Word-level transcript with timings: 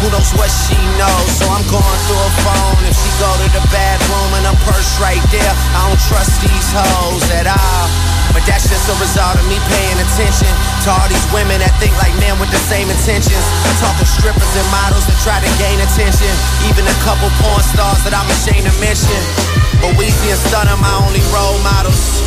who 0.00 0.08
knows 0.08 0.32
what 0.36 0.48
she 0.48 0.76
knows. 0.96 1.28
So 1.36 1.44
I'm 1.52 1.64
going 1.68 2.00
through 2.08 2.20
her 2.20 2.34
phone. 2.44 2.80
If 2.88 2.96
she 2.96 3.10
go 3.20 3.28
to 3.28 3.48
the 3.52 3.64
bathroom 3.68 4.30
and 4.40 4.44
her 4.48 4.58
purse 4.64 4.96
right 4.96 5.22
there, 5.28 5.52
I 5.76 5.88
don't 5.88 6.00
trust 6.08 6.40
these 6.40 6.68
hoes 6.72 7.24
at 7.36 7.46
all. 7.46 7.86
But 8.32 8.46
that's 8.48 8.64
just 8.70 8.88
a 8.88 8.96
result 8.96 9.36
of 9.36 9.44
me 9.50 9.58
paying 9.68 9.98
attention 10.00 10.50
to 10.86 10.88
all 10.88 11.06
these 11.10 11.26
women 11.34 11.60
that 11.60 11.74
think 11.82 11.92
like 12.00 12.14
men 12.22 12.38
with 12.40 12.48
the 12.48 12.62
same 12.70 12.88
intentions. 12.88 13.44
talk 13.82 13.92
Talking 13.92 14.08
strippers 14.08 14.52
and 14.56 14.68
models 14.72 15.04
that 15.04 15.18
try 15.20 15.36
to 15.42 15.50
gain 15.60 15.78
attention. 15.82 16.30
Even 16.70 16.86
a 16.86 16.96
couple 17.04 17.28
porn 17.42 17.60
stars 17.60 18.00
that 18.06 18.16
I'm 18.16 18.28
ashamed 18.30 18.70
to 18.70 18.74
mention. 18.80 19.20
But 19.84 19.98
Weezy 20.00 20.32
and 20.32 20.40
Stunner 20.48 20.78
my 20.80 20.94
only 21.04 21.22
role 21.34 21.58
models. 21.60 22.22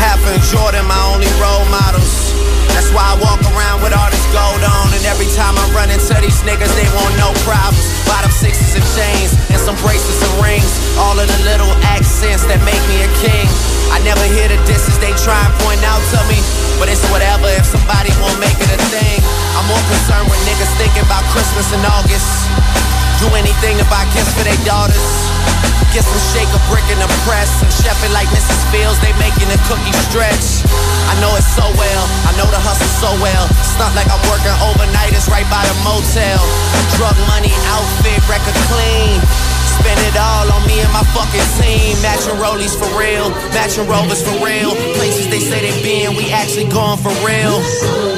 Half 0.00 0.24
and 0.26 0.42
Jordan 0.42 0.88
my 0.88 0.98
only 1.14 1.30
role 1.38 1.68
models. 1.70 2.51
That's 2.70 2.90
why 2.94 3.02
I 3.02 3.14
walk 3.18 3.42
around 3.52 3.82
with 3.82 3.90
all 3.90 4.10
this 4.10 4.26
gold 4.30 4.62
on. 4.62 4.94
And 4.94 5.04
every 5.10 5.28
time 5.34 5.58
I 5.58 5.66
run 5.74 5.90
into 5.90 6.14
these 6.22 6.40
niggas, 6.46 6.70
they 6.78 6.86
want 6.94 7.12
no 7.18 7.34
problems. 7.42 7.82
Bottom 8.06 8.30
sixes 8.30 8.78
and 8.78 8.86
chains, 8.94 9.34
and 9.50 9.58
some 9.58 9.74
bracelets 9.82 10.22
and 10.22 10.34
rings. 10.38 10.70
All 10.98 11.18
of 11.18 11.26
the 11.26 11.40
little 11.42 11.70
accents 11.90 12.46
that 12.46 12.62
make 12.62 12.82
me 12.86 13.02
a 13.02 13.10
king. 13.18 13.46
I 13.90 13.98
never 14.06 14.24
hear 14.30 14.48
the 14.48 14.56
disses 14.64 14.96
they 15.02 15.12
try 15.20 15.36
and 15.36 15.54
point 15.66 15.82
out 15.84 16.00
to 16.14 16.20
me. 16.30 16.38
But 16.78 16.88
it's 16.88 17.04
whatever 17.10 17.50
if 17.58 17.66
somebody 17.66 18.14
won't 18.22 18.38
make 18.38 18.56
it 18.56 18.70
a 18.70 18.80
thing. 18.88 19.20
I'm 19.58 19.66
more 19.68 19.82
concerned 19.90 20.30
with 20.30 20.40
niggas 20.48 20.72
thinking 20.78 21.04
about 21.04 21.26
Christmas 21.34 21.68
in 21.74 21.82
August. 21.84 22.30
Do 23.20 23.28
anything 23.36 23.78
to 23.78 23.86
buy 23.92 24.06
gifts 24.16 24.32
for 24.34 24.42
their 24.42 24.58
daughters. 24.64 25.81
Get 25.92 26.08
some 26.08 26.24
shake 26.32 26.48
a 26.56 26.60
brick 26.72 26.88
in 26.88 26.96
the 26.96 27.10
press 27.28 27.60
and 27.60 27.68
chef 27.68 28.00
it 28.00 28.08
like 28.16 28.24
Mrs. 28.32 28.64
Fields. 28.72 28.96
They 29.04 29.12
making 29.20 29.52
the 29.52 29.60
cookie 29.68 29.92
stretch. 30.08 30.64
I 31.12 31.20
know 31.20 31.36
it 31.36 31.44
so 31.44 31.68
well. 31.76 32.04
I 32.24 32.32
know 32.40 32.48
the 32.48 32.56
hustle 32.56 32.88
so 32.96 33.12
well. 33.20 33.44
It's 33.60 33.76
like 33.76 34.08
I'm 34.08 34.24
working 34.24 34.56
overnight. 34.64 35.12
It's 35.12 35.28
right 35.28 35.44
by 35.52 35.60
the 35.68 35.76
motel. 35.84 36.40
Drug 36.96 37.12
money, 37.28 37.52
outfit, 37.68 38.24
record 38.24 38.56
clean. 38.72 39.20
Spend 39.82 39.98
it 40.06 40.14
all 40.14 40.46
on 40.54 40.62
me 40.70 40.78
and 40.78 40.92
my 40.94 41.02
fucking 41.10 41.48
team. 41.58 41.98
Matching 42.06 42.38
rollies 42.38 42.78
for 42.78 42.86
real, 42.94 43.34
matching 43.50 43.90
rovers 43.90 44.22
for 44.22 44.38
real. 44.38 44.70
Places 44.94 45.26
they 45.26 45.42
say 45.42 45.58
they 45.58 45.74
been, 45.82 46.14
we 46.14 46.30
actually 46.30 46.70
going 46.70 47.02
for 47.02 47.10
real. 47.26 47.58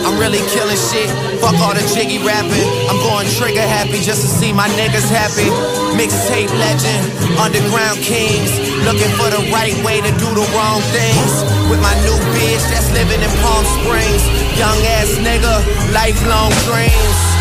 I'm 0.04 0.20
really 0.20 0.44
killing 0.52 0.76
shit. 0.76 1.08
Fuck 1.40 1.56
all 1.64 1.72
the 1.72 1.80
jiggy 1.96 2.20
rapping. 2.20 2.68
I'm 2.92 3.00
going 3.00 3.24
trigger 3.40 3.64
happy 3.64 4.04
just 4.04 4.20
to 4.20 4.28
see 4.28 4.52
my 4.52 4.68
niggas 4.76 5.08
happy. 5.08 5.48
Mixtape 5.96 6.52
legend, 6.52 7.02
underground 7.40 7.96
kings. 8.04 8.52
Looking 8.84 9.12
for 9.16 9.32
the 9.32 9.40
right 9.48 9.72
way 9.80 10.04
to 10.04 10.12
do 10.20 10.28
the 10.36 10.44
wrong 10.52 10.84
things. 10.92 11.32
With 11.72 11.80
my 11.80 11.96
new 12.04 12.16
bitch 12.36 12.60
that's 12.68 12.92
living 12.92 13.24
in 13.24 13.32
Palm 13.40 13.64
Springs. 13.80 14.20
Young 14.60 14.76
ass 15.00 15.16
nigga, 15.16 15.64
lifelong 15.96 16.52
dreams. 16.68 17.33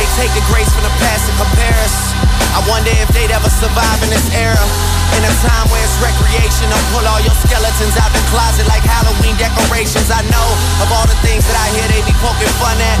They 0.00 0.08
take 0.16 0.32
the 0.32 0.40
grace 0.48 0.72
from 0.72 0.80
the 0.80 0.96
past 0.96 1.28
and 1.28 1.36
compare 1.36 1.76
us. 1.84 2.16
I 2.56 2.64
wonder 2.64 2.88
if 2.88 3.12
they'd 3.12 3.28
ever 3.36 3.52
survive 3.52 4.00
in 4.00 4.08
this 4.08 4.32
era. 4.32 4.64
In 5.12 5.20
a 5.20 5.32
time 5.44 5.68
where 5.68 5.84
it's 5.84 5.92
recreation, 6.00 6.72
I'll 6.72 6.88
pull 6.88 7.04
all 7.04 7.20
your 7.20 7.36
skeletons 7.44 8.00
out 8.00 8.08
the 8.08 8.24
closet 8.32 8.64
like 8.64 8.80
Halloween 8.80 9.36
decorations. 9.36 10.08
I 10.08 10.24
know 10.32 10.48
of 10.80 10.88
all 10.88 11.04
the 11.04 11.20
things 11.20 11.44
that 11.44 11.52
I 11.52 11.68
hear 11.76 11.84
they 11.92 12.00
be 12.08 12.16
poking 12.16 12.48
fun 12.56 12.80
at. 12.80 12.96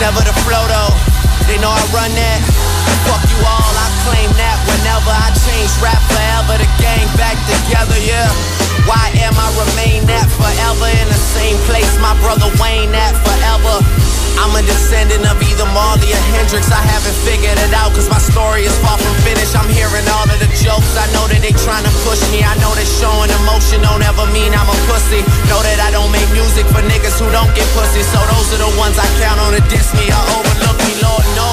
Never 0.00 0.24
the 0.24 0.32
flow 0.48 0.64
though. 0.72 0.96
They 1.52 1.60
know 1.60 1.68
I 1.68 1.84
run 1.92 2.16
that. 2.16 2.40
Fuck 3.04 3.28
you 3.28 3.40
all, 3.44 3.72
I 3.76 3.88
claim 4.08 4.32
that 4.40 4.56
whenever 4.72 5.12
I 5.12 5.28
change 5.44 5.68
rap 5.84 6.00
forever, 6.08 6.56
the 6.56 6.68
gang 6.80 7.04
back 7.20 7.36
together, 7.44 8.00
yeah. 8.00 8.24
Why 8.88 9.12
am 9.20 9.36
I 9.36 9.52
remain 9.68 10.08
that 10.08 10.32
forever 10.32 10.88
in 10.96 11.12
the 11.12 11.22
same 11.36 11.60
place 11.68 11.92
my 12.00 12.16
brother 12.24 12.48
Wayne 12.56 12.96
at 12.96 13.12
forever? 13.20 13.97
I'm 14.38 14.54
a 14.54 14.62
descendant 14.62 15.26
of 15.26 15.36
either 15.42 15.66
Marley 15.74 16.14
or 16.14 16.24
Hendrix. 16.38 16.70
I 16.70 16.78
haven't 16.78 17.18
figured 17.26 17.58
it 17.58 17.72
out 17.74 17.90
cause 17.94 18.06
my 18.06 18.22
story 18.22 18.62
is 18.62 18.74
far 18.78 18.94
from 18.94 19.14
finished. 19.26 19.58
I'm 19.58 19.66
hearing 19.66 20.06
all 20.14 20.26
of 20.30 20.38
the 20.38 20.50
jokes. 20.54 20.94
I 20.94 21.06
know 21.10 21.26
that 21.26 21.42
they 21.42 21.50
trying 21.58 21.82
to 21.82 21.92
push 22.06 22.22
me. 22.30 22.46
I 22.46 22.54
know 22.62 22.70
that 22.78 22.86
showing 22.86 23.30
emotion 23.42 23.82
don't 23.82 24.02
ever 24.06 24.26
mean 24.30 24.54
I'm 24.54 24.70
a 24.70 24.78
pussy. 24.86 25.26
Know 25.50 25.60
that 25.62 25.78
I 25.82 25.90
don't 25.90 26.10
make 26.14 26.28
music 26.30 26.70
for 26.70 26.82
niggas 26.86 27.18
who 27.18 27.26
don't 27.34 27.50
get 27.58 27.66
pussy. 27.74 28.02
So 28.06 28.18
those 28.30 28.54
are 28.54 28.62
the 28.62 28.72
ones 28.78 28.94
I 28.94 29.06
count 29.18 29.42
on 29.42 29.58
to 29.58 29.62
diss 29.66 29.90
me 29.98 30.06
or 30.06 30.24
overlook 30.38 30.78
me. 30.86 30.92
Lord 31.02 31.26
knows, 31.34 31.47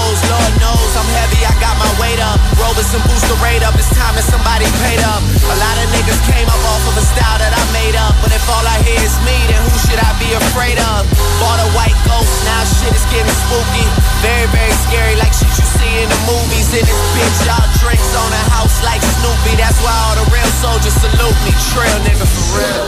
knows 0.66 0.92
I'm 0.98 1.10
heavy. 1.14 1.46
I 1.46 1.54
got 1.62 1.78
my 1.78 1.92
weight 2.02 2.18
up. 2.18 2.42
Robinson 2.58 3.02
boost 3.06 3.30
the 3.30 3.38
rate 3.46 3.62
up. 3.62 3.78
It's 3.78 3.94
time 3.94 4.18
that 4.18 4.26
somebody 4.26 4.66
paid 4.82 5.02
up. 5.06 5.22
A 5.22 5.58
lot 5.62 5.76
of 5.78 5.86
niggas 5.94 6.18
came 6.26 6.48
up 6.50 6.62
off 6.74 6.84
of 6.90 6.98
a 6.98 7.06
style 7.06 7.38
that 7.38 7.54
I 7.54 7.64
made 7.70 7.94
up. 7.94 8.18
But 8.26 8.34
if 8.34 8.42
all 8.50 8.66
I 8.66 8.82
hear 8.82 8.98
is 9.06 9.14
me, 9.22 9.38
then 9.46 9.62
who 9.62 9.78
should 9.86 10.02
I 10.02 10.10
be 10.18 10.34
afraid 10.34 10.82
of? 10.82 11.06
Bought 11.38 11.62
a 11.62 11.70
white 11.78 11.98
ghost, 12.10 12.34
now 12.50 12.62
shit 12.66 12.94
is 12.94 13.06
getting 13.14 13.38
spooky. 13.46 13.86
Very, 14.26 14.50
very 14.50 14.74
scary, 14.90 15.16
like 15.22 15.34
shit 15.36 15.54
you 15.54 15.68
see 15.78 15.94
in 16.02 16.10
the 16.10 16.22
movies. 16.26 16.74
In 16.74 16.82
this 16.82 17.02
bitch, 17.14 17.38
y'all 17.46 17.70
drinks 17.86 18.12
on 18.18 18.30
a 18.34 18.44
house 18.58 18.82
like 18.82 19.04
Snoopy. 19.22 19.54
That's 19.62 19.78
why 19.86 19.94
all 19.94 20.16
the 20.18 20.26
real 20.34 20.52
soldiers 20.66 20.98
salute 20.98 21.40
me. 21.46 21.54
Trail 21.70 21.98
nigga 22.08 22.26
for 22.26 22.46
real. 22.58 22.86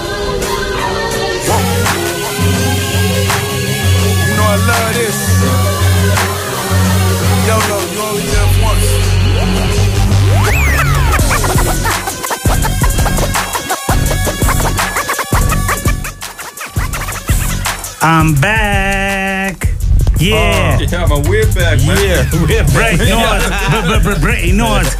You 4.25 4.33
know 4.33 4.47
I 4.49 4.57
love 4.65 4.91
this. 4.97 5.56
I'm 18.01 18.39
back. 18.39 19.67
Yeah. 20.17 20.79
Ja, 20.89 21.05
maar 21.05 21.21
we're 21.21 21.47
back, 21.53 21.81
man. 21.85 21.97
Yeah. 22.01 22.25
We're 22.47 22.63
Break 22.73 22.97
North. 23.09 23.47
B- 23.47 23.87
b- 23.87 24.01
b- 24.03 24.19
Break 24.19 24.53
North. 24.53 24.97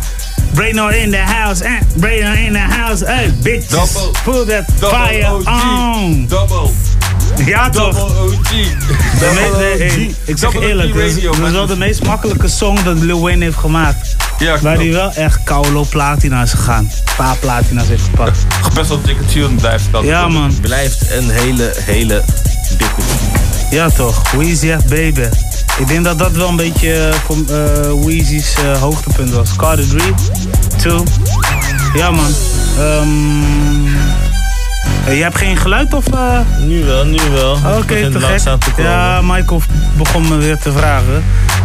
Break 0.53 0.73
North 0.73 0.95
in 0.95 1.11
the 1.11 1.17
house. 1.17 1.63
Eh, 1.63 1.71
Break 1.95 2.21
North 2.23 2.37
in 2.39 2.53
the 2.53 2.59
house. 2.59 3.05
Hey, 3.05 3.31
bitches. 3.43 3.69
Double- 3.69 4.11
Put 4.23 4.47
that 4.47 4.65
Double 4.79 4.97
fire 4.97 5.27
OG. 5.33 5.47
on. 5.47 6.25
Double. 6.27 6.69
Ja, 7.45 7.69
toch? 7.69 7.93
Double 7.97 8.21
OG. 8.21 8.49
De 9.19 9.25
hey, 9.77 10.15
ik 10.25 10.37
zeg 10.37 10.51
Double 10.51 10.67
eerlijk, 10.67 10.89
OG 10.89 10.95
dat 10.95 11.03
is, 11.05 11.13
radio, 11.13 11.29
dat 11.29 11.35
is 11.37 11.41
man. 11.43 11.51
wel 11.51 11.65
de 11.67 11.77
meest 11.77 12.03
makkelijke 12.03 12.47
song 12.47 12.83
dat 12.83 12.97
Lil 12.97 13.21
Wayne 13.21 13.43
heeft 13.43 13.57
gemaakt. 13.57 14.15
Ja, 14.37 14.59
Waar 14.59 14.75
hij 14.75 14.91
wel 14.91 15.11
echt 15.13 15.43
koude 15.43 15.85
platina 15.89 16.41
is 16.41 16.51
gegaan. 16.51 16.83
Een 16.83 17.15
paar 17.17 17.35
platina's 17.37 17.87
heeft 17.87 18.03
gepakt. 18.03 18.37
Best 18.73 18.87
wel 18.89 19.01
dikke 19.01 19.25
tune 19.25 19.55
blijft 19.55 19.85
dat. 19.91 20.03
Ja, 20.03 20.27
man. 20.27 20.53
Blijft 20.61 21.11
een 21.11 21.29
hele, 21.29 21.73
hele 21.85 22.23
Ja, 23.71 23.89
toch? 23.89 24.31
Weezy 24.31 24.75
baby. 24.89 25.21
Ik 25.79 25.88
denk 25.88 26.03
dat 26.03 26.19
dat 26.19 26.31
wel 26.31 26.47
een 26.47 26.55
beetje 26.55 27.09
eh, 27.49 28.05
Weezy's 28.05 28.53
eh, 28.55 28.81
hoogtepunt 28.81 29.29
was. 29.31 29.55
Carter 29.55 29.88
3, 29.88 30.01
2. 30.77 30.97
Ja, 31.93 32.11
man. 32.11 32.33
Ehm 32.79 33.95
eh, 35.07 35.17
je 35.17 35.23
hebt 35.23 35.38
geen 35.38 35.57
geluid 35.57 35.93
of... 35.93 36.07
eh? 36.07 36.39
Nu 36.59 36.83
wel, 36.83 37.05
nu 37.05 37.17
wel. 37.33 37.51
Oké, 37.53 37.85
Begint 37.88 38.11
te 38.13 38.19
gek. 38.19 38.39
te 38.39 38.71
komen. 38.75 38.91
Ja, 38.91 39.21
Michael 39.21 39.61
begon 39.97 40.27
me 40.27 40.35
weer 40.35 40.57
te 40.57 40.71
vragen. 40.71 41.23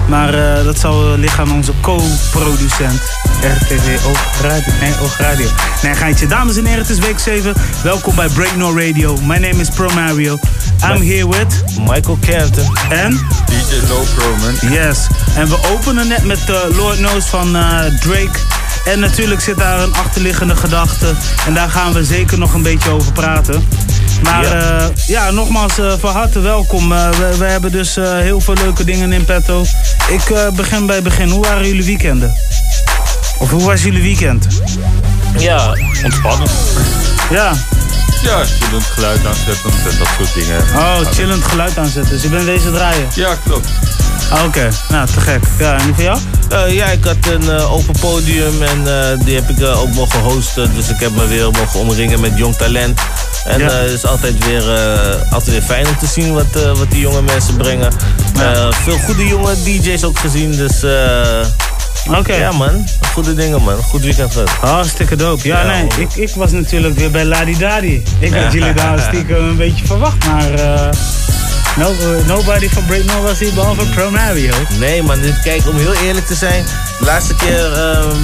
Maar 0.08 0.34
eh, 0.34 0.64
dat 0.64 0.78
zal 0.78 1.18
liggen 1.18 1.44
aan 1.44 1.52
onze 1.52 1.72
co-producent. 1.80 3.02
RTV 3.40 4.04
Oogradio. 4.06 4.72
Nee, 4.80 4.92
Oogradio. 5.00 5.46
Nee, 5.82 5.94
geintje. 5.94 6.26
Dames 6.26 6.56
en 6.56 6.64
heren, 6.64 6.80
het 6.80 6.90
is 6.90 6.98
week 6.98 7.18
7. 7.18 7.54
Welkom 7.82 8.14
bij 8.14 8.28
Break 8.28 8.56
No 8.56 8.78
Radio. 8.78 9.16
My 9.16 9.38
name 9.38 9.56
is 9.56 9.68
Pro 9.68 9.88
Mario. 9.94 10.38
I'm 10.84 11.02
here 11.02 11.28
with... 11.28 11.64
Michael 11.78 12.18
Canton. 12.26 12.76
En? 12.90 13.12
DJ 13.46 13.88
Low 13.88 14.04
Pro, 14.14 14.36
man. 14.36 14.72
Yes. 14.72 15.06
En 15.34 15.48
we 15.48 15.58
openen 15.72 16.08
net 16.08 16.24
met 16.24 16.48
uh, 16.50 16.76
Lord 16.76 16.96
Knows 16.96 17.24
van 17.24 17.56
uh, 17.56 17.80
Drake. 18.00 18.38
En 18.84 19.00
natuurlijk 19.00 19.40
zit 19.40 19.56
daar 19.56 19.80
een 19.80 19.94
achterliggende 19.94 20.56
gedachte. 20.56 21.14
En 21.46 21.54
daar 21.54 21.70
gaan 21.70 21.92
we 21.92 22.04
zeker 22.04 22.38
nog 22.38 22.54
een 22.54 22.62
beetje 22.62 22.90
over 22.90 23.12
praten. 23.12 23.68
Maar 24.22 24.42
ja, 24.44 24.80
uh, 24.80 24.86
ja 25.06 25.30
nogmaals 25.30 25.78
uh, 25.78 25.92
van 25.98 26.12
harte 26.12 26.40
welkom. 26.40 26.92
Uh, 26.92 27.10
we, 27.10 27.36
we, 27.38 27.44
hebben 27.44 27.72
dus 27.72 27.94
heel 27.94 28.40
veel 28.40 28.54
leuke 28.54 28.84
dingen 28.84 29.12
in 29.12 29.24
petto. 29.24 29.64
Ik 30.08 30.52
begin 30.56 30.86
bij 30.86 30.94
het 30.94 31.04
begin. 31.04 31.28
Hoe 31.28 31.44
waren 31.44 31.66
jullie 31.66 31.84
weekenden? 31.84 32.34
Of 33.38 33.50
hoe 33.50 33.62
was 33.62 33.82
jullie 33.82 34.02
weekend? 34.02 34.46
Ja, 35.38 35.76
ontspannen. 36.04 36.48
Ja. 37.30 37.52
Ja, 38.22 38.44
chillend 38.44 38.84
geluid 38.84 39.26
aanzetten 39.26 39.70
en 39.70 39.98
dat 39.98 40.08
soort 40.16 40.34
dingen. 40.34 40.60
Oh, 40.76 40.98
chillend 41.12 41.44
geluid 41.44 41.78
aanzetten. 41.78 42.12
Dus 42.12 42.22
je 42.22 42.28
bent 42.28 42.46
deze 42.46 42.70
draaien? 42.70 43.06
Ja, 43.14 43.36
klopt. 43.44 43.68
Ah, 44.30 44.38
Oké, 44.38 44.46
okay. 44.46 44.70
nou 44.88 45.06
te 45.06 45.20
gek. 45.20 45.42
Ja, 45.58 45.78
en 45.78 45.84
die 45.84 45.94
van 45.94 46.04
jou? 46.04 46.18
Uh, 46.52 46.74
ja, 46.74 46.86
ik 46.86 47.04
had 47.04 47.16
een 47.30 47.42
uh, 47.42 47.72
open 47.72 47.94
podium 48.00 48.62
en 48.62 48.80
uh, 48.86 49.24
die 49.24 49.34
heb 49.34 49.48
ik 49.48 49.66
ook 49.66 49.94
mogen 49.94 50.20
hosten. 50.20 50.74
Dus 50.74 50.88
ik 50.88 51.00
heb 51.00 51.10
me 51.10 51.26
weer 51.26 51.50
mogen 51.50 51.80
omringen 51.80 52.20
met 52.20 52.32
jong 52.34 52.56
talent. 52.56 53.00
En 53.44 53.58
ja. 53.58 53.70
het 53.70 53.90
is 53.90 54.06
altijd 54.06 54.46
weer, 54.46 54.62
altijd 55.30 55.50
weer 55.50 55.62
fijn 55.62 55.86
om 55.86 55.98
te 55.98 56.06
zien 56.06 56.32
wat, 56.32 56.76
wat 56.76 56.90
die 56.90 57.00
jonge 57.00 57.22
mensen 57.22 57.56
brengen. 57.56 57.92
Ja. 58.34 58.72
veel 58.72 58.98
goede 58.98 59.26
jonge 59.26 59.54
DJ's 59.62 60.04
ook 60.04 60.18
gezien, 60.18 60.56
dus... 60.56 60.84
Oké. 62.08 62.18
Okay. 62.18 62.38
Ja 62.38 62.52
man, 62.52 62.86
goede 63.12 63.34
dingen 63.34 63.62
man. 63.62 63.76
Goed 63.76 64.00
weekend 64.00 64.32
gehad. 64.32 64.48
Hartstikke 64.48 65.16
dope. 65.16 65.48
Ja, 65.48 65.60
ja 65.60 65.66
nee, 65.66 65.86
ik, 65.98 66.14
ik 66.14 66.30
was 66.34 66.50
natuurlijk 66.50 66.96
weer 66.96 67.10
bij 67.10 67.24
Ladi 67.24 67.58
Dadi. 67.58 68.02
Ik 68.18 68.34
had 68.34 68.52
jullie 68.54 68.74
daar 68.74 69.00
stiekem 69.00 69.48
een 69.48 69.56
beetje 69.56 69.86
verwacht, 69.86 70.26
maar... 70.26 70.50
Uh, 71.78 71.84
No, 71.84 71.90
eh, 71.92 72.26
nobody 72.26 72.68
van 72.68 72.82
No 73.06 73.22
was 73.22 73.38
hier 73.38 73.52
behalve 73.54 73.84
Pro 73.94 74.10
Mario. 74.10 74.52
Nee 74.78 75.02
man, 75.02 75.20
dit, 75.20 75.40
kijk, 75.42 75.68
om 75.68 75.76
heel 75.76 75.94
eerlijk 75.94 76.26
te 76.26 76.34
zijn. 76.34 76.64
De 76.98 77.04
laatste 77.04 77.34
keer, 77.34 77.72
ehm 77.72 78.16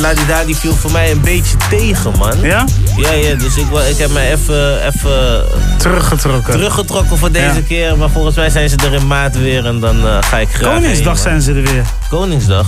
Ladida 0.00 0.44
die 0.44 0.56
viel 0.56 0.74
voor 0.74 0.90
mij 0.92 1.10
een 1.10 1.20
beetje 1.20 1.56
tegen 1.70 2.12
man. 2.18 2.40
Ja? 2.40 2.64
Ja, 2.96 3.12
ja, 3.12 3.34
dus 3.34 3.56
ik, 3.56 3.66
ik 3.90 3.96
heb 3.98 4.10
mij 4.10 4.32
even, 4.32 4.86
even 4.86 5.44
Teruggetrokken. 5.78 6.52
teruggetrokken 6.52 7.18
voor 7.18 7.30
deze 7.32 7.44
Ja. 7.54 7.60
keer. 7.68 7.96
Maar 7.98 8.10
volgens 8.10 8.36
mij 8.36 8.50
zijn 8.50 8.68
ze 8.68 8.76
er 8.76 8.92
in 8.94 9.06
maart 9.06 9.38
weer 9.38 9.66
en 9.66 9.80
dan 9.80 10.06
eh, 10.06 10.16
ga 10.20 10.38
ik 10.38 10.48
graag 10.52 10.74
Koningsdag 10.74 11.14
heen, 11.14 11.22
zijn 11.22 11.40
ze 11.42 11.52
er 11.52 11.62
weer. 11.72 11.84
Koningsdag? 12.10 12.66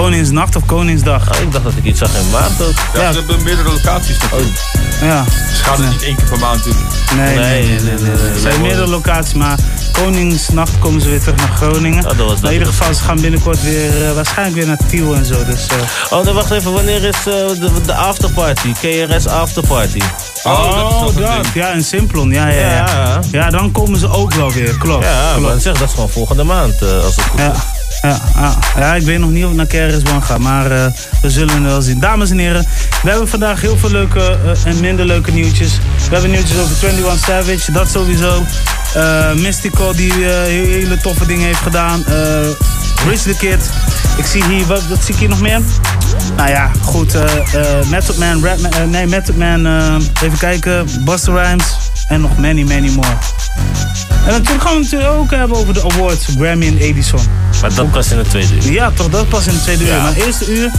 Koningsnacht 0.00 0.56
of 0.56 0.64
Koningsdag. 0.66 1.34
Oh, 1.34 1.40
ik 1.42 1.52
dacht 1.52 1.64
dat 1.64 1.72
ik 1.76 1.84
iets 1.84 1.98
zag 1.98 2.08
in 2.14 2.30
maart 2.30 2.62
ook. 2.62 2.74
Ja, 2.94 3.00
Ja. 3.02 3.12
ze 3.12 3.18
hebben 3.18 3.42
meerdere 3.42 3.68
locaties 3.68 4.18
natuurlijk. 4.18 4.58
Ja. 5.00 5.24
Ze 5.56 5.64
gaan 5.64 5.82
het 5.82 5.90
niet 5.92 6.02
één 6.02 6.16
keer 6.16 6.24
per 6.28 6.38
maand 6.38 6.64
doen. 6.64 6.76
Nee, 7.16 7.36
nee, 7.38 7.62
nee. 7.62 7.80
nee, 7.80 7.80
nee, 7.80 8.10
nee. 8.12 8.32
Er 8.34 8.40
zijn 8.40 8.60
meerdere 8.60 8.86
locaties, 8.86 9.34
maar 9.34 9.58
Koningsnacht 9.92 10.78
komen 10.78 11.00
ze 11.00 11.08
weer 11.08 11.20
terug 11.20 11.36
naar 11.36 11.48
Groningen. 11.56 12.04
Oh, 12.10 12.18
dat 12.18 12.26
was 12.28 12.40
in 12.42 12.52
ieder 12.52 12.66
geval, 12.68 12.94
ze 12.94 13.02
gaan 13.02 13.20
binnenkort 13.20 13.62
weer, 13.62 14.06
eh, 14.08 14.12
waarschijnlijk 14.14 14.56
weer 14.56 14.66
naar 14.66 14.78
Tiel 14.88 15.14
en 15.14 15.24
zo. 15.24 15.44
Dus, 15.44 15.66
eh, 15.66 15.76
Oh, 16.18 16.24
dan 16.24 16.34
wacht 16.34 16.50
even. 16.50 16.72
Wanneer 16.72 17.04
is 17.04 17.16
eh, 17.16 17.24
de, 17.24 17.70
de 17.86 17.94
afterparty? 17.94 18.72
KRS 18.72 19.26
afterparty? 19.26 20.00
Oh, 20.44 21.00
dat 21.00 21.14
dat. 21.16 21.46
Ja, 21.54 21.68
in 21.70 21.84
Simplon. 21.84 22.30
Ja, 22.30 22.48
ja, 22.48 22.60
ja. 22.60 22.86
Ja. 22.86 23.20
Ja, 23.30 23.50
dan 23.50 23.72
komen 23.72 23.98
ze 23.98 24.08
ook 24.10 24.34
wel 24.34 24.52
weer. 24.52 24.76
Klopt. 24.78 25.04
Ja, 25.04 25.30
klopt. 25.34 25.46
maar 25.52 25.60
zeg, 25.60 25.78
dat 25.78 25.88
is 25.88 25.94
gewoon 25.94 26.10
volgende 26.10 26.44
maand 26.44 26.82
eh, 26.82 27.04
als 27.04 27.16
het 27.16 27.24
goed 27.24 27.40
Ja, 27.40 27.52
is. 27.52 27.58
Ja, 28.08 28.58
ja. 28.76 28.94
ik 28.94 29.02
weet 29.02 29.18
nog 29.18 29.30
niet 29.30 29.44
of 29.44 29.50
ik 29.50 29.56
naar 29.56 29.66
KRS-One 29.66 30.20
ga, 30.20 30.38
maar 30.38 30.70
eh, 30.70 30.86
we 31.22 31.30
zullen 31.30 31.62
wel 31.62 31.80
zien. 31.80 32.00
Dames 32.00 32.30
en 32.30 32.38
heren, 32.38 32.66
we 33.02 33.10
hebben 33.10 33.28
vandaag 33.28 33.60
heel 33.60 33.76
veel 33.76 33.90
leuke 33.90 34.20
eh, 34.20 34.66
en 34.66 34.80
minder 34.80 35.04
leuke 35.04 35.32
nieuwtjes. 35.32 35.72
We 36.08 36.12
hebben 36.12 36.30
nieuwtjes 36.30 36.58
over 36.58 36.88
21 36.88 37.24
Savage, 37.24 37.72
dat 37.72 37.88
sowieso. 37.90 38.44
Eh 38.94 39.32
Mystical 39.32 39.94
die 39.96 40.12
hele 40.12 40.96
toffe 40.96 41.26
dingen 41.26 41.46
heeft 41.46 41.60
gedaan. 41.60 42.04
Rich 43.08 43.22
the 43.22 43.36
Kid. 43.38 43.70
Ik 44.16 44.24
zie 44.24 44.44
hier, 44.44 44.66
wat, 44.66 44.82
zie 45.00 45.14
ik 45.14 45.20
hier 45.20 45.28
nog 45.28 45.40
meer? 45.40 45.60
Nou 46.36 46.48
ja, 46.48 46.70
goed. 46.82 47.16
Method 47.90 48.16
Man, 48.18 48.44
nee, 48.90 49.06
Method 49.06 49.36
Man, 49.36 49.66
even 50.22 50.38
kijken. 50.38 50.86
Busta 51.04 51.32
Rhymes 51.32 51.85
en 52.08 52.20
nog 52.20 52.38
many, 52.38 52.62
many 52.62 52.88
more. 52.88 53.16
En 54.26 54.32
natuurlijk 54.32 54.62
gaan 54.62 54.72
we 54.72 54.80
het 54.80 54.90
natuurlijk 54.90 55.20
ook 55.20 55.30
hebben 55.30 55.56
over 55.56 55.74
de 55.74 55.82
awards, 55.82 56.26
Grammy 56.38 56.66
en 56.66 56.78
Edison. 56.78 57.20
Maar 57.60 57.74
dat 57.74 57.90
pas 57.90 58.10
in 58.10 58.16
de 58.16 58.28
tweede 58.28 58.54
uur. 58.54 58.72
Ja, 58.72 58.90
toch, 58.90 59.08
dat 59.08 59.28
pas 59.28 59.46
in 59.46 59.52
de 59.52 59.60
tweede 59.60 59.84
uur. 59.84 59.96
Maar 59.96 60.14
het 60.14 60.24
eerste 60.24 60.52
uur, 60.54 60.70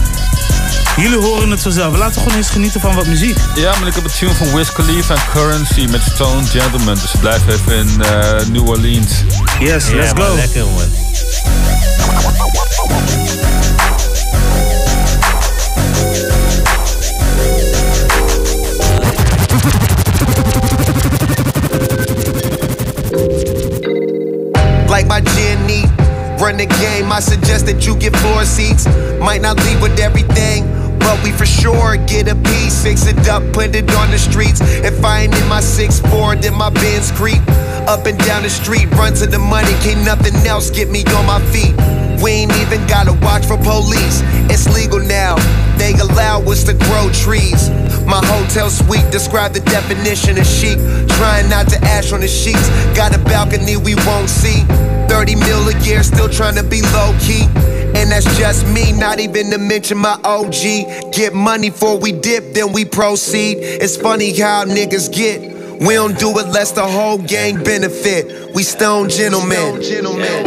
jullie 0.96 1.18
horen 1.18 1.50
het 1.50 1.60
vanzelf. 1.60 1.96
Laten 1.96 2.14
we 2.14 2.20
gewoon 2.20 2.36
eens 2.36 2.50
genieten 2.50 2.80
van 2.80 2.94
wat 2.94 3.06
muziek. 3.06 3.38
Ja, 3.54 3.78
maar 3.78 3.88
ik 3.88 3.94
heb 3.94 4.04
een 4.04 4.10
tune 4.18 4.34
van 4.34 4.54
Wiz 4.54 4.72
Khalifa 4.72 5.14
en 5.14 5.20
Currency 5.32 5.86
met 5.90 6.00
Stone 6.14 6.46
Gentleman. 6.46 6.94
Dus 6.94 7.10
blijven 7.20 7.52
even 7.52 7.74
in 7.74 8.02
eh, 8.02 8.46
New 8.46 8.68
Orleans. 8.68 9.12
Yes, 9.60 9.88
let's 9.88 10.12
go. 10.14 10.34
lekker 10.34 10.64
man. 10.64 10.88
My 25.08 25.20
Jenny. 25.20 25.82
Run 26.38 26.56
the 26.56 26.66
game, 26.66 27.10
I 27.10 27.18
suggest 27.18 27.66
that 27.66 27.84
you 27.86 27.96
get 27.96 28.14
floor 28.16 28.44
seats. 28.44 28.86
Might 29.18 29.42
not 29.42 29.56
leave 29.64 29.82
with 29.82 29.98
everything, 29.98 30.68
but 31.00 31.18
we 31.24 31.32
for 31.32 31.46
sure 31.46 31.96
get 32.06 32.28
a 32.28 32.36
piece. 32.36 32.82
Fix 32.82 33.06
it 33.06 33.26
up, 33.28 33.42
put 33.52 33.74
it 33.74 33.90
on 33.96 34.10
the 34.10 34.18
streets. 34.18 34.60
If 34.62 35.04
I 35.04 35.22
ain't 35.22 35.34
in 35.34 35.48
my 35.48 35.60
6'4, 35.60 36.40
then 36.40 36.54
my 36.54 36.70
Benz 36.70 37.10
creep. 37.10 37.42
Up 37.88 38.06
and 38.06 38.18
down 38.18 38.42
the 38.42 38.50
street, 38.50 38.86
run 38.92 39.14
to 39.14 39.26
the 39.26 39.38
money, 39.38 39.72
can't 39.82 40.04
nothing 40.04 40.34
else 40.46 40.70
get 40.70 40.90
me 40.90 41.02
on 41.16 41.26
my 41.26 41.40
feet. 41.50 41.74
We 42.22 42.30
ain't 42.42 42.52
even 42.58 42.86
gotta 42.86 43.14
watch 43.24 43.46
for 43.46 43.56
police. 43.56 44.22
It's 44.52 44.68
legal 44.74 45.00
now. 45.00 45.36
They 45.78 45.94
allow 45.94 46.42
us 46.42 46.64
to 46.64 46.74
grow 46.74 47.10
trees. 47.12 47.70
My 48.06 48.20
hotel 48.24 48.70
suite 48.70 49.08
describe 49.10 49.52
the 49.52 49.60
definition 49.60 50.38
of 50.38 50.46
chic. 50.46 50.78
Trying 51.16 51.48
not 51.48 51.68
to 51.68 51.78
ash 51.84 52.12
on 52.12 52.20
the 52.20 52.28
sheets. 52.28 52.68
Got 52.96 53.14
a 53.14 53.18
balcony 53.18 53.76
we 53.76 53.94
won't 54.06 54.28
see. 54.28 54.66
30 55.18 55.34
mil 55.34 55.68
a 55.68 55.76
year, 55.80 56.00
still 56.04 56.28
trying 56.28 56.54
to 56.54 56.62
be 56.62 56.80
low 56.94 57.12
key. 57.18 57.42
And 57.98 58.08
that's 58.12 58.38
just 58.38 58.64
me, 58.68 58.92
not 58.92 59.18
even 59.18 59.50
to 59.50 59.58
mention 59.58 59.98
my 59.98 60.16
OG. 60.22 61.10
Get 61.12 61.34
money 61.34 61.70
before 61.70 61.98
we 61.98 62.12
dip, 62.12 62.54
then 62.54 62.72
we 62.72 62.84
proceed. 62.84 63.56
It's 63.58 63.96
funny 63.96 64.32
how 64.38 64.64
niggas 64.64 65.12
get. 65.12 65.40
We 65.80 65.94
don't 65.94 66.16
do 66.20 66.30
it 66.38 66.46
lest 66.54 66.76
the 66.76 66.86
whole 66.86 67.18
gang 67.18 67.64
benefit. 67.64 68.54
We 68.54 68.62
stone 68.62 69.08
gentlemen. 69.08 69.82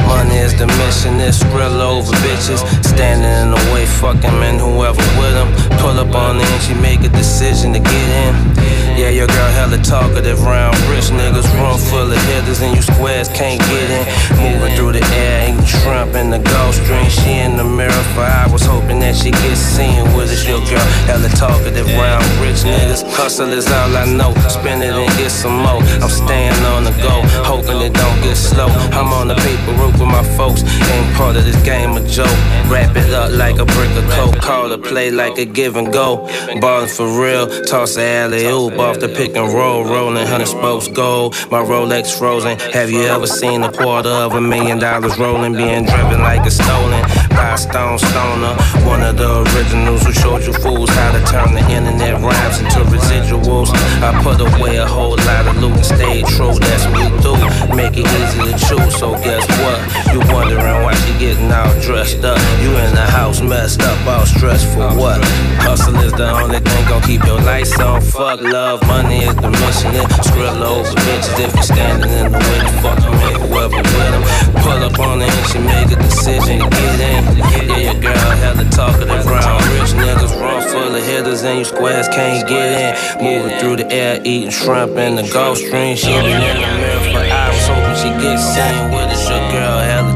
Money 0.08 0.36
is 0.38 0.58
the 0.58 0.68
mission, 0.68 1.20
it's 1.20 1.44
real 1.52 1.82
over 1.82 2.14
bitches. 2.24 2.64
Standing 2.86 3.28
in 3.44 3.50
the 3.52 3.74
way, 3.74 3.86
fuck 3.86 4.24
'em 4.24 4.42
and 4.42 4.58
whoever 4.58 5.04
with 5.20 5.36
'em. 5.36 5.52
Pull 5.80 6.00
up 6.00 6.16
on 6.16 6.40
her 6.40 6.46
and 6.46 6.64
she 6.64 6.74
make 6.76 7.02
a 7.04 7.10
decision 7.10 7.74
to 7.74 7.80
get 7.80 8.10
in. 8.26 8.91
Yeah, 8.98 9.10
your 9.10 9.28
girl 9.28 9.52
hella 9.52 9.78
talkative 9.78 10.44
round 10.44 10.78
rich 10.92 11.10
niggas. 11.10 11.48
Room 11.58 11.80
full 11.90 12.12
of 12.12 12.22
hitters 12.30 12.62
and 12.62 12.76
you 12.76 12.82
squares 12.82 13.30
can't 13.30 13.60
get 13.60 13.90
in. 13.90 14.06
Moving 14.38 14.76
through 14.76 14.94
the 14.94 15.04
air, 15.16 15.50
eating 15.50 15.66
shrimp 15.66 16.14
in 16.16 16.30
the 16.30 16.40
Gulf 16.40 16.76
Stream. 16.76 17.10
She 17.10 17.40
in 17.40 17.58
the 17.58 17.64
mirror 17.64 18.04
for 18.14 18.22
hours, 18.22 18.66
hoping 18.66 19.00
that 19.00 19.16
she 19.16 19.32
gets 19.32 19.60
seen 19.60 20.04
with 20.16 20.30
us. 20.30 20.46
Your 20.46 20.60
girl 20.70 20.86
hella 21.10 21.30
talkative 21.30 21.88
round 21.96 22.24
rich 22.44 22.62
niggas. 22.68 23.02
Hustle 23.16 23.52
is 23.54 23.68
all 23.72 23.96
I 23.96 24.06
know. 24.06 24.34
Spend 24.50 24.84
it 24.84 24.94
and 24.94 25.10
get 25.18 25.32
some 25.32 25.58
more. 25.58 25.82
I'm 26.04 26.10
staying 26.10 26.54
on 26.76 26.84
the 26.84 26.94
go, 27.02 27.24
hoping 27.48 27.82
it 27.82 27.94
don't 27.94 28.22
get 28.22 28.36
slow. 28.36 28.68
I'm 28.92 29.12
on 29.14 29.28
the 29.30 29.36
paper 29.36 29.72
route 29.80 29.98
with 29.98 30.12
my 30.12 30.24
folks. 30.38 30.62
Ain't 30.62 31.16
part 31.16 31.36
of 31.38 31.46
this 31.46 31.62
game 31.64 31.96
a 31.98 32.04
joke. 32.08 32.28
Wrap 32.68 32.96
it 32.96 33.14
up 33.14 33.32
like 33.32 33.58
a 33.58 33.66
brick 33.66 33.92
of 33.98 34.06
coke. 34.12 34.38
Call 34.42 34.72
a 34.72 34.78
play 34.78 35.12
like 35.12 35.38
a 35.38 35.46
give 35.46 35.76
and 35.76 35.92
go. 35.92 36.28
Ballin' 36.60 36.90
for 36.90 37.08
real. 37.08 37.48
Toss 37.64 37.98
a 37.98 38.06
alley 38.22 38.46
oop 38.46 38.78
off 38.92 39.00
the 39.00 39.08
pick 39.08 39.36
and 39.36 39.54
roll. 39.54 39.84
Rolling 39.84 40.28
hundred 40.28 40.48
spokes 40.48 40.88
gold. 40.88 41.34
My 41.50 41.62
Rolex 41.62 42.18
frozen. 42.18 42.60
Have 42.74 42.90
you 42.90 43.04
ever 43.04 43.26
seen 43.26 43.64
a 43.64 43.72
quarter 43.72 44.10
of 44.10 44.34
a 44.34 44.42
million 44.42 44.80
dollars 44.80 45.18
rolling? 45.18 45.54
Being 45.54 45.86
driven 45.86 46.22
like 46.22 46.46
a 46.46 46.52
stolen 46.52 47.31
stone 47.58 47.98
stoner. 47.98 48.56
One 48.86 49.02
of 49.02 49.18
the 49.18 49.42
originals 49.44 50.04
who 50.06 50.14
showed 50.14 50.44
you 50.46 50.54
fools 50.54 50.90
how 50.90 51.12
to 51.12 51.22
turn 51.26 51.54
the 51.54 51.64
internet 51.70 52.20
rhymes 52.22 52.60
into 52.60 52.82
residuals. 52.90 53.70
I 54.02 54.10
put 54.24 54.40
away 54.42 54.78
a 54.78 54.86
whole 54.86 55.18
lot 55.30 55.48
of 55.48 55.58
loot 55.58 55.74
and 55.74 55.86
stayed 55.86 56.26
true. 56.28 56.54
That's 56.58 56.86
what 56.88 57.12
we 57.12 57.18
do. 57.22 57.34
Make 57.76 57.98
it 57.98 58.08
easy 58.08 58.40
to 58.50 58.56
choose. 58.58 58.96
So 58.98 59.14
guess 59.26 59.46
what? 59.62 59.80
You 60.14 60.20
wondering 60.34 60.84
why 60.84 60.94
she 61.04 61.14
getting 61.20 61.52
all 61.52 61.74
dressed 61.82 62.24
up? 62.24 62.40
You 62.62 62.72
in 62.86 62.94
the 62.96 63.08
house 63.20 63.42
messed 63.42 63.82
up, 63.82 64.00
all 64.08 64.26
stressed 64.26 64.68
for 64.74 64.90
what? 64.96 65.20
Hustle 65.62 65.96
is 66.02 66.14
the 66.14 66.30
only 66.32 66.60
thing 66.60 66.84
gon' 66.88 67.02
keep 67.04 67.24
your 67.26 67.42
lights 67.42 67.78
on. 67.80 68.02
Fuck 68.02 68.42
love, 68.42 68.86
money 68.88 69.20
is 69.20 69.36
the 69.36 69.50
mission. 69.50 69.92
Skrill 70.26 70.62
over 70.62 70.90
bitches 71.06 71.40
if 71.40 71.56
you 71.56 71.64
standing 71.64 72.12
in 72.12 72.32
the 72.32 72.38
way. 72.38 72.60
Fuck 72.82 73.00
'em 73.06 73.14
and 73.14 73.38
whoever 73.44 73.78
with 73.78 74.14
'em. 74.16 74.24
Pull 74.62 74.84
up 74.84 75.00
on 75.00 75.20
her 75.22 75.28
and 75.28 75.48
she 75.50 75.60
make 75.60 75.92
a 75.92 75.96
decision 76.02 76.60
get 76.70 77.00
in. 77.00 77.31
Yeah, 77.38 77.78
your 77.78 78.02
girl 78.02 78.32
hella 78.44 78.66
talkative 78.70 79.26
round 79.26 79.66
rich 79.68 79.94
niggas. 79.94 80.34
Room 80.40 80.62
full 80.72 80.96
of 80.96 81.04
hitters 81.04 81.44
and 81.44 81.60
you 81.60 81.66
squares 81.66 82.08
can't 82.10 82.48
get 82.48 82.68
in. 82.82 83.24
Moving 83.24 83.58
through 83.60 83.78
the 83.78 83.92
air, 83.92 84.20
eating 84.24 84.52
shrimp 84.52 84.98
in 84.98 85.16
the 85.16 85.24
Gulf 85.32 85.58
Stream. 85.58 85.96
She 85.96 86.08
been 86.08 86.26
in 86.26 86.62
the 86.62 86.68
mirror 86.78 87.00
for 87.14 87.24
hours, 87.32 87.68
hoping 87.68 87.96
she 87.96 88.10
gets 88.22 88.44
seen 88.44 88.92
with 88.92 89.12
us. 89.16 89.30
Your 89.30 89.40
girl 89.52 89.80
hella 89.80 90.12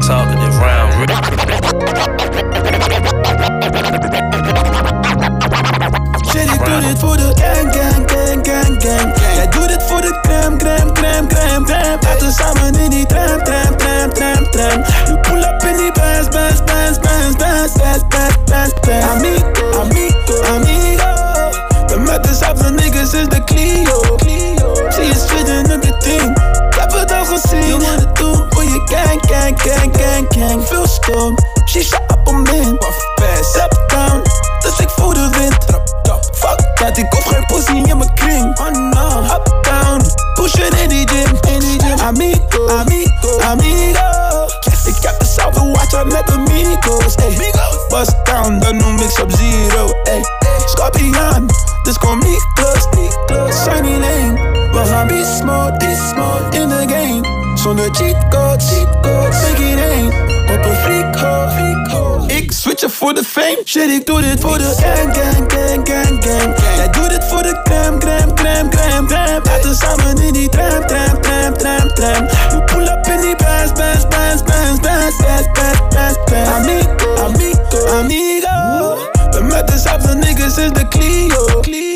round 0.60 0.94
rich. 1.00 1.16
Shit, 6.30 6.52
ik 6.52 6.64
doe 6.64 6.80
dit 6.80 6.98
voor 6.98 7.16
de 7.16 7.32
gang, 7.34 7.74
gang, 7.74 8.10
gang, 8.10 8.46
gang, 8.48 8.82
gang. 8.82 9.14
Jij 9.34 9.48
doet 9.48 9.68
dit 9.68 9.82
voor 9.82 10.00
de 10.00 10.18
crème, 10.22 10.56
crème, 10.56 10.92
crème, 10.92 11.26
crème, 11.26 11.64
crème. 11.64 11.98
Laten 12.00 12.32
samen 12.32 12.74
in 12.74 12.90
die 12.90 13.06
tram, 13.06 13.42
tram, 13.44 13.76
tram, 13.76 14.12
tram, 14.12 14.50
tram. 14.50 14.84
You 15.06 15.20
pull 15.20 15.38
up 15.38 15.62
in 15.62 15.76
die 15.76 15.92
Benz, 15.92 16.28
Benz, 16.28 16.60
Benz, 16.64 16.75
gang, 29.56 29.96
gang, 29.96 30.26
gang. 30.28 30.66
Veel 30.66 30.86
stom. 30.86 31.34
Shisha. 31.68 31.98
Best 33.16 33.56
up 33.56 33.84
down. 33.86 34.22
Dus 34.60 34.78
ik 34.78 34.90
voel 34.90 35.12
de 35.12 35.28
wind. 35.38 35.56
Fuck 36.32 36.78
dat, 36.78 36.96
ik 36.96 37.06
hoef 37.10 37.24
geen 37.24 37.46
pussy 37.46 37.90
in 37.90 37.96
mijn 37.96 38.14
kring. 38.14 38.58
Oh 38.58 38.70
no. 38.70 39.22
Up 39.22 39.58
down. 39.62 40.00
Pushen 40.34 40.78
in 40.78 40.88
die 40.88 41.08
gym. 41.08 41.38
In 41.48 41.58
die 41.58 41.80
gym. 41.80 41.98
Amigo, 41.98 42.68
amigo, 42.68 43.40
amigo. 43.40 44.46
Ik 44.86 44.96
heb 45.00 45.18
dezelfde 45.18 45.70
watch 45.70 45.94
aan 45.94 46.06
met 46.06 46.30
amigos. 46.30 47.14
Ey. 47.14 47.52
Bust 47.88 48.14
down, 48.24 48.58
dan 48.58 48.76
noem 48.76 48.98
ik 48.98 49.10
sub 49.10 49.30
zero. 49.30 49.88
Ey. 50.04 50.20
Scorpion, 50.66 51.50
dus 51.82 51.98
kom 51.98 52.18
niet 52.18 52.46
close, 52.54 52.86
niet 52.96 53.18
close. 53.26 53.62
Sunny 53.62 53.98
lane, 53.98 54.32
we 54.72 54.82
gaan 54.90 55.06
be 55.06 55.36
smart, 55.38 55.78
be 55.78 56.10
smart 56.10 56.54
in 56.54 56.68
the 56.68 56.84
game. 56.88 57.56
Zonder 57.56 57.88
cheat 57.94 58.28
op 60.52 60.64
een 60.64 60.74
freak 60.74 62.30
Ik 62.30 62.52
switch 62.52 62.82
er 62.82 62.90
voor 62.90 63.14
de 63.14 63.24
fame, 63.24 63.62
shit 63.64 63.90
ik 63.90 64.06
doe 64.06 64.20
dit 64.20 64.40
voor 64.40 64.58
de 64.58 64.74
gang, 64.76 65.16
gang, 65.16 65.52
gang, 65.52 65.88
gang, 65.88 66.24
gang. 66.24 66.54
Jij 66.76 66.88
doet 66.88 67.10
dit 67.10 67.24
voor 67.24 67.42
de 67.42 67.60
cram, 67.64 67.98
cram, 67.98 68.34
cram, 68.34 68.70
cram, 68.70 69.06
crème. 69.06 69.40
Laten 69.44 69.76
samen 69.76 70.22
in 70.22 70.32
die 70.32 70.48
tram, 70.48 70.86
tram, 70.86 71.20
tram, 71.20 71.56
tram, 71.56 71.94
tram. 71.94 72.26
We 72.26 72.62
pull 72.64 72.88
up 72.88 73.06
in 73.06 73.20
die 73.20 73.36
bands, 73.36 73.72
bands, 73.72 74.06
bands, 74.08 74.42
bands, 74.42 74.80
bands, 74.80 75.16
bands, 75.16 75.48
bands, 75.52 75.78
bands, 75.88 76.18
bands 76.30 76.50
Amigo, 76.50 77.14
amigo, 77.24 77.86
amigo. 77.98 78.96
We 79.30 79.42
met 79.42 79.66
de 79.66 80.14
niggas 80.14 80.58
is 80.58 80.72
de 80.72 80.88
Clio. 80.88 81.95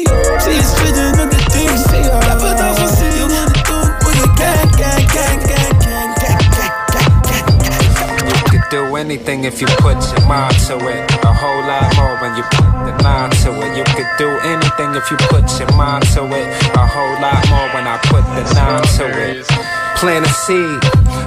Anything 9.10 9.42
if 9.42 9.60
you 9.60 9.66
put 9.82 9.98
your 10.12 10.24
mind 10.28 10.54
to 10.68 10.76
it. 10.86 11.10
A 11.24 11.32
whole 11.32 11.62
lot 11.66 11.96
more 11.96 12.16
when 12.22 12.36
you 12.36 12.44
put 12.44 12.70
the 12.86 12.94
mind 13.02 13.32
to 13.42 13.50
it. 13.58 13.76
You 13.76 13.82
could 13.82 14.06
do 14.18 14.28
anything 14.46 14.94
if 14.94 15.10
you 15.10 15.16
put 15.16 15.50
your 15.58 15.72
mind 15.76 16.04
to 16.14 16.22
it. 16.26 16.46
A 16.76 16.86
whole 16.86 17.18
lot 17.20 17.42
more 17.50 17.68
when 17.74 17.88
I 17.88 17.98
put 18.04 18.22
the 18.36 18.44
nine 18.54 18.82
to 18.98 19.06
it. 19.30 19.79
Plant 20.00 20.24
a 20.24 20.30
seed, 20.30 20.80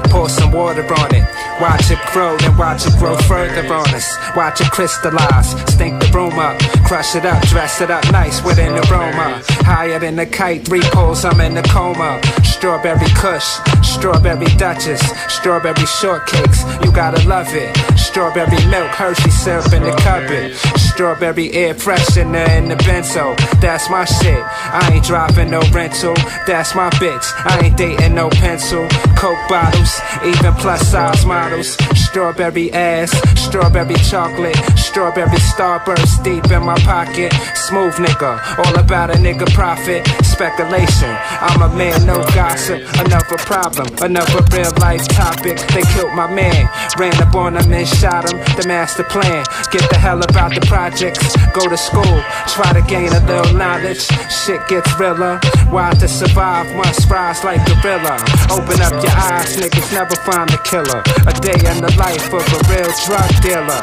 pour 0.09 0.27
some 0.27 0.51
water 0.51 0.81
on 0.95 1.13
it. 1.13 1.23
Watch 1.61 1.91
it 1.91 1.99
grow, 2.11 2.35
then 2.37 2.57
watch 2.57 2.87
it 2.87 2.97
grow 2.97 3.15
further 3.17 3.71
on 3.71 3.87
us. 3.93 4.17
Watch 4.35 4.61
it 4.61 4.71
crystallize, 4.71 5.51
stink 5.71 6.01
the 6.01 6.09
room 6.11 6.39
up. 6.39 6.59
Crush 6.83 7.15
it 7.15 7.23
up, 7.23 7.39
dress 7.43 7.81
it 7.81 7.91
up 7.91 8.03
nice 8.11 8.43
with 8.43 8.57
an 8.57 8.73
aroma. 8.73 9.43
Higher 9.63 9.99
than 9.99 10.17
a 10.17 10.25
kite, 10.25 10.65
three 10.65 10.81
poles, 10.81 11.23
I'm 11.23 11.39
in 11.41 11.55
a 11.55 11.61
coma. 11.61 12.19
Strawberry 12.43 13.09
kush, 13.15 13.59
strawberry 13.83 14.47
duchess, 14.57 15.01
strawberry 15.29 15.85
shortcakes, 15.85 16.63
you 16.83 16.91
gotta 16.91 17.21
love 17.27 17.53
it. 17.53 17.77
Strawberry 17.97 18.65
milk, 18.67 18.89
Hershey 18.89 19.29
syrup 19.29 19.71
in 19.73 19.83
the 19.83 19.95
cupboard. 20.01 20.55
Strawberry 20.79 21.51
air 21.53 21.75
freshener 21.75 22.47
in 22.57 22.69
the 22.69 22.75
benzo, 22.75 23.35
that's 23.59 23.89
my 23.89 24.05
shit. 24.05 24.43
I 24.43 24.91
ain't 24.93 25.05
driving 25.05 25.51
no 25.51 25.61
rental, 25.71 26.15
that's 26.47 26.73
my 26.73 26.89
bitch. 26.91 27.25
I 27.45 27.65
ain't 27.65 27.77
dating 27.77 28.15
no 28.15 28.29
pencil. 28.29 28.62
Coke 28.63 29.49
bottles, 29.49 29.99
even 30.23 30.53
plus 30.53 30.87
size 30.87 31.25
models. 31.25 31.77
Strawberry 31.95 32.71
ass, 32.71 33.11
strawberry 33.37 33.95
chocolate, 34.09 34.55
strawberry 34.77 35.37
starburst 35.51 36.23
deep 36.23 36.45
in 36.49 36.63
my 36.63 36.77
pocket. 36.79 37.33
Smooth 37.55 37.93
nigga, 37.95 38.39
all 38.57 38.79
about 38.79 39.09
a 39.09 39.15
nigga 39.15 39.51
profit. 39.53 40.07
Speculation, 40.23 41.09
I'm 41.41 41.61
a 41.61 41.75
man, 41.75 42.05
no 42.05 42.23
gossip. 42.33 42.81
Another 42.99 43.37
problem, 43.37 43.87
another 44.01 44.41
real 44.55 44.71
life 44.79 45.05
topic. 45.09 45.59
They 45.73 45.83
killed 45.93 46.13
my 46.15 46.27
man, 46.33 46.69
ran 46.97 47.21
up 47.21 47.35
on 47.35 47.57
him 47.57 47.73
and 47.73 47.87
shot 47.87 48.31
him. 48.31 48.39
The 48.55 48.65
master 48.65 49.03
plan, 49.03 49.43
get 49.71 49.89
the 49.89 49.97
hell 49.97 50.23
about 50.23 50.55
the 50.55 50.61
projects. 50.67 51.35
Go 51.51 51.67
to 51.67 51.77
school, 51.77 52.23
try 52.47 52.71
to 52.71 52.81
gain 52.87 53.11
a 53.11 53.19
little 53.27 53.53
knowledge. 53.55 54.07
Shit 54.31 54.65
gets 54.69 54.97
realer. 54.97 55.39
Why 55.69 55.91
to 55.99 56.07
survive 56.07 56.73
must 56.75 57.09
rise 57.09 57.43
like 57.43 57.59
gorilla. 57.65 58.17
Open 58.53 58.79
up 58.83 58.93
your 59.01 59.17
eyes, 59.17 59.57
niggas 59.57 59.91
never 59.93 60.15
find 60.21 60.47
the 60.47 60.59
killer. 60.61 61.01
A 61.25 61.33
day 61.41 61.57
in 61.71 61.81
the 61.81 61.89
life 61.97 62.29
of 62.29 62.45
a 62.45 62.59
real 62.69 62.85
drug 63.01 63.25
dealer. 63.41 63.81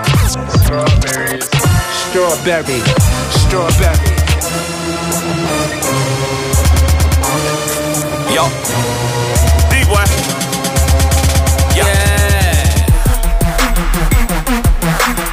Strawberries. 0.62 1.50
Strawberry. 2.06 2.78
Strawberry. 3.34 3.98
Yo. 8.30 8.46
D-boy. 9.74 10.06
Yeah. 11.74 11.90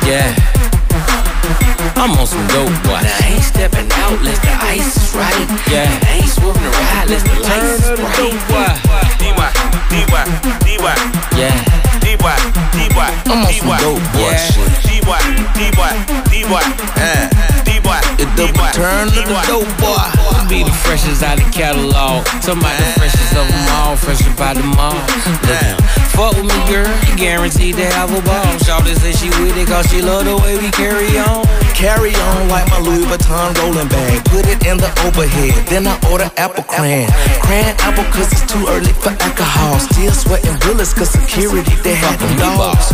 yeah. 0.01 0.33
I'm 1.95 2.17
on 2.17 2.25
some 2.25 2.47
dope, 2.47 2.73
boy. 2.83 3.05
I 3.05 3.33
ain't 3.33 3.43
stepping 3.43 3.91
out, 4.01 4.17
unless 4.17 4.39
the 4.39 4.49
ice 4.49 4.97
is 4.97 5.13
right. 5.13 5.47
Yeah. 5.69 5.99
I 6.01 6.21
ain't 6.21 6.25
swerving 6.25 6.63
the 6.63 6.69
ride, 6.69 7.03
unless 7.05 7.21
the 7.21 7.39
lights 7.39 7.85
is 7.85 7.99
bright. 7.99 8.17
D-boy. 8.17 9.06
D-Y, 9.89 10.23
D-Y. 10.65 10.95
Yeah. 11.37 11.53
D-Y, 12.01 12.37
D-Y. 12.73 13.09
I'm 13.25 13.45
on 13.45 13.53
some 13.53 13.77
dope 13.79 14.01
boy 14.13 14.31
yeah. 14.31 14.37
shit. 14.37 14.71
D-Y, 14.87 15.21
D-Y, 15.53 15.93
D-Y. 16.31 16.63
Yeah. 16.97 17.63
D-Y. 17.63 17.99
It's 18.19 18.33
the 18.35 18.47
return 18.47 19.07
of 19.07 19.13
the 19.13 19.43
dope 19.47 19.77
boy. 19.79 20.36
Be 20.47 20.63
the 20.63 20.71
freshest 20.71 21.23
out 21.23 21.35
the 21.35 21.43
catalog. 21.51 22.23
Somebody 22.39 22.79
the 22.79 22.95
freshest 22.95 23.35
of 23.35 23.43
them 23.51 23.67
all, 23.75 23.97
fresh 23.97 24.23
about 24.23 24.55
the 24.55 24.63
mall. 24.63 24.95
Look, 25.43 25.75
fuck 26.15 26.39
with 26.39 26.47
me, 26.47 26.55
girl, 26.71 26.87
guaranteed 27.19 27.75
to 27.75 27.83
have 27.83 28.15
a 28.15 28.21
ball. 28.23 28.55
Shawty 28.63 28.95
say 28.95 29.11
she 29.11 29.27
with 29.43 29.59
it, 29.59 29.67
cause 29.67 29.91
she 29.91 30.01
love 30.01 30.23
the 30.23 30.39
way 30.39 30.55
we 30.55 30.71
carry 30.71 31.19
on. 31.19 31.43
Carry 31.75 32.15
on 32.15 32.47
like 32.47 32.63
my 32.71 32.79
Louis 32.79 33.03
Vuitton 33.03 33.59
rolling 33.59 33.89
bag. 33.91 34.23
Put 34.31 34.47
it 34.47 34.65
in 34.65 34.77
the 34.77 34.87
overhead. 35.03 35.67
Then 35.67 35.85
I 35.85 35.99
order 36.09 36.31
apple 36.37 36.63
cran. 36.63 37.11
Cran 37.43 37.75
apple 37.83 38.07
cause 38.15 38.31
it's 38.31 38.47
too 38.47 38.63
early 38.71 38.93
for 39.03 39.11
alcohol. 39.19 39.79
Still 39.79 40.13
sweating 40.15 40.55
bullets 40.63 40.93
cause 40.93 41.11
security 41.11 41.75
they 41.83 41.95
had 41.95 42.19
them 42.23 42.31
dogs. 42.39 42.87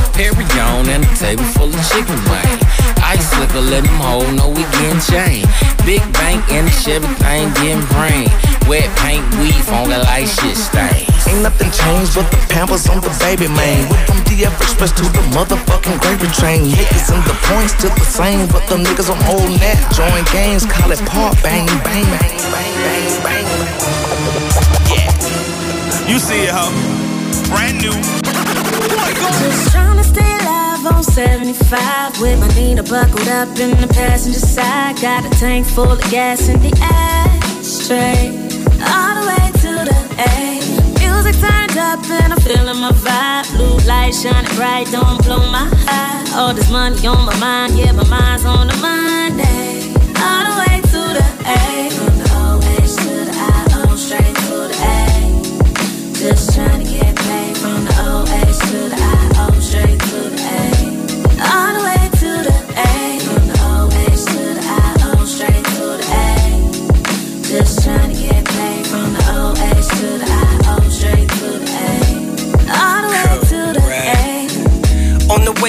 On 0.53 0.88
and 0.89 1.03
a 1.03 1.15
table 1.15 1.43
full 1.53 1.69
of 1.69 1.83
chicken 1.89 2.17
wing. 2.29 2.92
Ice 3.03 3.27
liquor, 3.39 3.60
let 3.60 3.83
them 3.83 4.00
hold, 4.00 4.31
no 4.33 4.48
we 4.50 4.63
getting 4.79 5.00
chain. 5.03 5.43
Big 5.86 6.01
bank 6.15 6.39
and 6.51 6.67
the 6.67 6.72
Chevy 6.72 7.07
thing 7.19 7.51
getting 7.60 7.83
brain. 7.91 8.31
Wet 8.67 8.88
paint, 9.03 9.24
weave 9.43 9.67
on 9.75 9.89
the 9.89 10.00
light 10.07 10.27
shit 10.27 10.55
stain. 10.55 11.03
Ain't 11.27 11.43
nothing 11.43 11.69
changed 11.72 12.15
but 12.15 12.31
the 12.31 12.39
pampers 12.48 12.88
on 12.88 13.01
the 13.03 13.12
baby 13.19 13.48
man. 13.51 13.89
Went 13.91 14.07
from 14.07 14.19
DF 14.24 14.55
Express 14.63 14.91
to 14.95 15.03
the 15.12 15.24
motherfucking 15.36 16.00
gravy 16.00 16.27
train. 16.31 16.72
Niggas 16.72 17.12
and 17.12 17.24
the 17.27 17.36
points 17.51 17.75
still 17.75 17.91
the 17.95 18.07
same, 18.07 18.48
but 18.48 18.63
the 18.72 18.79
niggas 18.79 19.12
on 19.12 19.19
old 19.27 19.51
net 19.60 19.77
join 19.91 20.24
games, 20.31 20.65
call 20.65 20.91
it 20.91 21.00
part 21.05 21.36
bang 21.43 21.67
bang 21.83 22.07
bang 22.07 22.39
bang 22.53 22.75
bang 22.79 23.45
bang. 23.51 23.74
You 26.07 26.19
see 26.19 26.48
it, 26.48 26.51
huh? 26.51 26.72
Brand 27.50 27.81
new. 27.81 27.93
Just 29.43 29.72
trying 29.72 29.98
to 29.98 30.03
stay 30.03 30.32
alive 30.83 30.95
on 30.95 31.03
75 31.03 32.21
with 32.21 32.39
my 32.39 32.47
Nina 32.55 32.83
buckled 32.83 33.27
up 33.27 33.47
in 33.59 33.79
the 33.81 33.87
passenger 33.87 34.39
side. 34.39 34.99
Got 35.01 35.25
a 35.25 35.29
tank 35.39 35.65
full 35.65 35.91
of 35.91 36.01
gas 36.09 36.49
in 36.49 36.59
the 36.59 36.71
ashtray. 36.81 38.29
All 38.81 39.13
the 39.19 39.25
way 39.27 39.51
to 39.61 39.71
the 39.89 39.99
A. 40.19 40.59
Music 40.99 41.35
turned 41.39 41.77
up 41.77 41.99
and 42.09 42.33
I'm 42.33 42.39
feeling 42.39 42.79
my 42.79 42.91
vibe. 42.91 43.55
Blue 43.55 43.77
light 43.87 44.13
shining 44.13 44.55
bright, 44.55 44.87
don't 44.91 45.23
blow 45.23 45.39
my 45.51 45.69
eye. 45.87 46.31
All 46.35 46.53
this 46.53 46.69
money 46.71 47.05
on 47.07 47.25
my 47.25 47.37
mind, 47.39 47.77
yeah, 47.77 47.91
my 47.91 48.07
mind's 48.07 48.45
on 48.45 48.67
the 48.67 48.75
Monday. 48.77 49.93
All 50.17 50.43
the 50.47 50.55
way 50.59 50.81
to 50.81 51.01
the 51.17 52.09
A. 52.09 52.12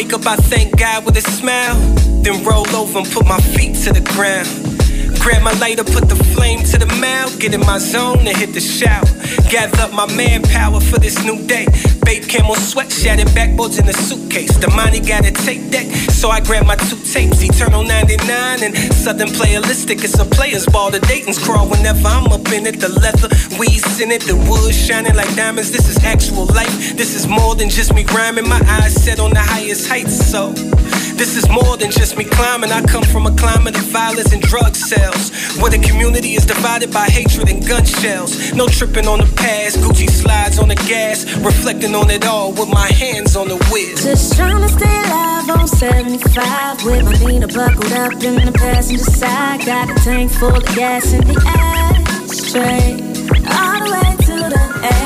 wake 0.05 0.13
up, 0.13 0.27
I 0.27 0.37
thank 0.37 0.77
God 0.79 1.05
with 1.05 1.17
a 1.17 1.21
smile. 1.21 1.77
Then 2.23 2.45
roll 2.45 2.69
over 2.75 2.99
and 2.99 3.11
put 3.11 3.27
my 3.27 3.39
feet 3.39 3.75
to 3.85 3.93
the 3.93 4.01
ground. 4.01 4.74
Grab 5.25 5.41
my 5.41 5.53
lighter, 5.53 5.85
put 5.85 6.07
the 6.07 6.17
flame 6.37 6.63
to 6.65 6.77
the 6.77 6.85
mouth. 7.01 7.41
Get 7.41 7.55
in 7.55 7.61
my 7.61 7.79
zone 7.79 8.19
and 8.29 8.37
hit 8.37 8.53
the 8.53 8.61
shower. 8.61 9.09
Gather 9.49 9.81
up 9.81 9.91
my 9.91 10.05
manpower 10.15 10.81
for 10.81 10.99
this 10.99 11.25
new 11.25 11.41
day. 11.47 11.65
Babe 12.05 12.25
camel 12.29 12.57
sweat, 12.57 12.93
shattered 12.93 13.29
backboards 13.29 13.79
in 13.81 13.87
the 13.87 13.95
suitcase. 13.95 14.55
The 14.59 14.69
money 14.69 15.01
got 15.01 15.25
a 15.25 15.31
tape 15.31 15.71
deck, 15.71 15.87
so 16.13 16.29
I 16.29 16.41
grab 16.41 16.67
my 16.67 16.77
two 16.77 17.01
tapes. 17.09 17.43
Eternal 17.43 17.85
99 17.85 18.65
and 18.65 18.77
Southern 18.93 19.29
Playalistic. 19.29 20.05
It's 20.05 20.19
a 20.19 20.27
player's 20.27 20.67
ball. 20.67 20.91
The 20.91 21.01
Dayton's 21.01 21.39
crawl 21.43 21.71
whenever 21.71 22.07
I'm 22.07 22.31
up 22.31 22.47
in 22.53 22.67
it. 22.67 22.79
The 22.79 22.91
leather, 22.91 23.33
weeds 23.59 24.01
in 24.01 24.13
it, 24.13 24.21
the 24.29 24.37
wood 24.37 24.75
shining 24.75 25.15
like 25.15 25.35
diamonds. 25.35 25.71
This 25.71 25.89
is 25.89 26.05
actual 26.05 26.45
life. 26.53 26.99
This 26.99 27.17
is 27.17 27.27
more 27.27 27.55
than 27.55 27.71
just 27.71 27.95
me 27.95 28.05
rhyming. 28.13 28.47
My 28.47 28.61
eyes 28.69 28.93
set 28.93 29.21
on 29.21 29.31
the 29.31 29.41
highest 29.41 29.89
heights, 29.89 30.21
so. 30.31 30.53
This 31.17 31.37
is 31.37 31.49
more 31.49 31.77
than 31.77 31.93
just 31.93 32.17
me 32.19 32.25
climbing. 32.25 32.73
I 32.73 32.83
come 32.83 33.05
from 33.05 33.27
a 33.27 33.35
climate 33.37 33.77
of 33.77 33.85
violence 33.85 34.33
and 34.33 34.43
drug 34.43 34.75
sales. 34.75 35.31
Where 35.61 35.71
the 35.71 35.79
community 35.79 36.35
is 36.35 36.45
divided 36.45 36.93
by 36.93 37.07
hatred 37.07 37.49
and 37.49 37.65
gun 37.65 37.85
shells. 37.85 38.53
No 38.53 38.67
tripping 38.67 39.07
on 39.07 39.21
the 39.21 39.33
past. 39.37 39.79
Gucci 39.79 40.11
slides 40.11 40.59
on 40.59 40.69
the 40.69 40.75
gas. 40.75 41.25
Reflecting 41.39 41.95
on 41.95 42.11
it 42.11 42.27
all 42.27 42.51
with 42.53 42.69
my 42.69 42.89
hands 42.89 43.37
on 43.37 43.47
the 43.47 43.57
whiz. 43.71 44.03
Just 44.03 44.37
trying 44.37 44.61
to 44.61 44.69
stay 44.69 45.03
alive 45.07 45.51
on 45.51 45.69
75 45.69 46.85
with 46.85 47.05
my 47.05 47.13
Nina 47.27 47.47
buckled 47.47 47.93
up 47.93 48.13
in 48.25 48.45
the 48.45 48.53
passenger 48.53 49.05
side. 49.05 49.65
Got 49.65 49.91
a 49.91 49.95
tank 50.03 50.33
full 50.33 50.57
of 50.57 50.67
gas 50.75 51.13
in 51.13 51.23
the 51.29 51.39
ashtray. 51.47 52.99
All 53.55 53.79
the 53.79 53.91
way 53.95 54.13
to 54.27 54.37
the 54.51 54.65
A. 54.83 54.99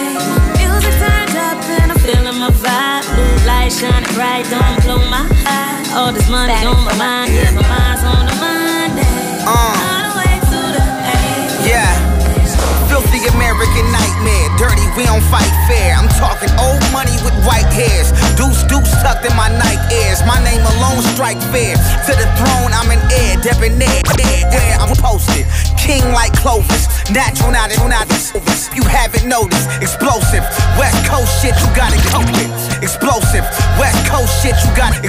Music 0.56 0.94
turned 1.04 1.36
up 1.36 1.60
and 1.78 1.92
I'm 1.92 1.98
feeling 1.98 2.38
my 2.40 2.50
vibe. 2.64 3.04
Blue 3.14 3.46
light 3.46 3.72
shining 3.72 4.14
bright, 4.14 4.46
don't 4.48 4.82
blow 4.84 4.98
my 5.10 5.28
eye. 5.44 5.77
All 5.94 6.12
this 6.12 6.28
money 6.28 6.52
on 6.52 6.84
my 6.84 6.96
mind, 6.96 7.32
yeah, 7.34 7.50
my 7.52 7.62
mind's 7.62 8.04
on 8.04 8.26
the 8.26 8.34
Monday. 8.36 8.57
Filthy 13.18 13.34
American 13.34 13.90
nightmare. 13.90 14.46
Dirty, 14.58 14.86
we 14.96 15.02
don't 15.02 15.22
fight 15.26 15.50
fair. 15.66 15.94
I'm 15.94 16.08
talking 16.22 16.50
old 16.58 16.82
money 16.92 17.14
with 17.26 17.34
white 17.42 17.66
hairs. 17.74 18.12
Deuce, 18.38 18.62
deuce 18.70 18.90
tucked 19.02 19.26
in 19.26 19.34
my 19.34 19.48
night 19.48 19.80
ears. 19.90 20.22
My 20.22 20.38
name 20.44 20.62
alone 20.78 21.02
strike 21.14 21.40
fair. 21.50 21.74
To 21.74 22.12
the 22.14 22.28
throne, 22.38 22.70
I'm 22.70 22.90
an 22.90 23.02
heir. 23.10 23.34
Debonair, 23.42 24.02
where 24.54 24.78
I'm 24.78 24.94
posted. 24.96 25.46
King 25.74 26.04
like 26.14 26.32
Clovis. 26.38 26.86
Natural, 27.10 27.50
not 27.50 27.72
it, 27.72 27.82
not 27.82 28.06
this. 28.08 28.30
You 28.74 28.82
haven't 28.84 29.26
noticed. 29.26 29.66
Explosive. 29.82 30.44
West 30.78 30.98
Coast 31.08 31.42
shit, 31.42 31.58
you 31.58 31.68
gotta 31.74 31.98
with. 31.98 32.82
Explosive. 32.82 33.42
West 33.82 33.98
Coast 34.06 34.30
shit, 34.42 34.54
you 34.62 34.70
gotta. 34.76 35.02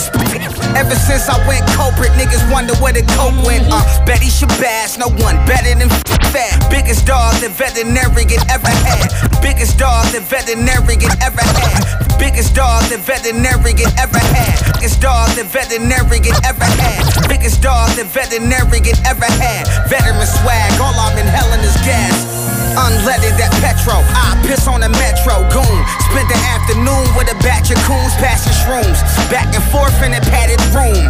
Ever 0.74 0.96
since 0.96 1.30
I 1.30 1.38
went 1.48 1.66
corporate, 1.78 2.14
niggas 2.18 2.42
wonder 2.52 2.74
where 2.82 2.94
the 2.94 3.06
coke 3.14 3.38
went. 3.46 3.70
Uh, 3.70 3.84
Betty 4.06 4.34
Shabazz, 4.34 4.98
no 4.98 5.10
one 5.22 5.38
better 5.46 5.78
than 5.78 5.90
fat. 6.34 6.56
Biggest 6.70 7.06
dog 7.06 7.36
the 7.42 7.50
veterinarian 7.50 7.99
ever 8.04 8.70
had. 8.70 9.10
Biggest 9.42 9.78
dog 9.78 10.06
that 10.16 10.24
veterinarian 10.24 11.12
ever 11.20 11.44
had. 11.60 11.84
Biggest 12.20 12.56
dog 12.56 12.84
that 12.88 13.04
veterinarian 13.04 13.92
ever 14.00 14.20
had. 14.20 14.56
Biggest 14.80 15.02
dog 15.02 15.28
that 15.36 15.48
veterinarian 15.52 16.36
ever 16.48 16.70
had. 16.80 17.04
Biggest 17.28 17.62
dog 17.62 17.90
that 18.00 18.08
veterinarian 18.08 18.96
ever 19.04 19.28
had. 19.40 19.68
Veteran 19.92 20.28
swag, 20.28 20.72
all 20.80 20.96
I'm 20.96 21.18
inhaling 21.18 21.64
is 21.66 21.76
gas. 21.84 22.16
Unleaded 22.78 23.36
that 23.36 23.52
petrol, 23.60 24.00
I 24.16 24.38
piss 24.48 24.68
on 24.68 24.80
the 24.80 24.92
metro 24.96 25.44
goon. 25.52 25.80
Spent 26.08 26.28
the 26.32 26.40
afternoon 26.56 27.04
with 27.20 27.28
a 27.34 27.38
batch 27.44 27.72
of 27.72 27.80
coons 27.84 28.16
passing 28.22 28.56
shrooms. 28.64 29.00
Back 29.28 29.52
and 29.52 29.66
forth 29.74 29.96
in 30.06 30.16
a 30.16 30.22
padded 30.32 30.62
room. 30.72 31.04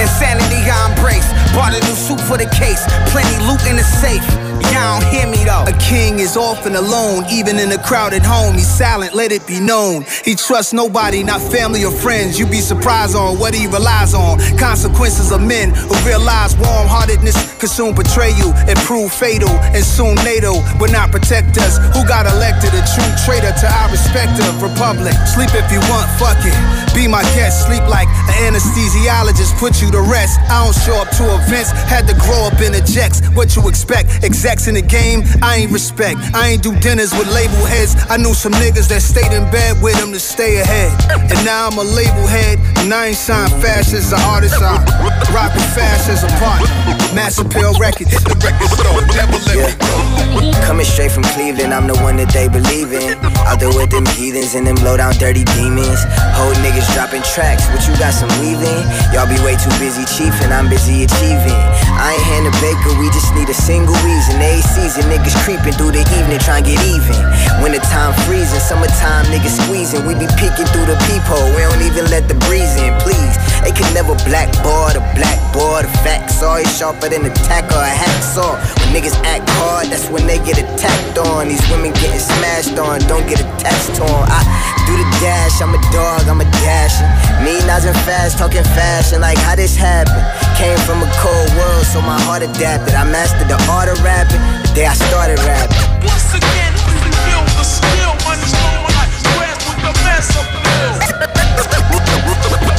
Insanity 0.00 0.64
I 0.64 0.88
embrace. 0.88 1.28
Bought 1.52 1.76
a 1.76 1.80
new 1.84 1.96
suit 1.96 2.20
for 2.24 2.38
the 2.38 2.48
case. 2.56 2.80
Plenty 3.12 3.36
loot 3.44 3.60
in 3.68 3.76
the 3.76 3.84
safe. 3.84 4.24
Y'all 4.72 5.00
don't 5.00 5.08
hear 5.12 5.26
me 5.26 5.44
though. 5.44 5.64
A 5.66 5.76
king 5.78 6.18
is 6.20 6.36
often 6.36 6.76
alone, 6.76 7.24
even 7.30 7.58
in 7.58 7.72
a 7.72 7.78
crowded 7.78 8.22
home. 8.22 8.54
He's 8.54 8.68
silent, 8.68 9.14
let 9.14 9.32
it 9.32 9.46
be 9.46 9.60
known. 9.60 10.04
He 10.24 10.34
trusts 10.34 10.72
nobody, 10.72 11.22
not 11.22 11.40
family 11.40 11.84
or 11.84 11.92
friends. 11.92 12.38
You'd 12.38 12.50
be 12.50 12.60
surprised 12.60 13.16
on 13.16 13.38
what 13.38 13.54
he 13.54 13.66
relies 13.66 14.14
on. 14.14 14.38
Consequences 14.58 15.32
of 15.32 15.42
men 15.42 15.70
who 15.74 15.94
realize 16.06 16.56
warm 16.56 16.88
heartedness 16.88 17.36
could 17.58 17.70
soon 17.70 17.94
betray 17.94 18.30
you 18.36 18.52
and 18.68 18.78
prove 18.80 19.12
fatal. 19.12 19.50
And 19.74 19.84
soon 19.84 20.14
NATO 20.24 20.60
will 20.78 20.92
not 20.92 21.10
protect 21.10 21.58
us. 21.58 21.78
Who 21.96 22.06
got 22.06 22.26
elected 22.26 22.70
a 22.74 22.82
true 22.94 23.12
traitor 23.24 23.52
to 23.52 23.66
our 23.66 23.90
respective 23.90 24.62
republic? 24.62 25.14
Sleep 25.34 25.50
if 25.54 25.70
you 25.72 25.80
want, 25.90 26.08
fuck 26.18 26.38
it. 26.44 26.56
Be 26.94 27.06
my 27.06 27.22
guest, 27.34 27.66
sleep 27.66 27.82
like 27.88 28.08
an 28.28 28.54
anesthesiologist, 28.54 29.58
put 29.58 29.80
you 29.80 29.90
to 29.92 30.00
rest. 30.00 30.40
I 30.50 30.64
don't 30.64 30.74
show 30.74 30.96
up 30.98 31.10
to 31.18 31.24
events, 31.42 31.70
had 31.86 32.06
to 32.08 32.14
grow 32.14 32.48
up 32.50 32.60
in 32.60 32.72
the 32.72 32.82
jacks. 32.82 33.22
What 33.34 33.54
you 33.56 33.68
expect? 33.68 34.24
Execs 34.50 34.66
in 34.66 34.74
the 34.74 34.82
game, 34.82 35.22
I 35.42 35.62
ain't 35.62 35.70
respect. 35.70 36.18
I 36.34 36.48
ain't 36.50 36.62
do 36.62 36.74
dinners 36.80 37.12
with 37.14 37.30
label 37.30 37.62
heads. 37.70 37.94
I 38.10 38.16
knew 38.16 38.34
some 38.34 38.50
niggas 38.58 38.90
that 38.90 38.98
stayed 38.98 39.30
in 39.30 39.46
bed 39.54 39.78
with 39.80 39.94
them 40.02 40.10
to 40.10 40.18
stay 40.18 40.58
ahead. 40.58 40.90
And 41.30 41.38
now 41.46 41.70
I'm 41.70 41.78
a 41.78 41.86
label 41.86 42.26
head, 42.26 42.58
and 42.82 42.90
I 42.92 43.14
ain't 43.14 43.16
signed 43.16 43.54
fast 43.62 43.94
as 43.94 44.10
an 44.10 44.18
artist. 44.26 44.58
I'm 44.58 44.82
rocking 45.30 45.62
fast 45.70 46.10
as 46.10 46.26
a 46.26 46.30
partner. 46.42 46.66
Mass 47.14 47.38
Appeal 47.38 47.78
Records. 47.78 48.10
The 48.10 48.34
record 48.42 48.70
store, 48.74 48.98
never 49.14 49.38
let 49.46 49.54
me 49.54 49.74
go. 49.78 50.50
Coming 50.66 50.86
straight 50.86 51.14
from 51.14 51.22
Cleveland, 51.30 51.70
I'm 51.70 51.86
the 51.86 51.98
one 52.02 52.18
that 52.18 52.34
they 52.34 52.50
believe 52.50 52.90
in. 52.90 53.18
Out 53.46 53.62
there 53.62 53.70
with 53.70 53.90
them 53.94 54.06
heathens 54.18 54.58
and 54.58 54.66
them 54.66 54.78
low 54.82 54.98
down 54.98 55.14
dirty 55.22 55.46
demons. 55.54 56.02
Whole 56.34 56.54
niggas 56.58 56.90
dropping 56.94 57.22
tracks, 57.22 57.70
but 57.70 57.86
you 57.86 57.94
got 58.02 58.14
some 58.14 58.30
weaving. 58.42 58.82
Y'all 59.14 59.30
be 59.30 59.38
way 59.46 59.54
too 59.54 59.70
busy 59.78 60.02
chiefing, 60.10 60.50
I'm 60.50 60.66
busy 60.66 61.06
achieving. 61.06 61.58
I 61.94 62.18
ain't 62.18 62.26
Hannah 62.26 62.56
Baker, 62.58 62.98
we 62.98 63.10
just 63.14 63.30
need 63.34 63.46
a 63.46 63.54
single 63.54 63.94
reason. 64.02 64.39
Every 64.40 64.64
season, 64.72 65.04
niggas 65.12 65.36
creeping 65.44 65.76
through 65.76 65.92
the 65.92 66.00
evening, 66.16 66.40
trying 66.40 66.64
to 66.64 66.72
get 66.72 66.80
even. 66.88 67.20
Wintertime 67.60 68.16
freezing, 68.24 68.60
summertime 68.60 69.28
niggas 69.28 69.60
squeezing. 69.60 70.06
We 70.08 70.14
be 70.16 70.26
peeking 70.40 70.64
through 70.72 70.88
the 70.88 70.96
peephole, 71.04 71.52
we 71.52 71.60
don't 71.60 71.84
even 71.84 72.08
let 72.08 72.26
the 72.26 72.34
breeze 72.48 72.72
in, 72.80 72.96
please. 73.04 73.36
They 73.60 73.72
can 73.72 73.92
never 73.92 74.16
blackboard 74.24 74.96
a 74.96 75.04
blackboard. 75.12 75.84
The 75.84 75.92
facts 76.00 76.42
always 76.42 76.72
sharper 76.72 77.08
than 77.12 77.28
a 77.28 77.32
tack 77.44 77.68
or 77.68 77.84
a 77.84 77.92
hacksaw. 77.92 78.56
When 78.80 78.96
niggas 78.96 79.16
act 79.28 79.44
hard, 79.60 79.92
that's 79.92 80.08
when 80.08 80.26
they 80.26 80.40
get 80.40 80.56
attacked 80.56 81.18
on. 81.20 81.48
These 81.48 81.64
women 81.68 81.92
getting 82.00 82.20
smashed 82.20 82.78
on, 82.80 83.00
don't 83.04 83.28
get 83.28 83.40
attached 83.40 83.94
to 84.00 84.04
'em. 84.08 84.24
I 84.24 84.40
do 84.88 84.96
the 84.96 85.08
dash, 85.20 85.60
I'm 85.60 85.76
a 85.76 85.80
dog, 85.92 86.24
I'm 86.28 86.40
a 86.40 86.48
dasher. 86.64 87.04
Me, 87.44 87.60
Nas 87.68 87.84
and 87.84 87.96
fast, 88.08 88.38
talking 88.38 88.64
fashion, 88.72 89.20
like 89.20 89.38
how 89.38 89.54
this 89.54 89.76
happened. 89.76 90.24
Came 90.56 90.76
from 90.88 91.02
a 91.02 91.10
cold 91.20 91.50
world, 91.56 91.84
so 91.84 92.00
my 92.00 92.20
heart 92.20 92.42
adapted. 92.42 92.94
I 92.94 93.04
mastered 93.04 93.48
the 93.48 93.60
art 93.70 93.88
of 93.88 94.02
rapping 94.32 94.62
the 94.62 94.68
day 94.74 94.86
I 94.86 94.94
started 94.94 95.38
rapping. 95.40 96.06
Once 96.06 96.34
again, 96.34 96.72
who 96.86 96.92
can 97.02 97.12
feel 97.26 97.44
the 97.56 97.64
skill? 97.64 98.12
Like 98.26 99.12
squares 99.12 99.64
with 99.68 99.80
the 99.82 99.92
mass 100.04 100.36
appeal. 102.60 102.69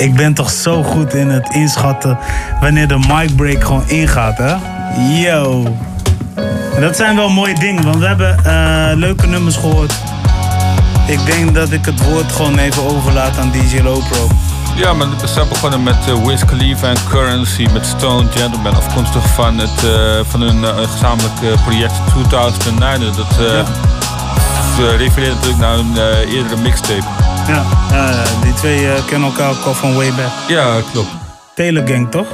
Ik 0.00 0.14
ben 0.14 0.34
toch 0.34 0.50
zo 0.50 0.82
goed 0.82 1.14
in 1.14 1.28
het 1.28 1.54
inschatten 1.54 2.18
wanneer 2.60 2.88
de 2.88 2.98
mic 2.98 3.36
break 3.36 3.64
gewoon 3.64 3.88
ingaat, 3.88 4.38
hè? 4.38 4.54
Yo. 5.22 5.64
En 6.74 6.80
dat 6.80 6.96
zijn 6.96 7.16
wel 7.16 7.28
mooie 7.28 7.54
dingen, 7.54 7.84
want 7.84 7.96
we 7.96 8.06
hebben 8.06 8.44
eh, 8.44 8.96
leuke 8.96 9.26
nummers 9.26 9.56
gehoord. 9.56 9.92
Ik 11.06 11.26
denk 11.26 11.54
dat 11.54 11.72
ik 11.72 11.84
het 11.84 12.04
woord 12.04 12.32
gewoon 12.32 12.58
even 12.58 12.82
overlaat 12.82 13.38
aan 13.38 13.50
DJ 13.50 13.80
Lopro. 13.80 14.28
Ja, 14.76 14.92
maar 14.92 15.08
we 15.20 15.26
zijn 15.26 15.48
begonnen 15.48 15.82
met 15.82 15.96
uh, 16.08 16.26
Wiz 16.26 16.44
Khalifa 16.44 16.88
en 16.88 16.96
Currency 17.08 17.66
met 17.72 17.86
Stone 17.86 18.26
Gentleman. 18.30 18.74
Afkomstig 18.74 19.28
van, 19.28 19.58
het, 19.58 19.84
eh, 19.84 20.20
van 20.28 20.40
hun 20.40 20.64
eh, 20.64 20.90
gezamenlijk 20.90 21.62
project 21.64 21.94
2009. 22.06 23.16
Dat 23.16 23.34
ze 24.76 24.96
refereert 24.96 25.34
natuurlijk 25.34 25.60
naar 25.60 25.74
hun 25.74 25.96
eh, 25.96 26.32
eerdere 26.34 26.56
mixtape. 26.56 27.04
Ja, 27.50 27.62
die 28.42 28.52
twee 28.54 28.92
eh, 28.92 29.04
kennen 29.06 29.28
elkaar 29.28 29.50
ook 29.50 29.64
al 29.64 29.74
van 29.74 29.94
way 29.94 30.08
back. 30.12 30.30
Ja, 30.48 30.66
klopt. 30.92 31.08
Taylor 31.54 31.86
Gang, 31.88 32.10
toch? 32.10 32.26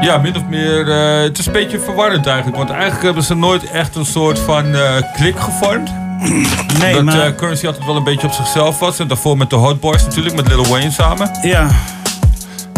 Ja, 0.00 0.18
min 0.18 0.36
of 0.36 0.42
meer. 0.48 0.90
eh, 0.90 1.22
het 1.22 1.38
is 1.38 1.46
een 1.46 1.52
beetje 1.52 1.80
verwarrend 1.80 2.26
eigenlijk. 2.26 2.56
Want 2.56 2.70
eigenlijk 2.70 3.02
hebben 3.02 3.22
ze 3.22 3.34
nooit 3.34 3.70
echt 3.70 3.94
een 3.96 4.06
soort 4.06 4.38
van 4.38 4.74
eh, 4.74 4.94
klik 5.14 5.38
gevormd. 5.40 5.90
Nee, 6.80 6.94
dat 6.94 7.02
maar- 7.04 7.34
Currency 7.34 7.66
altijd 7.66 7.84
wel 7.86 7.96
een 7.96 8.04
beetje 8.04 8.26
op 8.26 8.32
zichzelf 8.32 8.78
was. 8.78 8.98
En 8.98 9.08
daarvoor 9.08 9.36
met 9.36 9.50
de 9.50 9.56
Hot 9.56 9.80
Boys 9.80 10.04
natuurlijk, 10.04 10.34
met 10.36 10.48
Lil 10.48 10.66
Wayne 10.66 10.90
samen. 10.90 11.30
Ja. 11.42 11.68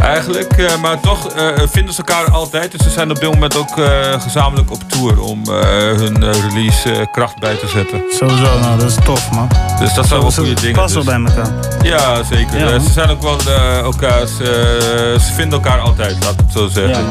Eigenlijk, 0.09 0.53
eh, 0.53 0.81
maar 0.81 1.01
toch 1.01 1.29
eh, 1.29 1.53
vinden 1.67 1.95
ze 1.95 2.03
elkaar 2.07 2.31
altijd. 2.31 2.73
Dus 2.73 2.83
ze 2.83 2.91
zijn 2.91 3.11
op 3.11 3.21
dit 3.21 3.31
moment 3.31 3.57
ook 3.57 3.79
eh, 3.79 4.21
gezamenlijk 4.21 4.71
op 4.71 4.83
tour 4.87 5.21
om 5.21 5.49
hun 5.49 6.33
release 6.33 7.09
kracht 7.13 7.39
bij 7.39 7.55
te 7.55 7.69
zetten. 7.69 8.03
Sowieso, 8.11 8.59
nou, 8.59 8.79
dat 8.79 8.89
is 8.89 8.97
tof, 9.05 9.31
man. 9.31 9.49
Dus 9.79 9.95
dat 9.95 10.07
zijn 10.07 10.21
wel 10.21 10.31
goede 10.31 10.55
dingen. 10.55 10.75
passen 10.75 11.05
dus- 11.05 11.15
bij 11.15 11.25
elkaar. 11.25 11.53
Ja, 11.83 12.23
zeker. 12.23 12.59
Ja, 12.59 12.79
ze 12.79 12.91
zijn 12.91 13.11
ook 13.11 13.23
wel 13.23 13.39
elkaar, 13.83 14.27
ze, 14.27 15.17
ze 15.21 15.33
vinden 15.33 15.63
elkaar 15.63 15.81
altijd, 15.81 16.17
laat 16.25 16.33
ik 16.33 16.41
het 16.41 16.53
zo 16.53 16.67
zeggen. 16.67 17.05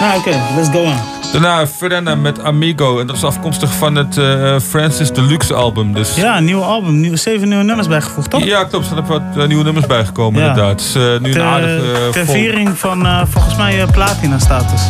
Nou, 0.00 0.18
oké, 0.18 0.30
let's 0.56 0.68
go 0.72 0.82
on. 0.82 0.94
Daarna 1.32 1.66
Frenna 1.66 2.14
met 2.14 2.42
Amigo. 2.44 3.00
En 3.00 3.06
dat 3.06 3.16
is 3.16 3.24
afkomstig 3.24 3.72
van 3.72 3.94
het 3.94 4.16
eh, 4.18 4.56
Francis 4.68 5.12
Deluxe 5.12 5.54
album. 5.54 5.92
Dus 5.94 6.14
Ja, 6.14 6.36
een 6.36 6.44
nieuw 6.44 6.62
album, 6.62 7.00
nieuw, 7.00 7.16
zeven 7.16 7.48
nieuwe 7.48 7.64
nummers 7.64 7.88
bijgevoegd, 7.88 8.30
toch? 8.30 8.42
Ja, 8.44 8.64
klopt. 8.64 8.90
Er 8.90 8.92
zijn 8.94 9.06
wat 9.06 9.22
eh, 9.36 9.46
nieuwe 9.46 9.64
nummers 9.64 9.86
bijgekomen 9.86 10.40
Ja. 10.42 10.48
inderdaad. 10.48 10.82
Eh, 10.96 11.02
nu 11.20 11.32
ter, 11.32 11.40
een 11.40 11.46
aardige 11.46 11.92
eh, 11.92 12.08
ter 12.12 12.24
vol- 12.24 12.34
viering 12.34 12.78
van 12.78 13.26
volgens 13.30 13.56
mij 13.56 13.80
eh, 13.82 13.90
platina 13.90 14.38
status. 14.38 14.80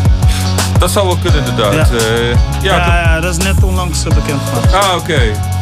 Dat 0.79 0.91
zou 0.91 1.07
wel 1.07 1.17
kunnen 1.23 1.45
inderdaad. 1.47 1.91
Ja. 2.63 2.77
Ja, 2.77 3.21
dat 3.21 3.31
is 3.39 3.45
net 3.45 3.63
onlangs 3.65 4.03
bekend 4.03 4.41
gemaakt. 4.49 4.75
Ah, 4.75 4.97
oké. 4.97 5.21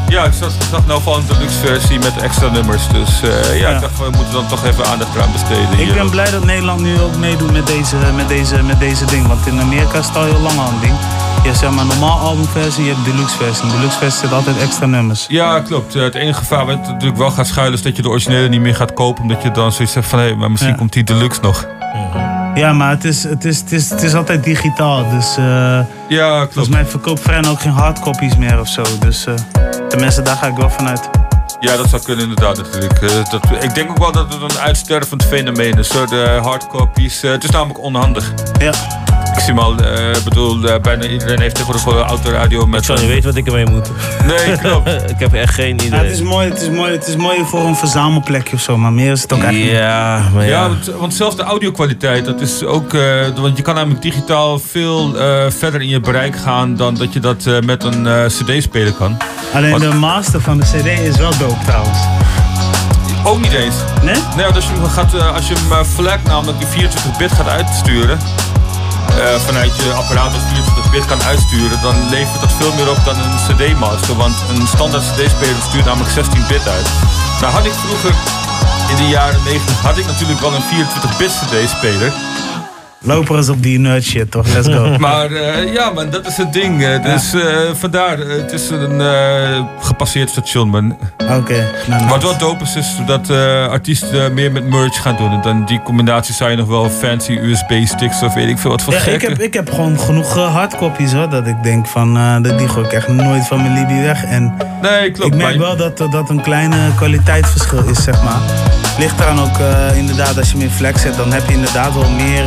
Ja, 0.08 0.24
ik 0.24 0.32
zag, 0.32 0.50
zag 0.70 0.86
nou 0.86 1.02
van 1.02 1.20
de 1.26 1.32
deluxe 1.34 1.58
versie 1.58 1.98
met 1.98 2.16
extra 2.16 2.48
nummers. 2.48 2.88
Dus 2.88 3.22
eh, 3.22 3.60
ja, 3.60 3.68
Ja. 3.68 3.74
ik 3.74 3.80
dacht, 3.80 3.98
we 3.98 4.04
moeten 4.04 4.32
dan 4.32 4.46
toch 4.46 4.64
even 4.64 4.86
aandacht 4.86 5.14
eraan 5.14 5.32
besteden. 5.32 5.72
Ik 5.72 5.78
hier. 5.78 5.94
ben 5.94 6.10
blij 6.10 6.30
dat 6.30 6.44
Nederland 6.44 6.80
nu 6.80 7.00
ook 7.00 7.16
meedoet 7.16 7.52
met 7.52 7.66
deze, 7.66 7.96
met 8.16 8.28
deze, 8.28 8.62
met 8.62 8.78
deze 8.80 9.04
ding. 9.04 9.26
Want 9.26 9.46
in 9.46 9.60
Amerika 9.60 9.98
is 9.98 10.06
het 10.06 10.16
al 10.16 10.24
heel 10.24 10.40
lang 10.40 10.58
al 10.58 10.68
een 10.68 10.80
ding. 10.80 10.92
Je 11.42 11.48
hebt 11.48 11.58
zeg 11.58 11.70
maar 11.70 11.80
een 11.80 11.86
normaal 11.86 12.18
albumversie, 12.18 12.84
je 12.84 12.92
hebt 12.94 13.04
deluxe 13.04 13.36
versie. 13.36 13.62
In 13.64 13.68
de 13.70 13.76
deluxe 13.76 13.98
versie 13.98 14.20
zit 14.20 14.32
altijd 14.32 14.58
extra 14.58 14.86
nummers. 14.86 15.24
Ja, 15.28 15.60
klopt. 15.60 15.94
Eh, 15.94 16.02
Het 16.02 16.14
enige 16.14 16.38
gevaar 16.38 16.66
wat 16.66 16.86
natuurlijk 16.86 17.16
wel 17.18 17.30
gaat 17.30 17.46
schuilen 17.46 17.74
is 17.78 17.82
dat 17.82 17.96
je 17.96 18.02
de 18.02 18.08
originele 18.08 18.48
niet 18.48 18.60
meer 18.60 18.74
gaat 18.74 18.92
kopen. 18.92 19.22
Omdat 19.22 19.42
je 19.42 19.50
dan 19.50 19.72
zoiets 19.72 19.92
zegt 19.92 20.08
van, 20.08 20.18
hé, 20.18 20.34
maar 20.34 20.50
misschien 20.50 20.72
Ja. 20.72 20.78
komt 20.78 20.92
die 20.92 21.04
deluxe 21.04 21.40
nog. 21.42 21.66
Ja, 22.14 22.27
maar 22.58 22.90
het 22.90 23.04
is, 23.04 23.22
het 23.22 23.44
is, 23.44 23.60
het 23.60 23.72
is, 23.72 23.90
het 23.90 24.02
is 24.02 24.14
altijd 24.14 24.44
digitaal. 24.44 25.10
Dus 25.10 25.36
eh 25.36 25.80
ja, 26.08 26.36
klopt. 26.36 26.52
volgens 26.52 26.74
mij 26.74 26.84
verkoopt 26.84 27.20
Fren 27.20 27.44
ook 27.44 27.60
geen 27.60 27.72
hardcopies 27.72 28.36
meer 28.36 28.60
of 28.60 28.68
zo. 28.68 28.82
Dus 29.00 29.26
eh, 29.26 29.34
tenminste, 29.88 30.22
daar 30.22 30.36
ga 30.36 30.46
ik 30.46 30.56
wel 30.56 30.70
vanuit. 30.70 31.10
Ja, 31.60 31.76
dat 31.76 31.88
zou 31.88 32.02
kunnen 32.02 32.28
inderdaad 32.28 32.56
natuurlijk. 32.56 33.02
Eh, 33.02 33.30
dat, 33.30 33.64
ik 33.64 33.74
denk 33.74 33.90
ook 33.90 33.98
wel 33.98 34.12
dat 34.12 34.32
het 34.32 34.52
een 34.52 34.58
uitstervend 34.58 35.24
fenomeen 35.24 35.78
is. 35.78 35.88
Zo, 35.88 36.06
de 36.06 36.38
hardcopies. 36.42 37.20
het 37.20 37.44
is 37.44 37.50
namelijk 37.50 37.80
onhandig. 37.80 38.32
Ja. 38.58 38.72
Ik 39.38 39.44
zie 39.44 39.52
hem 39.54 39.62
al, 39.62 39.76
eh, 39.78 40.08
ik 40.16 40.24
bedoel, 40.24 40.64
eh, 40.68 40.80
bijna 40.80 41.06
iedereen 41.06 41.40
heeft 41.40 41.54
tegenwoordig 41.54 41.84
wel 41.84 42.02
een 42.02 42.08
autoradio 42.08 42.66
met... 42.66 42.80
Ik 42.80 42.86
zou 42.86 42.98
niet 42.98 43.08
weten 43.08 43.24
wat 43.24 43.36
ik 43.36 43.46
ermee 43.46 43.66
moet. 43.66 43.90
Nee, 44.26 44.56
klopt. 44.62 44.88
ik 45.10 45.18
heb 45.18 45.34
echt 45.34 45.54
geen 45.54 45.76
Ja, 45.76 45.84
idee. 45.84 45.98
het, 46.00 46.10
is 46.10 46.22
mooi, 46.22 46.48
het, 46.48 46.60
is 46.60 46.68
mooi, 46.70 46.92
het 46.92 47.06
is 47.06 47.16
mooi 47.16 47.44
voor 47.44 47.60
een 47.60 47.76
verzamelplekje 47.76 48.54
of 48.56 48.62
zo, 48.62 48.76
maar 48.76 48.92
meer 48.92 49.12
is 49.12 49.22
het 49.22 49.32
ook 49.32 49.42
eigenlijk. 49.42 49.72
Ja, 49.78 50.22
maar 50.34 50.44
ja. 50.44 50.50
Ja, 50.50 50.68
want, 50.68 50.86
want 50.98 51.14
zelfs 51.14 51.36
de 51.36 51.42
audio-kwaliteit, 51.42 52.24
dat 52.24 52.40
is 52.40 52.64
ook. 52.64 52.94
eh, 52.94 53.00
want 53.40 53.56
je 53.56 53.62
kan 53.62 53.74
namelijk 53.74 54.02
digitaal 54.02 54.58
veel 54.58 55.18
eh, 55.18 55.44
verder 55.48 55.80
in 55.80 55.88
je 55.88 56.00
bereik 56.00 56.36
gaan 56.36 56.76
dan 56.76 56.94
dat 56.94 57.12
je 57.12 57.20
dat 57.20 57.46
eh, 57.46 57.60
met 57.60 57.84
een 57.84 58.06
eh, 58.06 58.24
CD-speler 58.26 58.92
kan. 58.92 59.16
Alleen 59.54 59.78
de 59.78 59.94
master 59.94 60.40
van 60.40 60.58
de 60.58 60.64
CD 60.64 60.86
is 60.86 61.16
wel 61.16 61.32
dope 61.38 61.64
trouwens. 61.64 61.98
Ook 63.24 63.40
niet 63.40 63.52
eens. 63.52 63.74
Nee? 64.02 64.14
Nee, 64.36 64.44
want 64.44 64.54
als 64.56 64.64
je 64.64 64.70
hem, 64.72 64.84
gaat, 64.88 65.14
eh, 65.14 65.34
als 65.34 65.48
je 65.48 65.54
hem 65.54 65.72
eh, 65.78 65.84
flag 65.94 66.18
namelijk 66.24 66.58
die 66.58 66.66
24 66.66 67.18
bit 67.18 67.32
gaat 67.32 67.48
uitsturen. 67.48 68.18
Eh, 69.18 69.38
vanuit 69.38 69.76
je 69.76 69.92
apparaat 69.92 70.32
dat 70.32 70.42
24 70.42 70.90
bit 70.90 71.04
kan 71.04 71.22
uitsturen, 71.22 71.80
dan 71.80 72.08
levert 72.08 72.40
dat 72.40 72.52
veel 72.52 72.74
meer 72.74 72.90
op 72.90 73.04
dan 73.04 73.18
een 73.18 73.36
CD-master. 73.46 74.16
Want 74.16 74.44
een 74.48 74.66
standaard 74.66 75.04
CD-speler 75.04 75.62
stuurt 75.62 75.84
namelijk 75.84 76.10
16 76.10 76.44
bit 76.48 76.68
uit. 76.68 76.90
Nou 77.40 77.52
had 77.52 77.66
ik 77.66 77.72
vroeger, 77.72 78.14
in 78.90 78.96
de 78.96 79.08
jaren 79.08 79.42
90, 79.44 79.80
had 79.80 79.98
ik 79.98 80.06
natuurlijk 80.06 80.40
wel 80.40 80.54
een 80.54 80.62
24 80.62 81.16
bit 81.16 81.42
CD-speler. 81.44 82.12
Loper 83.00 83.38
is 83.38 83.48
op 83.48 83.62
die 83.62 83.78
nerd 83.78 84.04
shit 84.04 84.30
toch? 84.30 84.46
Let's 84.54 84.68
go. 84.68 84.96
Maar 84.98 85.32
eh, 85.32 85.72
ja, 85.74 85.90
man, 85.90 86.10
dat 86.10 86.26
is 86.26 86.36
het 86.36 86.52
ding. 86.52 87.00
dus 87.02 87.32
eh, 87.34 87.40
vandaar, 87.74 88.20
eh, 88.20 88.28
het 88.28 88.52
is 88.52 88.70
een 88.70 89.00
gepasseerd 89.80 90.30
station, 90.30 90.68
man. 90.68 90.98
Oké. 91.38 91.66
nou, 91.86 92.08
Wat 92.08 92.22
wel 92.22 92.38
dope 92.38 92.64
is, 92.64 92.76
is 92.76 92.96
dat 93.06 93.30
artiesten 93.70 94.34
meer 94.34 94.52
met 94.52 94.68
merch 94.68 95.02
gaan 95.02 95.16
doen. 95.16 95.30
En 95.32 95.40
dan 95.42 95.64
die 95.64 95.82
combinatie 95.82 96.34
zou 96.34 96.50
je 96.50 96.56
nog 96.56 96.68
wel 96.68 96.90
fancy 96.90 97.32
USB-sticks 97.32 98.22
of 98.22 98.34
weet 98.34 98.48
ik 98.48 98.58
veel 98.58 98.70
wat 98.70 98.82
voor 98.82 98.92
Ja, 98.92 99.00
ik, 99.04 99.20
heb, 99.22 99.38
ik 99.38 99.54
heb 99.54 99.70
gewoon 99.70 99.98
genoeg 100.00 100.34
hardcopies 100.34 101.12
hoor. 101.12 101.28
Dat 101.30 101.46
ik 101.46 101.62
denk 101.62 101.86
van, 101.86 102.42
dat 102.42 102.58
die 102.58 102.68
gooi 102.68 102.86
ik 102.86 102.92
echt 102.92 103.08
nooit 103.08 103.46
van 103.46 103.62
mijn 103.62 103.72
Libby 103.74 104.00
weg. 104.00 104.24
En 104.24 104.56
Nee, 104.82 105.10
klopt. 105.10 105.32
ik 105.34 105.40
merk 105.40 105.56
maar- 105.58 105.66
wel 105.66 105.76
dat 105.76 106.10
dat 106.12 106.30
een 106.30 106.40
kleine 106.42 106.76
kwaliteitsverschil 106.96 107.84
is, 107.84 108.02
zeg 108.02 108.22
maar. 108.22 108.40
Ligt 108.98 109.20
eraan 109.20 109.40
ook 109.40 109.58
eh, 109.58 109.96
inderdaad, 109.96 110.38
als 110.38 110.52
je 110.52 110.58
in 110.58 110.70
flex 110.70 111.00
zet, 111.02 111.16
dan 111.16 111.32
heb 111.32 111.46
je 111.48 111.52
inderdaad 111.54 111.94
wel 111.94 112.10
meer. 112.10 112.44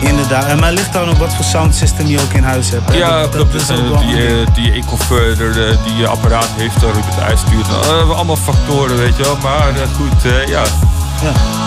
Inderdaad. 0.00 0.44
En 0.46 0.58
maar 0.58 0.72
ligt 0.72 0.92
dan 0.92 1.08
ook 1.08 1.16
wat 1.16 1.34
voor 1.34 1.44
sound 1.44 1.74
system 1.74 2.06
je 2.06 2.20
ook 2.20 2.32
in 2.32 2.42
huis 2.42 2.70
hebt. 2.70 2.88
hè. 2.90 2.96
Ja, 2.96 3.20
Dat- 3.20 3.30
klopt. 3.30 3.52
dat 3.52 3.60
is 3.60 3.70
ook 3.70 3.76
eh, 3.84 3.88
wel 3.90 3.98
die, 4.00 4.26
eh, 4.26 4.46
die 4.54 4.72
eco-further, 4.72 5.52
die 5.84 5.96
je 5.96 6.06
apparaat 6.06 6.48
heeft 6.56 6.82
waarop 6.82 7.02
je 7.04 7.10
het 7.14 7.24
uitstuurt. 7.24 7.66
Eh, 7.68 8.10
allemaal 8.10 8.36
factoren, 8.36 8.96
weet 8.96 9.16
je 9.16 9.22
wel. 9.22 9.36
Maar 9.42 9.72
goed, 9.96 10.32
eh, 10.32 10.46
ja. 10.48 10.62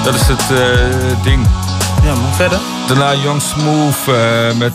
Dat 0.04 0.14
is 0.16 0.28
het 0.28 0.42
ding. 1.24 1.48
Ja, 2.04 2.14
maar 2.14 2.34
verder. 2.36 2.60
Daarna 2.88 3.14
Young 3.14 3.42
Smooth 3.42 4.18
met 4.58 4.74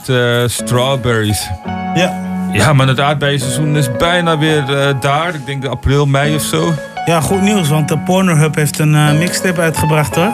Strawberries. 0.51 1.51
Ja. 1.95 2.23
Ja, 2.53 2.73
maar 2.73 2.87
het 2.87 3.01
aardbeienseizoen 3.01 3.77
is 3.77 3.97
bijna 3.99 4.39
weer 4.39 4.65
daar. 5.01 5.35
Ik 5.35 5.47
denk 5.47 5.63
de 5.63 5.69
april, 5.69 6.07
mei 6.07 6.35
of 6.35 6.43
zo. 6.43 6.75
Ja, 7.05 7.21
goed 7.21 7.41
nieuws, 7.43 7.69
want 7.69 7.89
de 7.89 7.99
Pornhub 7.99 8.55
heeft 8.55 8.79
een 8.79 8.95
eh, 8.95 9.13
mixtape 9.13 9.61
uitgebracht 9.61 10.15
hoor. 10.15 10.31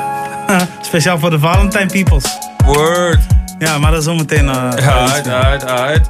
Speciaal 0.81 1.19
voor 1.19 1.31
de 1.31 1.39
Valentine 1.39 1.87
Peoples. 1.87 2.25
Word. 2.65 3.19
Ja, 3.59 3.79
maar 3.79 3.91
dat 3.91 3.99
is 4.01 4.05
zometeen. 4.07 4.49
eh, 4.49 4.69
Ja, 4.77 5.09
uit, 5.13 5.29
uit, 5.29 5.67
uit. 5.67 6.09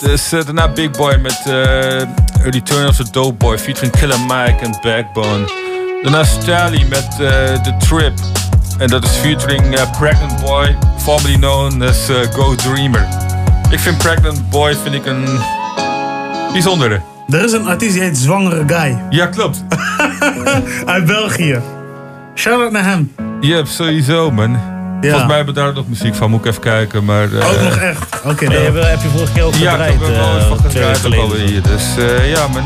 Dus 0.00 0.32
eh, 0.32 0.44
daarna 0.44 0.68
Big 0.68 0.90
Boy 0.90 1.14
met 1.16 1.40
Return 2.42 2.88
of 2.88 2.96
the 2.96 3.10
Dope 3.10 3.32
Boy 3.34 3.58
featuring 3.58 3.92
Killer 3.96 4.20
Mike 4.20 4.56
en 4.64 4.78
Backbone. 4.82 5.44
Daarna 6.02 6.24
Stally 6.24 6.86
met 6.88 7.10
The 7.62 7.74
Trip. 7.78 8.12
En 8.78 8.86
dat 8.88 9.04
is 9.04 9.10
featuring 9.10 9.76
Pregnant 9.98 10.40
Boy, 10.44 10.76
formerly 10.98 11.36
known 11.36 11.82
as 11.82 12.08
Go 12.32 12.54
Dreamer. 12.54 13.06
Ik 13.70 13.78
vind 13.78 13.98
Pregnant 13.98 14.50
Boy 14.50 14.76
vind 14.82 14.94
ik 14.94 15.06
een 15.06 15.24
bijzondere. 16.52 17.00
Er 17.30 17.44
is 17.44 17.52
een 17.52 17.66
artiest 17.66 17.92
die 17.92 18.02
heet 18.02 18.18
Zwangere 18.18 18.62
Guy. 18.66 18.98
Ja, 19.10 19.26
klopt. 19.26 19.64
Uit 20.86 21.06
België. 21.06 21.60
Shout 22.34 22.60
out 22.62 22.72
naar 22.72 22.84
hem. 22.84 23.12
Ja, 23.40 23.64
sowieso 23.64 24.30
man. 24.30 24.58
Volgens 25.00 25.26
mij 25.26 25.36
hebben 25.36 25.54
we 25.54 25.60
daar 25.60 25.72
nog 25.74 25.88
muziek 25.88 26.14
van, 26.14 26.30
moet 26.30 26.40
ik 26.44 26.46
even 26.50 26.62
kijken. 26.62 27.04
Maar, 27.04 27.32
eh, 27.32 27.50
Ook 27.50 27.60
nog 27.60 27.76
echt. 27.76 27.98
Oké, 28.24 28.46
Nee, 28.46 28.64
dope. 28.64 28.78
heb, 28.78 28.88
heb 28.90 29.02
je 29.02 29.08
vorige 29.08 29.32
keer 29.32 29.42
ook 29.44 29.54
Ja, 29.54 29.58
ik 29.58 29.70
gedraaid? 29.70 29.92
heb 29.92 30.02
er 30.08 30.14
wel 30.16 30.34
eens 30.34 30.42
eh, 30.42 30.48
van 30.48 30.56
twee 30.58 30.84
weken 30.84 30.94
gedraaid 31.00 31.14
ook 31.24 31.30
alweer 31.30 31.46
hier. 31.48 31.62
Dus 31.62 31.84
eh, 31.98 32.30
ja, 32.30 32.46
man. 32.48 32.62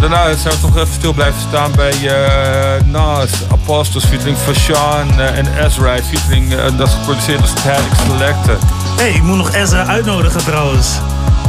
Daarna 0.00 0.34
zijn 0.36 0.54
we 0.54 0.60
toch 0.60 0.76
even 0.76 0.92
stil 0.94 1.12
blijven 1.12 1.40
staan 1.48 1.70
bij 1.76 1.92
eh 2.08 2.84
Nas, 2.86 3.30
Apostles 3.52 4.04
featuring 4.04 4.36
Fashawn 4.36 5.08
eh, 5.18 5.38
en 5.38 5.46
Ezra 5.66 5.96
featuring, 6.02 6.52
eh, 6.54 6.78
dat 6.78 6.88
is 6.88 6.94
geproduceerd 6.94 7.38
door 7.38 7.48
Static 7.48 7.92
Selector. 8.06 8.56
hey, 8.96 9.10
ik 9.10 9.22
moet 9.22 9.36
nog 9.36 9.54
Ezra 9.54 9.86
uitnodigen 9.86 10.44
trouwens. 10.44 10.88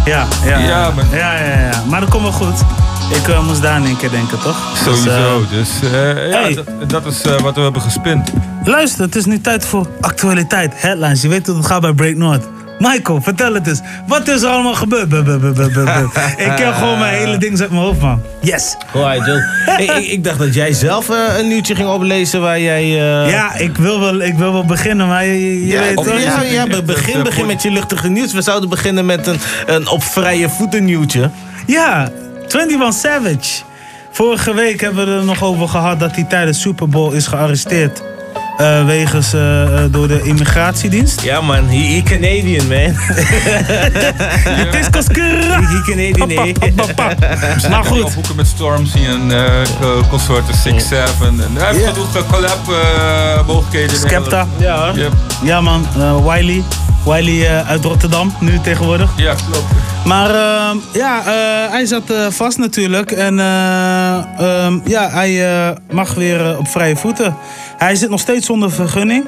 Ja, 0.05 0.25
ja. 0.45 0.57
Ja, 0.57 0.91
man. 0.95 1.05
Ja, 1.11 1.33
ja, 1.33 1.59
ja. 1.59 1.83
Maar 1.89 1.99
dat 1.99 2.09
komt 2.09 2.23
wel 2.23 2.31
goed. 2.31 2.59
Ik 3.09 3.27
eh, 3.27 3.45
moest 3.47 3.61
daar 3.61 3.77
in 3.77 3.85
één 3.85 3.97
keer 3.97 4.09
denken, 4.09 4.39
toch? 4.39 4.57
Sowieso, 4.83 5.45
Dus, 5.49 5.79
dus 5.79 5.91
eh, 5.91 6.29
ja, 6.29 6.41
hey. 6.41 6.63
dat, 6.87 7.05
is 7.05 7.21
eh, 7.21 7.39
wat 7.39 7.55
we 7.55 7.61
hebben 7.61 7.81
gespind. 7.81 8.29
eh, 8.29 8.67
luister, 8.67 9.05
het 9.05 9.15
is 9.15 9.25
nu 9.25 9.41
tijd 9.41 9.65
voor 9.65 9.87
actualiteit. 10.01 10.73
Headlines. 10.75 11.21
Je 11.21 11.27
weet 11.27 11.47
hoe 11.47 11.55
het 11.57 11.65
gaat 11.65 11.81
bij 11.81 11.93
Break 11.93 12.15
North. 12.15 12.43
Michael, 12.79 13.21
vertel 13.21 13.53
het 13.53 13.67
eens. 13.67 13.81
Wat 14.07 14.27
is 14.27 14.41
er 14.41 14.49
allemaal 14.49 14.73
gebeurd? 14.73 15.09
Buh, 15.09 15.23
buh, 15.23 15.53
buh, 15.53 15.67
ik 16.37 16.57
heb 16.57 16.73
gewoon 16.79 16.99
mijn 16.99 17.15
hele 17.17 17.37
ding 17.37 17.59
uit 17.61 17.69
mijn 17.69 17.81
hoofd, 17.81 17.99
man. 18.01 18.21
Yes. 18.41 18.75
Alright, 18.93 19.25
Jill. 19.27 19.41
ik, 19.77 19.91
ik, 19.91 20.11
ik 20.11 20.23
dacht 20.23 20.39
dat 20.39 20.53
jij 20.53 20.73
zelf 20.73 21.09
eh, 21.09 21.37
een 21.39 21.47
nieuwtje 21.47 21.75
ging 21.75 21.87
oplezen 21.89 22.41
waar 22.41 22.59
jij... 22.59 22.81
eh, 22.83 23.29
Ja, 23.31 23.55
ik 23.55 23.77
wil 23.77 23.99
wel, 23.99 24.21
ik 24.21 24.33
wil 24.37 24.51
wel 24.51 24.65
beginnen, 24.65 25.07
maar 25.07 25.25
je, 25.25 25.59
je- 25.65 25.67
Ja, 25.67 25.81
weet 25.81 25.97
op- 25.97 26.05
toch? 26.05 26.21
ja, 26.21 26.41
ja, 26.41 26.67
be- 26.67 26.83
begin, 26.93 27.23
begin 27.23 27.45
met 27.45 27.61
je 27.61 27.71
luchtige 27.71 28.07
nieuws. 28.09 28.33
We 28.33 28.41
zouden 28.41 28.69
beginnen 28.69 29.05
met 29.05 29.27
een, 29.27 29.39
een 29.65 29.87
op 29.87 30.03
vrije 30.03 30.49
voeten 30.49 30.85
nieuwtje. 30.85 31.29
Ja, 31.65 32.09
21 32.47 32.93
Savage. 32.93 33.63
Vorige 34.11 34.53
week 34.53 34.81
hebben 34.81 35.05
we 35.05 35.11
er 35.13 35.23
nog 35.25 35.43
over 35.43 35.67
gehad 35.67 35.99
dat 35.99 36.15
hij 36.15 36.23
tijdens 36.23 36.61
Super 36.61 36.89
Bowl 36.89 37.13
is 37.15 37.27
gearresteerd. 37.27 38.01
Eh, 38.57 38.85
wegens 38.85 39.33
eh, 39.33 39.63
eh, 39.83 39.91
door 39.91 40.07
de 40.07 40.21
immigratiedienst. 40.23 41.21
Ja 41.21 41.41
man, 41.41 41.67
he, 41.67 41.77
he 41.77 42.01
Canadian 42.03 42.67
man. 42.67 42.93
Het 44.49 44.75
is 44.75 44.89
koskura. 44.89 45.61
He 45.61 45.81
Canadian, 45.91 46.27
nee. 46.27 46.53
Maar 47.69 47.83
goed. 47.85 48.03
Op 48.03 48.13
hoeken 48.13 48.35
met 48.35 48.47
Stormzy 48.47 48.97
en 49.05 49.31
eh 49.31 50.09
consorten 50.09 50.55
6-7. 50.55 50.59
En 51.21 51.37
hij 51.53 51.67
heeft 51.67 51.79
Ja. 51.79 51.91
genoeg 51.91 52.27
collab 52.31 52.59
mogelijkheden. 53.47 53.89
in 53.89 53.99
Skepta. 54.01 54.47
Nederland. 54.57 54.95
Yep. 54.97 55.13
Ja 55.43 55.61
man, 55.61 55.87
Wiley. 56.23 56.63
Wiley 57.05 57.47
eh, 57.47 57.69
uit 57.69 57.83
Rotterdam, 57.85 58.33
nu 58.39 58.59
tegenwoordig. 58.59 59.11
Ja, 59.17 59.33
klopt. 59.33 59.65
Maar 60.05 60.29
ehm, 60.29 60.77
ja, 60.93 61.19
eh, 61.19 61.71
hij 61.71 61.85
zat 61.85 62.09
eh, 62.09 62.25
vast 62.29 62.57
natuurlijk. 62.57 63.11
En 63.11 63.39
eh, 63.39 64.15
ehm, 64.37 64.79
ja, 64.85 65.09
hij 65.09 65.47
eh, 65.69 65.75
mag 65.91 66.13
weer 66.13 66.49
eh, 66.51 66.57
op 66.59 66.67
vrije 66.67 66.95
voeten. 66.95 67.35
Hij 67.77 67.95
zit 67.95 68.09
nog 68.09 68.19
steeds 68.19 68.45
zonder 68.45 68.71
vergunning. 68.71 69.25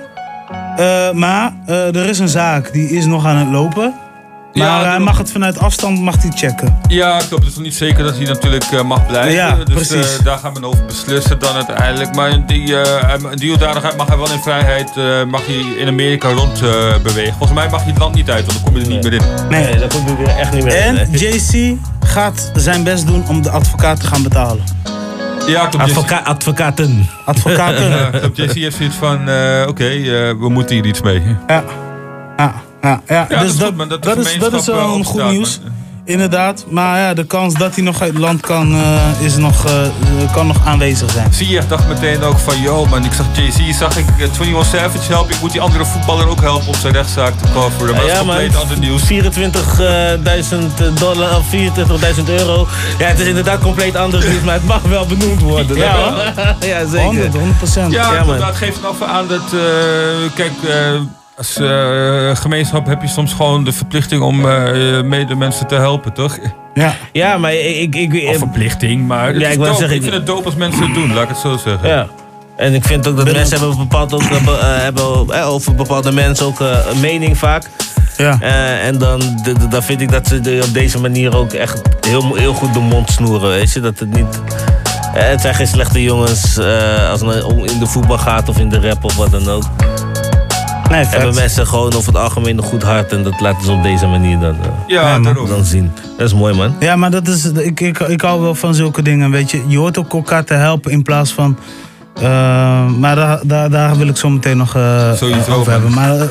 Eh, 0.77 1.11
maar 1.11 1.53
eh, 1.65 1.95
er 1.95 2.05
is 2.09 2.19
een 2.19 2.27
zaak, 2.27 2.73
die 2.73 2.89
is 2.89 3.05
nog 3.05 3.25
aan 3.25 3.35
het 3.37 3.49
lopen. 3.51 3.93
Maar 4.57 4.67
Ja, 4.67 4.73
hij 4.75 4.83
daarom- 4.83 5.03
mag 5.03 5.17
het 5.17 5.31
vanuit 5.31 5.59
afstand 5.59 5.99
mag 6.01 6.15
hij 6.21 6.31
checken. 6.35 6.77
Ja, 6.87 7.17
klopt. 7.17 7.31
Het 7.43 7.51
is 7.51 7.55
nog 7.55 7.63
niet 7.63 7.75
zeker 7.75 8.03
dat 8.03 8.15
hij 8.17 8.25
natuurlijk 8.25 8.63
eh, 8.71 8.81
mag 8.81 9.07
blijven. 9.07 9.31
Ja, 9.33 9.55
dus 9.55 9.73
precies. 9.87 10.17
eh, 10.17 10.23
daar 10.25 10.37
gaan 10.37 10.53
we 10.53 10.65
over 10.65 10.85
beslissen 10.85 11.39
dan 11.39 11.55
uiteindelijk. 11.55 12.15
Maar 12.15 12.45
die, 12.47 12.79
eh, 12.81 13.13
die 13.35 13.49
hoedanigheid 13.49 13.97
mag 13.97 14.07
hij 14.07 14.17
wel 14.17 14.31
in 14.31 14.39
vrijheid 14.39 14.89
eh, 14.97 15.23
mag 15.23 15.45
hij 15.45 15.65
in 15.79 15.87
Amerika 15.87 16.29
rond 16.29 16.61
eh, 16.61 16.69
bewegen. 17.03 17.33
Volgens 17.37 17.59
mij 17.59 17.69
mag 17.69 17.81
hij 17.81 17.89
het 17.89 17.99
land 17.99 18.15
niet 18.15 18.29
uit, 18.29 18.45
want 18.45 18.53
dan 18.53 18.63
kom 18.63 18.75
je 18.81 18.85
er 18.87 18.91
niet 18.91 19.03
meer 19.03 19.13
in. 19.13 19.21
Nee, 19.49 19.79
daar 19.79 19.87
komt 19.89 20.17
hij 20.17 20.35
echt 20.37 20.53
niet 20.53 20.63
meer 20.63 20.85
in. 20.85 20.97
En 20.97 21.11
JC 21.11 21.77
gaat 22.05 22.51
zijn 22.55 22.83
best 22.83 23.07
doen 23.07 23.27
om 23.27 23.41
de 23.41 23.49
advocaat 23.49 23.99
te 23.99 24.07
gaan 24.07 24.23
betalen. 24.23 24.63
Ja, 25.47 25.67
klopt. 25.67 25.85
Advoca 25.85 26.21
advocaten. 26.23 27.09
Advocaten. 27.25 27.89
Ja, 27.89 28.09
klopt. 28.19 28.37
JC 28.37 28.53
heeft 28.53 28.75
zoiets 28.77 28.95
van, 28.95 29.29
eh, 29.29 29.65
oké, 29.67 29.85
eh, 29.87 30.03
we 30.39 30.49
moeten 30.49 30.75
hier 30.75 30.85
iets 30.85 31.01
mee. 31.01 31.21
Ja. 31.47 31.63
Ja, 32.37 32.53
ja, 32.81 33.01
ja. 33.07 33.25
Dus 33.25 33.51
is 33.51 33.57
dat, 33.57 33.77
dat 33.77 34.03
dat, 34.03 34.17
is, 34.17 34.37
dat 34.39 34.53
is 34.53 34.65
wel 34.65 34.95
een 34.95 35.03
goed 35.03 35.29
nieuws. 35.29 35.59
Inderdaad. 36.07 36.65
Maar 36.69 36.99
ja, 36.99 37.13
de 37.13 37.25
kans 37.25 37.53
dat 37.53 37.75
hij 37.75 37.83
nog 37.83 38.01
uit 38.01 38.11
het 38.11 38.21
land 38.21 38.41
kan, 38.41 38.73
eh, 38.73 39.21
is 39.21 39.35
nog, 39.35 39.65
eh, 39.65 39.81
kan 40.33 40.47
nog 40.47 40.65
aanwezig 40.65 41.11
zijn. 41.11 41.33
Zie 41.33 41.59
dacht 41.67 41.87
meteen 41.87 42.23
ook 42.23 42.37
van, 42.37 42.61
yo 42.61 42.85
man, 42.85 43.05
ik 43.05 43.13
zag 43.13 43.25
Jay-Z, 43.33 43.77
zag 43.77 43.97
ik 43.97 44.05
eh, 44.07 44.19
21 44.19 44.65
Savage 44.65 45.11
helpen. 45.11 45.35
Ik 45.35 45.41
moet 45.41 45.51
die 45.51 45.61
andere 45.61 45.85
voetballer 45.85 46.27
ook 46.27 46.41
helpen 46.41 46.67
om 46.67 46.73
zijn 46.73 46.93
rechtszaak 46.93 47.33
te 47.37 47.45
coveren. 47.53 47.95
Maar 47.95 48.03
dat 48.03 48.11
is 48.11 48.17
compleet 48.17 48.55
ander 48.55 48.79
nieuws. 48.79 49.03
24.000 49.03 50.99
dollar 50.99 51.37
of 51.37 51.45
24.000 51.49 52.29
euro. 52.29 52.67
Ja, 52.99 53.07
het 53.07 53.19
is 53.19 53.27
inderdaad 53.27 53.59
compleet 53.59 53.95
anders 53.95 54.25
nieuws, 54.25 54.43
maar 54.43 54.53
het 54.53 54.65
mag 54.65 54.81
wel 54.81 55.05
benoemd 55.05 55.41
worden. 55.41 55.77
Ja, 55.77 56.13
ja 56.59 56.85
zeker. 56.85 57.05
100, 57.05 57.33
100 57.33 57.57
procent. 57.57 57.93
Ja, 57.93 58.13
Ja, 58.13 58.19
inderdaad, 58.19 58.55
geeft 58.55 58.75
het 58.75 58.85
over 58.85 59.05
aan 59.05 59.27
dat, 59.27 59.53
eh, 59.53 59.59
kijk, 60.35 60.53
eh, 60.67 61.01
als 61.37 61.57
eh, 61.57 62.35
gemeenschap 62.35 62.85
heb 62.87 63.01
je 63.01 63.07
soms 63.07 63.33
gewoon 63.33 63.63
de 63.63 63.71
verplichting 63.71 64.21
om 64.21 64.49
eh 64.49 65.01
mede 65.01 65.35
mensen 65.35 65.67
te 65.67 65.75
helpen, 65.75 66.13
toch? 66.13 66.37
Ja. 66.73 66.93
Ja, 67.11 67.37
maar 67.37 67.53
ik... 67.53 67.95
ik, 67.95 68.13
ik 68.13 68.29
Of 68.29 68.37
verplichting, 68.37 69.07
maar 69.07 69.37
Ja, 69.39 69.49
ik 69.49 69.59
zeggen, 69.65 69.95
ik 69.95 70.01
vind 70.01 70.13
het 70.13 70.25
dope 70.25 70.45
als 70.45 70.55
mensen 70.55 70.81
het 70.83 70.93
doen, 70.93 71.13
laat 71.13 71.23
ik 71.23 71.29
het 71.29 71.37
zo 71.37 71.57
zeggen. 71.57 71.89
Ja. 71.89 72.07
En 72.57 72.73
ik 72.73 72.83
vind 72.83 73.07
ook 73.07 73.17
dat 73.17 73.31
mensen 73.31 73.59
hebben 73.59 73.77
bepaald 73.77 74.13
ook, 74.13 74.21
eh, 74.21 74.45
be- 74.45 74.51
eh, 74.61 74.77
hebben 74.77 75.29
eh, 75.29 75.49
over 75.49 75.75
bepaalde 75.75 76.11
mensen 76.11 76.45
ook 76.45 76.61
eh, 76.61 76.77
een 76.91 76.99
mening 76.99 77.37
vaak. 77.37 77.63
Ja. 78.17 78.37
Eh, 78.41 78.85
en 78.87 78.97
dan, 78.97 79.19
de- 79.43 79.53
de- 79.53 79.67
dan 79.67 79.83
vind 79.83 80.01
ik 80.01 80.11
dat 80.11 80.27
ze 80.27 80.39
de- 80.41 80.61
op 80.67 80.73
deze 80.73 80.99
manier 80.99 81.37
ook 81.37 81.51
echt 81.53 81.81
heel, 82.07 82.35
heel 82.35 82.53
goed 82.53 82.73
de 82.73 82.79
mond 82.79 83.09
snoeren. 83.11 83.49
Weet 83.49 83.73
je, 83.73 83.79
dat 83.79 83.99
het 83.99 84.13
niet. 84.15 84.41
eh, 85.13 85.27
het 85.27 85.41
zijn 85.41 85.55
geen 85.55 85.67
slechte 85.67 86.03
jongens 86.03 86.57
eh, 86.57 87.09
als 87.09 87.21
het 87.21 87.43
om 87.43 87.65
in 87.65 87.79
de 87.79 87.85
voetbal 87.87 88.17
gaat 88.17 88.49
of 88.49 88.57
in 88.59 88.69
de 88.69 88.79
rap 88.87 89.03
of 89.03 89.15
wat 89.15 89.31
dan 89.31 89.49
ook. 89.49 89.63
Nee, 90.89 91.05
Hebben 91.05 91.35
mensen 91.35 91.67
gewoon 91.67 91.93
over 91.93 92.13
het 92.13 92.21
algemeen 92.21 92.57
een 92.57 92.63
goed 92.63 92.83
hart 92.83 93.11
en 93.11 93.23
dat 93.23 93.39
laten 93.39 93.63
ze 93.65 93.71
op 93.71 93.83
deze 93.83 94.05
manier 94.07 94.39
dan, 94.39 94.53
eh, 94.61 94.67
Ja, 94.87 95.19
daarom. 95.19 95.47
dan 95.47 95.65
zien. 95.65 95.91
Dat 96.17 96.27
is 96.27 96.33
mooi 96.33 96.53
man. 96.55 96.75
Ja, 96.79 96.95
maar 96.95 97.11
dat 97.11 97.27
is, 97.27 97.45
ik, 97.45 97.79
ik, 97.79 97.99
ik 97.99 98.21
hou 98.21 98.41
wel 98.41 98.55
van 98.55 98.73
zulke 98.75 99.01
dingen, 99.01 99.31
weet 99.31 99.51
je. 99.51 99.63
Je 99.67 99.77
hoort 99.77 99.97
ook 99.97 100.13
elkaar 100.13 100.43
te 100.43 100.53
helpen 100.53 100.91
in 100.91 101.03
plaats 101.03 101.31
van... 101.31 101.57
eh, 102.21 102.23
maar 102.85 103.15
daar, 103.15 103.39
daar, 103.43 103.69
daar 103.69 103.97
wil 103.97 104.07
ik 104.07 104.17
zo 104.17 104.29
meteen 104.29 104.57
nog 104.57 104.75
eh, 104.75 105.13
Sowieso, 105.13 105.51
over 105.53 105.71
hebben. 105.71 105.93
Maar 105.93 106.15
uh, 106.15 106.21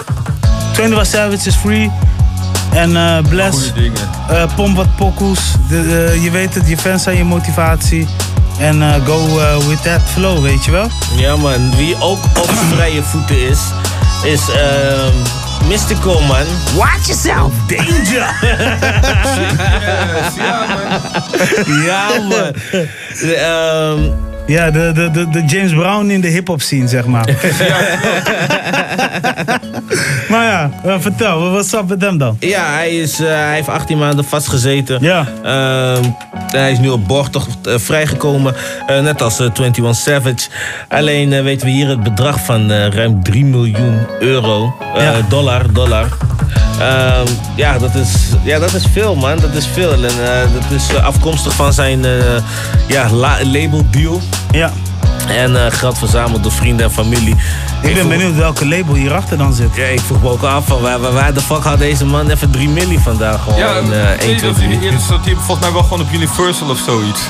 21 0.79 1.07
Savage 1.07 1.49
is 1.49 1.55
free. 1.55 1.91
En 2.73 2.97
eh 2.97 3.17
Bless, 3.29 3.73
eh 4.29 4.43
pomp 4.55 4.77
wat 4.77 4.97
pokoes. 4.97 5.41
De, 5.69 6.09
eh, 6.13 6.25
je 6.25 6.31
weet 6.31 6.55
het, 6.55 6.69
je 6.69 6.77
fans 6.79 7.03
zijn 7.03 7.17
je 7.17 7.25
motivatie. 7.25 8.07
En 8.59 8.83
eh, 8.83 8.95
go 9.07 9.25
with 9.69 9.83
that 9.83 10.01
flow, 10.13 10.43
weet 10.43 10.65
je 10.65 10.71
wel? 10.71 10.87
Ja 11.17 11.37
man, 11.37 11.77
wie 11.77 11.97
ook 12.01 12.25
op 12.25 12.51
vrije 12.75 13.03
voeten 13.03 13.49
is, 13.49 13.59
is 14.27 14.49
ehm 14.51 15.47
Mystical 15.69 16.21
man. 16.29 16.47
Watch 16.77 17.09
yourself! 17.09 17.53
Danger! 17.69 18.27
Yes, 20.07 20.37
ja, 20.37 20.67
man. 20.77 21.87
ja 21.87 22.09
man. 22.29 22.55
Ehm, 23.23 24.13
Ja, 24.47 24.71
de, 24.71 24.91
de, 24.95 25.11
de, 25.11 25.29
de 25.31 25.43
James 25.47 25.73
Brown 25.73 26.11
in 26.11 26.21
de 26.21 26.29
hip-hop 26.29 26.61
scene, 26.63 26.89
zeg 26.89 27.05
maar. 27.07 27.29
maar 30.31 30.45
ja, 30.45 30.71
eh, 30.85 30.95
vertel, 30.99 31.51
wat 31.51 31.73
up 31.73 31.89
met 31.89 32.01
hem 32.01 32.19
dan? 32.19 32.37
Ja, 32.41 32.73
hij, 32.73 32.91
is, 32.97 33.21
eh, 33.21 33.27
hij 33.27 33.55
heeft 33.55 33.69
18 33.69 33.99
maanden 33.99 34.25
vastgezeten. 34.25 34.99
Ja. 35.01 35.27
Ehm, 35.45 36.05
hij 36.51 36.73
is 36.73 36.79
nu 36.79 36.89
op 36.89 37.07
borgtocht 37.07 37.67
eh, 37.67 37.75
vrijgekomen, 37.79 38.55
eh, 38.87 39.01
net 39.01 39.23
als 39.23 39.39
eh, 39.39 39.47
21 39.55 39.97
Savage. 39.97 40.49
Alleen 40.89 41.43
weten 41.43 41.67
we 41.67 41.73
hier 41.73 41.89
het 41.89 42.03
bedrag 42.03 42.45
van 42.45 42.71
eh, 42.71 42.87
ruim 42.89 43.23
3 43.23 43.45
miljoen 43.45 43.99
euro. 44.21 44.75
Eh, 44.97 45.03
Ja. 45.03 45.13
Dollar, 45.29 45.73
dollar. 45.73 46.07
Ehm, 46.81 47.27
ja, 47.57 47.79
dat 47.79 47.95
is, 47.95 48.13
ja, 48.45 48.59
dat 48.59 48.75
is 48.75 48.85
veel, 48.93 49.15
man. 49.15 49.39
Dat 49.39 49.55
is 49.55 49.67
veel. 49.67 49.93
En 49.93 50.05
eh, 50.05 50.41
dat 50.53 50.71
is 50.81 50.97
afkomstig 50.97 51.53
van 51.55 51.73
zijn 51.73 52.05
eh, 52.05 52.11
ja, 52.87 53.11
la- 53.11 53.39
label 53.45 53.83
deal. 53.91 54.21
Ja. 54.51 54.73
En 55.29 55.67
eh, 55.67 55.73
geld 55.73 55.99
verzameld 55.99 56.43
door 56.43 56.53
vrienden 56.53 56.87
en 56.87 56.93
familie. 56.93 57.35
Ik 57.83 57.95
ben 57.95 58.09
benieuwd 58.09 58.37
welke 58.37 58.67
label 58.67 58.95
hierachter 58.95 59.39
dan 59.39 59.53
zit. 59.53 59.69
Ja, 59.75 59.85
ik 59.85 60.01
vroeg 60.01 60.23
me 60.23 60.29
ook 60.29 60.43
af 60.43 60.67
van 60.67 60.81
waar, 60.81 61.01
waar, 61.01 61.13
waar 61.13 61.35
de 61.35 61.41
fuck 61.41 61.63
had 61.63 61.79
deze 61.79 62.05
man 62.05 62.31
even 62.31 62.51
3 62.51 62.69
milli 62.69 62.99
vandaag 62.99 63.43
gewoon 63.43 63.59
Ja, 63.59 63.75
in 63.79 63.93
eh, 63.93 64.11
1, 64.11 64.19
nee, 64.19 64.37
2, 64.37 64.51
dat, 64.51 64.59
3. 64.59 64.81
eerder 64.81 65.01
zat 65.01 65.25
hij 65.25 65.35
volgens 65.35 65.61
mij 65.61 65.73
wel 65.73 65.83
gewoon 65.83 66.01
op 66.01 66.13
Universal 66.13 66.69
of 66.71 66.79
zoiets. 66.79 67.21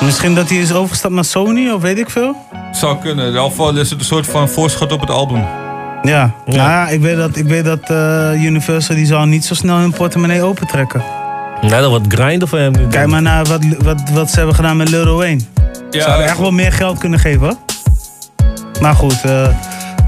Misschien 0.00 0.34
dat 0.34 0.48
hij 0.48 0.58
is 0.58 0.72
overgestapt 0.72 1.14
naar 1.14 1.24
Sony 1.24 1.70
of 1.70 1.82
weet 1.82 1.98
ik 1.98 2.10
veel. 2.10 2.36
Zou 2.72 2.96
kunnen. 2.98 3.24
In 3.24 3.30
ieder 3.32 3.48
geval 3.48 3.76
is 3.76 3.90
het 3.90 3.98
een 3.98 4.04
soort 4.04 4.26
van 4.26 4.48
voorschot 4.48 4.92
op 4.92 5.00
het 5.00 5.10
album. 5.10 5.44
Ja, 6.02 6.30
Nou 6.44 6.58
ja 6.58 6.88
ik 6.88 7.00
weet 7.00 7.16
dat, 7.16 7.36
ik 7.36 7.46
weet 7.46 7.64
dat 7.64 7.90
eh, 7.90 8.44
Universal 8.44 8.94
die 8.94 9.06
zal 9.06 9.24
niet 9.24 9.44
zo 9.44 9.54
snel 9.54 9.76
hun 9.76 9.92
portemonnee 9.92 10.42
opentrekken. 10.42 11.02
Nou, 11.68 11.80
dat 11.82 11.90
wordt 11.90 12.06
grinden 12.14 12.48
voor 12.48 12.58
hem 12.58 12.72
nu. 12.72 12.86
Kijk 12.88 13.06
maar 13.08 13.22
naar 13.22 13.44
wat, 13.44 13.64
wat, 13.82 14.02
wat 14.12 14.30
ze 14.30 14.36
hebben 14.36 14.54
gedaan 14.54 14.76
met 14.76 14.88
Lil 14.88 15.16
Wayne. 15.16 15.40
Ze 15.90 16.00
zouden 16.00 16.26
echt 16.26 16.38
wel 16.38 16.50
meer 16.50 16.72
geld 16.72 16.98
kunnen 16.98 17.18
geven. 17.18 17.40
hoor. 17.40 17.56
Maar 18.80 18.94
goed, 18.94 19.22
eh, 19.24 19.48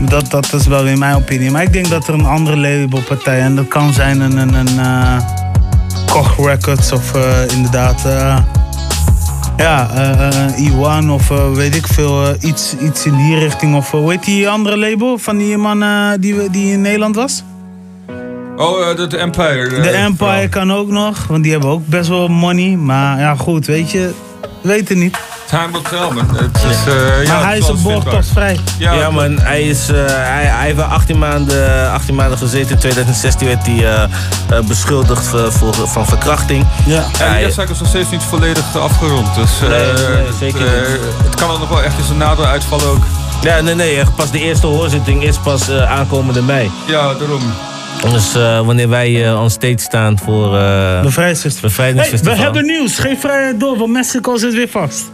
dat, 0.01 0.31
dat 0.31 0.53
is 0.53 0.66
wel 0.66 0.87
in 0.87 0.99
mijn 0.99 1.14
opinie. 1.16 1.51
Maar 1.51 1.62
ik 1.62 1.73
denk 1.73 1.88
dat 1.88 2.09
er 2.09 2.14
een 2.14 2.27
andere 2.27 2.57
labelpartij, 2.57 3.40
en 3.40 3.57
dat 3.57 3.68
kan 3.68 3.92
zijn 3.92 4.21
een, 4.21 4.37
een, 4.37 4.55
een 4.55 4.79
eh, 4.79 5.16
Koch 6.12 6.47
Records 6.47 6.92
of 6.92 7.14
eh, 7.14 7.57
inderdaad, 7.57 8.05
eh, 8.07 8.38
ja, 9.57 9.90
eh, 9.94 10.27
eh, 10.47 11.03
E1 11.05 11.11
of 11.11 11.31
eh, 11.31 11.51
weet 11.53 11.75
ik 11.75 11.87
veel, 11.87 12.27
eh, 12.27 12.35
iets, 12.40 12.77
iets 12.81 13.07
in 13.07 13.16
die 13.16 13.38
richting. 13.38 13.77
Of 13.77 13.92
eh, 13.92 14.01
hoe 14.01 14.11
heet 14.11 14.25
die 14.25 14.49
andere 14.49 14.77
label 14.79 15.18
van 15.18 15.38
die 15.38 15.57
man 15.57 15.83
eh, 15.83 16.09
die, 16.21 16.35
we- 16.35 16.51
die 16.51 16.73
in 16.73 16.81
Nederland 16.81 17.14
was? 17.16 17.42
Oh, 18.59 18.90
eh, 18.90 18.97
dat 18.97 19.12
Empire. 19.12 19.77
eh, 19.77 19.83
De 19.83 19.90
Empire 19.90 20.49
kan 20.49 20.73
ook 20.73 20.88
nog, 20.88 21.27
want 21.29 21.42
die 21.42 21.53
hebben 21.53 21.71
ook 21.71 21.87
best 21.87 22.09
wel 22.09 22.29
money. 22.29 22.77
Maar 22.77 23.18
ja, 23.18 23.35
goed, 23.35 23.66
weet 23.66 23.90
je, 23.90 24.11
weet 24.61 24.88
het 24.88 24.99
niet. 24.99 25.16
Time 25.49 25.68
will 25.73 25.81
tell, 25.90 25.99
man. 26.14 26.37
Het 26.37 26.57
is, 26.71 26.92
eh, 26.92 27.25
ja, 27.25 27.33
maar 27.38 27.47
hij 27.49 27.59
is 27.59 27.66
vindbaar. 27.66 28.14
toch 28.14 28.25
vrij. 28.33 28.59
Ja, 28.79 28.92
Ja, 28.92 29.11
man, 29.11 29.38
hij, 29.40 29.62
is, 29.62 29.88
eh, 29.88 29.97
hij, 30.07 30.44
hij 30.44 30.64
heeft 30.64 30.77
wel 30.77 30.85
18 30.87 31.18
maanden, 31.18 31.90
18 31.92 32.14
maanden 32.14 32.38
gezeten. 32.38 32.71
In 32.71 32.79
2016 32.79 33.47
werd 33.47 33.66
hij 33.66 34.09
beschuldigd 34.66 35.27
voor, 35.27 35.53
voor- 35.53 35.88
van 35.88 36.07
verkrachting. 36.07 36.66
Ja. 36.87 37.03
En 37.21 37.31
die 37.33 37.38
rechtszaak 37.40 37.68
is 37.68 37.79
nog 37.79 37.88
steeds 37.88 38.11
niet 38.11 38.23
volledig 38.23 38.77
afgerond. 38.77 39.35
Dus 39.35 39.51
eh, 39.62 39.68
Nee, 39.68 39.83
nee, 39.92 40.33
zeker 40.40 40.61
het, 40.61 40.87
eh, 40.87 40.92
het 41.25 41.35
kan 41.35 41.51
er 41.53 41.59
nog 41.59 41.68
wel 41.68 41.83
echt 41.83 41.99
eens 41.99 42.09
een 42.09 42.16
nadeel 42.16 42.44
uitvallen 42.47 42.87
ook. 42.87 43.03
Ja, 43.42 43.61
nee, 43.61 43.75
nee, 43.75 43.97
echt 43.99 44.14
pas 44.14 44.31
de 44.31 44.40
eerste 44.40 44.66
hoorzitting 44.66 45.23
is 45.23 45.38
pas 45.38 45.68
eh, 45.68 45.90
aankomende 45.90 46.42
mei. 46.42 46.71
Ja, 46.87 47.14
daarom. 47.14 47.40
Dus 48.02 48.34
eh, 48.34 48.61
wanneer 48.66 48.88
wij 48.88 49.24
eh 49.26 49.40
on 49.42 49.50
stage 49.50 49.78
staan 49.78 50.18
voor 50.18 50.56
eh 50.58 51.00
Bevrijdingsfestival. 51.02 51.70
Hey, 51.84 52.22
we 52.22 52.30
hebben 52.42 52.66
nieuws. 52.66 52.98
Geef 52.98 53.20
vrijheid 53.20 53.61
door, 53.61 53.78
want 53.78 53.92
Mexico 53.92 54.37
zit 54.37 54.54
weer 54.54 54.68
vast. 54.68 55.11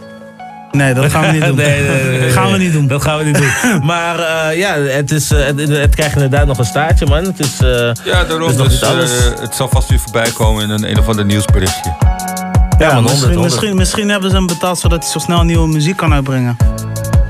Nee, 0.71 0.93
dat 0.93 1.11
gaan 1.11 1.21
we 1.25 1.31
niet 1.31 1.45
doen. 1.47 1.55
Nee, 1.55 1.81
nee, 1.81 2.03
nee, 2.03 2.19
nee, 2.19 2.29
gaan 2.29 2.51
we 2.51 2.57
niet 2.57 2.73
doen. 2.73 2.87
Dat 2.87 3.01
gaan 3.01 3.17
we 3.17 3.23
niet 3.23 3.37
doen. 3.37 3.51
maar 3.85 4.19
eh, 4.19 4.57
ja, 4.57 4.73
het, 4.77 5.11
is, 5.11 5.31
eh, 5.31 5.45
het, 5.45 5.59
het 5.69 5.95
krijgt 5.95 6.13
inderdaad 6.15 6.47
nog 6.47 6.57
een 6.57 6.65
staartje, 6.65 7.05
man. 7.05 7.23
Het 7.23 7.39
is, 7.39 7.59
eh, 7.61 7.67
Ja, 8.03 8.23
daarom. 8.23 8.41
het 8.41 8.49
is 8.51 8.57
nog 8.57 8.67
Dus, 8.67 8.81
niet 8.81 8.89
alles. 8.89 9.11
eh, 9.17 9.41
het 9.41 9.55
zal 9.55 9.69
vast 9.69 9.89
weer 9.89 9.99
voorbij 9.99 10.29
komen 10.33 10.63
in 10.63 10.69
een, 10.69 10.89
een 10.89 10.99
of 10.99 11.07
ander 11.07 11.25
nieuwsberichtje. 11.25 11.95
Ja, 12.79 12.93
man, 12.93 13.03
misschien, 13.03 13.21
100, 13.21 13.33
100. 13.33 13.41
Misschien, 13.41 13.75
misschien 13.75 14.09
hebben 14.09 14.29
ze 14.29 14.35
hem 14.35 14.47
betaald 14.47 14.79
zodat 14.79 15.03
hij 15.03 15.11
zo 15.11 15.19
snel 15.19 15.43
nieuwe 15.43 15.67
muziek 15.67 15.97
kan 15.97 16.13
uitbrengen. 16.13 16.57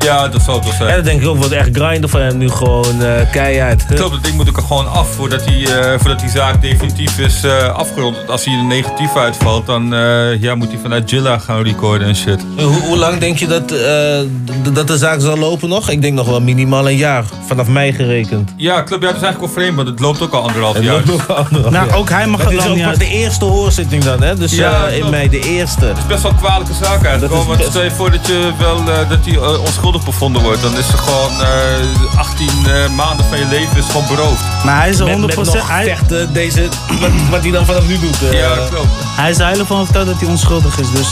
Ja, 0.06 0.28
dat 0.28 0.42
zal 0.42 0.56
het 0.56 0.64
wel 0.64 0.74
zijn. 0.74 0.90
Ja, 0.90 0.96
dat 0.96 1.06
denk 1.06 1.22
ik 1.22 1.28
ook. 1.28 1.38
Wordt 1.38 1.52
echt 1.52 1.70
grinden 1.72 2.10
voor 2.10 2.20
hem 2.20 2.38
nu 2.38 2.50
gewoon 2.50 3.02
eh, 3.02 3.32
keihard. 3.32 3.86
Klopt, 3.86 4.12
dat 4.14 4.24
ding 4.24 4.36
moet 4.36 4.48
ik 4.48 4.58
er 4.58 4.64
gewoon 4.64 4.92
af 4.92 5.08
voordat 5.16 5.44
die, 5.48 5.74
eh, 5.74 6.00
voordat 6.00 6.20
die 6.20 6.30
zaak 6.30 6.62
definitief 6.62 7.20
is 7.20 7.44
eh, 7.44 7.68
afgerond. 7.76 8.16
Want 8.16 8.30
Als 8.30 8.46
hij 8.46 8.54
er 8.54 8.64
negatief 8.64 9.16
uitvalt, 9.16 9.66
dan 9.66 9.94
eh, 9.94 10.42
ja, 10.42 10.56
moet 10.56 10.68
hij 10.68 10.80
vanuit 10.82 11.10
Jilla 11.10 11.38
gaan 11.38 11.62
recorden 11.64 12.08
en 12.08 12.16
shit. 12.16 12.40
Hoe, 12.58 12.66
hoe 12.88 12.98
lang 12.98 13.20
denk 13.20 13.38
je 13.38 13.48
dat, 13.48 13.72
eh, 13.72 14.74
dat 14.74 14.88
de 14.88 14.98
zaak 14.98 15.22
zal 15.22 15.38
lopen 15.38 15.70
nog? 15.70 15.90
Ik 15.90 16.02
denk 16.02 16.14
nog 16.14 16.28
wel 16.28 16.42
minimaal 16.42 16.90
een 16.90 16.98
jaar. 16.98 17.24
Vanaf 17.48 17.68
mei 17.68 17.94
gerekend. 17.94 18.54
Ja, 18.58 18.82
klopt. 18.82 19.02
Ja, 19.04 19.08
dat 19.08 19.18
is 19.18 19.24
eigenlijk 19.24 19.40
wel 19.54 19.64
vreemd, 19.64 19.76
want 19.76 19.88
het 19.88 20.00
loopt 20.00 20.22
ook 20.22 20.34
al 20.34 20.42
anderhalf 20.42 20.76
Het 20.76 20.84
jaar. 20.84 20.94
loopt 20.94 21.06
nog 21.28 21.38
anderhalf 21.38 21.74
Nou, 21.74 21.92
ook 21.92 22.10
hij 22.10 22.28
mag 22.28 22.40
Het 22.42 22.50
het 22.52 22.60
is 22.60 22.68
ook 22.68 22.78
pas 22.78 22.86
uit. 22.86 23.00
de 23.00 23.08
eerste 23.08 23.46
hoorzitting 23.46 24.04
dan, 24.04 24.22
hè? 24.24 24.36
Dus 24.36 24.52
Ja, 24.56 24.88
eh, 24.88 24.98
in 24.98 25.10
mei 25.10 25.30
de 25.30 25.40
eerste. 25.40 25.86
Het 25.86 25.98
is 25.98 26.06
best 26.08 26.22
wel 26.22 26.32
een 26.32 26.38
kwalijke 26.38 26.74
zaak 26.74 27.04
eigenlijk. 27.04 27.20
Dat 27.22 27.32
is 27.32 27.38
Gewoon, 27.38 27.58
want 27.58 27.70
stel 27.70 27.84
je 27.84 27.92
voor 27.92 28.12
dat 28.12 28.28
je 28.28 28.52
wel 28.60 28.84
dat 29.10 29.26
hij 29.26 29.34
eh, 29.36 29.64
onschuldig 29.96 30.04
bevonden 30.20 30.42
wordt. 30.42 30.62
Dan 30.62 30.78
is 30.78 30.92
er 30.92 30.98
gewoon 30.98 31.42
eh 31.42 32.18
18 32.20 32.48
eh, 32.66 32.90
maanden 32.96 33.26
van 33.26 33.38
je 33.38 33.46
leven 33.46 33.78
is 33.78 33.86
gewoon 33.86 34.08
beroofd. 34.08 34.44
Maar 34.64 34.78
hij 34.80 34.90
is 34.90 35.00
er 35.00 35.06
Met, 35.06 35.16
100%. 35.16 35.20
met 35.38 35.54
nog 35.54 35.68
hij, 35.70 35.84
vechten, 35.84 36.34
deze, 36.34 36.68
wat, 37.00 37.10
wat 37.30 37.42
hij 37.42 37.52
dan 37.52 37.66
vanaf 37.66 37.88
nu 37.88 38.00
doet. 38.00 38.30
eh. 38.30 38.40
Ja, 38.40 38.54
klopt. 38.70 38.88
hij 39.16 39.30
is 39.30 39.38
er 39.38 39.46
heilig 39.46 39.68
van 39.68 39.80
overtuigd 39.80 40.08
dat 40.10 40.20
hij 40.20 40.30
onschuldig 40.30 40.80
is. 40.80 40.92
Dus 40.92 41.12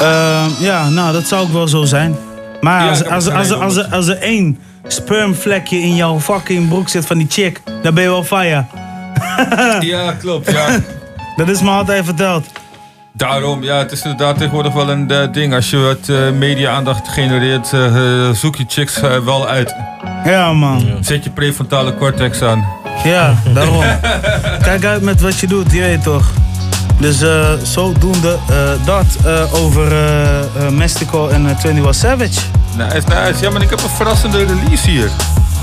eh, 0.00 0.44
ja, 0.58 0.88
nou, 0.88 1.12
dat 1.12 1.26
zou 1.26 1.42
ook 1.42 1.52
wel 1.52 1.68
zo 1.68 1.84
zijn. 1.84 2.16
Maar 2.60 2.82
Ja, 2.82 2.88
als, 2.88 3.04
als, 3.06 3.30
als, 3.30 3.52
als, 3.52 3.76
er- 3.76 3.86
als 3.90 4.06
er 4.06 4.18
één 4.18 4.58
spermvlekje 4.86 5.78
in 5.80 5.94
jouw 5.94 6.20
fucking 6.20 6.68
broek 6.68 6.88
zit 6.88 7.06
van 7.06 7.18
die 7.18 7.26
chick, 7.30 7.60
dan 7.82 7.94
ben 7.94 8.02
je 8.02 8.08
wel 8.08 8.24
fire. 8.24 8.64
Ja, 9.80 10.12
klopt. 10.12 10.50
Ja. 10.50 10.66
Dat 11.36 11.48
is 11.48 11.60
me 11.60 11.70
altijd 11.70 12.04
verteld. 12.04 12.46
Daarom, 13.18 13.62
ja, 13.62 13.76
het 13.78 13.92
is 13.92 14.02
inderdaad 14.02 14.36
tegenwoordig 14.36 14.72
wel 14.72 14.90
een 14.90 15.10
eh, 15.10 15.32
ding. 15.32 15.54
Als 15.54 15.70
je 15.70 15.76
wat 15.76 16.08
eh, 16.08 16.30
media-aandacht 16.30 17.08
genereert, 17.08 17.72
eh, 17.72 18.30
zoek 18.30 18.56
je 18.56 18.64
chicks 18.68 19.00
wel 19.24 19.48
uit. 19.48 19.74
Ja, 20.24 20.52
man. 20.52 20.86
Zet 21.00 21.24
je 21.24 21.30
prefrontale 21.30 21.94
cortex 21.94 22.42
aan. 22.42 22.64
Ja, 23.04 23.34
daarom. 23.54 23.84
Kijk 24.62 24.84
uit 24.84 25.02
met 25.02 25.20
wat 25.20 25.38
je 25.38 25.46
doet, 25.46 25.72
je 25.72 25.80
weet 25.80 26.02
toch. 26.02 26.24
Dus 27.00 27.20
eh, 27.22 27.48
zodoende 27.62 28.36
eh, 28.48 28.56
dat 28.84 29.06
eh, 29.24 29.54
over 29.54 29.92
Mystical 30.70 31.30
en 31.30 31.42
uh, 31.44 31.48
21 31.64 31.94
Savage. 31.94 32.40
Nice, 32.76 33.02
nice. 33.08 33.42
Ja, 33.42 33.50
maar 33.50 33.62
ik 33.62 33.70
heb 33.70 33.82
een 33.82 33.88
verrassende 33.88 34.38
release 34.44 34.90
hier. 34.90 35.10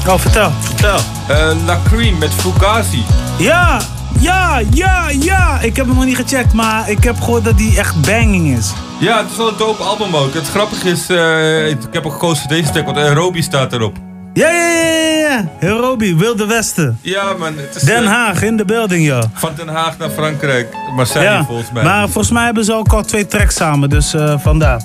Oh, 0.07 0.17
vertel. 0.17 0.51
Vertel. 0.59 0.97
Eh, 1.27 1.47
La 1.65 1.79
Cream 1.83 2.17
met 2.17 2.33
Fugazi. 2.33 3.03
Ja, 3.37 3.79
ja, 4.19 4.61
ja, 4.73 5.09
ja. 5.09 5.59
Ik 5.61 5.75
heb 5.75 5.85
hem 5.85 5.95
nog 5.95 6.05
niet 6.05 6.15
gecheckt, 6.15 6.53
maar 6.53 6.89
ik 6.89 7.03
heb 7.03 7.19
gehoord 7.19 7.43
dat 7.43 7.57
die 7.57 7.77
echt 7.77 8.01
banging 8.01 8.57
is. 8.57 8.71
Ja, 8.99 9.17
het 9.17 9.31
is 9.31 9.37
wel 9.37 9.47
een 9.47 9.57
dope 9.57 9.83
album 9.83 10.15
ook. 10.15 10.33
Het 10.33 10.47
grappige 10.49 10.89
is, 10.89 11.09
eh, 11.09 11.69
ik 11.69 11.77
heb 11.91 12.05
ook 12.05 12.11
gekozen 12.13 12.37
voor 12.37 12.51
deze 12.57 12.71
track, 12.71 12.85
want 12.85 12.97
Aerobi 12.97 13.41
staat 13.41 13.73
erop. 13.73 13.97
Ja, 14.33 14.49
ja, 14.49 14.67
ja, 14.67 15.49
ja, 15.59 16.15
Wilde 16.15 16.45
Westen. 16.45 16.99
Ja, 17.01 17.33
man. 17.39 17.57
Het 17.57 17.75
is, 17.75 17.81
Den 17.81 18.03
eh, 18.03 18.09
Haag, 18.09 18.41
in 18.41 18.57
de 18.57 18.65
building, 18.65 19.05
joh. 19.05 19.23
Van 19.33 19.51
Den 19.55 19.67
Haag 19.67 19.97
naar 19.97 20.09
Frankrijk. 20.09 20.67
Marseille 20.95 21.29
Ja, 21.29 21.45
volgens 21.45 21.71
mij. 21.71 21.83
maar 21.83 22.03
volgens 22.03 22.31
mij 22.33 22.45
hebben 22.45 22.65
ze 22.65 22.73
ook 22.73 22.93
al 22.93 23.03
twee 23.03 23.27
tracks 23.27 23.55
samen, 23.55 23.89
dus 23.89 24.13
eh, 24.13 24.39
vandaar. 24.39 24.81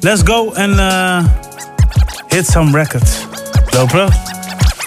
Let's 0.00 0.20
go 0.24 0.52
en 0.52 0.78
eh, 0.78 1.24
hit 2.28 2.46
some 2.46 2.78
records. 2.78 3.26
Lopro. 3.70 4.08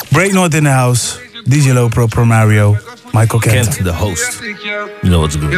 Break 0.10 0.32
North 0.32 0.54
in 0.54 0.64
the 0.64 0.70
house. 0.70 1.18
DJ 1.44 1.72
Lopro, 1.72 2.06
Pro 2.06 2.26
Mario, 2.26 2.78
Michael 3.14 3.40
Kent. 3.40 3.74
Kent, 3.74 3.84
the 3.84 3.94
host. 3.94 4.42
You 5.04 5.10
know 5.10 5.22
what's 5.22 5.36
good. 5.36 5.52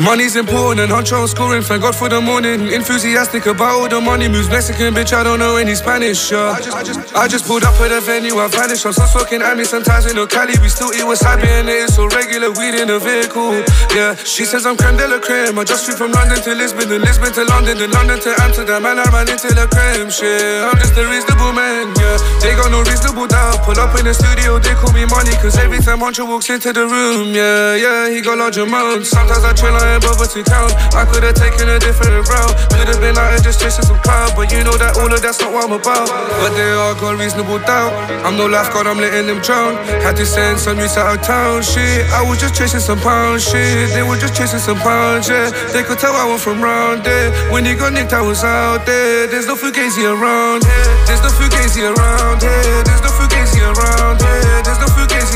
Money's 0.00 0.36
important 0.36 0.80
and 0.80 0.90
huncho 0.92 1.26
scoring. 1.28 1.62
Thank 1.62 1.82
God 1.82 1.94
for 1.96 2.08
the 2.08 2.20
morning. 2.20 2.68
Enthusiastic 2.68 3.46
about 3.46 3.72
all 3.80 3.88
the 3.88 4.00
money 4.00 4.28
moves. 4.28 4.48
Mexican 4.48 4.94
bitch, 4.94 5.12
I 5.12 5.22
don't 5.22 5.38
know 5.38 5.56
any 5.56 5.74
Spanish. 5.74 6.30
Yeah. 6.30 6.52
I, 6.52 6.60
just, 6.60 6.76
I, 6.76 6.82
just, 6.82 7.16
I 7.16 7.28
just 7.28 7.44
pulled 7.46 7.64
up 7.64 7.80
at 7.80 7.88
the 7.88 8.00
venue. 8.00 8.36
I 8.36 8.48
vanished. 8.48 8.84
I'm 8.84 8.92
still 8.92 9.06
smoking 9.06 9.42
at 9.42 9.56
me 9.56 9.64
sometimes 9.64 10.06
in 10.06 10.16
the 10.16 10.26
Cali. 10.26 10.54
We 10.60 10.68
still 10.68 10.92
eat 10.92 11.06
wasabi 11.08 11.48
and 11.48 11.68
it 11.68 11.88
is 11.88 11.94
so 11.94 12.06
regular. 12.08 12.50
Weed 12.52 12.74
in 12.76 12.88
the 12.88 12.98
vehicle. 12.98 13.64
Yeah. 13.96 14.14
She 14.14 14.44
says 14.44 14.66
I'm 14.66 14.76
creme 14.76 14.96
de 14.96 15.08
la 15.08 15.18
creme. 15.20 15.58
I 15.58 15.64
just 15.64 15.86
flew 15.86 15.96
from 15.96 16.12
London 16.12 16.38
to 16.42 16.54
Lisbon, 16.54 16.88
then 16.88 17.00
Lisbon 17.00 17.32
to 17.32 17.44
London, 17.44 17.78
then 17.78 17.90
London 17.90 18.20
to 18.20 18.30
Amsterdam. 18.44 18.84
And 18.84 19.00
I 19.00 19.06
ran 19.08 19.28
into 19.28 19.48
the 19.54 19.66
creme 19.72 20.10
shit. 20.10 20.64
I'm 20.64 20.76
just 20.76 20.92
a 20.98 21.04
reasonable 21.08 21.52
man. 21.56 21.88
Yeah. 21.96 22.18
They 22.44 22.52
got 22.54 22.70
no 22.70 22.84
reasonable 22.84 23.26
doubt. 23.26 23.64
Pull 23.64 23.78
up 23.80 23.96
in 23.98 24.04
the 24.04 24.14
studio, 24.14 24.58
they 24.60 24.74
call 24.76 24.92
me 24.92 25.08
money. 25.08 25.32
Cause 25.40 25.56
every 25.56 25.80
time 25.80 26.00
Huncho 26.04 26.28
walks 26.28 26.50
into 26.58 26.74
the 26.74 26.90
room, 26.90 27.30
yeah, 27.30 27.78
yeah, 27.78 28.10
he 28.10 28.18
got 28.18 28.34
large 28.34 28.58
amounts. 28.58 29.14
Sometimes 29.14 29.46
I 29.46 29.54
chill, 29.54 29.70
I 29.70 29.94
ain't 29.94 30.02
bother 30.02 30.26
to 30.26 30.42
count. 30.42 30.74
I 30.90 31.06
could 31.06 31.22
have 31.22 31.38
taken 31.38 31.70
a 31.70 31.78
different 31.78 32.26
route. 32.26 32.54
Could 32.74 32.90
have 32.90 32.98
been 32.98 33.14
out 33.14 33.30
and 33.30 33.38
just 33.46 33.62
chasing 33.62 33.86
some 33.86 34.02
cloud. 34.02 34.34
But 34.34 34.50
you 34.50 34.66
know 34.66 34.74
that 34.74 34.98
all 34.98 35.06
of 35.06 35.22
that's 35.22 35.38
not 35.38 35.54
what 35.54 35.70
I'm 35.70 35.78
about. 35.78 36.10
But 36.42 36.58
they 36.58 36.66
all 36.74 36.98
got 36.98 37.14
reasonable 37.14 37.62
doubt. 37.62 37.94
I'm 38.26 38.34
no 38.34 38.50
lifeguard, 38.50 38.90
I'm 38.90 38.98
letting 38.98 39.30
them 39.30 39.38
drown. 39.38 39.78
Had 40.02 40.18
to 40.18 40.26
send 40.26 40.58
some 40.58 40.82
youths 40.82 40.98
out 40.98 41.14
of 41.14 41.22
town, 41.22 41.62
shit. 41.62 42.10
I 42.10 42.26
was 42.26 42.42
just 42.42 42.58
chasing 42.58 42.82
some 42.82 42.98
pounds, 42.98 43.46
shit. 43.46 43.94
They 43.94 44.02
were 44.02 44.18
just 44.18 44.34
chasing 44.34 44.58
some 44.58 44.82
pounds, 44.82 45.30
yeah. 45.30 45.54
They 45.70 45.86
could 45.86 46.02
tell 46.02 46.10
I 46.18 46.26
was 46.26 46.42
from 46.42 46.58
round 46.58 47.06
there. 47.06 47.30
When 47.54 47.62
he 47.62 47.78
got 47.78 47.94
nicked, 47.94 48.10
I 48.10 48.22
was 48.26 48.42
out 48.42 48.82
there. 48.82 49.30
There's 49.30 49.46
no 49.46 49.54
fugazi 49.54 50.10
around 50.10 50.66
here. 50.66 51.06
There's 51.06 51.22
no 51.22 51.30
fugazi 51.30 51.86
around 51.86 52.42
here. 52.42 52.82
There's 52.82 53.02
no 53.06 53.14
fugazi 53.14 53.62
around 53.62 54.18
here. 54.18 54.47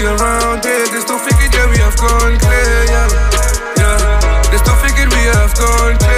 There's 0.02 0.18
no 0.18 0.18
fugazi 0.18 0.26
around 0.26 0.64
here. 0.64 0.86
There's 0.90 1.06
no 1.06 1.18
figure 1.18 1.48
that 1.54 1.66
we 1.70 1.78
have 1.78 1.94
gone 1.96 2.34
clear, 2.42 2.84
yeah. 2.90 3.06
Yeah. 3.78 4.42
There's 4.50 4.66
no 4.66 4.74
figure 4.82 5.06
we 5.06 5.22
have 5.30 5.54
gone 5.54 5.96
clear, 5.98 6.11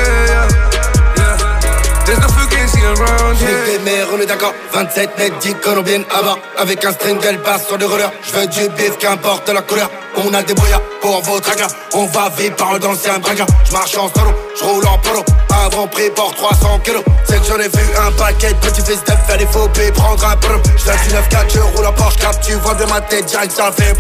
est 4.25 4.27
d'accord. 4.27 4.55
27 4.73 5.19
mètres, 5.19 5.39
10 5.39 5.55
qu'on 5.63 5.83
vienne 5.83 6.05
à 6.11 6.23
bas 6.23 6.37
Avec 6.59 6.85
un 6.85 6.93
string, 6.93 7.19
elle 7.29 7.41
passe 7.43 7.67
sur 7.67 7.79
des 7.79 7.85
rollers 7.85 8.11
Je 8.23 8.33
veux 8.33 8.47
du 8.47 8.69
bif, 8.71 8.99
qu'importe 8.99 9.49
la 9.49 9.63
couleur. 9.63 9.91
On 10.17 10.33
a 10.33 10.43
des 10.43 10.55
boyas 10.55 10.81
pour 11.01 11.21
votre 11.23 11.51
agla 11.51 11.67
On 11.93 12.07
va 12.07 12.31
vivre 12.37 12.55
par 12.55 12.79
d'anciens 12.79 13.19
bragas 13.19 13.47
Je 13.65 13.73
marche 13.73 13.97
en 13.97 14.09
solo, 14.09 14.31
je 14.59 14.65
roule 14.65 14.87
en 14.87 14.99
polo. 14.99 15.25
Avant 15.65 15.87
prix 15.89 16.11
pour 16.11 16.35
300 16.35 16.81
kilos. 16.85 17.03
C'est 17.25 17.41
que 17.41 17.47
j'en 17.47 17.59
ai 17.59 17.69
vu 17.69 17.85
un 18.07 18.13
paquet 18.13 18.53
de 18.53 18.59
petits 18.59 18.83
fils 18.83 19.03
de 19.05 19.11
faire 19.27 19.39
des 19.39 19.47
faux 19.47 19.69
pays 19.69 19.91
Prendre 19.93 20.25
un 20.25 20.37
brr 20.37 20.61
Je 20.77 20.85
du 20.85 21.15
9-4, 21.15 21.55
je 21.55 21.61
roule 21.61 21.87
en 21.87 21.93
Porsche 21.93 22.17
Cap 22.19 22.41
Tu 22.41 22.53
vois 22.55 22.75
de 22.75 22.85
ma 22.85 23.01
tête, 23.01 23.27
direct 23.27 23.53
ça 23.53 23.71
fait 23.73 23.95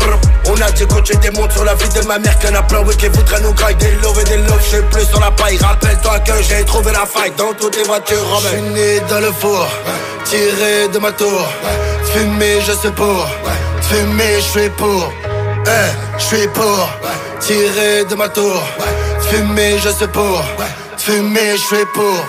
On 0.46 0.60
a 0.60 0.70
du 0.70 0.86
coach 0.86 1.10
et 1.10 1.16
des 1.16 1.30
montres 1.30 1.54
sur 1.54 1.64
la 1.64 1.74
vie 1.74 1.88
de 1.88 2.06
ma 2.06 2.18
mère. 2.18 2.38
Qu'en 2.38 2.54
a 2.54 2.62
plein, 2.62 2.82
oui, 2.86 2.96
qui 2.96 3.08
voudraient 3.08 3.40
nous 3.40 3.52
grailler 3.52 3.76
Des 3.76 3.92
loves 4.02 4.20
et 4.20 4.24
des 4.24 4.36
loves, 4.36 4.60
je 4.62 4.76
suis 4.76 4.82
plus 4.90 5.04
sur 5.06 5.20
la 5.20 5.30
paille. 5.30 5.58
Rappelle-toi 5.58 6.18
que 6.20 6.42
j'ai 6.42 6.64
trouvé 6.64 6.92
la 6.92 7.06
faille 7.06 7.32
Dans 7.36 7.52
toutes 7.54 7.76
les 7.76 7.84
voitures, 7.84 8.26
Robin 8.28 8.48
Je 8.50 8.56
suis 8.56 8.62
né 8.62 9.00
dans 9.08 9.20
le 9.20 9.32
four 9.32 9.66
Tiré 10.24 10.88
de 10.88 10.98
ma 10.98 11.12
tour 11.12 11.46
Fumer, 12.12 12.60
je 12.66 12.72
sais 12.72 12.90
pour 12.90 13.28
Fumer, 13.82 14.36
je 14.36 14.40
suis 14.60 14.68
pour 14.70 15.12
Eh, 15.66 16.18
je 16.18 16.24
suis 16.24 16.48
pour 16.48 16.88
Tiré 17.40 18.04
de 18.04 18.14
ma 18.14 18.28
tour 18.28 18.62
Fumer, 19.30 19.78
je 19.78 19.90
sais 19.90 20.08
pour 20.08 20.42
Fumer, 20.98 21.52
je 21.56 21.62
suis 21.62 21.86
pour 21.94 22.24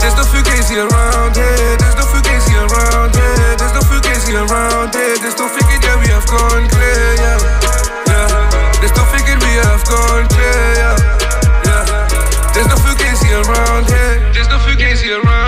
There's 0.00 0.14
no 0.16 0.24
fugazi 0.24 0.76
around 0.78 1.36
here. 1.36 1.76
There's 1.76 1.94
no 1.96 2.04
fugazi 2.08 2.54
around 2.56 3.14
here. 3.14 3.56
There's 3.58 3.74
no 3.74 3.80
fugazi 3.82 4.32
around 4.32 4.94
here. 4.94 5.16
There's 5.20 5.36
no 5.36 5.46
figure 5.46 5.78
that 5.84 5.96
we 6.00 6.08
have 6.08 6.24
gone 6.26 6.64
clear, 6.72 7.14
yeah. 7.20 7.36
Yeah. 8.08 8.80
There's 8.80 8.96
no 8.96 9.04
figure 9.12 9.36
we 9.44 9.52
have 9.60 9.84
gone 9.84 10.24
clear, 10.32 10.64
yeah. 10.80 10.96
Yeah. 11.68 11.84
There's 12.54 12.68
no 12.72 12.76
fugazi 12.80 13.28
around 13.44 13.92
here. 13.92 14.32
There's 14.32 14.48
no 14.48 14.56
fugazi 14.64 15.12
around 15.20 15.39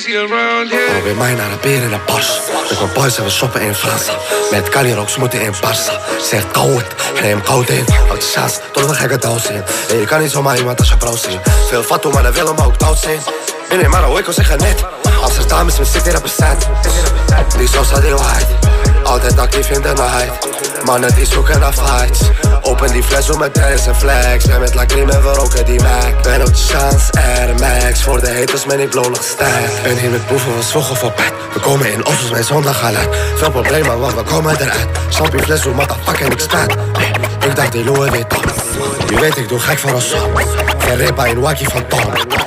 Fugazi 0.00 0.16
around 0.16 0.70
here. 0.70 0.92
Probeer 0.92 1.16
mij 1.16 1.34
naar 1.34 1.50
de 1.50 1.56
beer 1.60 1.82
in 1.82 1.88
de 1.88 1.98
bars. 2.06 2.40
Met 2.68 2.80
mijn 2.80 2.92
boys 2.92 3.18
en 3.18 3.24
we 3.24 3.30
shoppen 3.30 3.60
in 3.60 3.74
Fransa 3.74 4.12
Met 4.50 4.68
Kali 4.68 4.96
ook 4.96 5.16
moeten 5.16 5.40
in 5.40 5.52
Barça. 5.54 6.20
Zegt 6.30 6.50
koud 6.50 6.84
en 7.16 7.22
neem 7.22 7.42
koud 7.42 7.68
in. 7.68 7.84
Houd 8.06 8.20
de 8.20 8.26
saas. 8.26 8.58
Tot 8.72 8.88
een 8.88 8.94
gekke 8.94 9.18
doos 9.18 9.46
in 9.46 9.62
En 9.90 9.96
je 9.98 10.04
kan 10.06 10.20
niet 10.20 10.30
zomaar 10.30 10.58
iemand 10.58 10.78
als 10.78 10.88
je 10.88 10.96
brood 10.96 11.20
zien. 11.20 11.40
Veel 11.68 11.82
fatu 11.82 12.08
maar 12.08 12.22
dan 12.22 12.32
willen 12.32 12.56
we 12.56 12.64
ook 12.64 12.78
dood 12.78 12.98
zijn 12.98 13.20
En 13.68 13.90
maar 13.90 14.18
ik 14.18 14.24
wil 14.24 14.34
zeggen 14.34 14.58
net. 14.58 14.84
Amsterdam 15.22 15.66
mijn 15.66 15.86
city 15.86 16.08
represent. 16.08 16.68
Die 17.58 17.68
zoals 17.68 18.00
die 18.00 18.14
white 18.14 18.46
Altijd 19.04 19.38
actief 19.38 19.70
in 19.70 19.82
de 19.82 19.88
night. 19.88 20.48
Mannen 20.84 21.14
die 21.14 21.26
zoeken 21.26 21.60
naar 21.60 21.72
fights 21.72 22.20
Open 22.62 22.92
die 22.92 23.02
fles 23.02 23.30
om 23.30 23.38
met 23.38 23.54
tennis 23.54 23.86
en 23.86 23.96
flex. 23.96 24.44
Ben 24.44 24.60
met 24.60 24.74
lacrime 24.74 25.12
en 25.12 25.22
we 25.22 25.32
roken 25.32 25.64
die 25.64 25.80
Mac 25.80 26.22
Ben 26.22 26.40
op 26.40 26.46
de 26.46 26.62
chance 26.68 27.12
Air 27.12 27.54
Voor 27.98 28.20
de 28.20 28.34
haters 28.38 28.64
ben 28.64 28.80
ik 28.80 28.94
nog 28.94 29.22
sterk 29.22 29.82
Ben 29.82 29.98
hier 29.98 30.10
met 30.10 30.26
boeven 30.26 30.52
van 30.52 30.62
zwoegen 30.62 30.96
voor 30.96 31.12
pet. 31.12 31.32
We 31.52 31.60
komen 31.60 31.92
in 31.92 32.06
Ossos 32.06 32.30
mijn 32.30 32.44
zondag 32.44 32.78
geluid 32.78 33.08
Veel 33.34 33.50
problemen 33.50 33.98
want 33.98 34.14
we 34.14 34.22
komen 34.22 34.60
eruit. 34.60 34.86
Champagne 35.10 35.42
fles 35.42 35.62
hoe 35.62 35.74
motherfucker 35.74 36.26
en 36.26 36.32
ik 36.32 36.38
staat? 36.38 36.72
Ik 37.46 37.56
dacht 37.56 37.72
die 37.72 37.84
Louis 37.84 38.10
Vuitton 38.10 38.42
Je 39.08 39.20
weet 39.20 39.36
ik 39.36 39.48
doe 39.48 39.58
gek 39.58 39.78
voor 39.78 39.90
een 39.90 40.00
som 40.00 40.30
Verrepa 40.78 41.24
in 41.24 41.40
Waki 41.40 41.64
van 41.64 41.86
Tom. 41.86 42.00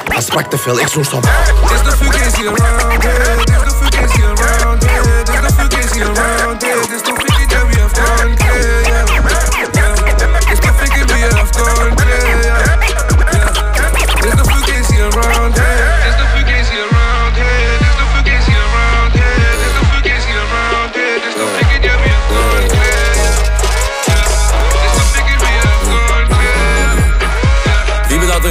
Hij 0.07 0.21
sprak 0.21 0.49
te 0.49 0.57
veel, 0.57 0.79
ik 0.79 0.87
zoen 0.87 1.05
stom. 1.05 1.21
No 1.21 1.91
fugazi 1.91 2.47
around 2.47 3.03
here. 3.03 3.13
There's 3.13 3.32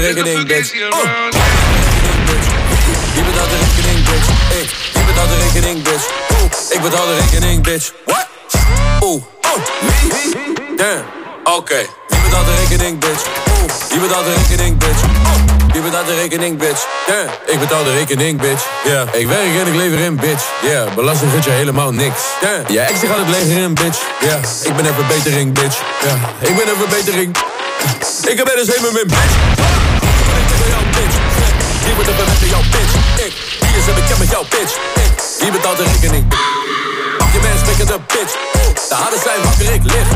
rekening, 0.03 0.47
bitch? 0.47 0.73
Oh. 0.91 0.99
Wie 3.15 3.23
betaalt 3.25 3.51
de 3.51 3.57
rekening, 3.57 4.05
bitch? 4.05 4.29
Ik. 4.61 4.69
Wie 4.93 5.05
betaalt 5.05 5.29
de 5.29 5.37
rekening, 5.37 5.83
bitch? 5.83 6.07
Oeh, 6.33 6.51
ik 6.71 6.81
betaal 6.81 7.07
de 7.07 7.19
rekening, 7.21 7.63
bitch. 7.63 7.93
What? 8.07 8.27
Oeh, 9.01 9.23
oh, 9.43 9.59
wie? 9.81 10.37
Damn, 10.77 11.05
oké. 11.45 11.87
Wie 12.09 12.21
betaalt 12.23 12.47
de 12.47 12.55
rekening, 12.61 12.99
bitch? 12.99 13.23
Oeh, 13.61 13.73
wie 13.91 14.01
betaalt 14.01 14.25
de 14.25 14.35
rekening, 14.35 14.79
bitch? 14.79 15.03
Oh, 15.03 15.73
wie 15.73 15.83
betaalt 15.83 16.07
de 16.07 16.15
rekening, 16.15 16.59
bitch? 16.59 16.87
Damn, 17.07 17.29
ik 17.47 17.59
betaal 17.59 17.85
de 17.85 17.93
rekening, 17.93 18.41
bitch. 18.41 18.63
Ja, 18.85 19.05
ik 19.13 19.27
werk 19.27 19.61
en 19.61 19.67
ik 19.67 19.75
lever 19.75 19.99
in, 19.99 20.17
bitch. 20.17 20.45
Ja, 20.63 20.85
belasting 20.95 21.31
vind 21.31 21.45
je 21.45 21.51
helemaal 21.51 21.93
niks. 21.93 22.23
Damn, 22.41 22.73
je 22.73 22.81
ex 22.81 23.01
die 23.01 23.09
gaat 23.09 23.19
het 23.19 23.29
leger 23.29 23.63
in, 23.63 23.75
bitch. 23.75 23.99
Ja, 24.21 24.41
ik 24.63 24.77
ben 24.77 24.87
een 24.87 24.95
verbetering, 24.95 25.53
bitch. 25.53 25.77
Ja, 26.05 26.49
ik 26.49 26.57
ben 26.57 26.69
een 26.69 26.77
verbetering. 26.77 27.37
Ik 28.25 28.45
ben 28.45 28.57
dus 28.57 28.67
helemaal 28.67 28.93
min, 28.93 29.07
bitch. 29.07 29.82
Wordt 32.05 32.21
er 32.21 32.27
met 32.27 32.51
jouw 32.51 32.63
bitch? 32.71 32.95
Ik. 33.27 33.33
Wie 33.61 33.77
is 33.77 33.85
bekend 33.95 34.19
met 34.19 34.31
jouw 34.31 34.45
bitch? 34.49 34.75
Ik. 34.95 35.13
Wie 35.39 35.51
betaalt 35.51 35.77
de 35.77 35.83
rekening? 35.83 36.29
Pak 37.19 37.29
je 37.33 37.41
mens, 37.43 37.61
de 37.87 37.99
bitch. 38.07 38.33
De 38.89 38.95
harden 38.95 39.21
zijn 39.21 39.43
wakker, 39.43 39.73
ik 39.75 39.83
lig. 39.85 40.07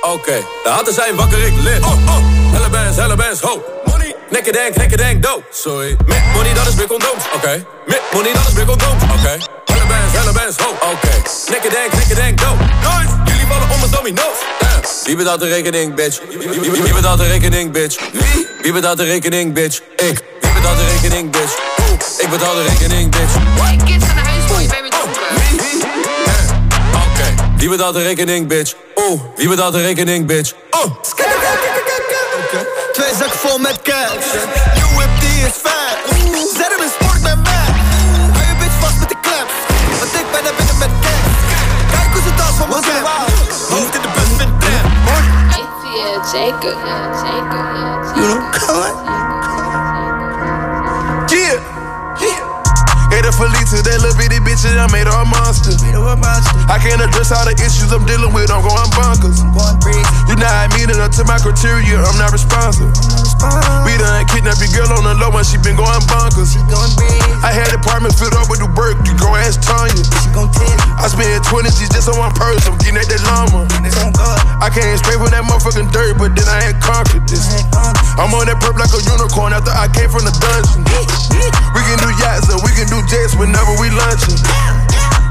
Oké, 0.00 0.36
de 0.64 0.70
harden 0.70 0.94
zijn 0.94 1.14
wakker, 1.16 1.38
ik 1.46 1.54
lig. 1.56 1.78
Oh, 1.78 1.92
oh. 1.92 2.16
Helle 2.52 2.68
bands, 2.68 2.96
helle 2.96 3.16
bands, 3.16 3.40
ho. 3.40 3.64
Money. 3.84 4.14
Nekken 4.30 4.52
denk, 4.52 4.76
nekken 4.76 4.98
denk, 4.98 5.22
do. 5.22 5.42
Sorry. 5.50 5.96
Met 6.06 6.22
money, 6.34 6.54
dat 6.54 6.66
is 6.66 6.74
weer 6.74 6.86
condooms. 6.86 7.24
Oké. 7.34 7.64
Met 7.86 8.02
money, 8.12 8.32
dat 8.32 8.46
is 8.46 8.52
weer 8.52 8.66
condooms. 8.66 9.02
Oké. 9.02 9.36
Helle 9.64 10.32
bands, 10.32 10.56
helle 10.56 10.68
ho. 10.68 10.90
Oké. 10.92 11.14
Nekken 11.50 11.70
denk, 11.70 11.92
nekken 11.92 12.16
denk, 12.16 12.38
do. 12.40 12.50
Nice. 12.56 13.14
Jullie 13.24 13.46
vallen 13.46 13.80
met 13.80 13.92
domino's. 13.92 14.38
Wie 15.04 15.16
betaalt 15.16 15.40
de 15.40 15.46
rekening, 15.46 15.94
bitch? 15.94 16.20
Wie, 16.28 16.38
wie, 16.38 16.60
wie, 16.60 16.82
wie 16.82 16.92
betaalt 16.92 17.18
de 17.18 17.26
rekening, 17.26 17.72
bitch? 17.72 17.98
Wie? 18.12 18.46
Wie 18.62 18.72
betaalt 18.72 18.98
de 18.98 19.04
rekening, 19.04 19.54
bitch? 19.54 19.80
Ik. 19.96 20.22
Wie 20.40 20.52
betaalt 20.52 20.78
de 20.78 20.86
rekening, 20.92 21.30
bitch? 21.30 21.52
Ik 22.18 22.30
betaal 22.30 22.54
de 22.54 22.62
rekening, 22.62 23.10
bitch. 23.10 23.34
Ik 23.72 23.84
kind 23.84 24.04
van 24.04 24.14
de 24.14 24.20
huis 24.20 24.44
voor 24.46 24.60
je 24.60 24.68
bent 24.68 24.82
met 24.82 24.90
dronken. 24.90 25.22
Oké, 26.94 27.34
wie 27.56 27.68
wie 27.68 27.76
betaalt 27.76 27.94
de 27.94 28.02
rekening, 28.02 28.46
bitch? 28.46 28.74
Oeh, 28.94 29.20
wie 29.36 29.48
betaalt 29.48 29.72
de 29.72 29.82
rekening, 29.82 30.26
bitch? 30.26 30.52
Oh. 30.70 31.02
Twee 32.92 33.14
zakken 33.18 33.38
vol 33.38 33.58
met 33.58 33.82
cash. 33.82 34.32
UMD 34.76 35.22
is 35.46 35.52
fat. 35.62 35.96
Zet 36.56 36.70
hem 36.70 36.82
in 36.82 36.97
Yeah, 46.28 46.44
zeker. 46.44 46.76
Ja, 46.86 47.14
zeker. 47.14 47.64
Ja, 47.74 48.00
You 48.14 48.28
know, 48.28 48.50
come 48.50 48.76
on. 48.76 48.94
Yeah. 51.30 51.60
Yeah. 52.20 52.48
Her 53.10 53.32
for 53.32 53.48
to 53.48 53.82
that 53.82 54.00
little 54.00 54.16
bitty 54.16 54.40
bitch 54.40 54.64
and 54.64 54.78
I 54.78 54.86
made 54.92 55.06
her 55.06 55.12
a 55.12 55.24
monster. 55.24 55.72
I 56.68 56.78
can't 56.78 57.00
address 57.00 57.32
all 57.32 57.44
the 57.44 57.52
issues 57.52 57.92
I'm 57.92 58.04
dealing 58.04 58.32
with, 58.32 58.50
I'm 58.50 58.62
going 58.62 58.90
bonkers. 58.92 59.40
You 60.28 60.36
not 60.36 60.72
meeting 60.76 61.00
up 61.00 61.12
to 61.12 61.24
my 61.24 61.38
criteria, 61.38 62.00
I'm 62.00 62.18
not 62.18 62.32
responsive. 62.32 62.92
We 63.86 63.94
done 63.94 64.26
kidnapped 64.26 64.58
your 64.58 64.72
girl 64.74 64.98
on 64.98 65.06
the 65.06 65.14
low 65.14 65.30
and 65.30 65.46
she 65.46 65.62
been 65.62 65.78
going 65.78 66.02
bonkers. 66.10 66.58
I 67.38 67.54
had 67.54 67.70
apartment 67.70 68.18
filled 68.18 68.34
up 68.34 68.50
with 68.50 68.58
the 68.58 68.66
work, 68.74 68.98
you 69.06 69.14
go 69.14 69.30
ask 69.38 69.62
Tanya. 69.62 70.02
I 70.98 71.06
spent 71.06 71.46
20 71.46 71.70
G's 71.70 71.90
just 71.94 72.10
on 72.10 72.18
one 72.18 72.34
purse, 72.34 72.66
I'm 72.66 72.74
getting 72.82 72.98
at 72.98 73.06
that 73.06 73.22
llama. 73.22 73.70
I 74.58 74.66
came 74.74 74.90
straight 74.98 75.22
from 75.22 75.30
that 75.30 75.46
motherfucking 75.46 75.94
dirt, 75.94 76.18
but 76.18 76.34
then 76.34 76.50
I 76.50 76.66
had 76.66 76.82
conquered 76.82 77.30
this. 77.30 77.46
I'm 78.18 78.34
on 78.34 78.50
that 78.50 78.58
perp 78.58 78.74
like 78.74 78.90
a 78.90 79.00
unicorn 79.06 79.54
after 79.54 79.70
I 79.70 79.86
came 79.86 80.10
from 80.10 80.26
the 80.26 80.34
dungeon. 80.42 80.82
We 81.78 81.80
can 81.86 81.98
do 82.02 82.10
yachts 82.18 82.50
and 82.50 82.58
we 82.66 82.74
can 82.74 82.90
do 82.90 82.98
jets 83.06 83.38
whenever 83.38 83.70
we 83.78 83.94
lunching. 83.94 84.34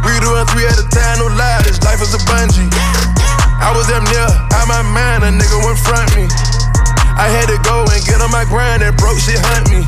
We 0.08 0.16
doing 0.24 0.48
three 0.56 0.64
at 0.64 0.80
a 0.80 0.88
time, 0.88 1.20
no 1.20 1.28
lie, 1.36 1.60
this 1.68 1.84
life 1.84 2.00
is 2.00 2.16
a 2.16 2.22
bungee. 2.24 2.72
I 3.60 3.76
was 3.76 3.92
damn 3.92 4.08
near 4.08 4.32
out 4.56 4.68
my 4.72 4.80
mind, 4.96 5.28
a 5.28 5.32
nigga 5.36 5.60
went 5.60 5.76
front 5.84 6.08
me. 6.16 6.47
I 7.18 7.28
had 7.34 7.50
to 7.50 7.58
go 7.66 7.82
and 7.90 8.02
get 8.06 8.22
on 8.22 8.30
my 8.30 8.46
grind, 8.46 8.86
that 8.86 8.94
broke 9.02 9.18
shit 9.18 9.42
hunt 9.42 9.68
me. 9.74 9.82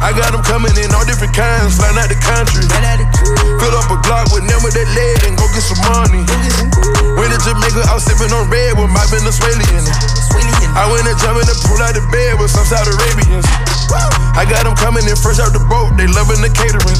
I 0.00 0.16
got 0.16 0.32
them 0.32 0.40
coming 0.40 0.72
in 0.80 0.88
all 0.96 1.04
different 1.04 1.36
kinds, 1.36 1.76
flying 1.76 2.00
out 2.00 2.08
the 2.08 2.16
country. 2.16 2.64
Fill 3.60 3.76
up 3.76 3.92
a 3.92 4.00
Glock 4.00 4.32
with 4.32 4.48
them 4.48 4.64
with 4.64 4.72
that 4.72 4.88
lead 4.96 5.20
and 5.28 5.36
go 5.36 5.44
get 5.52 5.60
some 5.60 5.76
money. 5.92 6.24
Went 7.20 7.36
to 7.36 7.38
Jamaica, 7.44 7.84
I 7.84 7.92
was 7.92 8.08
sipping 8.08 8.32
on 8.32 8.48
red 8.48 8.80
with 8.80 8.88
my 8.88 9.04
Venezuelan. 9.12 9.84
I 10.72 10.88
went 10.88 11.04
and 11.04 11.18
jumped 11.20 11.44
in 11.44 11.48
the 11.52 11.56
pool 11.68 11.76
out 11.84 11.92
the 11.92 12.00
bed 12.08 12.40
with 12.40 12.48
some 12.48 12.64
Saudi 12.64 12.88
Arabians. 12.88 13.44
I 14.38 14.46
got 14.46 14.64
them 14.64 14.76
coming 14.78 15.04
in 15.04 15.16
fresh 15.18 15.42
out 15.42 15.52
the 15.52 15.60
boat, 15.66 15.98
they 15.98 16.06
loving 16.06 16.40
the 16.40 16.48
catering. 16.48 16.96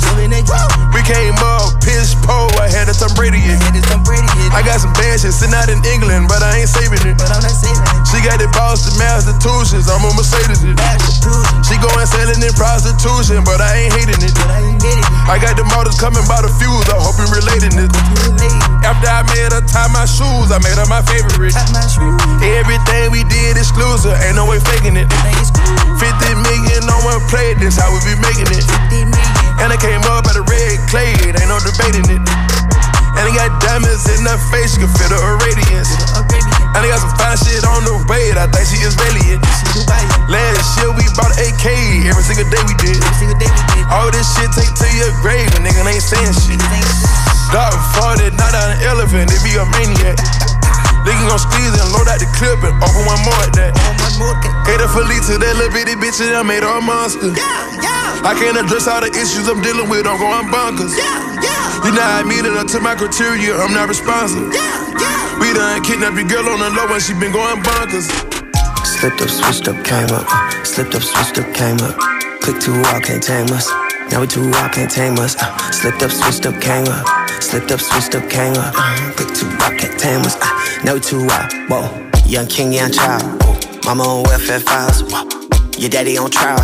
We 0.92 1.00
came 1.06 1.38
up, 1.40 1.78
piss 1.80 2.18
pole, 2.26 2.50
I 2.58 2.68
had 2.68 2.90
a 2.90 2.94
Tom 2.94 3.14
Brady 3.14 3.40
in. 3.40 3.58
I 4.50 4.60
got 4.66 4.82
some 4.82 4.92
bad 4.98 5.22
shit 5.22 5.32
sitting 5.32 5.54
out 5.54 5.70
in 5.70 5.78
England, 5.86 6.26
but 6.26 6.42
I 6.42 6.60
ain't 6.60 6.70
saving 6.70 7.00
it. 7.06 7.16
She 8.10 8.18
got 8.26 8.42
it 8.42 8.50
Boston 8.52 8.98
Massachusetts, 8.98 9.88
I'm 9.88 10.02
a 10.02 10.10
Mercedes. 10.12 10.66
It. 10.66 10.76
She 11.64 11.78
going 11.78 12.06
selling 12.06 12.42
in 12.42 12.52
prostitution, 12.58 13.46
but 13.46 13.62
I 13.62 13.86
ain't 13.86 13.92
hating 13.94 14.20
it. 14.20 14.34
I 15.30 15.38
got 15.38 15.54
the 15.54 15.64
models 15.70 15.96
coming 15.96 16.26
by 16.26 16.42
the 16.42 16.50
fuse, 16.58 16.88
I 16.90 16.98
hope 16.98 17.16
you 17.22 17.28
relating 17.30 17.78
it. 17.78 17.90
After 18.82 19.06
I 19.06 19.22
made 19.30 19.52
her 19.54 19.62
tie 19.62 19.88
my 19.94 20.04
shoes, 20.04 20.50
I 20.50 20.58
made 20.58 20.74
her 20.74 20.88
my 20.90 21.04
favorite. 21.06 21.54
Everything 22.42 23.12
we 23.14 23.22
did 23.30 23.56
exclusive, 23.56 24.16
ain't 24.26 24.36
no 24.36 24.44
way 24.48 24.58
faking 24.58 24.96
it. 24.98 25.06
50 26.00 26.34
million 26.42 26.79
on 26.86 27.00
one 27.04 27.20
plate, 27.28 27.58
this 27.58 27.76
how 27.76 27.90
we 27.92 27.98
be 28.06 28.14
making 28.22 28.48
it. 28.54 28.64
And 29.60 29.68
I 29.68 29.76
came 29.76 30.00
up 30.08 30.24
at 30.24 30.36
a 30.38 30.44
red 30.46 30.78
clay, 30.88 31.12
ain't 31.12 31.50
no 31.50 31.58
debating 31.60 32.06
it. 32.08 32.22
And 33.18 33.24
I 33.26 33.32
got 33.36 33.52
diamonds 33.60 34.08
in 34.08 34.24
her 34.24 34.40
face, 34.48 34.78
you 34.78 34.86
can 34.86 34.92
feel 34.96 35.12
the 35.12 35.20
radiance. 35.44 35.92
And 36.72 36.80
I 36.80 36.86
got 36.88 37.02
some 37.02 37.12
fine 37.20 37.36
shit 37.36 37.66
on 37.66 37.84
the 37.84 38.00
way, 38.08 38.32
I 38.32 38.48
think 38.48 38.64
she 38.70 38.80
is 38.80 38.96
Israeli. 38.96 39.36
Last 40.30 40.78
year 40.80 40.94
we 40.94 41.04
bought 41.18 41.34
an 41.36 41.52
AK, 41.52 41.66
every 42.08 42.24
single 42.24 42.48
day 42.48 42.62
we 42.64 42.74
did. 42.80 43.02
All 43.92 44.08
this 44.08 44.24
shit 44.38 44.48
take 44.54 44.72
to 44.72 44.88
your 44.96 45.12
grave, 45.20 45.50
and 45.58 45.66
nigga 45.66 45.84
ain't 45.84 46.00
saying 46.00 46.32
shit. 46.38 46.60
Dog 47.52 47.74
farted, 47.98 48.32
not 48.38 48.54
an 48.54 48.78
elephant, 48.86 49.28
it 49.34 49.42
be 49.42 49.58
a 49.58 49.66
maniac. 49.74 50.16
Nigga 51.04 51.24
gon' 51.28 51.40
squeeze 51.40 51.72
and 51.72 51.88
load 51.92 52.08
out 52.08 52.20
the 52.20 52.28
clip 52.36 52.60
and 52.60 52.76
open 52.84 53.02
one 53.08 53.20
more 53.24 53.40
at 53.40 53.52
that. 53.56 53.72
Hate 54.68 54.84
a 54.84 54.88
Felicia, 54.92 55.40
that 55.40 55.54
little 55.56 55.72
bitty 55.72 55.96
bitch, 55.96 56.20
and 56.20 56.36
I 56.36 56.44
made 56.44 56.62
her 56.62 56.76
a 56.76 56.82
monster. 56.84 57.32
Yeah, 57.32 57.80
yeah. 57.80 58.28
I 58.28 58.36
can't 58.36 58.60
address 58.60 58.84
all 58.84 59.00
the 59.00 59.08
issues 59.16 59.48
I'm 59.48 59.64
dealing 59.64 59.88
with, 59.88 60.04
I'm 60.04 60.20
going 60.20 60.52
bonkers. 60.52 60.92
Yeah, 60.92 61.40
yeah. 61.40 61.84
You 61.88 61.90
know 61.96 62.04
I 62.04 62.20
mean 62.22 62.44
it 62.44 62.52
up 62.52 62.68
to 62.76 62.80
my 62.84 62.94
criteria, 62.94 63.56
I'm 63.56 63.72
not 63.72 63.88
responsible. 63.88 64.52
Yeah, 64.52 64.68
yeah. 65.00 65.40
We 65.40 65.56
done 65.56 65.80
kidnapped 65.80 66.20
your 66.20 66.28
girl 66.28 66.52
on 66.52 66.60
the 66.60 66.68
low 66.76 66.92
and 66.92 67.00
she 67.00 67.16
been 67.16 67.32
going 67.32 67.64
bonkers. 67.64 68.12
Slipped 68.84 69.24
up, 69.24 69.32
switched 69.32 69.66
up, 69.72 69.80
came 69.80 70.12
up. 70.12 70.28
Slipped 70.68 70.94
up, 70.94 71.00
switched 71.00 71.40
up, 71.40 71.48
came 71.56 71.80
up. 71.80 71.96
Click 72.44 72.60
to 72.68 72.76
walk, 72.84 73.08
can't 73.08 73.22
tame 73.22 73.48
us. 73.56 73.72
Now 74.12 74.20
we 74.20 74.26
two 74.26 74.50
walk, 74.50 74.72
can't 74.72 74.90
tame 74.90 75.16
us. 75.18 75.36
Uh, 75.40 75.56
slipped 75.72 76.02
up, 76.02 76.10
switched 76.10 76.44
up, 76.44 76.60
came 76.60 76.84
up. 76.88 77.06
Slipped 77.40 77.70
up, 77.72 77.80
switched 77.80 78.14
up, 78.14 78.28
came 78.28 78.52
up. 78.54 78.74
Click 79.16 79.32
to 79.40 79.59
10 80.00 80.22
was, 80.22 80.34
no 80.82 80.98
too 80.98 81.26
wild. 81.26 81.52
Whoa, 81.68 82.10
young 82.24 82.46
king, 82.46 82.72
young 82.72 82.90
child. 82.90 83.22
Whoa. 83.42 83.52
Mama 83.84 84.02
on 84.02 84.22
welfare 84.22 84.58
files. 84.58 85.02
Whoa. 85.12 85.28
Your 85.76 85.90
daddy 85.90 86.16
on 86.16 86.30
trial. 86.30 86.56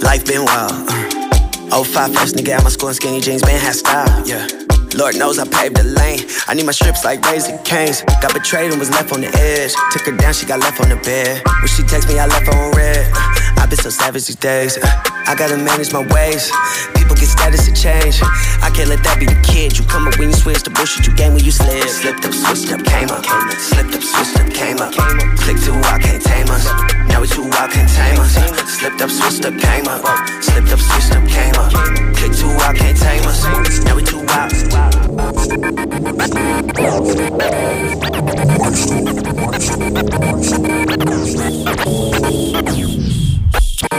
Life 0.00 0.26
been 0.26 0.44
wild. 0.44 0.72
Uh. 0.90 1.84
05 1.84 2.12
first 2.12 2.34
nigga 2.34 2.54
out 2.54 2.64
my 2.64 2.70
school 2.70 2.88
in 2.88 2.94
skinny 2.94 3.20
jeans, 3.20 3.42
been 3.42 3.60
had 3.60 3.76
style. 3.76 4.26
Yeah. 4.26 4.48
Lord 4.96 5.14
knows 5.16 5.38
I 5.38 5.46
paved 5.46 5.76
the 5.76 5.84
lane. 5.84 6.18
I 6.48 6.54
need 6.54 6.66
my 6.66 6.72
strips 6.72 7.04
like 7.04 7.24
raising 7.30 7.58
canes. 7.58 8.02
Got 8.20 8.34
betrayed 8.34 8.72
and 8.72 8.80
was 8.80 8.90
left 8.90 9.12
on 9.12 9.20
the 9.20 9.30
edge. 9.38 9.72
Took 9.92 10.06
her 10.06 10.16
down, 10.16 10.34
she 10.34 10.44
got 10.44 10.58
left 10.58 10.80
on 10.80 10.88
the 10.88 10.96
bed. 10.96 11.42
When 11.46 11.68
she 11.68 11.84
text 11.84 12.08
me, 12.08 12.18
I 12.18 12.26
left 12.26 12.48
on 12.48 12.72
red. 12.72 13.08
Uh. 13.14 13.41
I've 13.62 13.70
been 13.70 13.78
so 13.78 13.90
savage 13.90 14.26
these 14.26 14.34
days. 14.34 14.76
I 14.82 15.36
gotta 15.38 15.56
manage 15.56 15.92
my 15.92 16.02
ways. 16.10 16.50
People 16.98 17.14
get 17.14 17.30
status 17.30 17.64
to 17.66 17.72
change. 17.72 18.18
I 18.58 18.74
can't 18.74 18.88
let 18.90 19.04
that 19.06 19.20
be 19.20 19.26
the 19.26 19.38
kid. 19.46 19.78
You 19.78 19.86
come 19.86 20.08
up 20.08 20.18
when 20.18 20.30
you 20.30 20.34
switch 20.34 20.64
the 20.66 20.70
bullshit 20.70 21.06
you 21.06 21.14
game 21.14 21.32
when 21.34 21.44
you 21.44 21.52
slip. 21.52 21.86
Slipped 21.86 22.26
up, 22.26 22.34
switched 22.34 22.74
up, 22.74 22.82
came 22.82 23.06
up. 23.06 23.22
Slipped 23.54 23.94
up, 23.94 24.02
switched 24.02 24.34
up, 24.42 24.50
came 24.50 24.82
up. 24.82 24.90
Click 25.38 25.62
too 25.62 25.78
wild, 25.78 26.02
can't 26.02 26.18
tame 26.18 26.50
us. 26.50 26.66
Now 27.06 27.22
we 27.22 27.30
too 27.30 27.46
wild, 27.46 27.70
can't 27.70 27.86
tame 27.86 28.18
us. 28.18 28.34
Slipped 28.66 28.98
up, 28.98 29.10
switched 29.14 29.46
up, 29.46 29.54
came 29.54 29.86
up. 29.86 30.02
Slipped 30.42 30.74
up, 30.74 30.82
switched 30.82 31.14
up, 31.14 31.22
came 31.30 31.54
up. 31.54 31.70
Click 32.18 32.34
too 32.34 32.50
wild, 32.58 32.74
can't 32.74 32.98
tame 32.98 33.22
us. 33.30 33.46
Now 33.86 33.94
we 33.94 34.02
too 34.02 34.26
wild. 34.26 34.50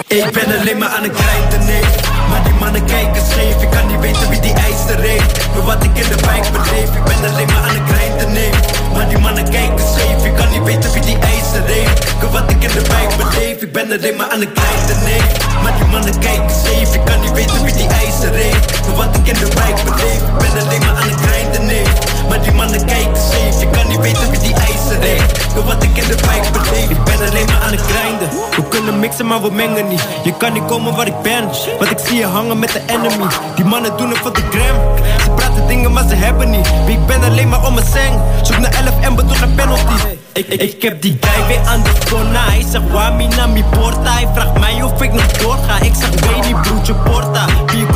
Ik 0.07 0.31
ben 0.31 0.59
alleen 0.59 0.77
maar 0.77 0.89
aan 0.89 1.03
het 1.03 1.15
grinden, 1.15 1.65
nee. 1.65 1.83
Maar 2.29 2.43
die 2.43 2.53
mannen 2.53 2.85
kijken 2.85 3.21
scheef 3.29 3.61
Ik 3.61 3.69
kan 3.69 3.87
niet 3.87 3.99
weten 3.99 4.29
wie 4.29 4.39
die 4.39 4.53
ijzer 4.53 4.99
heeft 4.99 5.47
Maar 5.53 5.65
wat 5.65 5.83
ik 5.83 5.97
in 5.97 6.07
de 6.13 6.19
wijk 6.25 6.51
beleef 6.51 6.89
Ik 6.99 7.03
ben 7.03 7.31
alleen 7.31 7.47
maar 7.53 7.63
aan 7.67 7.75
het 7.79 7.87
grinden, 7.91 8.31
nee. 8.33 8.49
Maar 8.93 9.07
die 9.09 9.17
mannen 9.17 9.49
kijken 9.49 9.85
scheef 9.93 10.25
Ik 10.25 10.35
kan 10.35 10.49
niet 10.49 10.63
weten 10.63 10.91
wie 10.93 11.01
die 11.01 11.17
ijzer 11.17 11.63
heeft 11.65 12.15
Maar 12.21 12.31
wat 12.31 12.51
ik 12.51 12.63
in 12.63 12.73
de 12.77 12.83
wijk 12.93 13.11
beleef 13.17 13.61
Ik 13.61 13.71
ben 13.71 13.91
alleen 13.91 14.15
maar 14.15 14.29
aan 14.29 14.39
het 14.39 14.53
grinden, 14.59 15.03
nee. 15.03 15.21
Maar 15.63 15.73
die 15.77 15.85
mannen 15.85 16.19
kijken 16.19 16.55
scheef 16.63 16.93
Ik 16.93 17.05
kan 17.05 17.19
niet 17.21 17.31
weten 17.31 17.63
wie 17.63 17.73
die 17.73 17.87
ijzer 17.87 18.33
heeft 18.33 18.87
Maar 18.87 18.95
wat 18.95 19.15
ik 19.17 19.27
in 19.27 19.39
de 19.43 19.49
wijk 19.59 19.77
beleef 19.83 20.21
Ik 20.31 20.37
ben 20.43 20.53
alleen 20.63 20.83
maar 20.85 20.97
aan 21.01 21.09
het 21.13 21.21
grinden, 21.27 21.65
nee 21.65 22.12
Maar 22.29 22.41
die 22.41 22.51
mannen 22.51 22.85
kijken 22.85 23.15
scheef 23.15 23.61
Ik 23.61 23.71
kan 23.71 23.87
niet 23.87 23.99
weten 23.99 24.29
wie 24.29 24.39
die 24.39 24.53
ijzer 24.53 24.99
heeft. 24.99 25.55
Maar 25.55 25.63
wat 25.63 25.83
ik 25.83 25.97
in 25.97 26.07
de 26.07 26.15
wijk 26.25 26.51
beleef 26.51 26.89
Ik 26.89 27.03
ben 27.03 27.27
alleen 27.29 27.45
maar 27.45 27.61
aan 27.61 27.71
het 27.71 27.81
grinden. 27.81 28.29
We 28.55 28.67
kunnen 28.69 28.99
mixen 28.99 29.27
maar 29.27 29.41
we 29.41 29.51
mengen 29.51 29.87
niet. 29.87 30.07
Je 30.23 30.33
kan 30.37 30.53
niet 30.53 30.65
komen 30.65 30.95
waar 30.95 31.07
ik 31.07 31.21
ben 31.21 31.43
Want 31.79 31.91
ik 31.91 31.99
zie 32.07 32.17
je 32.17 32.25
hangen 32.25 32.59
met 32.59 32.71
de 32.71 32.81
enemy. 32.85 33.27
Die 33.55 33.65
mannen 33.65 33.97
doen 33.97 34.09
het 34.09 34.17
voor 34.17 34.33
de 34.33 34.41
gram. 34.49 34.77
Ze 35.23 35.29
praten 35.29 35.67
dingen 35.67 35.91
maar 35.91 36.07
ze 36.07 36.15
hebben 36.15 36.49
niet. 36.49 36.67
Ik 36.87 37.05
ben 37.05 37.23
alleen 37.23 37.49
maar 37.49 37.65
om 37.65 37.73
mijn 37.73 37.87
zeng 37.87 38.21
Zoek 38.41 38.57
naar 38.57 38.73
11 38.73 38.99
en 39.01 39.15
bedoel 39.15 39.41
een 39.41 39.55
penalty 39.55 40.21
ik, 40.33 40.47
ik, 40.47 40.81
heb 40.81 41.01
die 41.01 41.17
guy 41.19 41.47
weer 41.47 41.67
aan 41.67 41.83
de 41.83 41.91
corner. 42.09 42.45
Hij 42.45 42.65
zegt 42.71 42.91
wami 42.91 43.27
na 43.27 43.47
mi 43.47 43.63
porta. 43.63 44.13
Hij 44.13 44.27
vraagt 44.33 44.59
mij 44.59 44.83
of 44.83 45.01
ik 45.01 45.13
nog 45.13 45.27
doorga. 45.27 45.81
Ik 45.81 45.93
zeg 45.95 46.09
weet 46.09 46.45
niet 46.45 46.61
broertje 46.61 46.93
porta. 46.93 47.45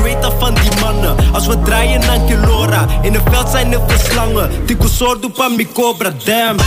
Weet 0.04 0.26
al 0.26 0.34
van 0.40 0.54
die 0.54 0.80
mannen. 0.82 1.16
Als 1.34 1.48
we 1.48 1.62
draaien 1.62 2.00
naar 2.00 2.20
Kilora. 2.28 2.86
In 3.02 3.14
het 3.14 3.24
veld 3.32 3.50
zijn 3.50 3.74
er 3.74 3.80
veel 3.88 3.98
slangen 4.18 4.66
Tico 4.66 4.88
sordo 4.88 5.30
pa 5.30 5.48
mi 5.48 5.66
cobra 5.66 6.12
damn 6.26 6.60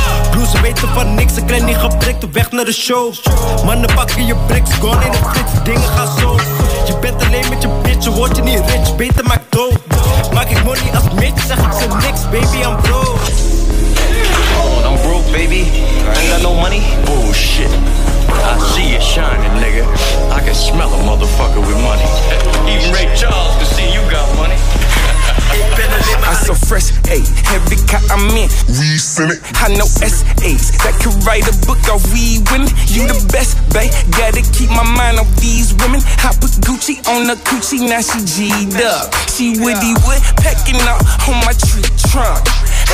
ze 0.53 0.61
weten 0.61 0.89
van 0.89 1.15
niks 1.15 1.35
Ze 1.35 1.45
krijgen 1.45 1.67
niet 1.67 1.77
geprikt 1.77 2.25
op 2.25 2.33
weg 2.33 2.51
naar 2.51 2.65
de 2.65 2.73
show 2.73 3.13
Mannen 3.65 3.95
pakken 3.95 4.27
je 4.27 4.35
bricks 4.47 4.71
Gone 4.75 5.05
in 5.05 5.11
de 5.11 5.19
flits 5.31 5.63
Dingen 5.63 5.89
gaan 5.97 6.19
zo 6.19 6.37
Je 6.87 6.99
bent 7.01 7.25
alleen 7.25 7.49
met 7.49 7.63
je 7.63 7.69
bitch 7.83 8.05
Je 8.05 8.11
wordt 8.11 8.37
je 8.37 8.43
niet 8.43 8.61
rich 8.67 8.97
Beter 8.97 9.25
maak 9.25 9.43
dood 9.49 9.79
Maak 10.33 10.51
ik 10.51 10.65
money 10.65 10.91
als 10.95 11.11
Mitch 11.15 11.43
Zeg 11.47 11.59
ik 11.59 11.73
ze 11.73 11.87
niks 12.07 12.23
Baby 12.31 12.57
I'm 12.57 12.77
broke 12.83 13.19
Oh, 14.63 14.93
I'm 14.93 15.01
broke, 15.03 15.31
baby. 15.33 15.63
I 15.63 16.21
ain't 16.21 16.31
got 16.31 16.43
no 16.43 16.55
money. 16.55 16.83
Bullshit. 17.05 17.71
I 17.71 18.59
see 18.75 18.95
it 18.95 19.03
shining, 19.03 19.55
nigga. 19.63 19.85
I 20.37 20.41
can 20.45 20.55
smell 20.55 20.93
a 20.93 20.99
motherfucker 21.03 21.61
with 21.67 21.81
money. 21.81 22.05
Even 22.73 22.93
Ray 22.93 23.09
Charles 23.17 23.57
can 23.57 23.67
see 23.67 23.89
you 23.93 24.03
got 24.11 24.29
money. 24.37 24.59
I'm 26.25 26.39
so 26.47 26.55
fresh, 26.55 26.93
ayy, 27.11 27.27
heavy 27.45 27.77
cut, 27.87 28.03
I'm 28.11 28.25
in, 28.33 28.49
we 28.79 28.99
send 28.99 29.33
it. 29.33 29.41
I 29.61 29.69
know 29.77 29.87
SAs 29.87 30.73
that 30.83 30.95
could 31.03 31.15
write 31.27 31.45
a 31.47 31.55
book 31.67 31.83
of 31.93 32.01
we 32.13 32.41
women. 32.51 32.73
You 32.89 33.07
the 33.07 33.19
best, 33.31 33.59
babe. 33.75 33.93
Gotta 34.17 34.43
keep 34.55 34.71
my 34.71 34.87
mind 34.87 35.19
on 35.19 35.29
these 35.43 35.75
women. 35.83 36.01
I 36.25 36.33
put 36.41 36.55
Gucci 36.65 37.03
on 37.11 37.27
the 37.27 37.37
coochie, 37.45 37.85
now 37.85 38.01
she 38.01 38.23
G'd 38.25 38.81
up. 38.81 39.13
She 39.29 39.59
woody 39.61 39.93
wood 40.07 40.23
pecking 40.41 40.81
up 40.89 41.03
on 41.29 41.43
my 41.45 41.53
tree 41.53 41.87
trunk. 42.09 42.43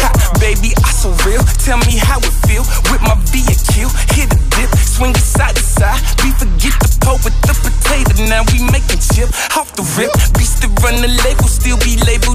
Ha, 0.02 0.10
baby, 0.40 0.74
I 0.82 0.90
so 0.90 1.14
real. 1.24 1.40
Tell 1.62 1.78
me 1.86 1.96
how 1.96 2.18
it 2.18 2.34
feel 2.44 2.66
with 2.90 3.02
my 3.06 3.16
vehicle. 3.30 3.88
Hit 4.12 4.34
a 4.34 4.38
dip, 4.58 4.70
swing 4.76 5.14
it 5.14 5.22
side 5.22 5.54
to 5.54 5.62
side. 5.62 6.00
We 6.24 6.34
forget 6.34 6.74
the 6.82 6.90
pot 7.00 7.22
with 7.22 7.36
the 7.46 7.54
potato. 7.54 8.26
Now 8.26 8.42
we 8.50 8.60
making 8.68 9.00
chip 9.00 9.30
off 9.54 9.70
the 9.78 9.86
rip. 9.94 10.10
Beast 10.34 10.62
to 10.62 10.68
run 10.82 10.98
the 11.00 11.10
label, 11.24 11.46
still 11.46 11.78
be 11.78 11.96
labeled 12.02 12.25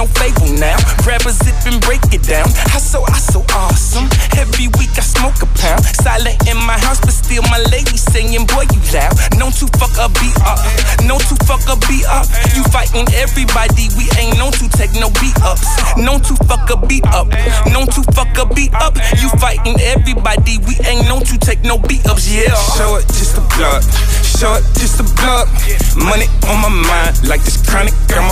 no 0.00 0.06
fable 0.16 0.48
now. 0.56 0.80
Grab 1.04 1.20
a 1.28 1.32
zip 1.32 1.52
and 1.68 1.76
break 1.84 2.00
it 2.08 2.24
down. 2.24 2.48
I 2.72 2.80
so, 2.80 3.04
I 3.04 3.20
so 3.20 3.44
awesome. 3.52 4.08
Every 4.40 4.72
week 4.80 4.96
I 4.96 5.04
smoke 5.04 5.36
a 5.44 5.48
pound. 5.60 5.84
Silent 6.00 6.40
in 6.48 6.56
my 6.56 6.80
house, 6.80 7.00
but 7.04 7.12
still 7.12 7.42
my 7.52 7.60
lady 7.68 8.00
saying, 8.00 8.32
boy, 8.48 8.64
you 8.72 8.80
loud. 8.96 9.12
No 9.36 9.52
to 9.60 9.68
fuck 9.76 9.92
a 10.00 10.08
beat 10.16 10.38
up. 10.40 10.56
No 11.04 11.20
to 11.20 11.36
fuck 11.44 11.60
a 11.68 11.76
beat 11.84 12.08
up. 12.08 12.24
You 12.56 12.64
fighting 12.72 13.04
everybody, 13.12 13.92
we 14.00 14.08
ain't 14.16 14.40
known 14.40 14.52
to 14.56 14.66
take 14.72 14.96
no 14.96 15.12
beat 15.20 15.36
ups. 15.44 15.68
Known 16.00 16.24
to 16.24 16.34
fuck 16.48 16.64
a 16.72 16.80
beat 16.88 17.04
up. 17.12 17.28
Known 17.68 17.84
to 17.92 18.00
fuck 18.16 18.32
a 18.40 18.48
beat 18.56 18.72
up. 18.80 18.96
You 19.20 19.28
fighting 19.36 19.76
everybody, 19.84 20.56
we 20.64 20.80
ain't 20.88 21.04
known 21.12 21.28
to 21.28 21.36
take 21.36 21.60
no 21.60 21.76
beat 21.76 22.06
ups, 22.08 22.24
yeah. 22.24 22.56
Show 22.78 22.96
it 22.96 23.04
just 23.12 23.36
a 23.36 23.44
blood. 23.52 23.84
Show 24.24 24.56
it 24.56 24.64
just 24.80 24.96
a 24.96 25.04
blood. 25.20 25.44
Money 25.92 26.24
on 26.48 26.56
my 26.64 26.72
mind, 26.72 27.28
like 27.28 27.44
this 27.44 27.60
chronic, 27.68 27.92
I'ma 28.16 28.29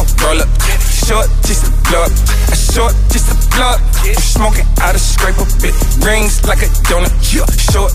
Rings 6.04 6.44
like 6.46 6.62
a 6.62 6.68
donut. 6.86 7.12
Yeah. 7.34 7.44
Show 7.72 7.88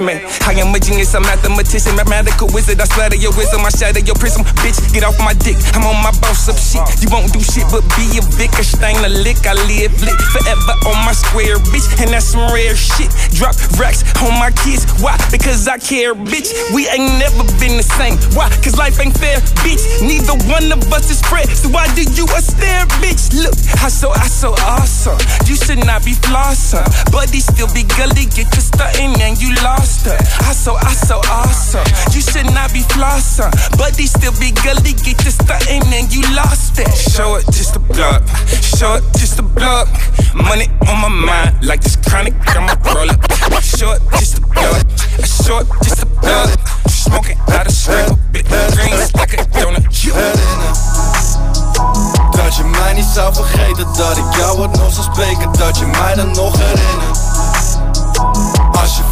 me. 0.00 0.14
I 0.46 0.52
am 0.58 0.74
a 0.74 0.80
genius, 0.80 1.14
a 1.14 1.20
mathematician, 1.20 1.96
mathematical 1.96 2.48
wizard. 2.52 2.80
I 2.80 2.84
splatter 2.84 3.16
your 3.16 3.32
wisdom, 3.36 3.62
I 3.62 3.70
shatter 3.70 4.00
your 4.00 4.16
prism. 4.16 4.44
Bitch, 4.64 4.80
get 4.92 5.04
off 5.04 5.18
my 5.20 5.34
dick. 5.34 5.56
I'm 5.74 5.84
on 5.84 5.98
my 6.02 6.12
boss 6.18 6.48
up 6.48 6.58
shit. 6.58 6.82
You 7.02 7.08
won't 7.12 7.32
do 7.32 7.40
shit 7.40 7.68
but 7.70 7.84
be 7.94 8.18
a 8.18 8.22
Wittgenstein, 8.38 8.98
a 9.04 9.10
lick. 9.10 9.46
I 9.46 9.54
live 9.68 9.94
lit 10.02 10.18
forever 10.32 10.74
on 10.90 10.98
my 11.06 11.12
square, 11.12 11.58
bitch. 11.70 11.86
And 12.02 12.10
that's 12.10 12.32
some 12.34 12.46
rare 12.50 12.74
shit. 12.74 13.10
Drop 13.36 13.54
racks 13.78 14.02
on 14.22 14.34
my 14.40 14.50
kids. 14.64 14.86
Why? 14.98 15.14
Because 15.30 15.68
I 15.68 15.78
care, 15.78 16.14
bitch. 16.14 16.50
We 16.74 16.88
ain't 16.88 17.18
never 17.20 17.44
been 17.60 17.76
the 17.78 17.86
same. 17.86 18.18
Why? 18.34 18.50
Cause 18.62 18.76
life 18.76 18.98
ain't 19.00 19.16
fair, 19.16 19.38
bitch. 19.62 19.82
Neither 20.02 20.34
one 20.50 20.72
of 20.72 20.80
us 20.92 21.10
is 21.10 21.20
fair. 21.22 21.46
So 21.54 21.68
why 21.68 21.86
do 21.94 22.02
you 22.02 22.24
a 22.24 22.40
stare, 22.40 22.86
bitch? 23.02 23.30
Look, 23.36 23.54
I 23.82 23.88
so, 23.88 24.10
I 24.10 24.26
so 24.26 24.54
awesome. 24.64 25.18
You 25.46 25.56
should 25.56 25.84
not 25.84 26.04
be 26.04 26.12
flossing. 26.12 26.86
Buddy 27.12 27.40
still 27.40 27.68
be 27.72 27.84
gully, 27.96 28.26
get 28.26 28.50
to 28.52 28.60
stunting 28.60 29.14
and 29.20 29.40
you 29.40 29.54
lost 29.62 29.83
her. 30.04 30.16
I 30.48 30.52
so, 30.52 30.76
I 30.76 30.92
so 30.94 31.20
awesome. 31.28 31.84
You 32.12 32.20
should 32.20 32.46
not 32.54 32.72
be 32.72 32.80
flossing. 32.80 33.50
Buddy 33.76 34.06
still 34.06 34.32
be 34.40 34.52
gully, 34.64 34.94
get 35.04 35.18
to 35.24 35.30
stunting 35.30 35.84
and 35.92 36.12
you 36.12 36.22
lost 36.34 36.78
it. 36.78 36.88
Show 36.94 37.36
it 37.36 37.46
just 37.46 37.76
a 37.76 37.78
blood. 37.78 38.22
Show 38.48 38.94
it 38.96 39.04
just 39.18 39.38
a 39.38 39.42
blood. 39.42 39.88
Money 40.34 40.68
on 40.88 41.00
my 41.00 41.08
mind, 41.08 41.64
like 41.64 41.80
this 41.82 41.96
chronic, 41.96 42.34
I'ma 42.48 42.74
roll 42.94 43.10
up. 43.10 43.20
Show 43.62 43.92
it 43.92 44.02
just 44.18 44.38
a 44.38 44.40
blood. 44.40 44.84
Show 45.24 45.58
it 45.58 45.68
just 45.82 46.02
a 46.02 46.06
blood. 46.06 46.58
Smoking 46.88 47.38
out 47.52 47.66
of 47.66 47.72
scrape, 47.72 48.16
bit 48.32 48.46
rings 48.76 49.14
like 49.14 49.34
a 49.38 49.44
donut. 49.58 49.84
Dat 52.30 52.56
je 52.56 52.64
mij 52.64 52.92
niet 52.92 53.04
zou 53.14 53.34
vergeten 53.34 53.86
Dat 53.96 54.16
ik 54.16 54.24
jou 54.36 54.58
ooit 54.58 54.76
nog 54.76 54.92
zou 54.92 55.06
spreken 55.12 55.52
Dat 55.52 55.78
je 55.78 55.86
mij 55.86 56.14
dan 56.14 56.30
nog 56.30 56.56
herinnert 56.58 57.18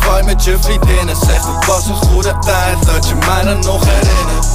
Fight 0.02 0.24
met 0.24 0.44
je 0.44 0.56
vriendinnen 0.60 1.16
Zegt 1.16 1.44
het 1.46 1.66
was 1.66 1.86
een 1.86 1.94
goede 1.94 2.38
tijd 2.38 2.86
Dat 2.86 3.08
je 3.08 3.14
mij 3.14 3.42
dan 3.44 3.60
nog 3.60 3.84
herinnert 3.84 4.46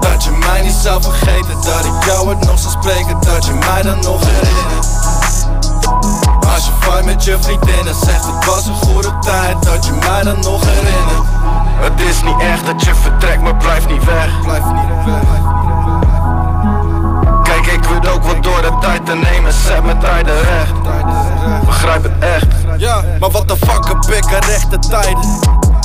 Dat 0.00 0.24
je 0.24 0.30
mij 0.30 0.62
niet 0.62 0.74
zou 0.82 1.02
vergeten 1.02 1.54
Dat 1.54 1.84
ik 1.84 2.04
jou 2.04 2.26
ooit 2.26 2.44
nog 2.44 2.58
zou 2.58 2.72
spreken 2.80 3.20
Dat 3.20 3.46
je 3.46 3.52
mij 3.52 3.82
dan 3.82 4.00
nog 4.00 4.20
herinnert 4.24 4.86
Als 6.52 6.66
je 6.66 6.72
fight 6.80 7.04
met 7.04 7.24
je 7.24 7.36
vriendinnen 7.40 7.94
Zegt 7.94 8.24
het 8.24 8.44
was 8.44 8.66
een 8.66 8.74
goede 8.74 9.18
tijd 9.20 9.62
Dat 9.62 9.86
je 9.86 9.92
mij 9.92 10.22
dan 10.22 10.40
nog 10.40 10.64
herinnert 10.64 11.26
Het 11.80 12.00
is 12.00 12.22
niet 12.22 12.40
echt 12.40 12.66
dat 12.66 12.84
je 12.84 12.94
vertrekt 12.94 13.42
Maar 13.42 13.56
blijf 13.56 13.88
niet 13.88 14.04
weg 14.04 14.40
Blijf 14.42 14.64
niet 14.64 15.04
weg 15.04 15.52
Kijk, 17.42 17.66
ik 17.66 17.84
weet 17.84 18.08
ook 18.08 18.22
wat 18.22 18.42
door 18.42 18.62
de 18.62 18.72
tijd 18.80 19.06
te 19.06 19.14
nemen. 19.14 19.52
Zet 19.52 19.84
mijn 19.84 19.98
tijden 19.98 20.34
recht. 20.34 20.72
Begrijp 21.64 22.02
het 22.02 22.12
echt. 22.18 22.61
Ja, 22.82 23.04
maar 23.20 23.30
wat 23.30 23.48
de 23.48 23.56
fuck 23.56 23.88
heb 23.88 24.24
ik 24.24 24.34
aan 24.34 24.40
rechte 24.40 24.78
tijden? 24.78 25.38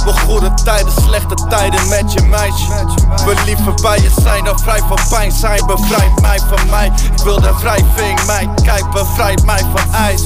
Nog 0.05 0.21
goede 0.21 0.53
tijden, 0.63 0.91
slechte 0.91 1.47
tijden 1.49 1.87
met 1.89 2.13
je 2.13 2.21
meisje. 2.21 2.85
Wil 3.25 3.35
liever 3.45 3.73
bij 3.81 3.99
je 3.99 4.09
zijn 4.21 4.43
dan 4.43 4.59
vrij 4.59 4.79
van 4.87 4.97
pijn 5.09 5.31
zijn. 5.31 5.65
Bevrijd 5.65 6.21
mij 6.21 6.39
van 6.39 6.69
mij. 6.69 6.91
Ik 7.15 7.23
wil 7.23 7.41
de 7.41 7.53
wrijving, 7.59 8.25
mij. 8.25 8.49
Kijk, 8.63 8.89
bevrijd 8.91 9.45
mij 9.45 9.63
van 9.75 9.93
ijs. 9.93 10.23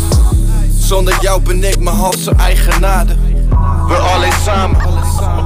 Zonder 0.79 1.17
jou 1.21 1.41
ben 1.41 1.63
ik 1.63 1.79
mijn 1.79 1.95
hals 1.95 2.23
zijn 2.23 2.39
eigenaarde. 2.39 3.15
We 3.87 3.95
alleen 3.95 4.33
samen, 4.43 4.77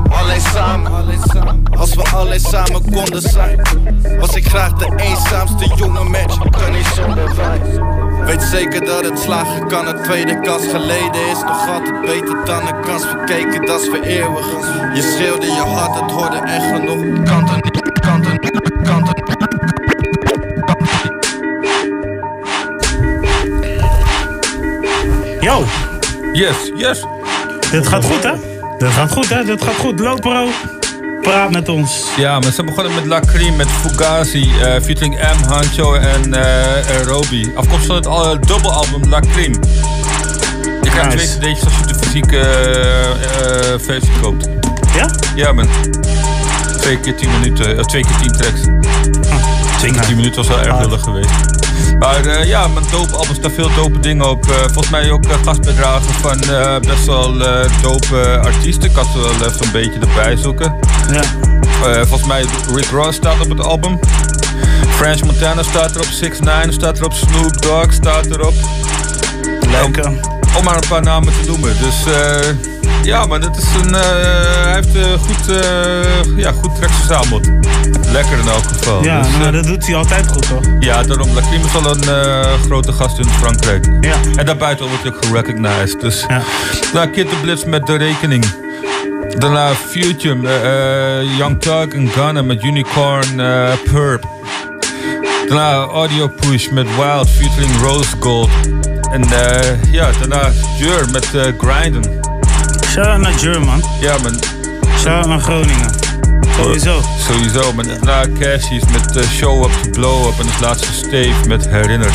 alleen 0.09 0.41
samen. 0.41 1.63
Als 1.77 1.95
we 1.95 2.03
alleen 2.15 2.39
samen 2.39 2.91
konden 2.91 3.21
zijn, 3.21 3.61
was 4.19 4.35
ik 4.35 4.47
graag 4.47 4.73
de 4.73 4.93
eenzaamste 4.95 5.75
jongen 5.75 6.11
met 6.11 6.33
je. 6.33 6.49
Kan 6.49 6.71
niet 6.71 6.87
zonder 6.95 7.35
wij. 7.35 7.61
Weet 8.25 8.43
zeker 8.43 8.85
dat 8.85 9.03
het 9.03 9.19
slagen 9.19 9.67
kan, 9.67 9.87
een 9.87 10.03
tweede 10.03 10.39
kans 10.39 10.67
geleden 10.67 11.27
is 11.31 11.41
nog 11.41 11.69
altijd 11.69 12.01
beter 12.01 12.45
dan 12.45 12.67
een 12.67 12.81
kans 12.81 13.05
verkeken, 13.05 13.65
dat 13.65 13.81
is 13.81 13.87
voor 13.87 14.01
eeuwig. 14.01 14.45
Je 14.93 15.01
schreeuwde 15.01 15.45
je 15.45 15.61
hart, 15.61 15.99
het 15.99 16.11
hoorde 16.11 16.37
echt 16.37 16.65
genoeg. 16.65 17.23
Kanten, 17.23 17.61
kanten, 17.99 18.39
kanten. 18.83 19.23
Yo. 25.39 25.63
Yes, 26.33 26.71
yes. 26.75 27.05
Dit 27.71 27.87
gaat 27.87 28.05
goed, 28.05 28.23
hè? 28.23 28.33
Dit 28.77 28.89
gaat 28.89 29.11
goed, 29.11 29.29
hè? 29.29 29.43
Dit 29.43 29.63
gaat 29.63 29.75
goed. 29.75 29.99
Lopero, 29.99 30.47
praat 31.25 31.51
met 31.51 31.69
ons. 31.69 32.03
Ja, 32.17 32.39
maar 32.39 32.51
ze 32.51 32.63
begonnen 32.63 32.95
met 32.95 33.05
La 33.05 33.19
Cream, 33.19 33.55
met 33.55 33.67
Fugazi, 33.67 34.51
eh, 34.61 34.81
featuring 34.81 35.15
M, 35.15 35.43
Hancho 35.47 35.93
en 35.93 36.33
uh, 36.33 37.01
Roby. 37.05 37.49
Afkomstig 37.55 37.87
van 37.87 37.95
het 37.95 38.05
uh, 38.05 38.47
dubbelalbum 38.47 39.09
La 39.09 39.19
Cream. 39.19 39.53
Je 40.81 40.89
krijgt 40.89 41.15
Nice. 41.15 41.37
twee 41.37 41.53
cd'tjes 41.53 41.65
als 41.65 41.73
je 41.79 41.85
de 41.85 41.95
fysieke 41.95 42.41
versie 43.81 44.11
koopt. 44.21 44.47
Ja? 44.95 45.09
Ja, 45.35 45.51
man. 45.51 45.67
Twee 46.85 46.99
keer 46.99 47.15
tien 47.15 47.31
minuten, 47.31 47.77
eh, 47.77 47.83
twee 47.83 48.03
keer 48.03 48.17
tien 48.21 48.31
tracks. 48.31 48.61
Twee 49.77 49.91
keer 49.91 50.01
tien 50.01 50.15
minuten 50.15 50.35
was 50.35 50.47
wel 50.47 50.61
erg 50.61 50.79
lullig 50.79 51.01
geweest. 51.01 51.31
Maar 51.99 52.25
eh, 52.25 52.47
ja, 52.47 52.67
met 52.67 52.89
dope 52.91 53.15
albums 53.15 53.37
staan 53.37 53.51
veel 53.51 53.69
dope 53.75 53.99
dingen 53.99 54.29
op. 54.29 54.45
Eh, 54.45 54.55
volgens 54.55 54.89
mij 54.89 55.11
ook 55.11 55.25
eh, 55.25 55.35
gastbijdragen 55.43 56.13
van 56.13 56.39
best 56.81 57.05
wel 57.05 57.37
dope 57.81 58.39
artiesten. 58.43 58.89
Ik 58.89 58.95
had 58.95 59.05
ze 59.05 59.19
wel 59.19 59.49
even 59.49 59.65
een 59.65 59.71
beetje 59.71 59.99
erbij 59.99 60.35
zoeken. 60.35 60.75
Ja. 61.11 61.23
volgens 62.05 62.27
mij 62.27 62.45
Rick 62.73 62.89
Ross 62.89 63.17
staat 63.17 63.41
op 63.41 63.49
het 63.49 63.61
album. 63.61 63.99
French 64.89 65.23
Montana 65.23 65.63
staat 65.63 65.95
erop. 65.95 66.05
6 66.05 66.39
9 66.39 66.73
staat 66.73 66.97
erop. 66.97 67.13
Snoop 67.13 67.61
Dogg 67.61 67.93
staat 67.93 68.25
erop. 68.25 68.53
Lekker. 69.69 70.07
Om, 70.07 70.19
om 70.57 70.63
maar 70.63 70.75
een 70.75 70.89
paar 70.89 71.01
namen 71.01 71.33
te 71.41 71.47
noemen. 71.47 71.77
Dus 71.79 72.05
eh, 72.05 72.84
ja, 73.05 73.25
maar 73.25 73.39
het 73.39 73.57
is 73.57 73.81
een, 73.81 73.95
eh, 73.95 74.01
hij 74.63 74.73
heeft 74.73 74.95
eh, 74.95 75.03
goed, 75.13 75.49
eh, 75.49 76.37
ja, 76.37 76.51
goed 76.51 76.75
tracks 76.75 76.95
verzameld. 76.95 77.47
Lekker 78.11 78.37
in 78.39 78.47
elk 78.47 78.63
geval. 78.63 79.03
Ja, 79.03 79.21
Dus, 79.21 79.31
maar 79.37 79.47
eh, 79.47 79.53
dat 79.53 79.63
doet 79.65 79.85
hij 79.85 79.95
altijd 79.95 80.27
goed, 80.27 80.47
toch? 80.47 80.63
ja, 80.79 81.03
daarom. 81.03 81.33
Lacrim 81.33 81.61
is 81.65 81.75
al 81.75 81.91
een 81.91 82.59
grote 82.65 82.91
gast 82.91 83.19
in 83.19 83.25
Frankrijk. 83.29 83.85
Ja. 84.01 84.15
En 84.35 84.45
daarbuiten 84.45 84.87
wordt 84.87 85.03
hij 85.03 85.11
ook 85.13 85.25
gerecognized. 85.25 86.01
Dus 86.01 86.25
nou, 86.93 87.07
Kid 87.07 87.29
the 87.29 87.35
Blitz 87.41 87.63
met 87.63 87.85
de 87.85 87.95
rekening. 87.95 88.45
Daarna 89.37 89.69
Future, 89.73 91.25
Young 91.37 91.61
Thug 91.61 91.87
en 91.87 92.07
Gunna 92.09 92.41
met 92.41 92.63
Unicorn 92.63 93.35
Purp. 93.91 94.25
Daarna 95.47 95.73
Audio 95.73 96.27
Push 96.27 96.67
met 96.69 96.87
Wild 96.95 97.29
featuring 97.29 97.71
Rose 97.81 98.15
Gold. 98.19 98.49
En 99.11 99.23
ja, 99.91 100.09
daarna 100.19 100.51
Jur 100.77 101.05
met 101.11 101.29
Grinden. 101.57 102.24
Shout-out 102.95 103.21
naar 103.21 103.39
Jur, 103.39 103.61
man. 103.61 103.83
Ja, 103.99 104.17
man. 104.23 104.39
Shout-out 104.97 105.27
naar 105.27 105.39
Groningen. 105.39 105.91
Sowieso. 106.57 107.01
Sowieso, 107.17 107.73
daarna 107.75 108.25
Cashies 108.39 108.83
met 108.91 109.15
eh, 109.15 109.23
Show 109.29 109.63
Up 109.63 109.71
to 109.83 109.89
Blow 109.89 110.27
Up. 110.27 110.39
En 110.39 110.45
als 110.45 110.59
laatste 110.59 110.93
Steve 110.93 111.47
met 111.47 111.67
Herinner. 111.69 112.11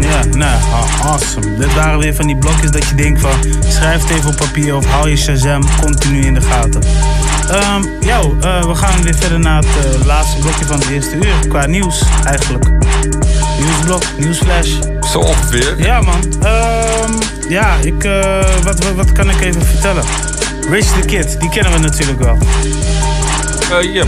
Ja, 0.00 0.24
nou, 0.24 0.60
awesome. 1.02 1.56
Dit 1.56 1.74
waren 1.74 1.98
weer 1.98 2.14
van 2.14 2.26
die 2.26 2.36
blokjes 2.36 2.70
dat 2.70 2.88
je 2.88 2.94
denkt 2.94 3.20
van... 3.20 3.30
schrijf 3.68 4.02
het 4.02 4.10
even 4.10 4.30
op 4.30 4.36
papier 4.36 4.76
of 4.76 4.86
hou 4.86 5.10
je 5.10 5.16
Shazam 5.16 5.62
continu 5.80 6.20
in 6.20 6.34
de 6.34 6.40
gaten. 6.40 6.82
Ehm 7.50 7.82
yo, 8.00 8.36
eh, 8.40 8.64
we 8.64 8.74
gaan 8.74 9.02
weer 9.02 9.14
verder 9.14 9.38
naar 9.38 9.62
het 9.62 9.94
eh, 9.94 10.06
laatste 10.06 10.40
blokje 10.40 10.64
van 10.64 10.78
het 10.78 10.88
eerste 10.88 11.16
uur. 11.16 11.48
Qua 11.48 11.66
nieuws, 11.66 12.02
eigenlijk. 12.24 12.64
Nieuwsblok, 13.58 14.02
nieuwsflash. 14.18 14.70
Zo 15.12 15.18
ongeveer. 15.18 15.74
Ja, 15.78 16.00
man. 16.00 16.20
Ehm, 16.42 17.33
ja, 17.48 17.74
ik, 17.82 18.04
eh, 18.04 18.44
wat, 18.62 18.84
wat, 18.84 18.94
wat 18.94 19.12
kan 19.12 19.30
ik 19.30 19.40
even 19.40 19.62
vertellen? 19.62 20.04
Rich 20.70 20.86
the 20.86 21.00
Kid, 21.06 21.40
die 21.40 21.48
kennen 21.48 21.72
we 21.72 21.78
natuurlijk 21.78 22.18
wel. 22.18 22.38
Eh, 23.70 23.94
ja. 23.94 24.04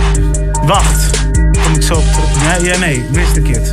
Wacht, 0.63 1.27
kom 1.65 1.75
ik 1.75 1.83
zo 1.83 1.95
op 1.95 2.05
terug. 2.13 2.59
Nee, 2.59 2.65
ja, 2.73 2.79
nee, 2.79 3.07
Rich 3.13 3.33
the 3.33 3.41
Kid. 3.41 3.71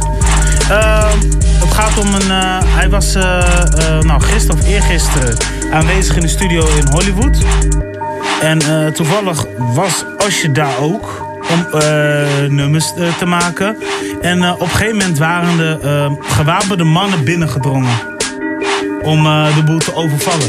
Ehm, 0.69 1.17
het 1.59 1.73
gaat 1.73 1.97
om 1.99 2.13
een. 2.13 2.31
eh, 2.31 2.57
hij 2.63 2.89
was 2.89 3.13
nou, 4.01 4.21
gisteren 4.21 4.61
of 4.61 4.67
eergisteren 4.67 5.37
aanwezig 5.71 6.15
in 6.15 6.21
de 6.21 6.27
studio 6.27 6.67
in 6.67 6.87
Hollywood. 6.91 7.37
En 8.41 8.59
toevallig 8.93 9.45
was 9.73 10.05
Osje 10.25 10.51
daar 10.51 10.77
ook 10.79 11.25
om 11.51 11.79
nummers 12.55 12.93
te 13.17 13.25
maken. 13.25 13.77
En 14.23 14.51
op 14.51 14.61
een 14.61 14.67
gegeven 14.69 14.97
moment 14.97 15.17
waren 15.17 15.57
de 15.57 15.79
eh, 15.81 16.11
gewapende 16.35 16.83
mannen 16.83 17.23
binnengedrongen 17.23 18.12
om 19.03 19.25
eh, 19.25 19.55
de 19.55 19.63
boel 19.63 19.77
te 19.79 19.95
overvallen. 19.95 20.47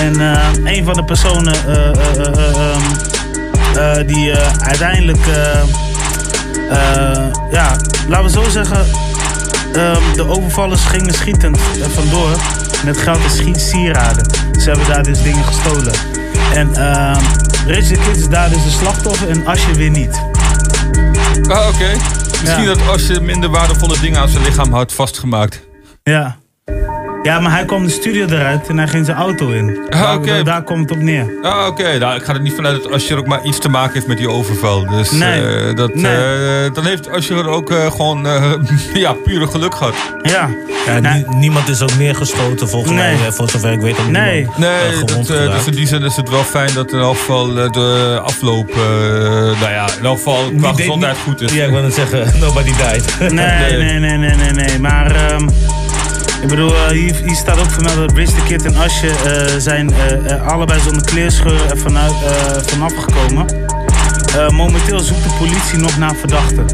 En 0.00 0.20
eh, 0.20 0.74
een 0.76 0.84
van 0.84 0.94
de 0.94 1.04
personen 1.04 1.54
eh, 1.66 1.74
eh, 1.74 2.16
eh, 2.16 2.26
eh, 2.26 2.72
ehm, 2.72 3.98
eh, 4.00 4.06
die 4.06 4.34
uiteindelijk, 4.60 5.26
ja, 7.50 7.76
laten 8.08 8.24
we 8.24 8.30
zo 8.30 8.48
zeggen, 8.50 8.86
ehm, 9.72 10.00
de 10.14 10.28
overvallers 10.28 10.84
gingen 10.84 11.14
schietend 11.14 11.58
vandoor 11.94 12.28
met 12.84 12.96
geld 12.98 13.24
en 13.24 13.30
schiet 13.30 13.60
sieraden. 13.60 14.26
Ze 14.60 14.68
hebben 14.70 14.86
daar 14.86 15.02
dus 15.02 15.22
dingen 15.22 15.44
gestolen. 15.44 15.92
En 16.54 16.74
ehm 16.74 17.20
Rich 17.66 17.86
the 17.86 17.94
Kid 17.94 18.16
is 18.16 18.28
daar 18.28 18.48
dus 18.48 18.64
de 18.64 18.70
slachtoffer 18.70 19.28
en 19.28 19.46
Asje 19.46 19.72
weer 19.74 19.90
niet. 19.90 20.22
Ah, 21.48 21.68
oké. 21.68 21.90
Misschien 22.40 22.62
Ja. 22.64 22.74
dat 22.74 22.88
als 22.88 23.06
je 23.06 23.20
minder 23.20 23.50
waardevolle 23.50 23.98
dingen 24.00 24.20
aan 24.20 24.28
zijn 24.28 24.42
lichaam 24.44 24.72
had 24.72 24.92
vastgemaakt. 24.92 25.60
Ja. 26.02 26.36
Ja, 27.26 27.40
maar 27.40 27.52
hij 27.52 27.64
kwam 27.64 27.84
de 27.84 27.90
studio 27.90 28.26
eruit 28.26 28.68
en 28.68 28.78
hij 28.78 28.88
ging 28.88 29.04
zijn 29.06 29.16
auto 29.16 29.50
in. 29.50 29.78
Ah, 29.90 30.00
Daar- 30.02 30.16
oké. 30.16 30.42
Daar 30.42 30.62
komt 30.62 30.88
het 30.88 30.98
op 30.98 31.04
neer. 31.04 31.26
Ah, 31.42 31.66
oké. 31.66 31.98
Nou, 31.98 32.16
ik 32.16 32.24
ga 32.24 32.32
er 32.34 32.40
niet 32.40 32.52
vanuit 32.54 32.82
dat 32.82 32.92
Asher 32.92 33.18
ook 33.18 33.26
maar 33.26 33.44
iets 33.44 33.58
te 33.58 33.68
maken 33.68 33.92
heeft 33.94 34.06
met 34.06 34.16
die 34.18 34.28
overval. 34.30 34.86
Dus 34.86 35.10
Nee. 35.10 35.46
eh, 35.46 35.74
dat, 35.76 35.94
Nee. 35.94 36.12
eh, 36.64 36.72
dan 36.74 36.84
heeft 36.86 37.10
Asher 37.10 37.48
ook 37.48 37.70
eh, 37.70 37.90
gewoon 37.90 38.26
eh, 38.26 38.52
ja, 39.04 39.12
pure 39.12 39.46
geluk 39.46 39.74
gehad. 39.74 39.94
Ja. 40.22 40.48
Ja, 40.86 40.98
nie- 41.14 41.24
niemand 41.36 41.68
is 41.68 41.82
ook 41.82 41.96
neergeschoten 41.98 42.68
volgens 42.68 42.92
Nee. 42.92 43.16
mij, 43.16 43.32
voor 43.32 43.50
zover 43.50 43.72
ik 43.72 43.80
weet. 43.80 43.98
ook 44.00 44.10
Nee. 44.10 44.34
niemand, 44.36 44.58
Nee, 44.58 45.38
dat, 45.38 45.52
dus 45.52 45.66
in 45.66 45.72
die 45.74 45.86
zin 45.86 46.02
is 46.02 46.16
het 46.16 46.28
wel 46.28 46.42
fijn 46.44 46.70
dat 46.74 46.92
in 46.92 46.98
elk 46.98 47.16
geval 47.16 47.52
de 47.54 48.20
afloop, 48.24 48.70
eh, 48.70 48.76
nou 49.60 49.70
ja, 49.70 49.86
in 49.98 50.04
elk 50.04 50.16
geval 50.16 50.50
qua 50.58 50.72
gezondheid 50.72 51.16
goed 51.24 51.40
is. 51.40 51.52
Ja, 51.52 51.64
ik 51.64 51.70
wil 51.70 51.82
net 51.82 51.94
zeggen, 51.94 52.32
nobody 52.40 52.70
died. 52.92 53.16
Nee, 53.32 53.76
nee, 53.76 53.98
nee, 53.98 54.16
nee, 54.18 54.34
nee, 54.36 54.50
nee. 54.52 54.78
Maar 54.78 55.14
ehm, 55.30 55.48
ik 56.46 56.52
bedoel, 56.52 56.74
eh, 56.74 56.88
hier, 56.88 57.16
hier 57.24 57.34
staat 57.34 57.58
ook 57.58 57.70
vermeld 57.70 57.96
dat 57.96 58.12
Rich 58.12 58.30
the 58.30 58.42
Kid 58.42 58.64
en 58.64 58.76
Asje 58.76 59.08
eh, 59.08 59.58
zijn 59.58 59.94
eh, 59.94 60.46
allebei 60.46 60.80
zonder 60.80 61.04
kleerscheuren 61.04 61.70
er 61.70 61.78
vanuit, 61.78 62.14
vanaf 62.66 62.92
gekomen. 62.94 63.46
Momenteel 64.50 64.98
zoekt 64.98 65.22
de 65.22 65.34
politie 65.38 65.78
nog 65.78 65.98
naar 65.98 66.14
verdachten. 66.14 66.66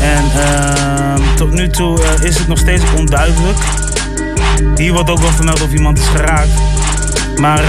En 0.00 0.24
ehm, 0.36 1.20
tot 1.36 1.52
nu 1.52 1.68
toe 1.68 2.00
is 2.22 2.38
het 2.38 2.48
nog 2.48 2.58
steeds 2.58 2.82
onduidelijk. 2.96 3.58
Hier 4.74 4.92
wordt 4.92 5.10
ook 5.10 5.20
wel 5.20 5.30
vermeld 5.30 5.62
of 5.62 5.72
iemand 5.72 5.98
is 5.98 6.06
geraakt. 6.06 6.52
Maar 7.36 7.62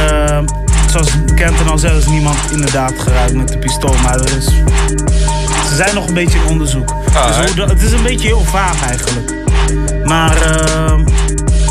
zoals 0.89 1.11
Kenton 1.35 1.67
al 1.67 1.77
zei, 1.77 1.97
is 1.97 2.05
niemand 2.05 2.37
inderdaad 2.51 2.93
geraakt 2.97 3.33
met 3.33 3.47
de 3.47 3.57
pistool. 3.57 3.95
Maar 4.03 4.19
er 4.19 4.37
is 4.37 4.45
ze 5.69 5.75
zijn 5.75 5.95
nog 5.95 6.07
een 6.07 6.13
beetje 6.13 6.39
in 6.39 6.45
onderzoek. 6.45 6.89
Ah, 7.13 7.41
dus 7.41 7.53
hoe 7.53 7.65
het 7.65 7.81
is 7.81 7.91
een 7.91 8.03
beetje 8.03 8.27
heel 8.27 8.43
vaag 8.43 8.87
eigenlijk. 8.87 9.44
Maar 10.03 10.41
ehm, 10.41 10.99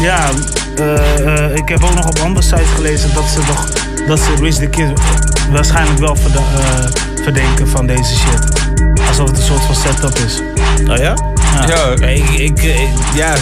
ja, 0.00 0.28
eh, 0.76 1.44
eh, 1.44 1.54
ik 1.56 1.68
heb 1.68 1.84
ook 1.84 1.94
nog 1.94 2.06
op 2.08 2.18
andere 2.18 2.46
sites 2.46 2.70
gelezen 2.74 3.14
dat 3.14 3.24
ze, 3.24 3.38
nog, 3.46 3.66
dat 4.06 4.18
ze 4.18 4.34
Rich 4.40 4.54
the 4.56 4.66
Kid 4.66 5.00
waarschijnlijk 5.50 5.98
wel 5.98 6.16
verda- 6.16 6.38
eh, 6.38 6.84
verdenken 7.22 7.68
van 7.68 7.86
deze 7.86 8.14
shit. 8.16 8.68
Alsof 9.08 9.28
het 9.28 9.36
een 9.38 9.44
soort 9.44 9.62
van 9.64 9.74
setup 9.74 10.18
is. 10.26 10.40
Oh 10.90 10.96
ja? 10.96 11.14
Ja. 11.66 12.06
ik, 12.06 12.28
ik, 12.30 12.62
ja, 13.14 13.34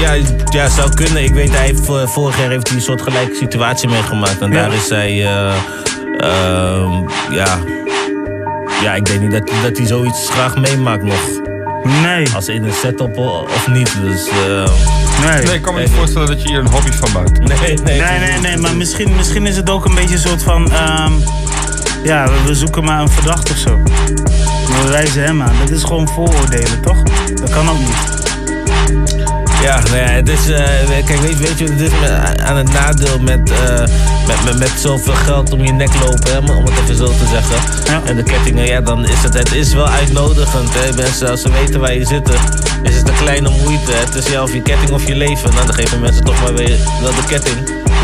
ja, 0.00 0.14
ja, 0.48 0.68
zou 0.68 0.94
kunnen. 0.94 1.24
Ik 1.24 1.34
weet, 1.34 1.50
hij 1.56 1.64
heeft, 1.66 1.80
vorig 2.04 2.38
jaar 2.38 2.50
heeft 2.50 2.68
hij 2.68 2.76
een 2.76 2.82
soort 2.82 3.02
gelijke 3.02 3.34
situatie 3.34 3.88
meegemaakt. 3.88 4.40
En 4.40 4.50
Ja. 4.52 4.54
daar 4.62 4.72
is 4.72 4.88
hij, 4.88 5.24
eh, 5.26 5.52
ehm, 6.18 6.92
ja, 7.30 7.58
ja, 8.82 8.94
ik 8.94 9.04
denk 9.04 9.20
niet 9.20 9.30
dat, 9.30 9.50
dat 9.62 9.76
hij 9.76 9.86
zoiets 9.86 10.30
graag 10.30 10.56
meemaakt 10.56 11.02
nog. 11.02 11.20
Nee. 11.84 12.26
Als 12.34 12.48
in 12.48 12.64
een 12.64 12.72
setup 12.72 13.16
o- 13.16 13.40
of 13.54 13.68
niet. 13.68 13.96
Dus, 14.02 14.28
eh, 14.28 14.68
Nee. 15.26 15.44
Nee, 15.44 15.54
ik 15.54 15.62
kan 15.62 15.74
me 15.74 15.80
niet 15.80 15.90
voorstellen 15.90 16.28
dat 16.28 16.42
je 16.42 16.48
hier 16.48 16.58
een 16.58 16.66
hobby 16.70 16.90
van 16.90 17.12
maakt. 17.12 17.38
Nee, 17.38 17.58
nee. 17.84 18.00
Nee, 18.00 18.18
nee, 18.18 18.40
nee, 18.40 18.56
maar 18.56 18.76
misschien, 18.76 19.16
misschien 19.16 19.46
is 19.46 19.56
het 19.56 19.70
ook 19.70 19.84
een 19.84 19.94
beetje 19.94 20.14
een 20.14 20.20
soort 20.20 20.42
van. 20.42 20.72
ehm, 20.72 21.12
ja, 22.02 22.28
we, 22.28 22.42
we 22.46 22.54
zoeken 22.54 22.84
maar 22.84 23.00
een 23.00 23.08
verdachte 23.08 23.52
of 23.52 23.58
zo. 23.58 23.82
We 24.82 24.88
wijzen 24.88 25.22
hem 25.24 25.42
aan. 25.42 25.52
Dat 25.60 25.70
is 25.70 25.82
gewoon 25.82 26.08
vooroordelen, 26.08 26.80
toch? 26.80 27.02
Dat 27.34 27.50
kan 27.50 27.68
ook 27.68 27.78
niet. 27.78 28.22
Ja, 29.62 29.80
nou 29.82 29.96
ja, 29.96 30.02
het 30.02 30.28
is, 30.28 30.48
eh, 30.48 31.04
kijk, 31.04 31.20
weet, 31.20 31.38
weet 31.38 31.58
je, 31.58 31.64
wat 31.64 31.78
het 31.78 31.80
is 31.80 32.00
met, 32.00 32.40
aan 32.40 32.56
het 32.56 32.72
nadeel 32.72 33.18
met, 33.18 33.50
eh, 33.50 33.78
met, 34.26 34.44
met, 34.44 34.58
met 34.58 34.72
zoveel 34.76 35.14
geld 35.14 35.52
om 35.52 35.64
je 35.64 35.72
nek 35.72 35.94
lopen, 36.00 36.32
hè, 36.32 36.38
om 36.38 36.64
het 36.64 36.78
even 36.82 36.96
zo 36.96 37.06
te 37.06 37.26
zeggen. 37.30 37.82
En 38.04 38.16
de 38.16 38.22
kettingen, 38.22 38.66
ja, 38.66 38.80
dan 38.80 39.06
is 39.06 39.22
het, 39.22 39.34
het 39.34 39.52
is 39.52 39.74
wel 39.74 39.88
uitnodigend. 39.88 40.68
Hè. 40.74 40.92
Mensen, 40.92 41.30
als 41.30 41.40
ze 41.42 41.50
weten 41.50 41.80
waar 41.80 41.94
je 41.94 42.04
zit, 42.04 42.30
is 42.82 42.96
het 42.96 43.08
een 43.08 43.16
kleine 43.16 43.50
moeite. 43.50 43.92
Het 43.92 44.14
is 44.14 44.26
ja, 44.26 44.42
of 44.42 44.52
je 44.52 44.62
ketting 44.62 44.90
of 44.90 45.06
je 45.06 45.14
leven. 45.14 45.50
Nou, 45.54 45.66
dan 45.66 45.74
geven 45.74 46.00
mensen 46.00 46.24
toch 46.24 46.42
maar 46.42 46.54
weer 46.54 46.78
wel 47.02 47.14
de 47.14 47.24
ketting. 47.26 47.56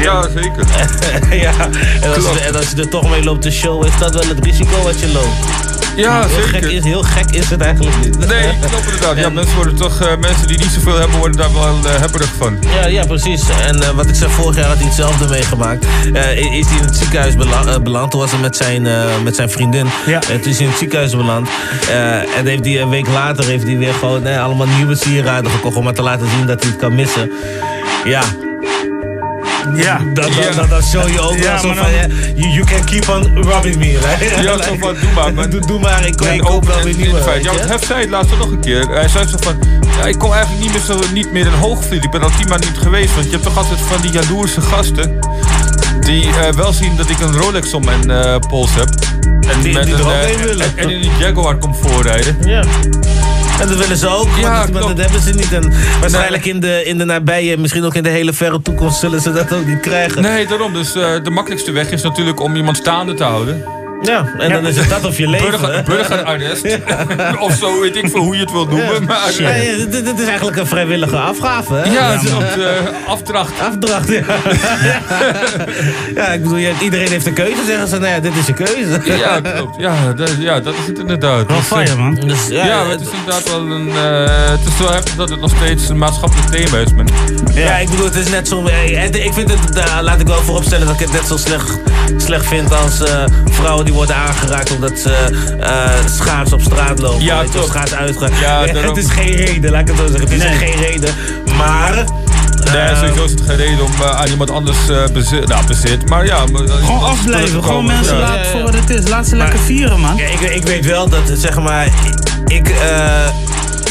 Ja, 0.03 0.29
zeker. 0.35 0.67
ja, 1.45 1.53
en 2.01 2.15
als, 2.15 2.25
je, 2.25 2.41
en 2.47 2.57
als 2.57 2.71
je 2.71 2.77
er 2.77 2.89
toch 2.89 3.11
mee 3.11 3.25
loopt 3.25 3.43
te 3.43 3.51
show, 3.51 3.87
is 3.87 3.99
dat 3.99 4.15
wel 4.15 4.29
het 4.29 4.45
risico 4.45 4.83
wat 4.83 5.01
je 5.01 5.13
loopt. 5.13 5.80
Ja, 6.01 6.27
heel 6.27 6.29
zeker. 6.29 6.63
Gek 6.63 6.71
is, 6.71 6.85
heel 6.85 7.03
gek 7.03 7.31
is 7.31 7.51
het 7.51 7.61
eigenlijk 7.61 7.97
niet. 8.05 8.19
Nee, 8.19 8.59
klopt 8.61 8.85
inderdaad. 8.85 9.17
Ja, 9.19 9.29
mensen 9.29 9.55
worden 9.57 9.77
toch, 9.77 10.01
eh, 10.01 10.17
mensen 10.21 10.47
die 10.47 10.59
niet 10.59 10.71
zoveel 10.71 10.99
hebben, 10.99 11.19
worden 11.19 11.37
daar 11.37 11.53
wel 11.53 11.79
uh, 11.85 11.91
hebberig 12.01 12.33
van. 12.39 12.59
Ja, 12.61 12.87
ja, 12.87 13.07
precies. 13.07 13.43
En 13.67 13.83
eh, 13.83 13.89
wat 13.91 14.09
ik 14.09 14.15
zei, 14.15 14.31
vorig 14.31 14.57
jaar 14.57 14.67
had 14.67 14.77
hij 14.77 14.87
hetzelfde 14.87 15.27
meegemaakt. 15.29 15.85
Is 16.05 16.13
hij 16.67 16.79
in 16.79 16.85
het 16.85 16.97
ziekenhuis 16.97 17.37
bela- 17.37 17.81
beland. 17.81 18.11
Toen 18.11 18.21
was 18.21 18.31
hij 18.31 18.41
met 18.41 18.57
zijn, 18.57 18.83
met 19.25 19.37
zijn 19.37 19.51
vriendin. 19.51 19.87
Ja. 20.07 20.21
En 20.31 20.41
toen 20.41 20.51
is 20.51 20.57
hij 20.57 20.65
in 20.65 20.69
het 20.71 20.79
ziekenhuis 20.79 21.17
beland. 21.17 21.49
En 22.37 22.47
heeft 22.47 22.65
hij, 22.65 22.81
een 22.81 22.89
week 22.89 23.09
later 23.09 23.45
heeft 23.45 23.65
hij 23.65 23.79
weer 23.79 23.95
gewoon 23.95 24.27
allemaal 24.27 24.67
nieuwe 24.67 24.95
sieraden 24.95 25.51
gekocht. 25.51 25.77
Om 25.77 25.85
maar 25.85 25.95
te 25.95 26.03
laten 26.03 26.27
zien 26.37 26.47
dat 26.47 26.61
hij 26.63 26.71
het 26.71 26.81
kan 26.81 26.95
missen. 26.95 27.31
Ja. 28.05 28.23
Ja. 29.75 29.99
Dat, 30.15 30.25
dat, 30.35 30.55
dat, 30.55 30.71
dat 30.71 30.85
show 30.85 31.09
je 31.09 31.21
ook 31.21 31.37
Ja, 31.37 31.41
wel 31.51 31.59
zo 31.59 31.75
van, 31.75 31.91
ja, 31.93 32.07
you, 32.35 32.49
you 32.53 32.65
can 32.65 32.85
keep 32.85 33.09
on 33.09 33.43
robbing 33.43 33.77
me, 33.77 33.99
right? 33.99 34.45
Ja, 34.45 34.63
zo 34.63 34.77
van, 34.79 34.95
doe 35.01 35.11
maar. 35.15 35.35
maar 35.37 35.51
doe, 35.51 35.61
doe 35.61 35.81
maar, 35.81 36.07
ik, 36.07 36.21
ik 36.21 36.41
koop 36.41 36.67
wel 36.67 36.83
weer 36.83 36.97
nieuwe. 36.97 37.19
Ja, 37.43 37.53
want? 37.53 37.69
Hef 37.69 37.85
zei 37.87 38.01
het 38.01 38.11
laatst 38.11 38.33
ook 38.33 38.39
nog 38.39 38.51
een 38.51 38.61
keer. 38.61 38.89
Hij 38.89 39.09
zei 39.09 39.27
zo 39.29 39.37
van, 39.41 39.59
ja, 39.99 40.05
ik 40.07 40.19
kom 40.19 40.33
eigenlijk 40.33 40.63
niet 40.63 40.73
meer, 40.73 40.83
zo, 40.83 41.01
niet 41.13 41.33
meer 41.33 41.47
in 41.47 41.53
Hoogvliet. 41.53 42.05
Ik 42.05 42.11
ben 42.11 42.23
al 42.23 42.31
tien 42.39 42.49
maanden 42.49 42.69
niet 42.73 42.79
geweest. 42.79 43.13
Want 43.15 43.25
je 43.25 43.31
hebt 43.33 43.43
toch 43.45 43.57
altijd 43.57 43.81
van 43.81 44.01
die 44.01 44.11
jaloerse 44.11 44.61
gasten... 44.61 45.19
die 46.01 46.27
eh, 46.31 46.53
wel 46.53 46.73
zien 46.73 46.97
dat 46.97 47.09
ik 47.11 47.21
een 47.21 47.37
Rolex 47.37 47.75
om 47.75 47.85
mijn 47.85 48.11
eh, 48.11 48.37
pols 48.49 48.75
heb. 48.75 48.89
En, 49.49 49.61
Die- 49.63 49.73
met 49.75 49.85
die 49.87 49.95
een, 49.95 50.01
eh, 50.01 50.51
en, 50.51 50.61
en 50.77 50.91
in 50.91 51.03
een 51.11 51.19
Jaguar 51.19 51.57
komt 51.57 51.77
voorrijden. 51.81 52.37
Ja. 52.45 52.65
En 53.61 53.69
dat 53.69 53.77
willen 53.77 53.97
ze 53.97 54.09
ook, 54.09 54.29
Ja, 54.41 54.67
maar, 54.73 54.83
dat, 54.83 54.99
hebben 54.99 55.21
ze 55.21 55.31
niet. 55.31 55.53
En 55.53 55.73
waarschijnlijk 56.01 56.45
in 56.45 56.61
de, 56.61 56.85
in 56.85 56.99
de 56.99 57.05
nabije, 57.05 57.57
misschien 57.57 57.85
ook 57.85 57.95
in 57.95 58.03
de 58.03 58.09
hele 58.09 58.33
verre 58.33 58.63
toekomst, 58.63 58.99
zullen 58.99 59.21
ze 59.21 59.33
dat 59.33 59.53
ook 59.53 59.67
niet 59.67 59.81
krijgen. 59.81 60.23
Nee, 60.23 60.47
daarom. 60.47 60.73
Dus 60.73 60.95
eh, 60.95 61.23
de 61.23 61.31
makkelijkste 61.31 61.73
weg 61.73 61.91
is 61.91 62.03
natuurlijk 62.03 62.41
om 62.41 62.57
iemand 62.57 62.77
staande 62.77 63.15
te 63.15 63.25
houden. 63.25 63.80
Ja, 64.03 64.25
en 64.39 64.51
dan 64.53 64.67
is 64.67 64.77
het 64.77 64.89
dat 64.89 65.05
of 65.05 65.17
je 65.19 65.29
leven. 65.29 65.51
Burger, 65.51 65.83
burgerarrest. 65.85 66.79
of 67.47 67.55
zo, 67.55 67.81
weet 67.81 67.97
ik 67.97 68.09
veel 68.11 68.21
hoe 68.23 68.35
je 68.35 68.41
het 68.41 68.51
wil 68.53 68.65
noemen. 68.67 69.05
Maar, 69.05 69.19
Ja, 69.39 69.55
ja, 69.55 69.85
dit, 69.91 70.19
is 70.21 70.27
eigenlijk 70.27 70.57
een 70.57 70.67
vrijwillige 70.67 71.17
afgave, 71.17 71.75
hè? 71.75 71.93
Ja, 71.93 72.11
het 72.13 72.23
is 72.23 72.33
op 72.33 72.41
de 72.55 72.79
afdracht. 73.07 73.53
Afdracht, 73.61 74.09
ja. 74.09 74.23
ja, 76.15 76.27
ik 76.29 76.43
bedoel, 76.43 76.59
iedereen 76.59 77.09
heeft 77.09 77.27
een 77.27 77.33
keuze, 77.35 77.65
zeggen 77.67 77.89
ze. 77.89 77.99
Nou 77.99 78.13
ja, 78.13 78.21
dit 78.21 78.37
is 78.37 78.47
je 78.47 78.53
keuze. 78.53 79.01
Ja, 79.05 79.41
klopt. 79.41 79.81
Ja, 79.81 80.13
dat, 80.13 80.31
ja, 80.39 80.61
dat 80.61 80.75
is 80.81 80.87
het 80.87 80.99
inderdaad. 80.99 81.47
Wel 81.47 81.57
Dus, 81.79 81.91
eh, 81.91 81.97
man. 81.97 82.15
Dus, 82.15 82.47
ja, 82.49 82.87
het 82.87 83.01
is 83.01 83.07
inderdaad 83.19 83.49
wel 83.51 83.61
een. 83.71 83.89
eh, 83.89 84.51
het 84.51 84.61
is 84.67 84.79
wel 84.79 84.93
heftig 84.93 85.15
dat 85.15 85.29
het 85.31 85.41
nog 85.41 85.51
steeds 85.57 85.89
een 85.89 85.99
maatschappelijk 85.99 86.49
thema 86.51 86.79
is. 86.79 86.93
Maar, 86.93 87.05
Ja. 87.55 87.77
ik 87.77 87.91
bedoel, 87.91 88.05
het 88.05 88.15
is 88.17 88.29
net 88.29 88.49
zo. 88.49 88.67
eh, 88.67 89.05
Ik 89.05 89.33
vind 89.33 89.51
het, 89.51 89.77
eh, 89.77 89.99
laat 90.03 90.21
ik 90.21 90.27
wel 90.27 90.43
vooropstellen 90.43 90.87
dat 90.87 90.95
ik 90.95 91.01
het 91.01 91.13
net 91.13 91.27
zo 91.27 91.37
slecht, 91.37 91.79
slecht 92.17 92.47
vind 92.47 92.73
als 92.75 93.03
eh, 93.03 93.25
vrouwen 93.51 93.85
die 93.91 93.99
worden 93.99 94.17
aangeraakt 94.17 94.71
omdat 94.75 94.99
ze 94.99 95.13
eh, 95.61 95.91
schaars 96.15 96.53
op 96.53 96.61
straat 96.61 96.99
lopen. 96.99 97.25
Ja, 97.25 97.45
klopt. 97.51 97.69
schaars 97.69 97.95
uitgaan. 97.95 98.31
Ja, 98.41 98.65
het 98.67 98.97
is 98.97 99.11
geen 99.11 99.35
reden, 99.35 99.71
laat 99.71 99.81
ik 99.81 99.89
het 99.89 99.97
zo 99.97 100.07
zeggen. 100.07 100.29
Het 100.29 100.33
is 100.33 100.43
Nee. 100.43 100.57
geen 100.57 100.77
reden. 100.77 101.15
Maar... 101.57 102.05
Nee, 102.73 102.77
eh, 102.83 102.99
sowieso 103.01 103.25
is 103.25 103.31
het 103.31 103.41
geen 103.47 103.57
reden 103.57 103.85
om 103.85 103.93
eh, 104.01 104.21
aan 104.21 104.29
iemand 104.29 104.51
anders 104.51 104.89
eh, 104.89 105.07
bezit, 105.13 105.49
nou, 105.49 105.67
bezit. 105.67 106.09
Maar 106.09 106.25
ja, 106.25 106.47
maar, 106.53 106.65
eh, 106.65 106.85
Gewoon 106.85 107.03
afblijven. 107.03 107.65
Gewoon 107.65 107.87
mensen 107.87 108.15
ja. 108.17 108.21
laten 108.21 108.51
voor 108.51 108.63
wat 108.63 108.75
het 108.75 108.91
is. 108.91 109.09
Laat 109.09 109.27
ze 109.27 109.37
lekker 109.37 109.59
vieren, 109.59 110.01
man. 110.01 110.17
Ja, 110.17 110.27
ik, 110.27 110.41
ik 110.41 110.63
weet 110.65 110.87
wel 110.87 111.09
dat, 111.09 111.23
zeg 111.35 111.61
maar, 111.61 111.89
ik, 112.47 112.69
eh, 112.69 113.27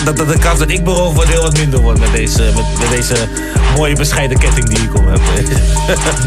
dat, 0.03 0.17
dat 0.17 0.27
de 0.29 0.37
kans 0.39 0.59
dat 0.59 0.69
ik 0.69 0.83
beroofd 0.83 1.15
word 1.15 1.27
heel 1.27 1.41
wat 1.41 1.57
minder 1.57 1.79
wordt 1.79 1.99
met 1.99 2.11
deze, 2.11 2.41
met, 2.55 2.65
met 2.79 2.89
deze 2.89 3.15
mooie 3.75 3.95
bescheiden 3.95 4.37
ketting 4.37 4.69
die 4.69 4.83
ik 4.83 4.95
om 4.97 5.07
heb. 5.07 5.19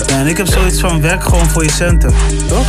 Ja, 0.06 0.16
en 0.16 0.26
ik 0.26 0.36
heb 0.36 0.46
zoiets 0.46 0.80
van 0.80 1.00
werk 1.00 1.22
gewoon 1.24 1.48
voor 1.50 1.64
je 1.64 1.70
centen. 1.70 2.14
Toch? 2.48 2.66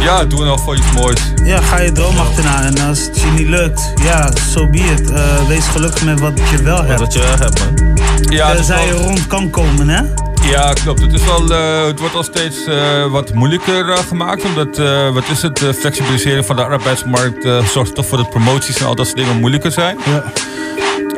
Ja, 0.00 0.24
doe 0.24 0.44
nou 0.44 0.60
voor 0.60 0.76
iets 0.76 0.92
moois. 0.92 1.20
Ja, 1.44 1.60
ga 1.60 1.78
je 1.78 1.92
droom 1.92 2.18
achterna. 2.18 2.64
En 2.64 2.78
als 2.88 3.00
het 3.00 3.20
je 3.20 3.26
niet 3.26 3.48
lukt, 3.48 3.92
ja, 4.02 4.30
so 4.50 4.66
be 4.66 4.78
it. 4.78 5.10
Eh, 5.10 5.46
wees 5.48 5.66
gelukkig 5.66 6.04
met 6.04 6.20
wat 6.20 6.40
je 6.50 6.62
wel 6.62 6.84
hebt. 6.84 7.00
Wat 7.00 7.12
je 7.12 7.18
wel 7.18 7.38
hebt, 7.38 7.58
man. 7.58 7.98
Ja, 8.28 8.54
Tenzij 8.54 8.86
je 8.86 8.92
rond 8.92 9.26
kan 9.26 9.50
komen, 9.50 9.88
hè? 9.88 10.02
Ja, 10.42 10.72
klopt. 10.72 11.00
Het, 11.00 11.12
is 11.12 11.24
wel, 11.24 11.50
eh, 11.50 11.86
het 11.86 11.98
wordt 12.00 12.14
al 12.14 12.22
steeds 12.22 12.64
eh, 12.64 13.06
wat 13.10 13.34
moeilijker 13.34 13.96
gemaakt. 13.96 14.44
Omdat, 14.44 14.78
eh, 14.78 15.12
wat 15.12 15.28
is 15.28 15.42
het, 15.42 15.56
de 15.56 15.74
flexibilisering 15.74 16.46
van 16.46 16.56
de 16.56 16.64
arbeidsmarkt 16.64 17.48
zorgt 17.72 17.94
toch 17.94 18.06
voor 18.06 18.18
dat 18.18 18.30
promoties 18.30 18.80
en 18.80 18.86
al 18.86 18.94
dat 18.94 19.06
soort 19.06 19.18
dingen 19.18 19.36
moeilijker 19.36 19.72
zijn. 19.72 19.98
Ja. 20.04 20.24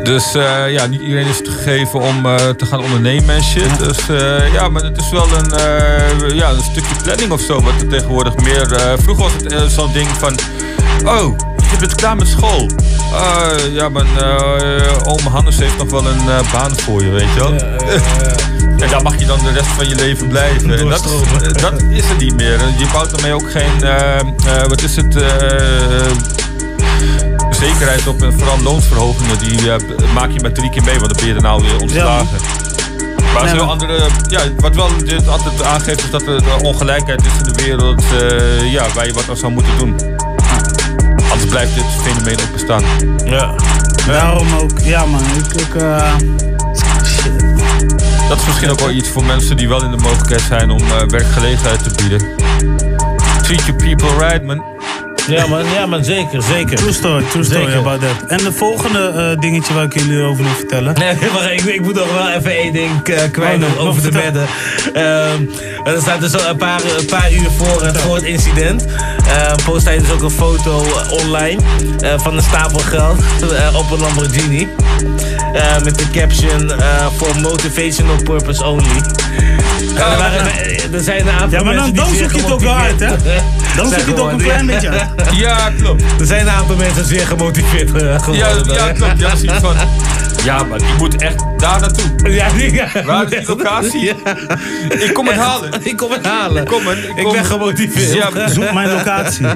Dus 0.03 0.35
eh, 0.35 0.73
ja, 0.73 0.87
niet 0.87 1.01
iedereen 1.01 1.27
is 1.27 1.39
het 1.39 1.49
gegeven 1.49 2.01
om 2.01 2.27
eh, 2.27 2.49
te 2.49 2.67
gaan 2.67 2.81
ondernemen 2.81 3.35
en 3.35 3.43
shit. 3.43 3.79
Dus 3.79 4.09
eh, 4.09 4.53
ja, 4.53 4.69
maar 4.69 4.83
het 4.83 4.99
is 4.99 5.11
wel 5.11 5.27
een, 5.33 6.35
ja, 6.35 6.51
een 6.51 6.63
stukje 6.63 6.95
planning 7.03 7.31
of 7.31 7.41
zo. 7.41 7.63
Wat 7.63 7.73
er 7.81 7.89
tegenwoordig 7.89 8.37
meer... 8.37 8.67
vroeger 9.03 9.25
was 9.25 9.33
het 9.33 9.73
zo'n 9.73 9.93
ding 9.93 10.09
van... 10.09 10.39
Oh, 11.05 11.37
je 11.71 11.77
bent 11.79 11.95
klaar 11.95 12.17
met 12.17 12.29
school. 12.29 12.71
Ja, 13.73 13.89
mijn 13.89 14.07
oom 15.05 15.27
Hannes 15.31 15.59
heeft 15.59 15.79
nog 15.79 15.91
wel 15.91 16.07
een 16.07 16.27
baan 16.53 16.79
voor 16.79 17.03
je, 17.03 17.11
weet 17.11 17.33
je 17.35 17.39
wel. 17.39 17.53
en 18.83 18.89
daar 18.91 19.03
mag 19.03 19.19
je 19.19 19.27
dan 19.27 19.39
de 19.39 19.53
rest 19.53 19.67
van 19.67 19.89
je 19.89 19.95
leven 19.95 20.29
blijven. 20.29 20.79
En 20.79 20.89
dat, 20.89 21.05
is, 21.05 21.53
dat 21.61 21.83
is 21.91 22.09
er 22.09 22.17
niet 22.19 22.35
meer. 22.35 22.59
Je 22.79 22.87
bouwt 22.93 23.11
daarmee 23.11 23.33
ook 23.33 23.51
geen... 23.51 23.81
wat 24.69 24.83
is 24.83 24.97
het... 24.97 25.15
zekerheid 27.67 28.07
op 28.07 28.23
en 28.23 28.33
vooral 28.33 28.59
loonsverhogingen, 28.63 29.39
die 29.39 29.73
eh, 29.73 30.13
maak 30.15 30.31
je 30.31 30.41
met 30.41 30.55
drie 30.55 30.71
keer 30.71 30.83
mee, 30.83 30.99
want 30.99 31.07
dan 31.15 31.17
ben 31.17 31.27
je 31.27 31.35
er 31.35 31.43
nou 31.43 31.63
weer 31.63 31.81
ontslagen. 31.81 32.39
Maar 33.35 33.47
Ja, 33.47 33.55
maar- 33.55 33.65
andere, 33.65 34.09
ja, 34.29 34.41
wat 34.57 34.75
wel 34.75 34.89
dit 35.05 35.29
altijd 35.29 35.63
aangeeft 35.63 36.05
is 36.05 36.11
dat 36.11 36.23
er 36.23 36.57
ongelijkheid 36.63 37.21
is 37.27 37.47
in 37.47 37.53
de 37.53 37.63
wereld 37.63 38.03
eh, 38.21 38.73
ja, 38.73 38.87
waar 38.95 39.07
je 39.07 39.13
wat 39.13 39.29
aan 39.29 39.37
zou 39.37 39.53
moeten 39.53 39.79
doen. 39.79 39.95
Anders 41.31 41.51
blijft 41.51 41.75
dit 41.75 41.85
fenomeen 42.03 42.39
ook 42.41 42.53
bestaan. 42.53 42.83
Ja. 43.25 43.55
Daarom 44.07 44.55
ook, 44.55 44.79
ja 44.83 45.07
man, 45.07 45.21
ik, 45.21 45.61
ik 45.61 45.75
eh, 45.75 46.13
Dat 48.29 48.39
is 48.39 48.47
misschien 48.47 48.71
ook 48.71 48.81
wel 48.81 48.91
iets 48.91 49.09
voor 49.09 49.25
mensen 49.25 49.57
die 49.57 49.69
wel 49.69 49.85
in 49.85 49.91
de 49.91 49.97
mogelijkheid 49.97 50.41
zijn 50.41 50.71
om 50.71 50.81
werkgelegenheid 51.09 51.83
te 51.83 51.91
bieden. 51.97 52.29
Treat 53.43 53.65
your 53.65 53.83
people 53.83 54.19
right, 54.19 54.43
man. 54.43 54.72
Ja, 55.27 55.47
man, 55.47 55.65
ja, 55.65 55.87
man, 55.87 56.05
zeker, 56.05 56.43
zeker. 56.43 56.77
True 56.77 56.93
story, 56.93 57.25
true 57.31 57.45
story 57.45 57.65
Zeker. 57.65 57.79
about 57.79 58.01
that. 58.01 58.29
En 58.31 58.37
de 58.45 58.53
volgende 58.53 59.09
eh, 59.09 59.41
dingetje 59.41 59.75
waar 59.75 59.85
ik 59.85 59.95
jullie 59.95 60.23
over 60.23 60.45
wil 60.45 60.53
vertellen. 60.55 60.95
Nee, 60.95 61.15
maar 61.35 61.53
ik, 61.53 61.61
ik 61.61 61.81
moet 61.81 61.95
nog 61.95 62.13
wel 62.13 62.29
even 62.31 62.51
één 62.57 62.73
ding 62.73 63.03
eh, 63.09 63.31
kwijt 63.31 63.63
Oh, 63.63 63.87
over 63.87 64.03
de 64.03 64.11
bedden. 64.11 64.47
Ehm, 64.93 65.43
er 65.95 66.01
staat 66.01 66.21
dus 66.21 66.35
al 66.35 66.49
een 66.51 66.57
paar, 66.57 66.81
een 66.99 67.07
paar 67.07 67.33
uur 67.33 67.51
voor 67.57 67.83
het, 67.83 67.99
voor 68.01 68.15
het 68.15 68.25
incident. 68.25 68.85
Ehm 69.27 69.57
post 69.65 69.85
hij 69.85 69.99
dus 69.99 70.11
ook 70.11 70.23
een 70.23 70.31
foto 70.31 70.85
eh, 70.85 71.13
online 71.25 71.61
eh, 72.01 72.19
van 72.19 72.37
een 72.37 72.43
stapel 72.43 72.79
geld 72.79 73.19
eh, 73.53 73.77
op 73.79 73.91
een 73.91 73.99
Lamborghini. 74.01 74.69
Eh, 75.53 75.83
met 75.85 75.99
de 75.99 76.11
caption 76.11 76.71
eh, 76.73 77.07
for 77.17 77.41
motivational 77.41 78.23
purpose 78.23 78.65
only. 78.65 79.01
Er, 79.91 80.17
waren, 80.19 80.47
er 80.93 81.01
zijn 81.01 81.21
een 81.21 81.33
aantal 81.33 81.59
Ja, 81.59 81.65
maar 81.65 81.75
dan- 81.75 81.93
dan 81.93 82.07
zoek 82.15 82.33
je 82.33 82.43
het 82.43 82.53
ook 82.53 82.61
wel 82.61 82.75
uit, 82.77 83.01
hè? 83.01 83.09
Dan 83.77 83.87
zoek 83.89 83.99
je 83.99 84.05
het 84.11 84.21
ook 84.21 84.31
een 84.31 84.37
klein 84.43 84.67
beetje 84.67 84.89
uit. 84.89 85.09
Ja, 85.37 85.71
klopt. 85.79 86.03
Er 86.21 86.27
zijn 86.27 86.41
een 86.47 86.53
aantal 86.53 86.77
mensen 86.77 87.05
zeer 87.05 87.27
gemotiveerd 87.27 87.93
eh, 87.95 88.01
Ja, 88.03 88.19
geworden. 88.19 88.75
ja, 88.75 88.93
klopt. 88.93 89.19
Ja, 89.21 89.37
zoiets 89.37 89.59
van, 89.61 89.75
ja, 90.45 90.63
maar 90.65 90.79
ik 90.79 90.99
moet 90.99 91.17
echt 91.17 91.45
daar 91.59 91.81
naartoe. 91.81 92.31
Ja, 92.31 92.47
ja. 92.57 92.89
Waar 93.05 93.23
is 93.25 93.31
die 93.31 93.47
locatie? 93.47 94.15
Ik 94.89 95.11
kom 95.15 95.27
het 95.27 95.37
halen. 95.37 95.71
Ik 95.83 95.97
kom 95.97 96.11
het 96.13 96.27
halen. 96.27 96.63
Ik 96.63 96.69
kom 96.69 96.87
het. 96.87 96.99
Ik 97.15 97.33
ben 97.33 97.45
gemotiveerd. 97.45 98.13
Ja, 98.13 98.49
Zoek 98.49 98.73
mijn 98.73 98.89
locatie. 98.89 99.47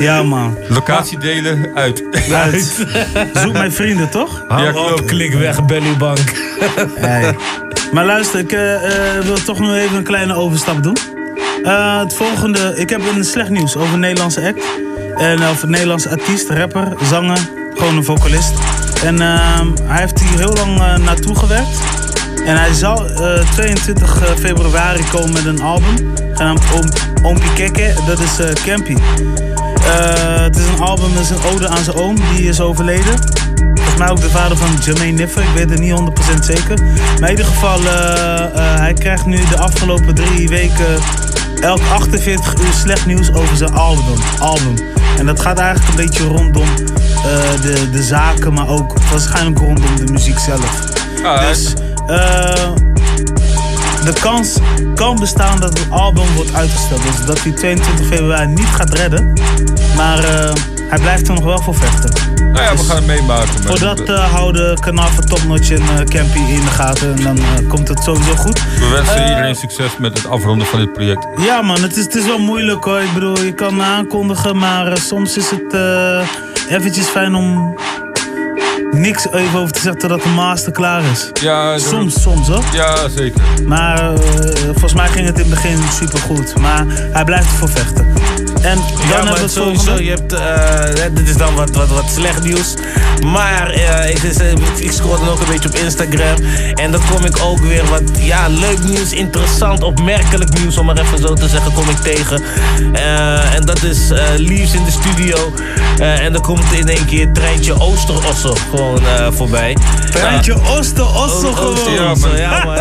ja 0.00 0.22
man. 0.22 0.58
Locatie 0.68 1.18
delen, 1.18 1.70
uit. 1.74 2.02
Uit. 2.32 2.86
Zoek 3.42 3.52
mijn 3.52 3.72
vrienden, 3.72 4.08
toch? 4.10 4.44
Hou 4.48 4.62
Ja, 4.62 4.68
op, 4.68 4.86
klopt. 4.86 5.04
klik 5.04 5.34
weg, 5.34 5.64
Bellybank. 5.64 6.32
Hey. 6.94 7.36
Maar 7.92 8.04
luister, 8.04 8.40
ik 8.40 8.52
eh, 8.52 8.74
eh, 8.74 9.24
wil 9.24 9.42
toch 9.44 9.58
nog 9.58 9.74
even 9.74 9.96
een 9.96 10.04
kleine 10.04 10.34
overstap 10.34 10.82
doen. 10.82 10.96
Eh, 11.62 11.98
het 11.98 12.14
volgende, 12.14 12.72
ik 12.76 12.90
heb 12.90 13.00
een 13.16 13.24
slecht 13.24 13.50
nieuws 13.50 13.76
over 13.76 13.92
een 13.92 14.00
Nederlandse 14.00 14.46
act. 14.46 14.64
En, 15.16 15.48
of 15.48 15.62
een 15.62 15.70
Nederlandse 15.70 16.10
artiest, 16.10 16.50
rapper, 16.50 16.92
zanger, 17.02 17.38
gewoon 17.74 17.96
een 17.96 18.04
vocalist. 18.04 18.52
En 19.04 19.20
ehm, 19.20 19.66
hij 19.82 20.00
heeft 20.00 20.20
hier 20.20 20.38
heel 20.38 20.52
lang 20.52 21.02
naartoe 21.04 21.36
gewerkt. 21.36 21.78
En 22.44 22.56
hij 22.56 22.70
eh, 22.70 23.50
22 23.50 24.22
februari 24.38 25.04
komen 25.10 25.32
met 25.32 25.44
een 25.44 25.62
album. 25.62 26.14
Genaamd 26.32 26.62
Oompie 27.22 27.52
Kekke, 27.52 27.92
dat 28.06 28.18
is 28.18 28.62
Campy. 28.64 28.96
Het 29.82 30.56
is 30.56 30.66
een 30.66 30.80
album, 30.80 31.14
dat 31.14 31.22
is 31.22 31.30
een 31.30 31.52
ode 31.54 31.68
aan 31.68 31.84
zijn 31.84 31.96
oom, 31.96 32.16
die 32.36 32.48
is 32.48 32.60
overleden. 32.60 33.14
Volgens 33.98 34.20
mij 34.20 34.26
ook 34.26 34.32
de 34.32 34.38
vader 34.38 34.56
van 34.56 34.84
Jermaine 34.84 35.18
Niffer, 35.18 35.42
ik 35.42 35.48
weet 35.54 35.70
het 35.70 35.78
niet 35.78 35.92
100% 35.92 36.44
zeker. 36.44 36.82
Maar 37.20 37.30
in 37.30 37.36
ieder 37.36 37.44
geval, 37.44 37.78
eh, 37.80 38.44
eh, 38.44 38.78
hij 38.78 38.92
krijgt 38.92 39.26
nu 39.26 39.36
de 39.36 39.58
afgelopen 39.58 40.14
drie 40.14 40.48
weken 40.48 40.98
elk 41.60 41.80
48 41.92 42.54
uur 42.60 42.72
slecht 42.72 43.06
nieuws 43.06 43.32
over 43.32 43.56
zijn 43.56 43.72
album. 43.72 44.18
album. 44.38 44.74
En 45.18 45.26
dat 45.26 45.40
gaat 45.40 45.58
eigenlijk 45.58 45.88
een 45.88 45.96
beetje 46.06 46.24
rondom 46.24 46.68
eh, 46.68 47.60
de, 47.62 47.90
de 47.90 48.02
zaken, 48.02 48.52
maar 48.52 48.68
ook 48.68 48.98
waarschijnlijk 49.10 49.58
rondom 49.58 49.96
de 49.96 50.12
muziek 50.12 50.38
zelf. 50.38 50.84
Ah, 51.24 51.48
Dus 51.48 51.72
eh, 52.06 52.70
de 54.04 54.12
kans 54.20 54.58
kan 54.94 55.16
bestaan 55.20 55.60
dat 55.60 55.78
het 55.78 55.90
album 55.90 56.34
wordt 56.34 56.54
uitgesteld. 56.54 57.02
Dus 57.02 57.26
dat 57.26 57.42
hij 57.42 57.52
22 57.52 58.06
februari 58.06 58.46
niet 58.46 58.66
gaat 58.72 58.94
redden. 58.94 59.32
Maar 59.96 60.24
eh, 60.24 60.52
hij 60.88 60.98
blijft 60.98 61.28
er 61.28 61.34
nog 61.34 61.44
wel 61.44 61.60
voor 61.62 61.74
vechten. 61.74 62.10
Nou 62.52 62.64
ja, 62.64 62.76
we 62.76 62.84
gaan 62.84 62.96
het 62.96 63.06
meemaken. 63.06 63.54
man. 63.54 63.62
Voor 63.62 63.78
dat 63.78 64.00
eh 64.00 64.32
houden 64.32 64.78
kanaal 64.80 65.08
van 65.08 65.24
Topnotch 65.24 65.70
en 65.70 65.80
eh, 65.82 66.04
Campy 66.04 66.38
in 66.38 66.60
de 66.60 66.70
gaten. 66.70 67.14
En 67.16 67.22
dan 67.22 67.38
eh, 67.38 67.68
komt 67.68 67.88
het 67.88 68.02
sowieso 68.02 68.34
goed. 68.34 68.62
We 68.78 68.88
wensen 68.92 69.14
Eh, 69.24 69.28
iedereen 69.28 69.54
succes 69.54 69.96
met 69.98 70.16
het 70.16 70.26
afronden 70.28 70.66
van 70.66 70.78
dit 70.78 70.92
project. 70.92 71.26
Ja 71.36 71.62
man, 71.62 71.82
het 71.82 71.96
is, 71.96 72.04
het 72.04 72.14
is 72.14 72.26
wel 72.26 72.38
moeilijk 72.38 72.84
hoor. 72.84 73.00
Ik 73.00 73.12
bedoel, 73.14 73.40
je 73.42 73.52
kan 73.54 73.82
aankondigen, 73.82 74.56
maar 74.58 74.86
eh, 74.86 74.96
soms 74.96 75.36
is 75.36 75.50
het 75.50 75.72
eh, 75.74 76.28
eventjes 76.76 77.06
fijn 77.06 77.34
om 77.34 77.74
niks 78.98 79.26
even 79.32 79.58
over 79.58 79.72
te 79.72 79.80
zeggen 79.80 80.00
totdat 80.00 80.22
de 80.22 80.28
master 80.28 80.72
klaar 80.72 81.02
is. 81.12 81.30
Ja, 81.40 81.78
Soms, 81.78 82.22
soms 82.22 82.48
hoor. 82.48 82.62
Ja, 82.72 83.08
zeker. 83.08 83.40
Maar 83.66 84.12
eh, 84.14 84.18
volgens 84.64 84.94
mij 84.94 85.08
ging 85.08 85.26
het 85.26 85.34
in 85.38 85.40
het 85.44 85.50
begin 85.54 85.78
super 86.00 86.18
goed. 86.18 86.58
Maar 86.60 86.84
hij 87.12 87.24
blijft 87.24 87.46
ervoor 87.50 87.68
vechten. 87.68 88.06
En 88.62 88.76
dan 88.76 88.84
Ja, 88.86 89.04
hebben 89.04 89.24
we 89.24 89.30
maar 89.30 89.38
het 89.40 89.50
sowieso, 89.50 89.84
volgende. 89.84 90.04
je 90.04 90.10
hebt, 90.10 90.32
eh, 90.32 91.14
dit 91.14 91.28
is 91.28 91.36
dan 91.36 91.54
wat, 91.54 91.70
wat, 91.76 91.88
wat 91.88 92.10
slecht 92.14 92.42
nieuws. 92.44 92.74
Maar 93.26 93.70
eh, 93.70 94.10
ik, 94.10 94.22
ik 94.78 94.92
scroll 94.92 95.18
dan 95.18 95.28
ook 95.28 95.40
een 95.40 95.46
beetje 95.48 95.68
op 95.68 95.74
Instagram. 95.74 96.36
En 96.74 96.90
dan 96.90 97.00
kom 97.14 97.24
ik 97.24 97.38
ook 97.42 97.58
weer 97.58 97.84
wat 97.90 98.02
ja, 98.18 98.48
leuk 98.48 98.78
nieuws, 98.84 99.12
interessant, 99.12 99.82
opmerkelijk 99.82 100.58
nieuws, 100.58 100.76
om 100.78 100.86
maar 100.86 100.98
even 100.98 101.18
zo 101.18 101.34
te 101.34 101.48
zeggen, 101.48 101.72
kom 101.72 101.88
ik 101.88 101.96
tegen. 101.96 102.42
En 103.54 103.64
dat 103.64 103.82
is 103.82 104.08
Leaves 104.36 104.72
in 104.74 104.84
de 104.84 104.90
studio. 104.90 105.52
En 105.98 106.32
dan 106.32 106.42
komt 106.42 106.72
in 106.72 106.88
één 106.88 107.04
keer 107.06 107.32
Treintje 107.32 107.80
Oosterosso 107.80 108.54
gewoon 108.70 108.87
eh, 108.96 109.26
voorbij. 109.30 109.76
Treintje 110.10 110.54
Ooster, 110.54 111.04
Osso 111.04 111.24
Ooster, 111.24 111.54
gewoon. 111.54 112.10
Osso, 112.10 112.36
ja, 112.46 112.64
man. 112.64 112.76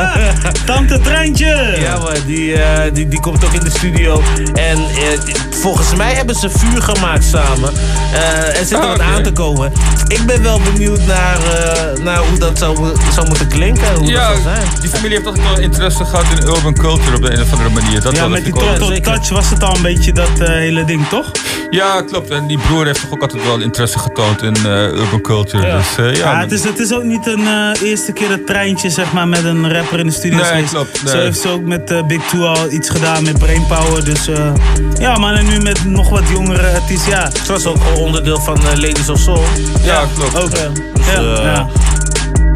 Tante 0.65 0.99
Treintje. 0.99 1.75
Ja, 1.79 1.97
maar 1.97 2.17
die, 2.25 2.53
eh, 2.61 2.93
die, 2.93 3.07
die 3.07 3.19
komt 3.19 3.45
ook 3.45 3.53
in 3.53 3.63
de 3.63 3.69
studio. 3.69 4.21
En 4.53 4.77
eh, 4.77 5.35
volgens 5.49 5.95
mij 5.95 6.13
hebben 6.13 6.35
ze 6.35 6.49
vuur 6.49 6.81
gemaakt 6.81 7.23
samen. 7.23 7.73
Eh 8.13 8.59
er 8.59 8.65
zit 8.65 8.71
er 8.79 8.87
wat 8.87 9.01
aan 9.01 9.23
te 9.23 9.31
komen. 9.31 9.71
Ik 10.07 10.25
ben 10.25 10.41
wel 10.43 10.59
benieuwd 10.73 11.05
naar, 11.05 11.37
eh, 11.37 12.03
naar 12.03 12.17
hoe 12.17 12.37
dat 12.37 12.57
zou, 12.57 12.97
zou 13.13 13.27
moeten 13.27 13.47
klinken. 13.47 13.95
Hoe 13.95 14.07
Ja, 14.07 14.27
dat 14.27 14.37
zou 14.37 14.55
zijn. 14.55 14.67
die 14.81 14.89
familie 14.89 15.15
heeft 15.15 15.27
altijd 15.27 15.45
wel 15.47 15.59
interesse 15.59 16.05
gehad 16.05 16.25
in 16.39 16.47
urban 16.47 16.73
culture 16.73 17.15
op 17.15 17.21
de 17.21 17.31
een 17.33 17.41
of 17.41 17.51
andere 17.51 17.69
manier. 17.69 18.01
Dat 18.01 18.15
Ja, 18.15 18.27
met 18.27 18.43
die 18.43 18.53
Toto 18.53 18.99
Touch 18.99 19.29
was 19.29 19.49
het 19.49 19.63
al 19.63 19.75
een 19.75 19.81
beetje 19.81 20.13
dat 20.13 20.29
hele 20.35 20.85
ding, 20.85 21.07
toch? 21.07 21.31
Ja, 21.69 22.01
klopt. 22.01 22.29
En 22.29 22.47
die 22.47 22.57
broer 22.57 22.85
heeft 22.85 23.01
toch 23.01 23.11
ook 23.11 23.21
altijd 23.21 23.43
wel 23.43 23.59
interesse 23.61 23.99
getoond 23.99 24.41
in 24.41 24.55
eh, 24.55 24.71
urban 24.71 25.21
culture. 25.21 25.67
Ja. 25.95 26.03
Dus 26.03 26.13
eh, 26.13 26.21
ja, 26.21 26.31
Ja, 26.31 26.39
het, 26.39 26.51
is, 26.51 26.63
het 26.63 26.79
is 26.79 26.93
ook 26.93 27.03
niet 27.03 27.27
een 27.27 27.47
eh, 27.47 27.81
eerste 27.81 28.11
keer 28.11 28.27
dat 28.27 28.45
treintje 28.45 28.89
zeg 28.89 29.13
maar, 29.13 29.27
met 29.27 29.43
een 29.43 29.73
rapper 29.73 29.99
in 29.99 30.05
de 30.05 30.11
studio 30.11 30.39
is 30.39 30.51
Nee, 30.51 30.63
klopt, 30.63 31.01
Zo 31.05 31.17
heeft 31.17 31.39
ze 31.39 31.49
ook 31.49 31.61
met 31.61 31.91
eh, 31.91 32.03
Big 32.03 32.21
Two 32.27 32.45
al 32.45 32.71
iets 32.71 32.89
gedaan 32.89 33.23
met 33.23 33.37
Brainpower. 33.37 34.05
Dus 34.05 34.27
eh, 34.27 34.53
ja, 34.99 35.17
man, 35.17 35.33
en 35.33 35.47
nu 35.47 35.59
met 35.59 35.85
nog 35.85 36.09
wat 36.09 36.23
jongere 36.29 36.73
artiesten. 36.73 37.11
Ja. 37.11 37.23
Het 37.23 37.47
was 37.47 37.65
ook 37.65 37.77
onderdeel 37.95 38.39
van 38.39 38.59
Ladies 38.63 39.09
of 39.09 39.19
Soul. 39.19 39.43
Ja, 39.81 40.05
klopt. 40.15 40.35
Ook, 40.35 40.57
ja. 40.57 40.69
Dus, 40.93 41.05
ja, 41.05 41.21
ja. 41.41 41.67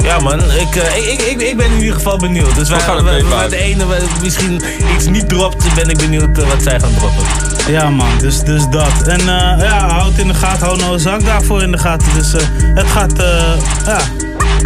Ja 0.03 0.19
man, 0.19 0.39
ik, 0.39 0.75
ik, 1.19 1.41
ik, 1.41 1.57
ben 1.57 1.65
in 1.65 1.79
ieder 1.79 1.93
geval 1.93 2.17
benieuwd. 2.17 2.55
Dus 2.55 2.69
We 2.69 2.73
waar, 2.73 2.84
gaan 2.84 3.07
het 3.07 3.27
waar, 3.27 3.49
de 3.49 3.57
ene 3.57 3.86
waar 3.86 4.01
misschien 4.21 4.61
iets 4.95 5.05
niet 5.05 5.29
dropt, 5.29 5.75
ben 5.75 5.89
ik 5.89 5.97
benieuwd 5.97 6.38
wat 6.38 6.61
zij 6.63 6.79
gaan 6.79 6.93
droppen. 6.97 7.51
Ja 7.68 7.89
man, 7.89 8.18
dus, 8.18 8.43
dus 8.43 8.70
dat. 8.70 9.07
En 9.07 9.20
eh, 9.20 9.59
ja, 9.59 9.89
houd 9.89 10.18
in 10.18 10.28
de 10.28 10.34
gaten, 10.34 10.66
hou 10.66 10.78
nou 10.78 10.93
een 10.93 10.99
zak 10.99 11.26
daarvoor 11.26 11.62
in 11.62 11.72
de 11.72 11.78
gaten. 11.78 12.14
Dus 12.14 12.34
eh, 12.34 12.41
het 12.53 12.88
gaat, 12.88 13.20
eh, 13.20 13.53
ja, 13.86 13.99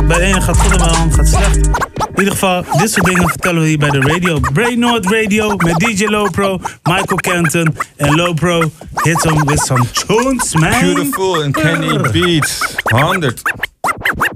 bij 0.08 0.18
de 0.18 0.24
ene 0.24 0.42
gaat 0.42 0.58
goed 0.58 0.72
en 0.72 0.78
bij 0.78 0.88
de 0.88 0.94
andere 0.94 1.24
gaat 1.24 1.28
slecht. 1.28 1.56
In 1.56 2.22
ieder 2.22 2.34
geval, 2.34 2.64
dit 2.78 2.92
soort 2.92 3.06
dingen 3.06 3.30
vertellen 3.30 3.62
we 3.62 3.68
hier 3.68 3.78
bij 3.78 3.90
de 3.90 4.00
radio. 4.00 4.40
Brain 4.54 4.80
North 4.80 5.06
Radio 5.12 5.56
met 5.56 5.80
DJ 5.80 6.06
Lopro, 6.06 6.60
Michael 6.84 7.16
Kenton 7.16 7.78
en 7.96 8.16
Lopro 8.16 8.72
hits 8.94 9.24
him 9.24 9.46
with 9.46 9.60
some 9.60 9.86
tunes, 9.92 10.54
man. 10.54 10.80
Beautiful 10.80 11.44
and 11.44 11.54
Kenny 11.54 12.12
Beats. 12.12 12.76
100. 12.84 13.42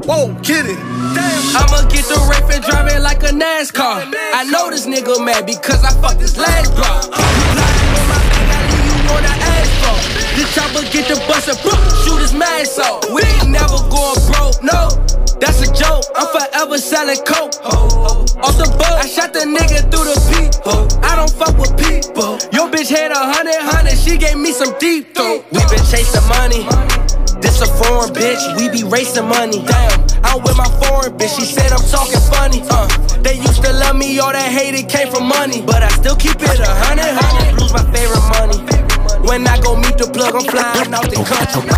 Whoa, 0.06 0.36
get 0.42 0.66
it. 0.66 0.78
I'ma 1.56 1.88
get 1.88 2.06
the 2.06 2.28
rape 2.30 2.56
and 2.56 2.64
drive 2.64 2.88
it 2.88 3.02
like 3.02 3.24
a 3.24 3.32
NASCAR. 3.32 4.14
I 4.34 4.44
know 4.52 4.70
this 4.70 4.86
nigga 4.86 5.24
mad 5.26 5.46
because 5.46 5.84
I 5.84 5.92
fucked 6.02 6.22
his 6.22 6.38
last 6.38 6.76
drop. 6.76 8.39
On 9.16 9.22
the 9.24 9.34
asphalt. 9.58 10.02
The 10.38 10.44
chopper 10.54 10.84
get 10.92 11.08
the 11.10 11.18
buster, 11.28 11.56
shoot 12.06 12.22
his 12.22 12.34
mask 12.34 12.80
off. 12.80 13.10
We 13.12 13.22
ain't 13.24 13.50
never 13.50 13.80
going 13.90 14.20
broke, 14.30 14.62
no. 14.64 14.90
That's 15.40 15.64
a 15.64 15.70
joke. 15.72 16.04
I'm 16.16 16.28
forever 16.28 16.78
selling 16.78 17.18
coke. 17.26 17.56
Off 17.64 18.56
the 18.56 18.68
boat, 18.80 18.96
I 19.00 19.08
shot 19.08 19.34
the 19.34 19.48
nigga 19.48 19.88
through 19.92 20.08
the 20.08 20.18
people. 20.36 20.88
I 21.04 21.16
don't 21.16 21.32
fuck 21.32 21.56
with 21.58 21.76
people. 21.80 22.40
Your 22.52 22.68
bitch 22.72 22.90
had 22.90 23.12
a 23.12 23.20
hundred, 23.20 23.56
hundred. 23.56 23.98
She 23.98 24.18
gave 24.18 24.38
me 24.38 24.52
some 24.52 24.78
deep 24.80 25.16
throat. 25.16 25.46
We 25.52 25.60
been 25.72 25.84
chasing 25.88 26.28
money. 26.28 26.68
This 27.42 27.62
a 27.62 27.68
foreign 27.68 28.12
bitch, 28.14 28.40
we 28.58 28.68
be 28.70 28.84
racing 28.84 29.28
money. 29.28 29.64
Damn, 29.64 30.04
I'm 30.24 30.44
with 30.44 30.58
my 30.58 30.68
foreign 30.84 31.18
bitch, 31.18 31.40
she 31.40 31.46
said 31.46 31.72
I'm 31.72 31.84
talking 31.88 32.20
funny. 32.32 32.62
Uh, 32.70 32.88
they 33.24 33.36
used 33.36 33.64
to 33.64 33.72
love 33.72 33.96
me, 33.96 34.20
all 34.20 34.32
that 34.32 34.52
hate 34.52 34.76
it 34.76 34.90
came 34.90 35.08
from 35.08 35.28
money. 35.28 35.62
But 35.62 35.84
I 35.84 35.90
still 35.90 36.16
keep 36.16 36.36
it 36.36 36.60
a 36.60 36.68
hundred, 36.84 37.08
hundred. 37.08 37.56
Blues 37.58 37.72
my 37.72 37.84
favorite 37.96 38.28
money. 38.36 38.89
When 39.26 39.48
I 39.48 39.60
go 39.62 39.76
meet 39.76 39.98
the 39.98 40.08
plug, 40.10 40.36
I'm 40.36 40.46
flying 40.46 40.94
out 40.94 41.10
the 41.10 41.22
country. 41.26 41.70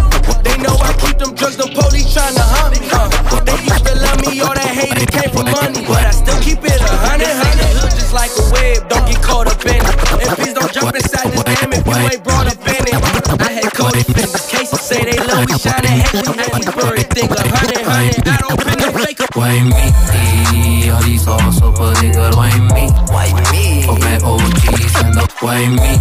They 0.43 0.55
know 0.61 0.75
I 0.79 0.91
keep 0.99 1.17
them 1.17 1.35
drugs, 1.35 1.57
the 1.57 1.67
police 1.71 2.11
tryna 2.11 2.43
hunt 2.43 2.79
me. 2.79 2.87
Uh, 2.91 3.39
they 3.43 3.57
used 3.63 3.85
to 3.87 3.95
love 3.95 4.19
me, 4.21 4.41
all 4.41 4.53
that 4.53 4.71
hate 4.71 4.97
it 4.97 5.11
came 5.11 5.31
from 5.31 5.47
money. 5.51 5.83
But 5.87 6.05
I 6.05 6.11
still 6.11 6.39
keep 6.41 6.59
it 6.63 6.81
a 6.81 6.93
hundred, 7.07 7.31
hundred. 7.31 7.71
Hood 7.79 7.93
just 7.95 8.13
like 8.13 8.31
a 8.35 8.43
web, 8.51 8.89
don't 8.89 9.05
get 9.07 9.21
caught 9.23 9.47
up 9.47 9.61
in 9.65 9.79
it. 9.79 9.95
And 10.21 10.29
please 10.37 10.53
don't 10.53 10.71
jump 10.71 10.95
inside 10.95 11.31
this 11.31 11.43
damn 11.43 11.71
if 11.73 11.85
you 11.85 11.95
ain't 12.11 12.23
brought 12.23 12.47
up 12.47 12.59
in 12.67 12.83
it. 12.87 12.99
I 13.41 13.49
had 13.63 13.71
Cody 13.73 14.03
Fingers, 14.03 14.45
cases 14.47 14.81
say 14.81 15.01
they 15.05 15.17
love 15.21 15.47
me, 15.47 15.55
shining 15.57 16.03
heavy. 16.03 16.35
Every 16.35 16.67
bird 16.71 17.05
think 17.15 17.31
a 17.31 17.43
hundred, 17.47 17.83
hundred. 17.85 18.27
I 18.27 18.37
don't 18.43 18.57
been 18.59 18.79
no 18.79 18.89
fake. 19.01 19.19
Why 19.35 19.61
me? 19.63 20.80
Al 21.11 21.17
die 21.17 21.25
sauce 21.25 21.65
op 21.65 21.79
een 21.79 21.93
nigger, 22.01 22.35
why 22.35 22.59
me? 22.59 22.89
Why 23.05 23.31
me? 23.51 23.83
Op 23.87 23.99
mijn 23.99 24.23
OG's 24.23 25.01
en 25.03 25.11
dat 25.11 25.33
why 25.39 25.65
me? 25.67 25.97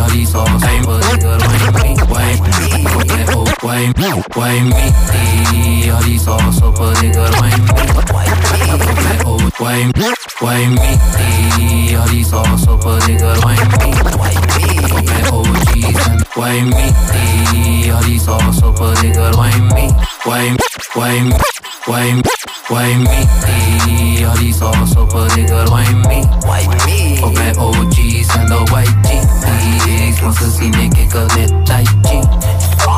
Al 0.00 0.10
die 0.10 0.26
sauce 0.26 0.54
op 0.54 0.86
een 0.86 0.98
nigger, 0.98 1.38
why 1.38 1.72
me? 1.72 1.94
Why 2.08 2.40
me? 2.40 2.96
Op 2.96 3.06
mijn 3.06 3.34
O, 3.36 3.44
why 3.60 3.90
me? 3.96 4.22
Why 4.34 4.60
me? 4.60 5.92
Al 5.92 6.02
die 6.02 6.20
sauce 6.20 6.66
op 6.66 6.78
een 6.78 6.92
nigger, 7.00 7.30
why 7.30 7.50
me? 7.60 7.72
Why 8.12 8.28
me? 8.28 8.74
Op 8.74 9.02
mijn 9.02 9.24
O, 9.26 9.36
why 9.56 9.88
me? 9.92 10.12
Why 10.38 10.66
me? 10.66 11.96
Al 11.98 12.08
die 12.08 12.24
sauce 12.24 12.70
op 12.70 12.84
een 12.84 12.98
nigger, 13.06 13.38
why 13.40 13.54
me? 13.54 13.94
Why 14.18 14.34
me? 14.56 14.94
Op 14.94 15.04
mijn 15.04 15.32
OG's 15.32 16.06
en 16.06 16.26
why 16.34 16.60
me? 16.60 17.92
Al 17.92 18.00
die 18.00 18.20
sauce 18.20 18.66
op 18.66 18.78
een 18.80 18.92
nigger, 19.02 19.36
why 19.36 19.58
me? 19.58 19.90
Why 20.24 20.50
me? 20.50 20.70
Why 20.94 21.20
me? 21.20 21.61
Why 21.84 22.12
me? 22.12 22.22
Why 22.68 22.94
me? 22.94 24.26
Al 24.26 24.38
die 24.38 24.54
sauce 24.54 25.00
op 25.00 25.12
een 25.12 25.26
nigger, 25.34 25.64
why 25.64 25.92
me? 25.92 26.22
Why 26.40 26.66
me? 26.86 27.18
Op 27.24 27.32
mijn 27.34 27.58
OG's 27.58 28.26
en 28.36 28.46
de 28.46 28.60
white 28.64 28.94
GT's 29.02 30.20
Want 30.20 30.36
ze 30.36 30.50
zien 30.50 30.74
ik 30.74 30.96
ik 30.96 31.14
al 31.14 31.26
net 31.36 31.66
tight 31.66 31.94
G 32.02 32.10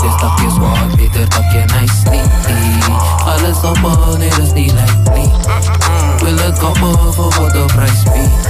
Dit 0.02 0.12
stapje 0.16 0.50
zwaar, 0.50 0.86
beter 0.96 1.28
dat 1.28 1.52
je 1.52 1.64
nice 1.80 2.10
niet 2.10 2.84
Alles 3.24 3.62
op 3.62 3.76
een 3.84 4.18
nee, 4.18 4.28
dat 4.28 4.38
is 4.38 4.52
niet 4.52 4.72
like 4.72 5.10
me 5.10 5.30
Wil 6.24 6.36
het 6.36 6.58
koppen 6.58 7.14
voor 7.14 7.34
wat 7.38 7.52
de 7.52 7.64
prijs 7.74 8.02
biedt 8.02 8.48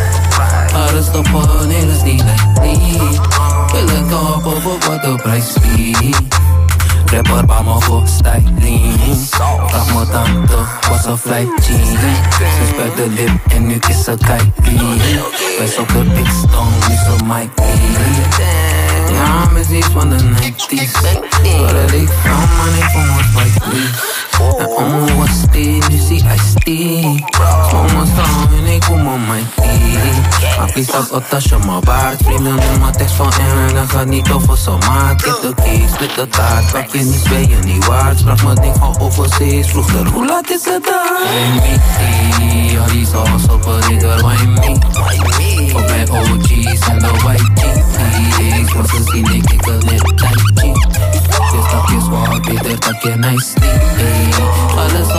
Alles 0.74 1.08
op 1.08 1.26
een 1.26 1.68
nee, 1.68 1.86
dat 1.86 1.96
is 1.96 2.02
niet 2.02 2.22
like 2.22 2.60
me 2.60 2.98
Wil 3.72 3.88
het 3.88 4.10
koppen 4.10 4.62
voor 4.62 4.78
wat 4.88 5.02
de 5.02 5.14
prijs 5.22 5.52
biedt 7.14 7.28
Rapper 7.28 7.46
bij 7.46 7.62
me 7.64 7.80
voor 7.80 8.06
styling. 8.06 8.92
Vraag 9.66 9.94
me 9.94 10.06
tante, 10.10 10.56
was 10.88 11.04
een 11.04 11.18
fly 11.18 11.48
jean 11.62 11.86
Ze 12.38 12.66
speelt 12.68 12.96
de 12.96 13.08
lip 13.08 13.52
en 13.52 13.66
nu 13.66 13.78
is 13.88 14.04
ze 14.04 14.16
Kylie 14.18 14.80
Wij 15.58 15.66
zoeken 15.66 16.14
big 16.14 16.32
stone, 16.32 16.70
nu 16.88 16.94
zo 16.94 17.24
Mike 17.24 17.50
Lee 17.56 18.63
Ja, 19.12 19.48
met 19.52 19.70
iets 19.70 19.86
van 19.86 20.08
de 20.08 20.16
90s 20.16 21.00
Waar 21.60 21.94
ik 21.94 22.08
van, 22.22 22.30
man, 22.56 22.74
ik 22.76 22.84
vond 22.92 23.06
wat 23.06 23.24
Spike 23.24 23.68
Lee 23.72 23.88
En 24.58 24.66
om 24.66 25.16
was 25.16 25.50
die, 25.50 25.82
nu 25.88 25.96
zie 25.96 26.18
I 26.18 26.38
stee 26.38 27.24
Smoke 27.68 27.94
me 27.94 28.04
staan 28.12 28.48
en 28.58 28.72
ik 28.72 28.80
kom 28.80 29.06
op 29.06 29.26
mijn 29.26 29.48
knie 29.54 29.98
Maar 30.58 30.72
please 30.72 30.96
als 30.96 31.10
Otasje 31.10 31.58
mijn 31.66 31.80
baard 31.84 32.22
Vrienden 32.24 32.60
doen 32.60 32.80
mijn 32.80 32.92
tekst 32.92 33.14
van 33.14 33.32
en 33.32 33.74
dan 33.74 33.88
gaat 33.88 34.06
niet 34.06 34.30
over 34.30 34.58
zo 34.58 34.78
maat 34.78 35.22
Get 35.22 35.42
de 35.42 35.62
keys, 35.62 35.92
split 35.92 36.14
de 36.14 36.28
taart 36.28 36.72
Pak 36.72 36.86
je 36.92 36.98
niet, 36.98 37.28
ben 37.28 37.48
je 37.48 37.56
niet 37.56 37.86
waard 37.86 38.18
Sprak 38.18 38.42
me 38.42 38.54
ding 38.54 38.76
van 38.78 39.00
overzees 39.00 39.66
Vroeger, 39.66 40.06
hoe 40.06 40.26
laat 40.26 40.50
is 40.50 40.64
het 40.64 40.84
daar? 40.84 41.20
Why 41.24 41.60
me? 41.60 42.78
Al 42.80 42.86
die 42.86 43.06
sauce 43.06 43.52
op 43.52 43.66
een 43.66 43.92
nigger, 43.92 44.20
why 44.22 44.44
me? 44.44 44.78
Op 45.74 45.86
mijn 45.88 46.10
OG's 46.10 46.88
en 46.88 46.98
de 46.98 47.10
white 47.22 47.50
GT's 47.54 48.72
Want 48.94 49.06
ze 49.06 49.12
zien 49.12 49.34
ik, 49.34 49.52
ik 49.52 49.64
wil 49.64 49.78
net 49.78 50.16
tight 50.16 50.40
G 50.54 50.62
Dit 51.52 51.64
stapje 51.66 52.00
zwaar, 52.00 52.40
beter 52.40 52.80
dat 52.80 53.02
je 53.02 53.14
nice 53.16 53.52
niet 53.58 54.36
Alles 54.76 55.14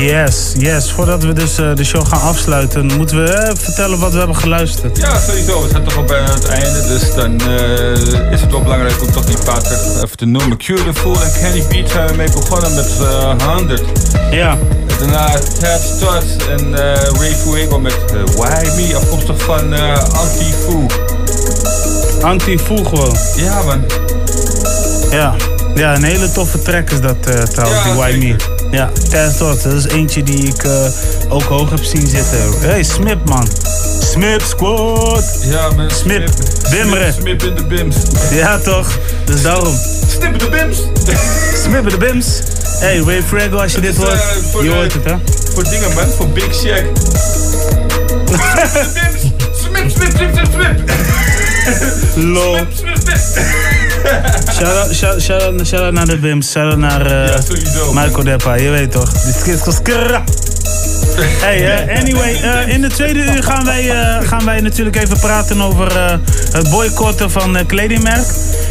Yes, 0.00 0.52
yes. 0.58 0.92
Voordat 0.92 1.22
we 1.24 1.32
dus 1.32 1.58
eh, 1.58 1.74
de 1.74 1.84
show 1.84 2.06
gaan 2.06 2.20
afsluiten, 2.20 2.86
moeten 2.96 3.24
we 3.24 3.30
eh, 3.30 3.56
vertellen 3.56 3.98
wat 3.98 4.12
we 4.12 4.18
hebben 4.18 4.36
geluisterd. 4.36 4.96
Ja, 4.96 5.20
sowieso. 5.20 5.62
We 5.62 5.68
zijn 5.68 5.84
toch 5.84 5.96
al 5.96 6.04
bijna 6.04 6.26
aan 6.26 6.34
het 6.34 6.48
einde. 6.48 6.82
Dus 6.88 7.14
dan 7.14 7.40
eh, 7.40 8.32
is 8.32 8.40
het 8.40 8.50
wel 8.50 8.62
belangrijk 8.62 9.02
om 9.02 9.12
toch 9.12 9.24
die 9.24 9.36
paar 9.44 9.62
even 9.96 10.16
te 10.16 10.26
noemen. 10.26 10.56
Beautiful 10.66 11.22
en 11.22 11.32
Kenny 11.40 11.64
Beat 11.68 11.90
zijn 11.90 12.08
we 12.08 12.14
mee 12.16 12.30
begonnen 12.30 12.74
met 12.74 12.88
eh 13.00 13.46
100. 13.46 13.82
Ja. 14.30 14.58
Daarna 14.98 15.26
Ted 15.58 15.80
Stott 15.96 16.24
en 16.48 16.76
Ray 17.18 17.34
Fuego 17.34 17.78
met 17.78 17.96
Why 18.36 18.68
Me. 18.76 18.96
Afkomstig 18.96 19.42
van 19.42 19.72
Anti-Foo. 20.12 20.86
Anti-Foo 22.22 22.84
gewoon. 22.84 23.16
Ja, 23.36 23.62
man. 23.62 23.84
Ja. 25.10 25.34
Ja, 25.74 25.94
een 25.94 26.04
hele 26.04 26.32
toffe 26.32 26.62
track 26.62 26.90
is 26.90 27.00
dat 27.00 27.22
trouwens, 27.22 27.84
Ja, 27.84 27.84
die 27.84 27.92
Why 27.92 28.16
Me. 28.18 28.49
Ja, 28.70 28.90
Test 29.10 29.38
Dot. 29.38 29.62
Dat 29.62 29.72
is 29.72 29.86
eentje 29.86 30.22
die 30.22 30.46
ik 30.46 30.62
eh, 30.62 30.84
ook 31.28 31.42
hoog 31.42 31.70
heb 31.70 31.82
zien 31.84 32.06
zitten. 32.06 32.38
Hey, 32.60 32.82
Smip 32.82 33.28
man. 33.28 33.48
Smip 34.12 34.42
Squad. 34.42 35.24
Ja, 35.42 35.70
man. 35.70 35.90
Smip. 35.90 36.28
Bimmeren. 36.70 37.12
Smip 37.12 37.42
in 37.42 37.54
de 37.54 37.64
bims. 37.64 37.96
Ja, 38.30 38.58
toch? 38.58 38.98
Dus 39.24 39.42
daarom. 39.42 39.74
Snippen 40.08 40.38
de 40.38 40.48
bims. 40.48 40.78
Smippen 41.64 41.90
de 41.90 41.96
bims. 41.98 42.26
Hey, 42.78 42.98
Ray 42.98 43.22
Frago, 43.22 43.56
als 43.56 43.72
je 43.72 43.80
dit 43.80 43.96
eh, 43.96 44.02
hoort, 44.02 44.18
voor 44.50 44.62
je 44.64 44.68
de- 44.68 44.74
hoort 44.74 44.92
het, 44.92 45.04
hè? 45.04 45.14
Voor 45.54 45.64
dingen, 45.64 45.94
man. 45.94 46.06
Voor 46.16 46.28
Big 46.28 46.54
Shack. 46.54 46.84
Smip, 49.62 49.90
smip, 49.90 50.10
smip, 50.16 50.30
smip, 50.34 50.46
smip. 50.52 50.90
Lol. 52.14 52.56
Shout-out 54.56 54.94
shout, 54.94 55.22
shout, 55.22 55.66
shout 55.66 55.92
naar 55.92 56.06
de 56.06 56.16
Bims. 56.16 56.50
Shout-out 56.50 56.78
naar 56.78 57.06
eh, 57.06 57.26
Ja, 57.28 57.40
sowieso. 57.40 57.92
Michael 57.92 58.24
Deppa. 58.24 58.54
Je 58.54 58.68
weet 58.70 58.92
toch. 58.92 59.12
Dit 59.12 59.46
is 59.66 59.74
skra. 59.74 60.24
Hey, 61.20 61.86
eh, 61.86 61.98
anyway, 62.00 62.34
eh, 62.42 62.68
in 62.74 62.80
de 62.80 62.88
tweede 62.88 63.18
uur 63.24 63.42
gaan 63.42 63.64
wij, 63.64 63.92
gaan 64.22 64.44
wij 64.44 64.60
natuurlijk 64.60 64.96
even 64.96 65.18
praten 65.18 65.60
over 65.60 65.92
het 66.52 66.70
boycotten 66.70 67.30
van 67.30 67.66
kledingmerk. 67.66 68.26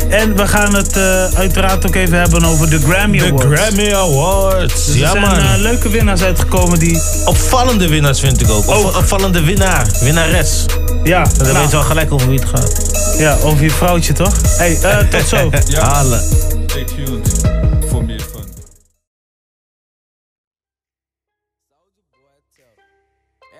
En 0.09 0.35
we 0.35 0.47
gaan 0.47 0.75
het 0.75 0.97
uiteraard 1.35 1.87
ook 1.87 1.95
even 1.95 2.17
hebben 2.19 2.45
over 2.45 2.69
de 2.69 2.79
Grammy 2.89 3.17
De 3.17 3.25
Awards. 3.25 3.61
Grammy 3.61 3.93
Awards. 3.93 4.85
Dus 4.85 4.93
er 4.93 4.99
ja, 4.99 5.11
zijn 5.11 5.21
man. 5.23 5.37
eh, 5.37 5.45
leuke 5.57 5.89
winnaars 5.89 6.21
uitgekomen 6.21 6.79
die... 6.79 7.01
Opvallende 7.25 7.87
winnaars 7.87 8.19
vind 8.19 8.41
ik 8.41 8.49
ook. 8.49 8.67
Opv- 8.67 8.95
Opvallende 8.97 9.43
winnaar. 9.43 9.85
Winnares. 10.01 10.65
Ja. 11.03 11.23
Dan 11.37 11.47
nou, 11.47 11.59
weet 11.59 11.71
je 11.71 11.77
al 11.77 11.83
gelijk 11.83 12.13
over 12.13 12.29
wie 12.29 12.39
het 12.39 12.49
gaat. 12.49 12.88
Ja, 13.19 13.37
over 13.43 13.63
je 13.63 13.71
vrouwtje 13.71 14.13
toch? 14.13 14.57
Hey, 14.57 14.81
eh, 14.81 14.97
tot 15.11 15.27
zo. 15.27 15.49
Ja. 15.67 15.83
Halen. 15.83 16.21
Stay 16.67 16.83
tuned 16.83 17.41
voor 17.87 18.03
meer 18.05 18.21
fun. 18.21 18.43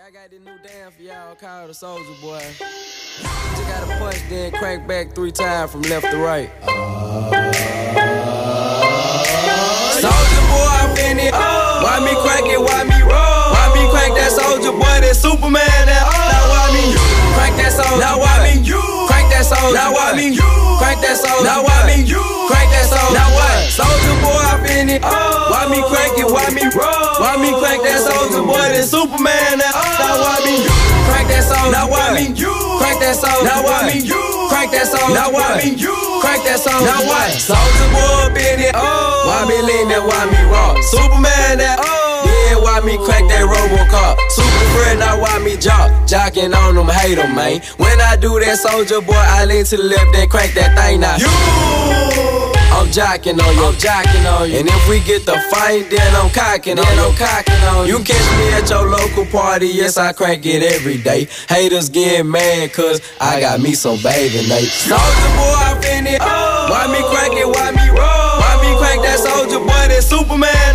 I 0.08 0.12
got 0.12 0.30
this 0.30 0.40
new 0.40 0.58
dance 0.64 0.96
for 0.96 1.04
y'all 1.04 1.36
called 1.40 1.68
the 1.68 1.74
Soldier 1.74 2.16
Boy. 2.22 2.40
Just 2.40 3.68
gotta 3.68 3.98
punch, 4.00 4.30
then 4.30 4.52
crank 4.52 4.88
back 4.88 5.14
three 5.14 5.32
times 5.32 5.72
from 5.72 5.82
left 5.82 6.10
to 6.12 6.18
right. 6.18 6.50
Soldier 10.00 10.44
Boy, 10.52 10.70
I'm 10.82 10.98
in 10.98 11.20
it. 11.20 11.34
Why 11.84 12.00
me 12.06 12.14
crank 12.24 12.48
it? 12.48 12.60
Why 12.60 12.84
me 12.84 13.02
roll? 13.02 13.52
Why 13.54 13.68
me 13.76 13.90
crank 13.92 14.16
that 14.16 14.32
Soldier 14.32 14.72
Boy? 14.72 15.00
That 15.04 15.16
Superman? 15.16 15.86
That 15.86 16.04
now 16.32 16.46
why 16.52 16.66
me 16.74 16.96
crank 17.36 17.56
that 17.58 17.72
Soldier? 17.72 18.00
Now 18.00 18.20
why 18.20 18.36
me 18.44 18.64
crank 18.66 18.66
that 18.66 19.19
Soldier? 19.50 19.74
Now 19.74 19.90
why 19.90 20.14
me 20.14 20.38
crank 20.78 21.02
that 21.02 21.18
Soldier? 21.18 21.42
Now 21.42 21.66
why 21.66 21.82
me 21.90 22.06
crank 22.06 22.70
that 22.70 22.86
Soldier? 22.86 23.18
Now 23.18 23.30
what? 23.34 23.58
Soldier 23.74 24.16
Boy, 24.22 24.46
I'm 24.46 24.62
in 24.70 24.90
it. 24.94 25.02
Why 25.02 25.66
me 25.74 25.82
crank 25.90 26.22
it? 26.22 26.30
Why 26.30 26.46
me 26.54 26.70
roll? 26.70 27.18
Why 27.18 27.34
me 27.42 27.50
crank 27.58 27.82
that 27.82 27.98
Soldier 27.98 28.46
Boy? 28.46 28.62
That 28.70 28.86
Superman? 28.86 29.58
That 29.58 29.74
oh. 29.74 29.82
now 29.98 30.16
why 30.22 30.38
me 30.46 30.56
crank 31.10 31.34
that 31.34 31.42
Soldier? 31.42 31.74
Now 31.74 31.90
why 31.90 32.14
me 32.14 32.30
crank 32.78 33.02
that 33.02 33.18
Soldier? 33.18 33.42
Now 33.50 33.66
why 33.66 33.90
me 33.90 33.98
crank 34.54 34.70
that 34.70 34.86
Soldier? 34.86 35.18
Now 35.18 35.34
why 35.34 35.58
me 35.58 35.74
crank 36.22 36.42
that 36.46 36.62
Soldier? 36.62 36.86
Now 36.86 37.02
what? 37.10 37.34
Soldier 37.34 37.90
Boy, 37.90 38.30
up 38.30 38.38
in 38.38 38.70
it. 38.70 38.74
Why 38.78 39.50
me 39.50 39.58
lean 39.66 39.90
that? 39.90 40.06
Why 40.06 40.30
me 40.30 40.42
rock? 40.46 40.78
Superman? 40.94 41.58
That 41.58 41.82
oh. 41.82 41.99
Why 42.62 42.80
me 42.82 42.98
crack 42.98 43.24
that 43.30 43.46
Robocop? 43.46 44.16
Super 44.30 44.66
friend, 44.76 45.00
now 45.00 45.20
why 45.20 45.40
me 45.40 45.58
jock? 45.58 45.90
Jocking 46.08 46.54
on 46.56 46.76
them, 46.76 46.88
hate 46.88 47.16
them, 47.16 47.36
man. 47.36 47.62
When 47.78 48.00
I 48.02 48.16
do 48.16 48.40
that, 48.40 48.58
soldier 48.58 49.02
boy, 49.02 49.14
I 49.16 49.46
lean 49.46 49.66
to 49.66 49.78
the 49.78 49.84
left, 49.84 50.14
then 50.14 50.28
crack 50.30 50.54
that 50.54 50.78
thing 50.78 51.02
now. 51.02 51.18
You! 51.18 51.30
I'm 52.80 52.88
jocking 52.96 53.36
on 53.36 53.56
you, 53.56 53.66
I'm 53.66 53.74
jocking 53.76 54.26
on 54.32 54.50
you. 54.50 54.60
And 54.60 54.70
if 54.70 54.88
we 54.88 55.02
get 55.02 55.26
the 55.26 55.36
fight, 55.52 55.90
then 55.90 56.16
I'm 56.16 56.30
cocking 56.30 56.80
on 56.80 56.86
you. 56.96 57.12
I'm 57.12 57.16
cocking 57.16 57.64
on 57.76 57.88
you. 57.88 57.98
You 57.98 58.04
catch 58.04 58.28
me 58.38 58.54
at 58.54 58.70
your 58.70 58.88
local 58.88 59.26
party, 59.26 59.68
yes, 59.68 59.98
I 59.98 60.14
crank 60.14 60.46
it 60.46 60.64
every 60.64 60.98
day. 60.98 61.28
Haters 61.50 61.90
get 61.90 62.26
mad, 62.26 62.72
cause 62.72 63.02
I 63.20 63.42
got 63.42 63.60
me 63.60 63.74
some 63.74 63.98
baby 64.02 64.48
Nate. 64.48 64.70
Soldier 64.70 65.32
boy, 65.36 65.60
I'm 65.60 65.84
in 65.84 66.08
it. 66.08 66.22
Why 66.22 66.88
me 66.88 67.02
crank 67.12 67.36
it, 67.36 67.48
why 67.48 67.72
me 67.72 67.90
roll? 67.90 68.40
Why 68.40 68.56
me 68.62 68.72
crank 68.78 69.02
that 69.04 69.20
soldier 69.20 69.60
boy, 69.60 69.84
that 69.90 70.04
Superman, 70.04 70.69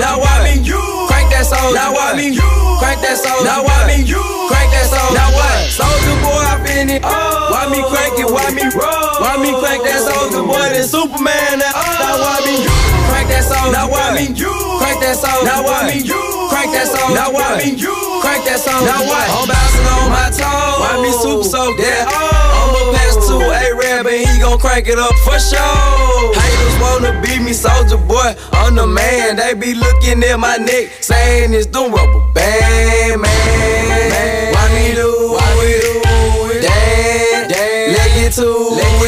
Now 0.00 0.18
why 0.20 0.44
me 0.46 0.64
crank 1.10 1.28
that 1.32 1.44
soldier? 1.44 1.74
Now 1.76 1.92
why 1.92 2.14
me 2.16 2.32
crank 2.80 3.00
that 3.02 3.16
soldier? 3.18 3.44
Now 3.44 3.60
why 3.64 3.84
me 3.88 4.04
crank 4.48 4.70
that 4.72 4.86
soldier? 4.88 5.16
Now 5.16 5.28
what? 5.36 5.68
Soldier 5.68 6.16
boy, 6.24 6.44
I'm 6.48 6.64
in 6.66 6.88
it. 6.96 7.02
Why 7.02 7.68
me 7.68 7.80
crank 7.84 8.16
it, 8.16 8.28
why 8.28 8.48
me 8.54 8.64
roll? 8.72 9.20
Why 9.20 9.36
me 9.36 9.52
crank 9.60 9.84
that 9.84 10.00
soldier 10.00 10.44
boy, 10.44 10.72
that 10.72 10.86
Superman, 10.88 11.60
that 11.60 11.74
Now 11.76 12.16
why 12.20 12.40
me 12.46 12.64
crank 13.10 13.28
that 13.28 13.44
soldier? 13.44 13.72
Now 13.72 13.90
why 13.90 14.16
me 14.16 14.32
crank 14.32 14.98
that 15.04 15.16
soldier? 15.18 15.44
Now 15.44 15.60
why 15.60 15.84
me 15.88 16.00
crank 16.08 16.70
that 16.72 16.88
soldier? 16.88 17.14
Now 17.14 17.28
why 17.32 17.60
me 17.60 17.76
crank 18.22 18.42
that 18.48 18.60
soldier? 18.60 18.88
Now 18.88 19.02
what? 19.04 19.26
I'm 19.28 19.48
bouncing 19.48 19.86
on 19.92 20.08
my 20.08 20.28
toes. 20.32 20.80
Why 20.80 20.92
me 21.02 21.10
super 21.12 21.44
soaked 21.44 21.78
that? 21.84 22.08
I'ma 22.08 22.96
pass 22.96 23.14
to 23.28 23.36
A-Rab 23.36 23.81
and 24.12 24.28
he 24.28 24.38
gon' 24.40 24.58
crank 24.58 24.86
it 24.88 24.98
up 24.98 25.14
for 25.24 25.38
sure. 25.40 26.34
Haters 26.36 26.76
wanna 26.80 27.20
beat 27.22 27.40
me, 27.40 27.52
soldier 27.52 27.96
boy. 27.96 28.36
I'm 28.52 28.74
the 28.74 28.86
man. 28.86 29.36
They 29.36 29.54
be 29.54 29.74
looking 29.74 30.22
at 30.24 30.36
my 30.36 30.56
neck, 30.56 30.92
saying 31.00 31.54
it's 31.54 31.66
the 31.66 31.80
rubber 31.80 32.24
band, 32.34 33.22
man. 33.22 34.52
Why 34.52 34.68
me 34.76 34.94
do 34.94 35.38
it? 35.64 36.62
Damn, 36.62 37.48
damn. 37.48 37.92
Let 37.96 38.08
get 38.14 38.32
to 38.34 38.48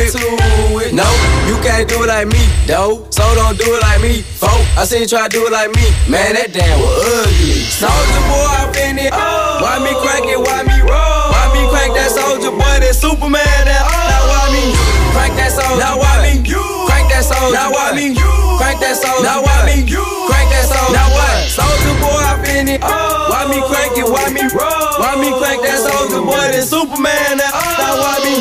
it. 0.00 0.94
No, 0.94 1.04
you 1.48 1.56
can't 1.62 1.88
do 1.88 2.02
it 2.04 2.08
like 2.08 2.28
me, 2.28 2.48
though. 2.66 3.06
So 3.10 3.22
don't 3.34 3.58
do 3.58 3.74
it 3.74 3.82
like 3.82 4.00
me, 4.00 4.22
folk. 4.22 4.62
I 4.78 4.84
seen 4.84 5.02
you 5.02 5.06
try 5.06 5.28
to 5.28 5.28
do 5.28 5.46
it 5.46 5.52
like 5.52 5.74
me. 5.74 5.84
Man, 6.08 6.34
that 6.34 6.52
damn 6.52 6.78
was 6.80 7.26
ugly. 7.26 7.66
Soldier 7.68 8.24
boy, 8.30 8.46
I'm 8.46 8.70
in 8.88 8.98
it. 8.98 9.12
Why 9.12 9.82
me 9.84 9.92
crank 10.00 10.26
it? 10.26 10.38
Why 10.38 10.62
me 10.62 10.80
roll? 10.80 11.28
Why 11.34 11.44
me 11.52 11.68
crank 11.68 11.92
that 11.94 12.10
soldier 12.10 12.50
boy? 12.50 12.78
That 12.80 12.94
Superman? 12.94 13.42
That 13.66 13.82
now 13.84 14.22
why 14.30 14.44
me 14.54 14.93
crank 15.14 15.38
that 15.38 15.54
soldier? 15.54 15.78
Now 15.78 15.96
why 15.96 16.26
me 16.26 16.42
crank 16.42 17.06
that 17.14 17.22
soldier? 17.22 17.54
Now 17.54 17.70
why 17.70 17.94
me 17.94 18.12
crank 18.58 18.82
that 18.82 18.98
soldier? 18.98 19.22
Now 19.22 19.46
why 19.46 19.62
me 19.70 19.86
crank 19.86 20.48
that 20.50 20.66
soldier? 20.66 20.94
Now 20.98 21.08
what? 21.14 21.46
Soldier 21.46 21.94
boy, 22.02 22.20
I'm 22.26 22.42
in 22.50 22.66
it. 22.74 22.80
Oh. 22.82 23.30
Why 23.30 23.46
me 23.46 23.62
crank 23.62 23.94
it? 23.94 24.06
Why 24.10 24.26
me 24.34 24.42
roll? 24.50 24.98
Why 24.98 25.14
me 25.16 25.30
crank 25.38 25.62
that 25.62 25.78
soldier 25.78 26.20
boy? 26.20 26.50
That 26.50 26.66
Superman? 26.66 27.38
That 27.38 27.54
oh. 27.54 27.62
now 27.78 27.94
why 28.02 28.18
me 28.26 28.34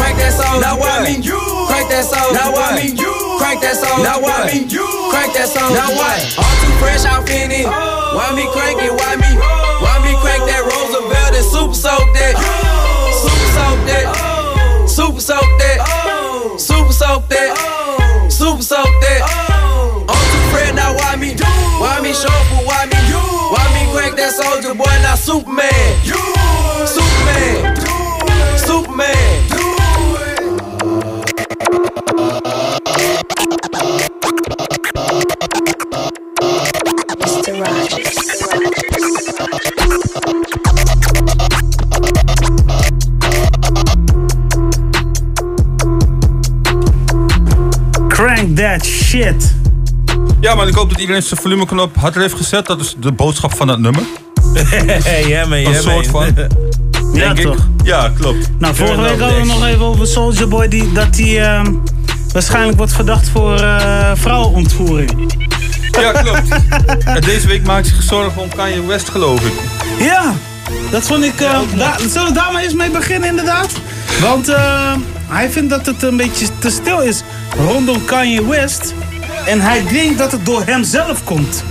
crank 0.00 0.16
that 0.16 0.32
soldier? 0.32 0.64
Now 0.64 0.80
why 0.80 1.04
me 1.04 1.20
crank 1.20 1.92
that 1.92 2.04
soldier? 2.08 2.32
Now 2.32 2.48
why 2.56 2.72
me 2.80 2.96
crank 3.38 3.60
that 3.60 3.76
soldier? 3.76 4.02
Now 4.02 4.18
why 4.24 4.48
me 4.48 4.64
crank 5.12 5.30
that 5.36 5.48
soldier? 5.52 5.76
Now 5.76 5.92
what? 5.92 6.18
All 6.40 6.54
too 6.64 6.72
fresh, 6.80 7.04
I'm 7.04 7.22
in 7.28 7.52
it. 7.52 7.68
Oh. 7.68 8.16
Why 8.16 8.32
me 8.32 8.48
crank 8.50 8.80
it? 8.80 8.92
Why 8.96 9.20
me? 9.20 9.30
Why 9.36 9.63
Superman. 25.34 25.66
Superman. 26.86 27.74
Superman. 28.56 29.34
Mr. 37.18 37.54
Crank 48.08 48.56
that 48.56 48.84
shit. 48.84 49.54
Ja, 50.40 50.54
maar 50.54 50.68
ik 50.68 50.74
hoop 50.74 50.90
dat 50.90 51.00
iedereen 51.00 51.22
zijn 51.22 51.40
volumeknop 51.40 51.96
harder 51.96 52.20
heeft 52.20 52.34
gezet. 52.34 52.66
Dat 52.66 52.80
is 52.80 52.94
de 52.98 53.12
boodschap 53.12 53.54
van 53.54 53.68
het 53.68 53.78
nummer. 53.78 54.02
ja, 55.26 55.46
man, 55.46 55.58
Een 55.58 55.70
ja, 55.72 55.80
soort 55.80 56.12
man. 56.12 56.26
van. 56.34 56.34
Ja, 57.14 57.20
Denk 57.34 57.38
ik. 57.38 57.44
toch? 57.44 57.66
Ja, 57.84 58.12
klopt. 58.18 58.50
Nou, 58.58 58.74
vorige 58.74 59.00
week 59.00 59.20
hadden 59.20 59.40
we 59.40 59.46
nog 59.46 59.64
even 59.66 59.84
over 59.84 60.06
Soldier 60.06 60.48
Boy 60.48 60.68
die, 60.68 60.92
dat 60.92 61.16
hij 61.16 61.42
ehm, 61.42 61.72
waarschijnlijk 62.32 62.76
wordt 62.76 62.92
verdacht 62.92 63.28
voor 63.28 63.60
eh 63.60 64.10
vrouwenontvoering. 64.14 65.34
Ja, 66.00 66.12
klopt. 66.12 66.42
En 67.04 67.20
deze 67.20 67.46
week 67.46 67.66
maakt 67.66 67.86
zich 67.86 68.02
zorgen 68.02 68.42
om 68.42 68.48
Kanye 68.56 68.86
West, 68.86 69.08
geloof 69.08 69.40
ik. 69.46 69.52
Ja, 69.98 70.34
dat 70.90 71.02
vond 71.02 71.24
ik. 71.24 71.40
eh, 71.40 71.58
daar- 71.76 72.00
zullen 72.08 72.28
we 72.28 72.34
daar 72.34 72.52
maar 72.52 72.62
eens 72.62 72.74
mee 72.74 72.90
beginnen, 72.90 73.28
inderdaad? 73.28 73.70
Want 74.20 74.48
eh, 74.48 74.92
hij 75.28 75.50
vindt 75.50 75.70
dat 75.70 75.86
het 75.86 76.02
een 76.02 76.16
beetje 76.16 76.46
te 76.58 76.70
stil 76.70 77.00
is 77.00 77.22
rondom 77.66 78.04
Kanye 78.04 78.46
West. 78.48 78.94
En 79.46 79.60
hij 79.60 79.82
denkt 79.92 80.18
dat 80.18 80.32
het 80.32 80.46
door 80.46 80.62
hemzelf 80.66 81.24
komt. 81.24 81.64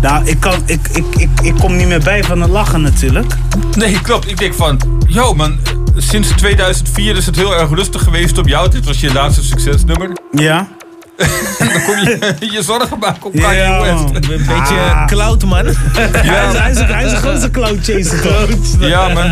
Nou, 0.00 0.24
ik, 0.26 0.40
kan, 0.40 0.54
ik, 0.66 0.88
ik, 0.92 1.04
ik, 1.16 1.28
ik 1.42 1.54
kom 1.54 1.76
niet 1.76 1.86
meer 1.88 2.00
bij 2.02 2.24
van 2.24 2.40
het 2.40 2.50
lachen 2.50 2.80
natuurlijk. 2.80 3.32
Nee, 3.76 4.00
klopt. 4.00 4.30
Ik 4.30 4.38
denk 4.38 4.54
van, 4.54 4.80
yo 5.06 5.34
man, 5.34 5.58
sinds 5.96 6.28
2004 6.28 7.16
is 7.16 7.26
het 7.26 7.36
heel 7.36 7.54
erg 7.56 7.70
rustig 7.70 8.02
geweest 8.02 8.38
op 8.38 8.48
jou. 8.48 8.70
Dit 8.70 8.84
was 8.84 9.00
je 9.00 9.12
laatste 9.12 9.42
succesnummer. 9.44 10.10
Ja. 10.32 10.68
Dan 11.58 11.82
kom 11.86 11.96
je 11.98 12.36
je 12.56 12.62
zorgen 12.62 12.98
maken 12.98 13.22
op 13.24 13.32
Kanye 13.36 13.56
Ja, 13.56 13.80
West. 13.80 14.04
Een 14.14 14.20
beetje 14.46 14.74
Ah. 14.74 15.06
cloud, 15.06 15.44
man. 15.44 15.64
Hij, 15.96 16.48
is, 16.52 16.58
hij, 16.58 16.70
is, 16.70 16.78
hij 16.78 17.04
is 17.04 17.10
een 17.12 17.16
grote 17.18 17.50
cloud 17.50 17.78
chaser 17.82 18.20
toch? 18.20 18.48
Ja, 18.88 19.08
man. 19.08 19.30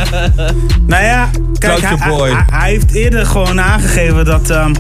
Nou 0.87 1.05
ja, 1.05 1.31
kijk, 1.59 1.81
hij, 1.81 1.97
Cloud 1.97 2.17
boy. 2.19 2.31
hij- 2.31 2.45
hij 2.51 2.71
heeft 2.71 2.93
eerder 2.95 3.27
gewoon 3.27 3.61
aangegeven 3.61 4.25
dat 4.25 4.51
ehm, 4.51 4.73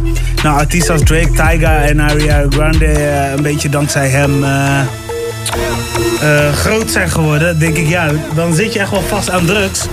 nou, 0.43 0.59
artiesten 0.59 0.93
als 0.95 1.03
Drake, 1.03 1.28
Tyga 1.30 1.76
en 1.76 2.01
Ariana 2.01 2.47
Grande 2.51 2.86
eh, 2.86 3.32
een 3.36 3.43
beetje 3.43 3.68
dankzij 3.68 4.09
hem 4.09 4.45
eh, 4.45 4.80
eh, 6.20 6.53
groot 6.53 6.90
zijn 6.90 7.11
geworden. 7.11 7.59
Denk 7.59 7.76
ik, 7.76 7.88
ja, 7.88 8.11
dan 8.34 8.55
zit 8.55 8.72
je 8.72 8.78
echt 8.78 8.90
wel 8.90 9.03
vast 9.03 9.30
aan 9.30 9.46
drugs. 9.46 9.86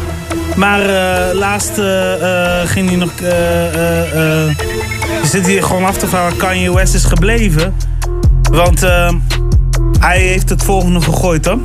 Maar 0.56 0.80
eh, 0.82 1.36
laatst 1.36 1.78
eh, 1.78 2.62
ging 2.66 2.90
hij 2.90 2.98
nog. 2.98 3.12
zit 5.24 5.46
hij 5.46 5.62
gewoon 5.62 5.86
af 5.86 5.98
te 5.98 6.08
vragen 6.08 6.38
Kanye 6.38 6.74
West 6.74 6.94
is 6.94 7.04
gebleven. 7.04 7.74
Want 8.52 8.80
hij 10.00 10.20
heeft 10.20 10.50
het 10.50 10.64
volgende 10.64 11.02
gegooid 11.02 11.46
hoor. 11.46 11.58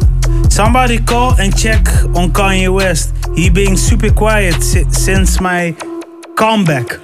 Somebody 0.49 1.03
call 1.05 1.29
and 1.39 1.61
check 1.61 2.05
on 2.13 2.31
Kanye 2.31 2.73
West. 2.73 3.11
He 3.35 3.51
being 3.53 3.79
super 3.79 4.13
quiet 4.13 4.65
si- 4.65 4.87
since 4.91 5.43
my 5.43 5.75
comeback. 6.35 7.01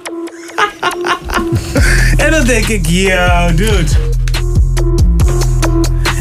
en 2.17 2.31
dan 2.31 2.45
denk 2.45 2.67
ik, 2.67 2.85
yeah, 2.87 3.47
dude. 3.55 4.06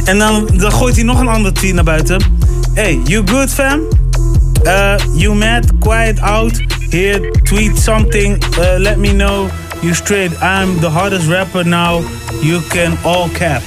En 0.07 0.19
dan, 0.19 0.49
dan 0.53 0.73
gooit 0.73 0.95
hij 0.95 1.05
nog 1.05 1.21
een 1.21 1.29
ander 1.29 1.53
tweet 1.53 1.75
naar 1.75 1.85
buiten. 1.85 2.21
Hey, 2.75 3.01
you 3.05 3.27
good 3.29 3.51
fam? 3.51 3.81
Uh, 4.65 4.95
you 5.15 5.35
mad? 5.35 5.65
Quiet 5.79 6.21
out? 6.21 6.63
Here, 6.91 7.31
tweet 7.43 7.79
something. 7.79 8.45
Uh, 8.59 8.79
let 8.79 8.97
me 8.97 9.09
know 9.09 9.49
you 9.81 9.95
straight. 9.95 10.33
I'm 10.33 10.81
the 10.81 10.89
hottest 10.89 11.29
rapper 11.29 11.67
now. 11.67 12.05
You 12.41 12.61
can 12.69 12.97
all 13.03 13.29
cap. 13.29 13.63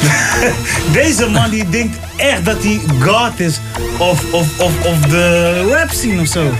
Deze 0.92 1.28
man 1.28 1.50
die 1.50 1.68
denkt 1.68 1.96
echt 2.16 2.44
dat 2.44 2.56
hij 2.62 2.80
God 3.00 3.40
is 3.40 3.60
of, 3.98 4.32
of, 4.32 4.60
of, 4.60 4.86
of 4.86 5.00
de 5.00 5.66
rap 5.70 5.90
scene 5.90 6.20
of 6.20 6.26
zo. 6.26 6.50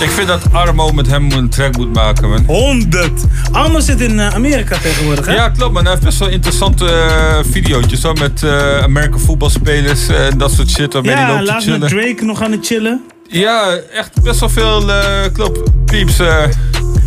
Ik 0.00 0.10
vind 0.10 0.28
dat 0.28 0.40
Armo 0.52 0.90
met 0.92 1.06
hem 1.06 1.30
een 1.32 1.48
track 1.48 1.76
moet 1.76 1.92
maken, 1.92 2.28
man. 2.28 2.44
100. 2.46 3.10
Armo 3.52 3.80
zit 3.80 4.00
in 4.00 4.20
eh, 4.20 4.34
Amerika 4.34 4.76
tegenwoordig, 4.78 5.26
hè? 5.26 5.34
Ja, 5.34 5.48
klopt, 5.48 5.72
man. 5.72 5.82
Hij 5.82 5.92
heeft 5.92 6.04
best 6.04 6.18
wel 6.18 6.28
interessante 6.28 6.84
uh, 6.84 7.52
video's. 7.52 7.86
Zo 8.00 8.12
met 8.12 8.42
uh, 8.44 8.78
American 8.82 9.20
voetbalspelers 9.20 10.08
en 10.08 10.38
dat 10.38 10.52
soort 10.52 10.70
shit. 10.70 10.92
Waarmee 10.92 11.14
Ja, 11.16 11.42
laatst 11.42 11.68
met. 11.68 11.88
Drake 11.88 12.24
nog 12.24 12.42
aan 12.42 12.50
het 12.52 12.66
chillen. 12.66 13.00
Ja, 13.28 13.74
echt 13.92 14.22
best 14.22 14.40
wel 14.40 14.48
veel, 14.48 14.88
uh, 14.88 14.94
klopt, 15.32 15.60
pieps. 15.86 16.18
eh. 16.18 16.44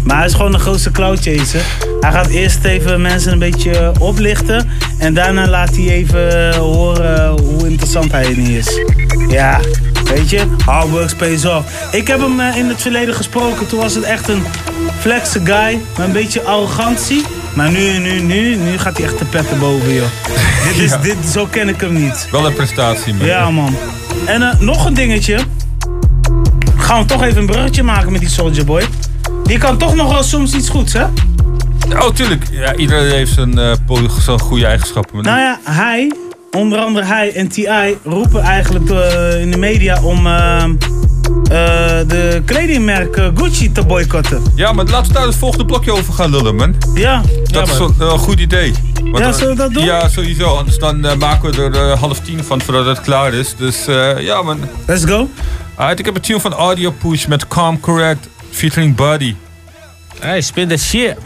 Maar 0.03 0.17
hij 0.17 0.25
is 0.25 0.33
gewoon 0.33 0.51
de 0.51 0.59
grootste 0.59 0.91
cloud 0.91 1.19
chaser. 1.21 1.61
Hij 1.99 2.11
gaat 2.11 2.27
eerst 2.27 2.63
even 2.63 3.01
mensen 3.01 3.31
een 3.31 3.39
beetje 3.39 3.91
oplichten. 3.99 4.69
En 4.99 5.13
daarna 5.13 5.47
laat 5.47 5.75
hij 5.75 5.87
even 5.89 6.55
horen 6.55 7.29
hoe 7.39 7.67
interessant 7.69 8.11
hij 8.11 8.33
niet 8.35 8.67
is. 8.67 8.79
Ja, 9.29 9.59
weet 10.09 10.29
je, 10.29 10.41
hard 10.65 10.89
work 10.89 11.17
pays 11.17 11.45
off. 11.45 11.93
Ik 11.93 12.07
heb 12.07 12.19
hem 12.19 12.39
eh, 12.39 12.57
in 12.57 12.65
het 12.67 12.81
verleden 12.81 13.15
gesproken. 13.15 13.67
Toen 13.67 13.79
was 13.79 13.95
het 13.95 14.03
echt 14.03 14.27
een 14.27 14.43
flexe 14.99 15.39
guy. 15.43 15.79
Met 15.97 16.07
een 16.07 16.13
beetje 16.13 16.41
arrogantie. 16.43 17.23
Maar 17.53 17.71
nu, 17.71 17.97
nu, 17.97 18.19
nu, 18.19 18.55
nu 18.55 18.77
gaat 18.77 18.97
hij 18.97 19.05
echt 19.05 19.19
de 19.19 19.25
petten 19.25 19.59
boven, 19.59 19.93
joh. 19.93 20.05
dit 20.67 20.77
is, 20.77 20.89
Ja. 20.89 20.97
dit, 20.97 21.17
zo 21.31 21.45
ken 21.45 21.69
ik 21.69 21.81
hem 21.81 21.93
niet. 21.93 22.27
Wel 22.31 22.45
een 22.45 22.53
prestatie, 22.53 23.13
man. 23.13 23.27
Ja, 23.27 23.49
man. 23.51 23.75
En 24.25 24.41
eh, 24.41 24.59
nog 24.59 24.85
een 24.85 24.93
dingetje. 24.93 25.39
Gaan 26.77 27.01
we 27.01 27.05
toch 27.05 27.23
even 27.23 27.37
een 27.37 27.45
bruggetje 27.45 27.83
maken 27.83 28.11
met 28.11 28.21
die 28.21 28.29
Soldier 28.29 28.65
Boy. 28.65 28.83
Die 29.43 29.57
kan 29.57 29.77
toch 29.77 29.95
nog 29.95 30.11
wel 30.13 30.23
soms 30.23 30.53
iets 30.53 30.69
goeds, 30.69 30.93
hè? 30.93 31.03
Oh, 31.89 32.09
tuurlijk. 32.13 32.43
Ja, 32.51 32.75
iedereen 32.75 33.11
heeft 33.11 33.33
zijn, 33.33 33.57
eh, 33.59 33.71
zijn 34.19 34.39
goede 34.39 34.65
eigenschappen. 34.65 35.23
Nou 35.23 35.39
ja, 35.39 35.59
hij, 35.63 36.11
onder 36.55 36.79
andere 36.79 37.05
hij 37.05 37.33
en 37.33 37.47
T.I. 37.47 37.97
roepen 38.03 38.41
eigenlijk 38.41 38.89
eh, 38.89 39.41
in 39.41 39.51
de 39.51 39.57
media 39.57 40.01
om 40.03 40.27
eh, 40.27 40.63
eh, 40.63 42.07
de 42.07 42.41
kledingmerk 42.45 43.15
eh, 43.15 43.27
Gucci 43.35 43.71
te 43.71 43.85
boycotten. 43.85 44.41
Ja, 44.55 44.71
maar 44.73 44.85
laten 44.85 45.07
we 45.07 45.13
daar 45.13 45.25
het 45.27 45.35
volgende 45.35 45.65
blokje 45.65 45.91
over 45.91 46.13
gaan 46.13 46.29
lullen, 46.31 46.55
man. 46.55 46.75
Ja. 46.93 47.21
Dat 47.43 47.67
is 47.67 47.77
een 47.79 48.09
goed 48.17 48.39
idee. 48.39 48.73
Want 49.03 49.17
Ja, 49.17 49.31
zullen 49.31 49.49
we 49.55 49.61
dat 49.61 49.73
doen? 49.73 49.83
Ja, 49.83 50.09
sowieso. 50.09 50.55
Anders 50.55 50.77
dan 50.77 50.99
maken 51.17 51.51
we 51.51 51.79
er 51.79 51.97
half 51.97 52.19
tien 52.19 52.43
van 52.43 52.61
voordat 52.61 52.85
het 52.85 53.01
klaar 53.01 53.33
is. 53.33 53.55
Dus 53.55 53.87
eh, 53.87 54.19
ja, 54.19 54.41
man. 54.41 54.59
Let's 54.85 55.05
go. 55.05 55.29
Alright, 55.75 55.99
ik 55.99 56.05
heb 56.05 56.15
een 56.15 56.21
tune 56.21 56.39
van 56.39 56.53
Audio 56.53 56.91
Push 56.91 57.25
met 57.25 57.47
Calm 57.47 57.79
Correct 57.79 58.27
featuring 58.51 58.95
Buddy. 58.95 59.35
Hey, 60.19 60.41
spin 60.41 60.67
that 60.67 60.79
shit. 60.79 61.17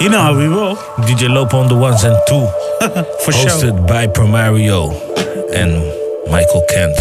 You 0.00 0.08
know 0.08 0.22
how 0.22 0.34
we 0.34 0.46
roll. 0.46 0.76
DJ 1.04 1.28
Lope 1.28 1.52
on 1.52 1.68
the 1.68 1.76
ones 1.76 2.04
and 2.04 2.16
two. 2.26 2.46
For 3.24 3.32
sure. 3.32 3.50
Hosted 3.50 3.86
by 3.86 4.06
Primario 4.06 4.88
and 5.52 5.72
Michael 6.30 6.64
Kent. 6.70 6.96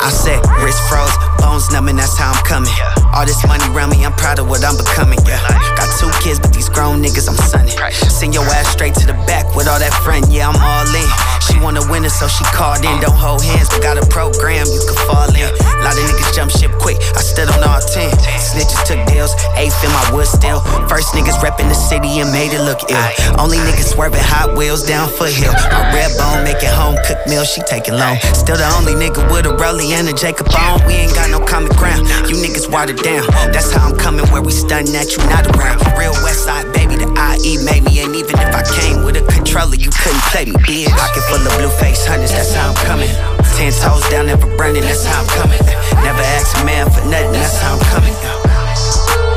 I 0.00 0.10
said, 0.10 0.40
wrist 0.62 0.80
froze, 0.88 1.12
bones 1.38 1.70
numbing, 1.70 1.96
that's 1.96 2.16
how 2.16 2.32
I'm 2.32 2.42
coming. 2.44 2.72
All 3.12 3.26
this 3.26 3.44
money 3.46 3.64
around 3.74 3.90
me, 3.90 4.04
I'm 4.06 4.12
proud 4.12 4.38
of 4.38 4.48
what 4.48 4.64
I'm 4.64 4.78
becoming. 4.78 5.18
Yeah. 5.26 5.40
Got 5.76 5.92
two 6.00 6.08
kids, 6.24 6.40
but 6.40 6.54
these 6.54 6.70
grown 6.70 7.02
niggas, 7.02 7.28
I'm 7.28 7.36
sunning. 7.36 7.76
Send 7.92 8.32
your 8.32 8.44
ass 8.44 8.68
straight 8.68 8.94
to 8.94 9.06
the 9.06 9.14
back 9.28 9.54
with 9.54 9.68
all 9.68 9.78
that 9.78 9.92
front, 10.04 10.30
yeah, 10.30 10.48
I'm 10.48 10.56
all 10.56 10.88
in. 10.94 11.35
She 11.46 11.58
wanna 11.60 11.82
win 11.90 12.04
it, 12.04 12.10
so 12.10 12.26
she 12.26 12.44
called 12.50 12.84
in. 12.84 13.00
Don't 13.00 13.14
hold 13.14 13.42
hands, 13.42 13.68
but 13.70 13.82
got 13.82 13.96
a 13.96 14.06
program 14.06 14.66
you 14.66 14.82
can 14.82 14.98
fall 15.06 15.30
in. 15.30 15.50
lot 15.82 15.94
of 15.94 16.04
niggas 16.10 16.34
jump 16.34 16.50
ship 16.50 16.72
quick, 16.82 16.98
I 17.14 17.22
stood 17.22 17.48
on 17.48 17.62
all 17.62 17.80
10. 17.80 18.10
Snitches 18.38 18.82
took 18.86 19.00
deals, 19.06 19.32
eighth 19.56 19.78
in 19.84 19.90
my 19.90 20.04
wood 20.12 20.26
still. 20.26 20.60
First 20.90 21.14
niggas 21.14 21.38
reppin' 21.44 21.68
the 21.68 21.78
city 21.78 22.20
and 22.20 22.32
made 22.32 22.52
it 22.52 22.62
look 22.62 22.82
ill. 22.90 23.10
Only 23.38 23.58
niggas 23.58 23.94
swerving 23.94 24.22
Hot 24.22 24.56
Wheels 24.56 24.82
down 24.82 25.08
foothill. 25.08 25.52
My 25.70 25.92
red 25.94 26.10
bone 26.18 26.42
making 26.44 26.70
home 26.70 26.96
cooked 27.06 27.26
meal, 27.28 27.44
she 27.44 27.62
taking 27.62 27.94
long. 27.94 28.18
Still 28.34 28.56
the 28.56 28.66
only 28.76 28.94
nigga 28.94 29.22
with 29.30 29.46
a 29.46 29.54
Rollie 29.54 29.92
and 29.94 30.08
a 30.08 30.12
Jacob 30.12 30.48
on. 30.58 30.84
We 30.86 30.94
ain't 30.94 31.14
got 31.14 31.30
no 31.30 31.40
common 31.40 31.70
ground. 31.76 32.06
You 32.28 32.36
niggas 32.36 32.70
watered 32.70 32.98
down. 33.02 33.26
That's 33.52 33.70
how 33.72 33.88
I'm 33.88 33.96
coming 33.96 34.26
where 34.32 34.42
we 34.42 34.52
stunning 34.52 34.94
at 34.96 35.14
you, 35.14 35.22
not 35.30 35.46
around. 35.54 35.80
Real 35.98 36.14
West 36.24 36.44
Side, 36.44 36.72
baby, 36.72 36.96
the 36.96 37.08
IE 37.08 37.62
made 37.64 37.84
me. 37.84 38.00
And 38.00 38.14
even 38.14 38.34
if 38.38 38.50
I 38.54 38.62
came 38.80 39.04
with 39.04 39.16
a 39.16 39.24
controller, 39.30 39.76
you 39.76 39.90
couldn't 39.90 40.24
play 40.30 40.44
me, 40.46 40.56
bitch. 40.66 40.90
Pocket 40.90 41.24
full 41.36 41.46
of 41.46 41.58
blue 41.58 41.68
face 41.68 42.06
hundreds, 42.06 42.32
that's 42.32 42.54
how 42.54 42.70
I'm 42.70 42.78
coming. 42.88 43.10
Ten 43.56 43.72
toes 43.72 44.04
down, 44.08 44.26
never 44.26 44.48
burning, 44.56 44.82
that's 44.82 45.04
how 45.04 45.20
I'm 45.20 45.28
coming. 45.36 45.60
Never 46.00 46.22
ask 46.36 46.56
a 46.56 46.64
man 46.64 46.88
for 46.90 47.04
nothing, 47.08 47.32
that's 47.32 47.60
how 47.60 47.76
I'm 47.76 47.84
coming. 47.92 48.16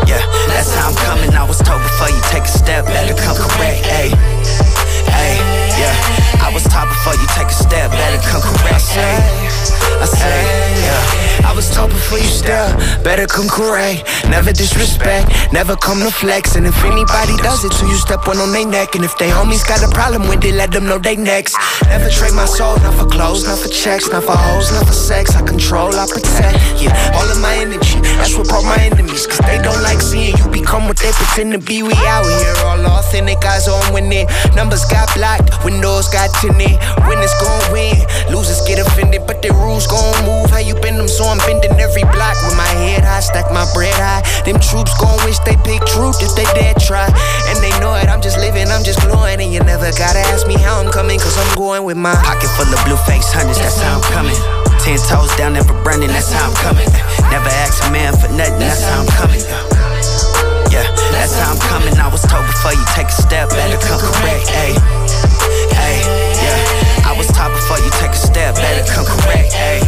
Yeah, 0.08 0.24
that's 0.48 0.74
how 0.76 0.90
I'm 0.90 0.96
coming. 0.96 1.32
I 1.36 1.44
was 1.44 1.60
told 1.60 1.82
before 1.84 2.10
you 2.10 2.22
take 2.32 2.44
a 2.44 2.52
step, 2.52 2.86
better 2.86 3.16
come 3.16 3.36
correct. 3.36 3.86
Hey, 3.86 4.10
hey, 5.12 5.36
yeah. 5.76 5.96
I 6.40 6.52
was 6.54 6.64
taught 6.64 6.88
before 6.88 7.16
you 7.20 7.28
take 7.36 7.48
a 7.48 7.58
step, 7.58 7.92
better 7.92 8.22
come 8.28 8.42
correct. 8.42 8.88
Hey, 8.96 9.20
I 10.00 10.06
say, 10.06 10.40
yeah. 10.84 11.29
I 11.46 11.54
was 11.56 11.70
told 11.74 11.90
before 11.90 12.18
you 12.18 12.30
step, 12.30 12.78
better 13.04 13.28
come 13.28 13.48
correct. 13.48 14.04
Never 14.30 14.52
disrespect, 14.52 15.32
never 15.54 15.76
come 15.76 16.00
to 16.00 16.12
flex. 16.12 16.56
And 16.56 16.66
if 16.66 16.78
anybody 16.84 17.36
does 17.38 17.64
it 17.64 17.72
to 17.80 17.86
you, 17.88 17.96
step 17.96 18.28
one 18.28 18.38
on 18.38 18.52
their 18.52 18.68
neck. 18.68 18.96
And 18.96 19.04
if 19.04 19.18
they 19.18 19.30
homies 19.30 19.66
got 19.68 19.84
a 19.84 19.90
problem 19.94 20.28
with 20.28 20.44
it, 20.44 20.56
let 20.56 20.72
them 20.72 20.86
know 20.86 21.00
they 21.00 21.16
next. 21.16 21.56
Never 21.88 22.10
trade 22.10 22.34
my 22.34 22.46
soul, 22.46 22.78
not 22.78 22.94
for 22.96 23.06
clothes, 23.06 23.46
not 23.46 23.60
for 23.60 23.70
checks, 23.70 24.10
not 24.10 24.24
for 24.24 24.36
hoes, 24.36 24.72
not 24.72 24.86
for 24.86 24.94
sex. 24.94 25.36
I 25.36 25.46
control, 25.46 25.96
I 25.96 26.06
protect. 26.08 26.58
Yeah, 26.82 26.94
all 27.16 27.28
of 27.30 27.40
my 27.42 27.56
energy, 27.56 28.00
that's 28.20 28.36
what 28.36 28.48
brought 28.48 28.66
my 28.66 28.78
enemies. 28.80 29.26
Cause 29.28 29.40
they 29.48 29.62
don't 29.62 29.82
like 29.82 30.02
seeing 30.02 30.36
you 30.38 30.48
become 30.52 30.88
what 30.88 30.98
they 30.98 31.12
pretend 31.12 31.54
to 31.54 31.60
be. 31.60 31.84
We 31.84 31.94
out 32.06 32.26
here, 32.26 32.56
all 32.66 32.86
authentic, 33.00 33.44
eyes 33.46 33.68
on 33.68 33.94
winning. 33.94 34.28
Numbers 34.56 34.86
got 34.86 35.08
blocked, 35.16 35.64
windows 35.64 36.10
got 36.10 36.30
tinted. 36.42 36.78
Winners 37.08 37.34
gon' 37.42 37.72
win, 37.72 37.96
losers 38.32 38.62
get 38.68 38.80
offended, 38.80 39.24
but 39.26 39.42
the 39.42 39.52
rules 39.54 39.88
gon' 39.88 40.14
move. 40.26 40.50
How 40.50 40.60
you 40.60 40.76
bend 40.76 41.00
them, 41.00 41.08
so 41.08 41.29
I'm 41.30 41.38
bending 41.46 41.78
every 41.78 42.02
block 42.10 42.34
with 42.42 42.58
my 42.58 42.74
head 42.82 43.06
high, 43.06 43.22
stack 43.22 43.54
my 43.54 43.70
bread 43.78 43.94
high. 43.94 44.26
Them 44.50 44.58
troops 44.58 44.98
gon' 44.98 45.14
wish 45.22 45.38
they 45.46 45.54
pick 45.62 45.86
truth 45.86 46.18
if 46.26 46.34
they 46.34 46.50
dare 46.58 46.74
try. 46.82 47.06
And 47.46 47.58
they 47.62 47.70
know 47.78 47.94
it, 47.94 48.10
I'm 48.10 48.22
just 48.22 48.42
living, 48.42 48.66
I'm 48.74 48.82
just 48.82 48.98
glowing. 49.06 49.38
And 49.38 49.54
you 49.54 49.62
never 49.62 49.94
gotta 49.94 50.26
ask 50.34 50.50
me 50.50 50.58
how 50.58 50.82
I'm 50.82 50.90
coming, 50.90 51.22
cause 51.22 51.38
I'm 51.38 51.54
going 51.54 51.86
with 51.86 51.98
my 51.98 52.18
pocket 52.26 52.50
full 52.58 52.66
of 52.66 52.82
blue 52.90 52.98
face 53.06 53.30
hundreds, 53.30 53.62
that's 53.62 53.78
how 53.78 54.02
I'm 54.02 54.06
coming. 54.10 54.38
Ten 54.82 54.98
toes 55.06 55.30
down, 55.38 55.54
never 55.54 55.78
burning, 55.86 56.10
that's 56.10 56.34
how 56.34 56.50
I'm 56.50 56.58
coming. 56.66 56.90
Never 57.30 57.50
ask 57.62 57.78
a 57.86 57.92
man 57.94 58.18
for 58.18 58.28
nothing, 58.34 58.58
that's 58.58 58.82
how 58.82 59.06
I'm 59.06 59.10
coming. 59.14 59.46
Yeah, 60.74 60.86
that's 61.14 61.38
how 61.38 61.54
I'm 61.54 61.62
coming. 61.70 61.94
I 61.98 62.10
was 62.10 62.26
told 62.26 62.46
before 62.50 62.74
you 62.74 62.86
take 62.98 63.10
a 63.10 63.18
step, 63.22 63.50
better 63.54 63.78
come 63.86 64.02
correct. 64.02 64.50
Hey, 64.50 64.74
hey, 65.78 66.02
yeah. 66.42 67.10
I 67.10 67.14
was 67.18 67.28
taught 67.28 67.54
before 67.54 67.78
you 67.82 67.90
take 68.02 68.18
a 68.18 68.22
step, 68.22 68.56
better 68.56 68.86
come 68.90 69.06
correct. 69.06 69.54
Hey, 69.54 69.82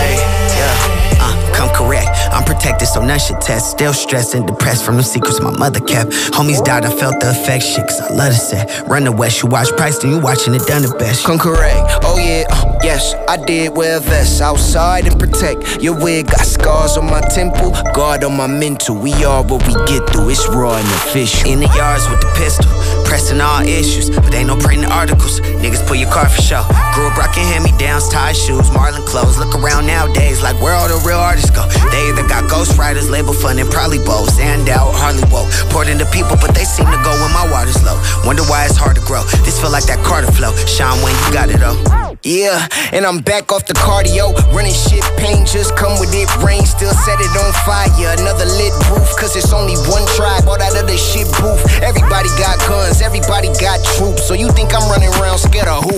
yeah. 0.00 1.18
Uh, 1.20 1.37
come 1.58 1.74
correct. 1.74 2.08
I'm 2.32 2.44
protected, 2.44 2.86
so 2.86 3.04
none 3.04 3.18
should 3.18 3.40
test. 3.40 3.70
Still 3.72 3.92
stressed 3.92 4.34
and 4.34 4.46
depressed 4.46 4.84
from 4.84 4.96
the 4.96 5.02
secrets 5.02 5.40
my 5.40 5.50
mother 5.50 5.80
kept. 5.80 6.12
Homies 6.32 6.64
died, 6.64 6.84
I 6.84 6.90
felt 6.90 7.18
the. 7.20 7.28
Shit, 7.48 7.88
cause 7.88 8.00
I 8.00 8.12
love 8.14 8.32
the 8.32 8.38
set. 8.38 8.86
Run 8.86 9.04
the 9.04 9.10
west, 9.12 9.42
you 9.42 9.48
watch 9.48 9.68
Price, 9.76 9.98
then 9.98 10.10
you 10.12 10.20
watching 10.20 10.54
it 10.54 10.62
done 10.66 10.82
the 10.82 10.94
best. 10.98 11.24
Come 11.24 11.38
correct. 11.38 11.80
Oh 12.04 12.18
yeah, 12.18 12.44
uh, 12.50 12.78
yes, 12.84 13.14
I 13.26 13.36
did 13.36 13.74
wear 13.74 13.96
a 13.96 14.00
vest 14.00 14.40
outside 14.42 15.06
and 15.06 15.18
protect. 15.18 15.82
Your 15.82 15.98
wig 15.98 16.26
got 16.26 16.44
scars 16.44 16.96
on 16.98 17.06
my 17.06 17.20
temple, 17.34 17.72
guard 17.94 18.22
on 18.22 18.36
my 18.36 18.46
mental. 18.46 18.96
We 18.96 19.12
are 19.24 19.42
what 19.42 19.66
we 19.66 19.72
get 19.86 20.06
through. 20.10 20.28
It's 20.28 20.46
raw 20.48 20.76
and 20.76 20.86
official. 21.02 21.50
In 21.50 21.60
the 21.60 21.72
yards 21.74 22.06
with 22.10 22.20
the 22.20 22.30
pistol, 22.36 22.70
pressing 23.04 23.40
all 23.40 23.62
issues, 23.62 24.10
but 24.10 24.34
ain't 24.34 24.48
no 24.48 24.56
printing 24.56 24.90
articles. 24.90 25.40
Niggas 25.40 25.86
pull 25.86 25.96
your 25.96 26.10
car 26.12 26.28
for 26.28 26.42
show. 26.42 26.62
Grew 26.92 27.08
up 27.08 27.16
rocking 27.16 27.44
hand-me-downs, 27.44 28.08
tie 28.10 28.32
shoes, 28.32 28.70
Marlin 28.72 29.02
clothes. 29.02 29.38
Look 29.38 29.54
around 29.54 29.86
nowadays, 29.86 30.42
like 30.42 30.60
where 30.60 30.74
all 30.74 30.88
the 30.88 31.00
real 31.06 31.18
artists 31.18 31.47
They 31.90 32.08
either 32.10 32.26
got 32.26 32.44
ghostwriters 32.50 33.10
label 33.10 33.32
fun 33.32 33.58
and 33.58 33.70
probably 33.70 33.98
both. 33.98 34.32
Stand 34.34 34.68
out, 34.68 34.92
hardly 34.94 35.24
woke. 35.32 35.48
Poured 35.70 35.88
into 35.88 36.06
people, 36.10 36.36
but 36.40 36.54
they 36.54 36.64
seem 36.64 36.86
to 36.86 37.00
go 37.04 37.12
when 37.22 37.32
my 37.32 37.46
water's 37.50 37.82
low. 37.84 38.00
Wonder 38.24 38.42
why 38.44 38.66
it's 38.66 38.76
hard 38.76 38.96
to 38.96 39.02
grow. 39.02 39.24
This 39.44 39.60
feel 39.60 39.70
like 39.70 39.86
that 39.86 40.04
Carter 40.04 40.30
flow. 40.32 40.54
Sean 40.66 40.98
Wayne, 41.02 41.16
you 41.26 41.32
got 41.32 41.48
it 41.48 41.60
though. 41.60 42.08
Yeah, 42.26 42.66
and 42.90 43.06
I'm 43.06 43.22
back 43.22 43.54
off 43.54 43.70
the 43.70 43.78
cardio. 43.78 44.34
Running 44.50 44.74
shit, 44.74 45.06
pain 45.22 45.46
just 45.46 45.78
come 45.78 45.94
with 46.02 46.10
it. 46.10 46.26
Rain 46.42 46.66
still 46.66 46.90
set 47.06 47.22
it 47.22 47.30
on 47.38 47.54
fire. 47.62 47.94
Another 48.18 48.44
lit 48.58 48.74
roof, 48.90 49.06
cause 49.14 49.38
it's 49.38 49.54
only 49.54 49.78
one 49.86 50.02
tribe. 50.18 50.42
All 50.50 50.58
that 50.58 50.74
other 50.74 50.98
shit 50.98 51.30
booth. 51.38 51.62
Everybody 51.78 52.26
got 52.34 52.58
guns, 52.66 52.98
everybody 53.06 53.54
got 53.62 53.78
troops. 53.94 54.26
So 54.26 54.34
you 54.34 54.50
think 54.50 54.74
I'm 54.74 54.90
running 54.90 55.14
around 55.22 55.38
scared 55.38 55.70
of 55.70 55.86
who? 55.86 55.94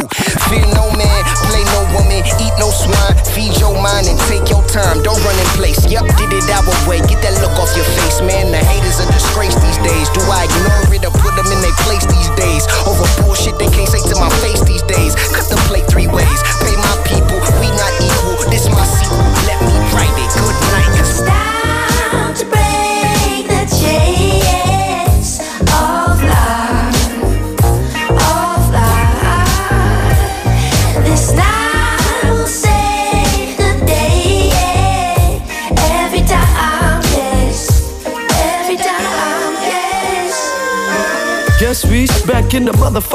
Fear 0.53 0.69
no 0.77 0.93
man, 0.93 1.21
play 1.49 1.65
no 1.73 1.89
woman, 1.97 2.21
eat 2.37 2.55
no 2.61 2.69
swine. 2.69 3.17
Feed 3.33 3.57
your 3.57 3.73
mind 3.81 4.05
and 4.05 4.21
take 4.29 4.45
your 4.53 4.61
time. 4.69 5.01
Don't 5.01 5.19
run 5.25 5.37
in 5.41 5.47
place. 5.57 5.81
Yup, 5.89 6.07
did 6.21 6.33
it 6.33 6.45
our 6.53 6.63
way. 6.85 7.01
Get 7.09 7.25
that 7.25 7.41
look 7.41 7.57
off 7.57 7.73
your 7.73 7.89
face, 7.97 8.21
man. 8.21 8.53
The 8.53 8.61
haters 8.61 9.01
are 9.01 9.11
disgrace 9.11 9.40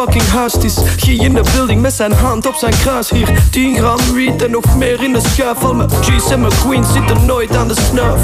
fucking 0.05 0.21
hostage. 0.25 0.75
He 1.03 1.23
in 1.25 1.33
the 1.33 1.43
building 1.55 1.81
zijn 1.95 2.13
hand 2.13 2.47
op 2.47 2.55
zijn 2.55 2.77
kruis. 2.77 3.09
Hier 3.09 3.47
10 3.51 3.75
gram 3.75 4.13
weed 4.13 4.43
en 4.43 4.51
nog 4.51 4.75
meer 4.75 5.03
in 5.03 5.13
de 5.13 5.19
schuif. 5.19 5.63
Al 5.63 5.73
mijn 5.73 5.89
G's 5.89 6.29
en 6.31 6.39
mijn 6.39 6.53
queens 6.63 6.93
zitten 6.93 7.25
nooit 7.25 7.55
aan 7.55 7.67
de 7.67 7.75
snuif. 7.89 8.21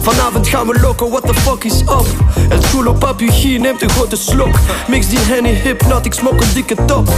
Vanavond 0.00 0.48
gaan 0.48 0.66
we 0.66 0.80
loco, 0.80 1.08
what 1.08 1.26
the 1.26 1.34
fuck 1.34 1.64
is 1.64 1.80
up? 1.80 2.06
El 2.48 2.60
chulo 2.60 2.92
papi 2.92 3.30
G 3.30 3.58
neemt 3.58 3.82
een 3.82 3.90
grote 3.90 4.16
slok. 4.16 4.54
Mix 4.88 5.08
die 5.08 5.18
henny 5.18 5.54
hypnot, 5.54 6.06
ik 6.06 6.14
smok 6.14 6.40
een 6.40 6.52
dikke 6.54 6.74
top. 6.84 7.08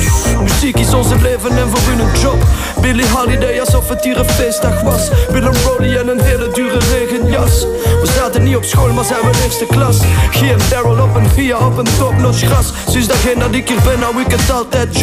Muziek 0.42 0.78
is 0.78 0.94
onze 0.94 1.20
leven 1.22 1.58
en 1.58 1.68
voor 1.68 1.92
hun 1.92 1.98
een 1.98 2.20
job. 2.20 2.42
Billy 2.80 3.04
Holiday 3.08 3.60
alsof 3.60 3.88
het 3.88 4.04
hier 4.04 4.18
een 4.18 4.30
feestdag 4.30 4.82
was. 4.82 5.08
Willem 5.30 5.52
Brody 5.52 5.96
en 5.96 6.08
een 6.08 6.20
hele 6.20 6.50
dure 6.52 6.78
regenjas. 6.78 7.60
We 8.00 8.08
zaten 8.16 8.42
niet 8.42 8.56
op 8.56 8.64
school, 8.64 8.92
maar 8.92 9.04
zijn 9.04 9.20
we 9.20 9.42
eerste 9.44 9.66
klas. 9.66 9.98
G 10.30 10.40
en 10.42 10.58
Daryl 10.70 11.02
op 11.02 11.14
een 11.14 11.30
via 11.30 11.58
op 11.58 11.78
een 11.78 11.88
topnotch 11.98 12.46
gras. 12.46 12.72
Sinds 12.88 13.06
dagene 13.06 13.38
dat 13.38 13.54
ik 13.54 13.68
hier 13.68 13.82
ben, 13.84 14.00
hou 14.00 14.20
ik 14.20 14.30
het 14.30 14.50
altijd 14.50 14.88
G. 14.96 15.02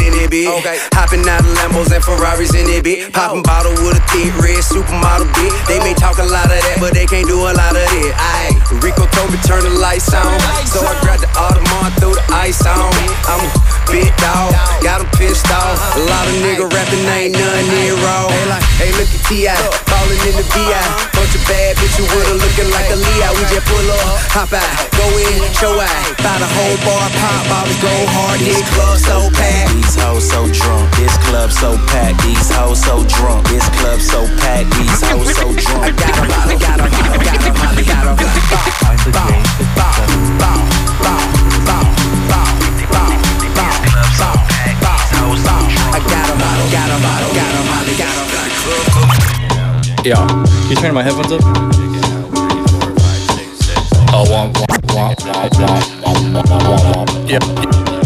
it, 0.21 0.29
bitch. 0.29 0.49
Okay. 0.61 0.77
Hopping 0.93 1.25
out 1.25 1.41
of 1.41 1.51
Lambos 1.57 1.89
and 1.89 2.03
Ferraris 2.03 2.53
in 2.53 2.69
it, 2.69 2.85
bitch. 2.85 3.09
Popping 3.11 3.41
bottle 3.41 3.73
with 3.81 3.97
a 3.97 4.03
thick 4.13 4.29
red 4.37 4.61
supermodel, 4.61 5.25
bitch. 5.33 5.53
They 5.65 5.79
may 5.81 5.93
talk 5.97 6.21
a 6.21 6.27
lot 6.27 6.45
of 6.45 6.61
that, 6.61 6.77
but 6.79 6.93
they 6.93 7.05
can't 7.09 7.27
do 7.27 7.49
a 7.49 7.53
lot 7.53 7.73
of 7.73 7.87
it. 7.97 8.13
Aye. 8.13 8.53
Rico 8.85 9.09
Toby 9.11 9.37
turn 9.43 9.65
the 9.65 9.73
lights 9.81 10.13
on. 10.13 10.37
So 10.69 10.85
I 10.85 10.93
grabbed 11.01 11.25
the 11.25 11.31
Audemars, 11.33 11.93
threw 11.99 12.13
the 12.13 12.25
ice 12.31 12.61
on. 12.65 12.93
I'm 13.25 13.41
a 13.41 13.49
big 13.89 14.13
dog, 14.21 14.53
got 14.85 15.01
'em 15.01 15.09
pissed 15.17 15.49
off. 15.49 15.75
A 15.97 16.01
lot 16.05 16.25
of 16.27 16.35
nigga 16.45 16.69
rapping 16.69 17.05
ain't 17.17 17.33
none 17.33 17.65
near 17.73 17.95
raw. 18.05 18.29
Hey, 18.29 18.45
like, 18.49 18.67
hey, 18.77 18.91
look 18.93 19.09
at 19.09 19.21
T.I. 19.27 19.90
Ballin' 20.01 20.17
in 20.25 20.33
the 20.33 20.45
VI. 20.49 20.81
Bunch 21.13 21.37
of 21.37 21.45
bad 21.45 21.77
bitches 21.77 22.09
with 22.09 22.25
her 22.25 22.33
looking 22.33 22.69
like 22.73 22.89
a 22.89 22.97
Leo. 22.97 23.29
We 23.37 23.45
just 23.53 23.69
pull 23.69 23.85
up, 24.01 24.17
hop 24.33 24.49
out, 24.49 24.89
go 24.97 25.05
in, 25.13 25.45
show 25.53 25.77
out. 25.77 26.17
Buy 26.25 26.41
the 26.41 26.49
whole 26.57 26.77
bar, 26.81 27.05
pop 27.21 27.45
bottles, 27.45 27.77
go 27.77 27.93
hard, 28.17 28.41
this 28.41 28.65
club 28.73 28.97
so 28.97 29.29
packed. 29.37 29.69
These 29.77 29.93
hoes 30.01 30.25
so 30.25 30.49
drunk, 30.49 30.89
this 30.97 31.13
club 31.29 31.53
so 31.53 31.77
packed. 31.85 32.17
These 32.25 32.49
hoes 32.49 32.81
so 32.81 33.05
drunk, 33.05 33.45
this 33.53 33.61
club 33.77 34.01
so 34.01 34.25
packed. 34.41 34.73
These 34.73 35.05
hoes 35.05 35.29
so 35.37 35.53
drunk. 35.53 35.85
I 35.85 35.93
got 35.93 36.17
'em, 36.17 36.33
I 36.33 36.57
got 36.57 36.81
'em, 36.81 36.89
I 36.89 37.21
got 37.21 37.37
'em, 37.45 37.53
I 37.61 37.85
got 37.85 38.01
'em. 38.09 38.17
Bow, 38.17 38.73
bow, 39.13 39.37
bow, 39.77 40.01
bow, 40.33 40.57
bow, 40.97 41.21
bow, 41.61 41.61
bow, 41.61 41.85
bow, 42.89 42.97
bow, 42.97 43.13
bow, 43.53 43.53
bow, 43.53 43.77
bow. 44.65 45.61
I 45.93 46.01
got 46.09 46.25
'em, 46.25 46.41
I 46.41 46.65
got 46.73 46.89
'em, 46.89 47.05
I 47.05 47.29
got 47.37 47.53
'em, 47.53 47.69
I 47.69 47.93
got 48.01 48.17
'em. 49.37 49.40
Yo, 50.03 50.15
can 50.15 50.69
you 50.71 50.75
turn 50.77 50.95
my 50.95 51.03
headphones 51.03 51.31
up? 51.31 51.41
Oh, 54.13 54.25
womp, 54.27 54.53
womp, 54.55 54.81
womp, 54.87 55.15
womp, 55.15 55.53
womp, 56.01 56.25
womp, 56.33 56.49
womp, 56.65 57.07
womp. 57.07 57.29
Yeah. 57.29 58.00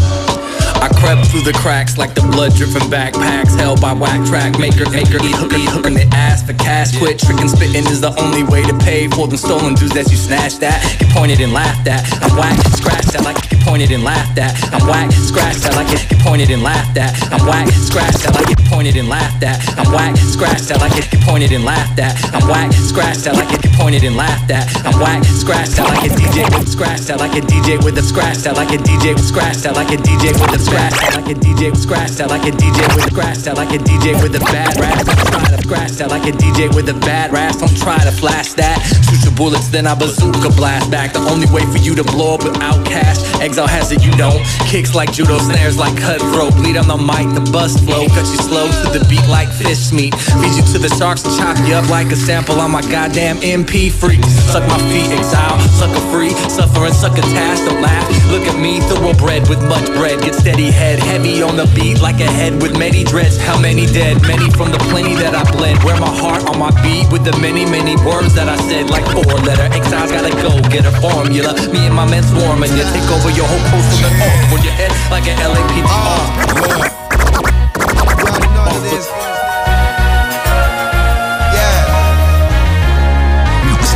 I 0.85 0.89
crept 1.01 1.25
through 1.33 1.41
the 1.41 1.57
cracks 1.57 1.97
like 1.97 2.13
the 2.13 2.21
blood 2.29 2.53
dripping 2.53 2.85
backpacks 2.93 3.57
held 3.57 3.81
by 3.81 3.91
whack 3.91 4.21
track 4.29 4.59
maker, 4.61 4.85
maker, 4.93 5.17
eat 5.17 5.33
hooker, 5.33 5.57
eat 5.57 5.69
hooker, 5.73 5.89
and 5.89 5.97
they 5.97 6.05
ask 6.13 6.45
for 6.45 6.53
cash. 6.53 6.93
Quit 7.01 7.17
tricking, 7.17 7.49
spitting 7.49 7.89
is 7.89 8.01
the 8.01 8.13
only 8.21 8.45
way 8.45 8.61
to 8.61 8.77
pay 8.85 9.09
for 9.09 9.25
them 9.25 9.37
stolen 9.37 9.73
dudes 9.73 9.97
that 9.97 10.05
you 10.13 10.17
snatched 10.17 10.61
at. 10.61 10.77
Get 11.01 11.09
pointed 11.09 11.41
and 11.41 11.49
laughed 11.53 11.89
at. 11.89 12.05
I'm 12.21 12.37
whack, 12.37 12.53
scratched 12.77 13.17
that 13.17 13.25
like 13.25 13.41
get 13.49 13.57
pointed 13.65 13.89
and 13.89 14.03
laughed 14.05 14.37
at. 14.37 14.53
I'm 14.69 14.85
whack, 14.85 15.09
scratched 15.09 15.65
that 15.65 15.73
like 15.73 15.89
it, 15.89 16.05
get 16.05 16.21
pointed 16.21 16.53
and 16.53 16.61
laughed 16.61 16.93
at. 17.01 17.17
I'm 17.33 17.41
whack, 17.49 17.65
scratched 17.73 18.21
that 18.21 18.37
like 18.37 18.45
get 18.45 18.61
pointed 18.69 18.93
and 19.01 19.09
laughed 19.09 19.41
at. 19.41 19.57
I'm 19.81 19.89
whack, 19.89 20.13
scratched 20.21 20.69
that 20.69 20.77
like 20.77 20.93
it, 21.01 21.09
get 21.09 21.25
pointed 21.25 21.49
and 21.49 21.65
laughed 21.65 21.97
at. 21.97 22.13
I'm 22.29 22.45
whack, 22.45 22.69
scratched 22.77 23.25
that 23.25 23.33
like 23.33 23.49
get 23.49 23.73
pointed 23.73 24.03
and 24.05 24.13
laughed 24.13 24.53
at. 24.53 24.69
I'm 24.85 25.01
whack, 25.01 25.25
scratched 25.25 25.81
that 25.81 25.89
like 25.89 26.05
a 26.05 26.13
DJ 26.13 26.45
with 26.53 26.69
scratched 26.69 27.07
that 27.09 27.17
like 27.17 27.33
a 27.33 27.41
DJ 27.41 27.81
with 27.83 27.97
a 27.97 28.03
scratch 28.05 28.45
that 28.45 28.53
like 28.53 28.69
a 28.69 28.77
DJ 28.77 29.17
with 29.17 29.25
scratch 29.25 29.65
that 29.65 29.73
like 29.73 29.89
a 29.89 29.97
DJ 29.97 30.29
with 30.37 30.53
a 30.53 30.59
scratch 30.59 30.74
that 30.75 31.15
like 31.15 31.35
a 31.35 31.39
DJ 31.39 31.71
with 31.71 31.81
scratch 31.81 32.11
that 32.11 32.29
like 32.29 32.43
a 32.43 32.51
DJ 32.51 32.79
with 32.95 33.07
scratch 33.11 33.37
that 33.47 33.55
like 33.57 33.71
a 33.71 33.79
DJ 33.79 34.13
with 34.21 34.35
a 34.35 34.43
bad 34.51 34.77
rap. 34.79 35.05
Trying 35.31 35.55
to 35.55 35.61
scratch 35.63 35.91
that 35.97 36.09
like 36.09 36.27
a 36.27 36.35
DJ 36.35 36.73
with 36.75 36.89
a 36.89 36.97
bad 37.05 37.31
rap. 37.31 37.55
I'm 37.61 37.73
try 37.75 37.97
to 37.97 38.11
flash 38.11 38.53
that. 38.53 38.77
Shoot 39.07 39.23
your 39.23 39.35
bullets, 39.35 39.69
then 39.69 39.87
I 39.87 39.95
bazooka 39.95 40.49
blast 40.55 40.91
back. 40.91 41.13
The 41.13 41.23
only 41.31 41.47
way 41.51 41.65
for 41.71 41.77
you 41.77 41.95
to 41.95 42.03
blow 42.03 42.35
up 42.35 42.43
without 42.43 42.85
cash. 42.85 43.17
Exile 43.41 43.67
has 43.67 43.91
it, 43.91 44.03
you 44.03 44.11
don't. 44.13 44.41
Kicks 44.67 44.93
like 44.93 45.11
judo, 45.13 45.37
snares 45.39 45.77
like 45.77 45.95
cutthroat. 45.97 46.53
Bleed 46.55 46.77
on 46.77 46.87
the 46.87 46.97
mic, 46.97 47.25
the 47.33 47.45
bust 47.51 47.79
flow. 47.85 48.07
Cut 48.11 48.27
you 48.27 48.41
slow 48.43 48.67
to 48.67 48.87
the 48.91 49.03
beat 49.09 49.25
like 49.27 49.49
fish 49.49 49.91
meat. 49.91 50.13
Feed 50.13 50.53
you 50.59 50.65
to 50.73 50.79
the 50.79 50.91
sharks 50.99 51.23
and 51.23 51.33
chop 51.37 51.57
you 51.67 51.75
up 51.75 51.89
like 51.89 52.11
a 52.11 52.15
sample 52.15 52.59
on 52.59 52.71
my 52.71 52.81
goddamn 52.91 53.37
MP 53.39 53.91
freak. 53.91 54.23
Suck 54.51 54.67
my 54.67 54.79
feet, 54.91 55.07
exile, 55.15 55.59
sucker 55.79 56.03
free. 56.11 56.31
Suffer 56.51 56.85
and 56.85 56.95
suck 56.95 57.17
a 57.17 57.25
task, 57.33 57.65
don't 57.65 57.81
laugh. 57.81 58.05
Look 58.29 58.45
at 58.45 58.59
me, 58.59 58.79
thoroughbred 58.91 59.47
with 59.49 59.61
much 59.67 59.85
bread. 59.97 60.21
Get 60.21 60.35
steady 60.35 60.64
head, 60.71 60.99
heavy 60.99 61.41
on 61.41 61.57
the 61.57 61.65
beat 61.75 62.01
like 62.01 62.19
a 62.19 62.29
head 62.29 62.61
with 62.61 62.77
many 62.77 63.03
dreads. 63.03 63.37
How 63.37 63.59
many 63.59 63.85
dead? 63.85 64.21
Many 64.23 64.49
from 64.51 64.71
the 64.71 64.79
plenty 64.89 65.15
that 65.15 65.35
I 65.35 65.43
bled. 65.51 65.83
Wear 65.83 65.99
my 65.99 66.09
heart 66.09 66.45
on 66.45 66.57
my 66.59 66.71
beat 66.81 67.11
with 67.11 67.23
the 67.23 67.35
many, 67.39 67.65
many 67.65 67.95
words 68.05 68.33
that 68.35 68.47
I 68.49 68.57
said. 68.69 68.89
Like 68.89 69.05
four 69.11 69.37
letter 69.43 69.67
exiles 69.73 70.11
gotta 70.11 70.31
go 70.41 70.57
get 70.69 70.85
a 70.85 70.93
formula. 71.01 71.53
Me 71.71 71.85
and 71.85 71.95
my 71.95 72.05
men 72.09 72.23
swarm 72.23 72.63
and 72.63 72.71
you 72.73 72.83
take 72.93 73.09
over 73.11 73.31
your 73.31 73.47
whole 73.47 73.65
coast 73.69 73.87
from 73.93 74.01
the 74.05 74.11
off. 74.23 74.53
On 74.53 74.61
your 74.63 74.73
head 74.73 74.91
like 75.11 75.27
an 75.27 75.37
LAPD. 75.37 76.95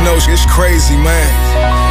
Notion 0.00 0.32
is 0.32 0.46
crazy, 0.46 0.96
man. 0.96 1.89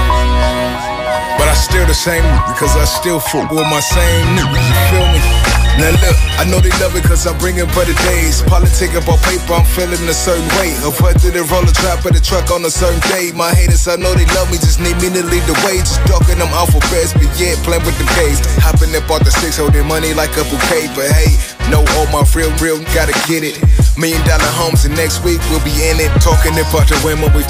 But 1.39 1.47
I 1.47 1.55
still 1.55 1.87
the 1.87 1.95
same 1.95 2.27
because 2.51 2.75
I 2.75 2.83
still 2.83 3.23
fuck 3.23 3.49
with 3.49 3.63
my 3.71 3.79
same 3.79 4.35
niggas, 4.35 4.59
you 4.59 4.75
feel 4.91 5.07
me? 5.15 5.49
Now 5.79 5.95
look, 6.03 6.17
I 6.35 6.43
know 6.43 6.59
they 6.59 6.75
love 6.83 6.91
it 6.99 7.07
cause 7.07 7.23
I'm 7.23 7.39
bringing 7.39 7.63
better 7.71 7.95
days. 8.11 8.43
Politic 8.43 8.99
about 8.99 9.23
paper, 9.23 9.55
I'm 9.55 9.63
feeling 9.63 10.03
a 10.11 10.13
certain 10.13 10.43
way. 10.59 10.75
Up 10.83 10.99
to 10.99 11.31
the 11.31 11.47
roller 11.47 11.71
trap 11.71 12.03
of 12.03 12.11
the 12.11 12.19
truck 12.19 12.51
on 12.51 12.67
a 12.67 12.69
certain 12.69 12.99
day. 13.07 13.31
My 13.31 13.55
haters, 13.55 13.87
I 13.87 13.95
know 13.95 14.11
they 14.11 14.27
love 14.35 14.51
me, 14.51 14.59
just 14.59 14.83
need 14.83 14.99
me 14.99 15.07
to 15.15 15.23
lead 15.23 15.47
the 15.47 15.55
way. 15.63 15.79
Just 15.79 16.03
ducking 16.03 16.43
them 16.43 16.51
alphabets, 16.51 17.15
but 17.15 17.31
yeah, 17.39 17.55
playing 17.63 17.87
with 17.87 17.95
the 17.95 18.03
K's. 18.19 18.43
Hopping 18.59 18.91
up 18.91 19.07
off 19.07 19.23
the 19.23 19.31
six, 19.31 19.55
holding 19.55 19.87
money 19.87 20.11
like 20.11 20.35
a 20.35 20.43
bouquet. 20.51 20.91
But 20.91 21.15
hey, 21.15 21.39
no, 21.71 21.79
all 21.95 22.11
my 22.11 22.27
real, 22.35 22.51
real, 22.59 22.83
gotta 22.91 23.15
get 23.31 23.47
it. 23.47 23.55
Million 23.95 24.19
dollar 24.27 24.51
homes, 24.59 24.83
and 24.83 24.91
next 24.99 25.23
week 25.23 25.39
we'll 25.47 25.63
be 25.63 25.71
in 25.87 26.03
it. 26.03 26.11
Talking 26.19 26.59
about 26.59 26.91
the 26.91 26.99
women 27.07 27.31
we 27.31 27.47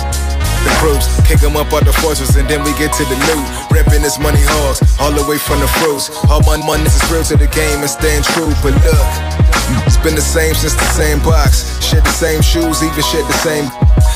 the 0.64 0.74
groups. 0.80 1.06
Kick 1.28 1.42
'em 1.44 1.56
up 1.56 1.72
out 1.74 1.86
the 1.86 1.94
forces 1.94 2.36
and 2.36 2.48
then 2.48 2.64
we 2.64 2.72
get 2.74 2.92
to 2.94 3.04
the 3.06 3.18
loot. 3.28 3.46
Reppin' 3.72 4.02
this 4.02 4.18
money 4.20 4.42
hogs, 4.42 4.80
all 5.00 5.12
the 5.12 5.24
way 5.24 5.38
from 5.38 5.60
the 5.60 5.68
fruits. 5.80 6.10
All 6.30 6.42
my 6.42 6.58
money 6.58 6.86
is 6.86 7.04
real 7.12 7.24
to 7.24 7.38
the 7.38 7.48
game 7.48 7.80
and 7.82 7.90
staying 7.90 8.24
true. 8.34 8.52
But 8.64 8.74
look, 8.86 9.08
it's 9.86 9.98
been 9.98 10.16
the 10.16 10.22
same 10.22 10.56
since 10.56 10.74
the 10.74 10.90
same 10.94 11.20
box. 11.20 11.66
Shed 11.82 12.04
the 12.04 12.12
same 12.12 12.42
shoes, 12.42 12.84
even 12.84 13.04
shed 13.04 13.26
the 13.28 13.38
same. 13.46 13.72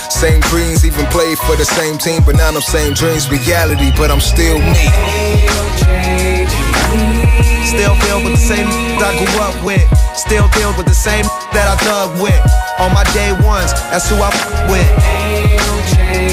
Same 0.10 0.42
dreams, 0.52 0.86
even 0.86 1.06
played 1.08 1.38
for 1.40 1.56
the 1.56 1.66
same 1.66 1.98
team. 1.98 2.24
But 2.26 2.36
now 2.36 2.52
them 2.52 2.62
same 2.62 2.94
dreams, 2.94 3.30
reality, 3.30 3.92
but 3.98 4.12
I'm 4.12 4.22
still 4.22 4.60
me. 4.60 4.86
Still 7.74 7.96
filled 8.06 8.24
with 8.26 8.34
the 8.34 8.46
same 8.54 8.70
that 9.00 9.14
I 9.14 9.26
grew 9.26 9.42
up 9.42 9.58
with. 9.64 9.82
Still 10.16 10.48
deal 10.50 10.74
with 10.78 10.86
the 10.86 10.94
same 10.94 11.26
that 11.54 11.68
I 11.68 11.76
thug 11.84 12.22
with. 12.22 12.42
On 12.80 12.94
my 12.94 13.04
day 13.14 13.32
ones, 13.44 13.74
that's 13.90 14.10
who 14.10 14.16
I 14.22 14.30
with. 14.70 16.33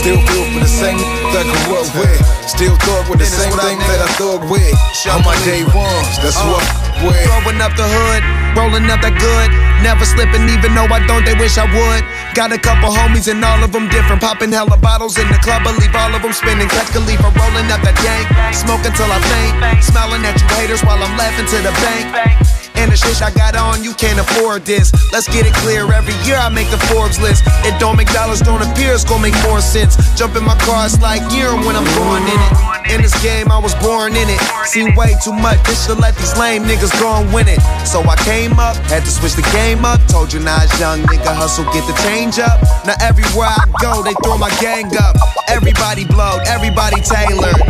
Still 0.00 0.16
built 0.32 0.48
for 0.56 0.64
the 0.64 0.72
same 0.80 0.96
that 1.36 1.44
I 1.44 1.52
grew 1.68 1.76
up 1.76 1.92
with. 1.92 2.16
Still 2.48 2.72
thug 2.88 3.04
with 3.12 3.20
the 3.20 3.28
same 3.28 3.52
what 3.52 3.60
I 3.60 3.76
thing 3.76 3.78
that 3.84 4.00
I 4.00 4.08
thug 4.16 4.40
with. 4.48 4.72
On 5.12 5.20
my 5.28 5.36
day 5.44 5.60
ones, 5.76 6.16
that's 6.24 6.40
uh, 6.40 6.48
I 6.48 6.56
f- 6.56 7.04
with. 7.04 7.20
Throwing 7.28 7.60
up 7.60 7.76
the 7.76 7.84
hood, 7.84 8.24
rolling 8.56 8.88
up 8.88 9.04
that 9.04 9.12
good. 9.20 9.48
Never 9.84 10.08
slipping, 10.08 10.48
even 10.48 10.72
though 10.72 10.88
I 10.88 11.04
don't, 11.04 11.20
they 11.28 11.36
wish 11.36 11.60
I 11.60 11.68
would. 11.68 12.00
Got 12.32 12.48
a 12.48 12.56
couple 12.56 12.88
homies 12.88 13.28
and 13.28 13.44
all 13.44 13.60
of 13.60 13.76
them 13.76 13.92
different. 13.92 14.24
Popping 14.24 14.48
hella 14.48 14.80
bottles 14.80 15.20
in 15.20 15.28
the 15.28 15.36
club, 15.44 15.68
I 15.68 15.76
leave 15.76 15.92
all 15.92 16.08
of 16.16 16.24
them 16.24 16.32
spinning. 16.32 16.72
Cut 16.72 16.88
Khalifa 16.96 17.28
rolling 17.36 17.68
up 17.68 17.84
that 17.84 18.00
dank. 18.00 18.24
Smoking 18.56 18.96
till 18.96 19.12
I 19.12 19.20
faint. 19.28 19.84
Smiling 19.84 20.24
at 20.24 20.40
you 20.40 20.48
haters 20.56 20.80
while 20.80 20.96
I'm 20.96 21.12
laughing 21.20 21.44
to 21.44 21.60
the 21.60 21.76
bank. 21.84 22.59
And 22.80 22.90
the 22.90 22.96
shit 22.96 23.20
I 23.20 23.30
got 23.30 23.56
on, 23.56 23.84
you 23.84 23.92
can't 23.92 24.18
afford 24.18 24.64
this. 24.64 24.90
Let's 25.12 25.28
get 25.28 25.44
it 25.44 25.52
clear, 25.52 25.84
every 25.92 26.16
year 26.24 26.36
I 26.36 26.48
make 26.48 26.70
the 26.70 26.78
Forbes 26.88 27.20
list. 27.20 27.44
It 27.68 27.78
don't 27.78 27.96
make 27.98 28.10
dollars, 28.10 28.40
don't 28.40 28.62
appear, 28.62 28.94
it's 28.94 29.04
gonna 29.04 29.20
make 29.20 29.36
more 29.44 29.60
sense. 29.60 30.00
Jump 30.16 30.34
in 30.34 30.44
my 30.44 30.56
car, 30.64 30.86
it's 30.86 30.98
like 31.02 31.20
year 31.30 31.52
when 31.52 31.76
I'm 31.76 31.84
going 31.84 32.24
in 32.24 32.40
it. 32.40 32.79
In 32.88 33.02
this 33.02 33.14
game, 33.22 33.50
I 33.52 33.58
was 33.58 33.74
born 33.76 34.16
in 34.16 34.28
it. 34.28 34.40
Seen 34.64 34.94
way 34.94 35.14
too 35.22 35.32
much, 35.32 35.62
this 35.64 35.86
should 35.86 35.98
let 35.98 36.16
these 36.16 36.36
lame 36.38 36.64
niggas 36.64 36.94
go 36.98 37.20
and 37.20 37.32
win 37.32 37.48
it. 37.48 37.60
So 37.84 38.00
I 38.02 38.16
came 38.24 38.58
up, 38.58 38.76
had 38.88 39.04
to 39.04 39.10
switch 39.10 39.34
the 39.34 39.46
game 39.52 39.84
up. 39.84 40.00
Told 40.08 40.32
you 40.32 40.40
now, 40.40 40.62
young 40.78 41.02
nigga, 41.04 41.34
hustle, 41.34 41.64
get 41.72 41.84
the 41.86 41.94
change 42.02 42.38
up. 42.38 42.62
Now 42.86 42.94
everywhere 43.00 43.52
I 43.52 43.68
go, 43.82 44.02
they 44.02 44.14
throw 44.24 44.38
my 44.38 44.50
gang 44.60 44.90
up. 44.96 45.16
Everybody 45.48 46.04
blowed, 46.06 46.42
everybody 46.46 47.02
tailored. 47.02 47.60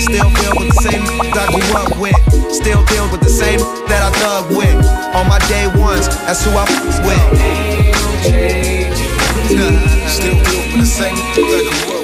Still 0.00 0.28
filled 0.34 0.58
with 0.58 0.68
the 0.74 0.80
same 0.82 1.04
that 1.30 1.38
I 1.38 1.46
grew 1.54 1.70
up 1.78 1.96
with. 2.00 2.18
Still 2.52 2.84
deal 2.86 3.06
with 3.12 3.20
the 3.20 3.30
same 3.30 3.60
that 3.86 4.02
I 4.02 4.10
thug 4.18 4.50
with. 4.56 4.74
On 5.14 5.28
my 5.28 5.38
day 5.46 5.66
ones, 5.78 6.08
that's 6.26 6.44
who 6.44 6.50
I 6.52 6.64
with. 7.04 7.94
Still 10.08 10.34
built 10.34 10.66
for 10.72 10.78
the 10.78 10.86
same 10.86 11.14
that 11.14 11.68
I 11.72 11.88
with. 11.88 12.03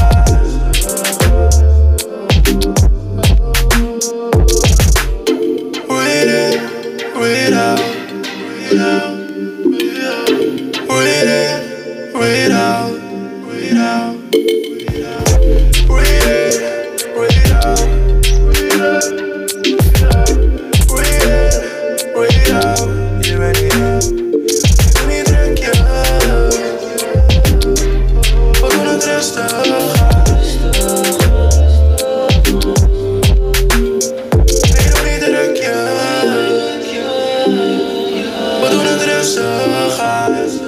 het 39.43 40.31
rustig. 40.37 40.61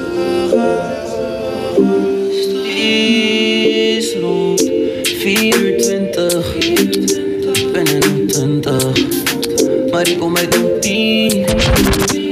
is 3.97 4.15
rond 4.15 4.71
24. 5.03 6.55
Ik 6.55 7.71
ben 7.71 7.85
er 7.87 8.11
nu 8.11 8.25
20. 8.25 9.91
Maar 9.91 10.07
ik 10.07 10.19
kom 10.19 10.37
uit 10.37 10.55
een 10.55 10.79
10. 10.79 11.45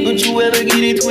Don't 0.03 0.21
you 0.23 0.41
ever 0.41 0.63
get 0.69 0.81
it 0.81 1.03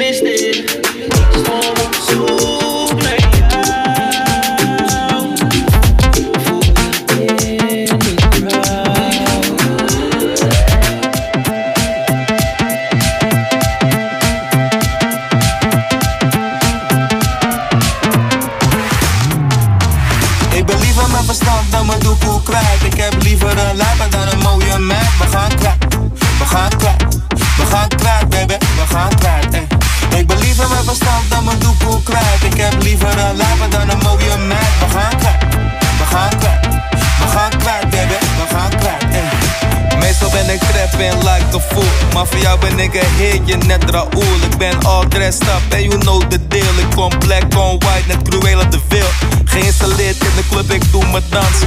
en 45.68 45.82
you 45.82 45.98
know 45.98 46.20
the 46.28 46.46
deal. 46.48 46.78
Ik 46.78 46.90
kom 46.94 47.18
black 47.18 47.42
on 47.56 47.78
white 47.78 48.06
net 48.06 48.28
Cruella 48.28 48.64
de 48.64 48.78
Vil. 48.88 49.06
Geïnstalleerd 49.44 50.16
in 50.22 50.34
de 50.36 50.42
club, 50.50 50.70
ik 50.70 50.92
doe 50.92 51.06
mijn 51.10 51.24
dans. 51.30 51.58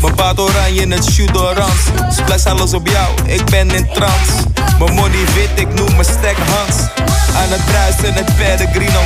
Mijn 0.00 0.14
baard 0.14 0.40
oranje 0.40 0.80
in 0.80 0.90
het 0.90 1.04
shoot 1.04 1.36
oranje 1.36 1.72
Splash 2.10 2.44
alles 2.44 2.74
op 2.74 2.88
jou, 2.88 3.08
ik 3.26 3.44
ben 3.44 3.70
in 3.70 3.88
trance. 3.92 4.32
Mijn 4.78 4.94
money 4.94 5.24
wit, 5.34 5.50
ik 5.54 5.74
noem 5.74 5.90
mijn 5.92 6.04
stack 6.04 6.36
Hans. 6.36 6.76
Aan 7.36 7.48
het 7.48 7.64
bruisen, 7.64 8.14
het 8.14 8.36
Pellegrino 8.36 9.00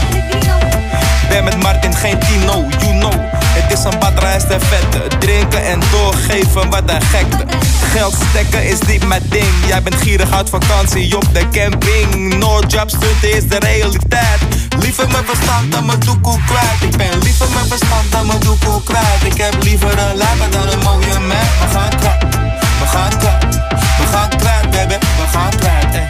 Ben 1.28 1.44
met 1.44 1.62
Martin, 1.62 1.94
geen 1.94 2.18
Tino, 2.18 2.66
you 2.78 2.98
know 2.98 3.39
Het 3.52 3.78
is 3.78 3.84
een 3.84 3.98
badreis 3.98 4.44
en 4.44 4.60
vette. 4.60 5.16
Drinken 5.18 5.64
en 5.64 5.80
doorgeven, 5.90 6.70
wat 6.70 6.82
een 6.86 7.02
gekte. 7.02 7.44
Geld 7.92 8.16
stekken 8.30 8.64
is 8.64 8.78
niet 8.80 9.06
mijn 9.06 9.22
ding. 9.28 9.54
Jij 9.66 9.82
bent 9.82 9.94
gierig 9.94 10.32
uit 10.32 10.50
vakantie 10.50 11.16
op 11.16 11.34
de 11.34 11.48
camping. 11.48 12.34
No 12.34 12.60
job 12.68 12.90
is 13.20 13.48
de 13.48 13.58
realiteit. 13.58 14.40
Liever 14.78 15.08
mijn 15.10 15.24
verstand 15.24 15.72
dan 15.72 15.86
mijn 15.86 15.98
doekoe 15.98 16.38
kwijt. 16.46 16.92
Ik 16.92 16.96
ben 16.96 17.18
liever 17.22 17.50
mijn 17.54 17.66
verstand 17.66 18.12
dan 18.12 18.26
mijn 18.26 18.40
doekoe 18.40 18.82
kwijt. 18.82 19.22
Ik 19.24 19.36
heb 19.36 19.62
liever 19.62 19.98
een 19.98 20.16
lijper 20.16 20.50
dan 20.50 20.68
een 20.68 20.78
mooie 20.78 21.20
meid 21.20 21.48
We 21.60 21.66
gaan 21.72 21.96
kwijt, 21.98 22.34
we 22.80 22.86
gaan 22.86 23.18
kwijt 23.18 23.54
We 23.98 24.06
gaan 24.12 24.28
kwijt 24.28 24.70
baby, 24.70 24.94
we 24.94 25.26
gaan 25.32 25.50
kwijt 25.56 25.94
ey. 25.94 26.08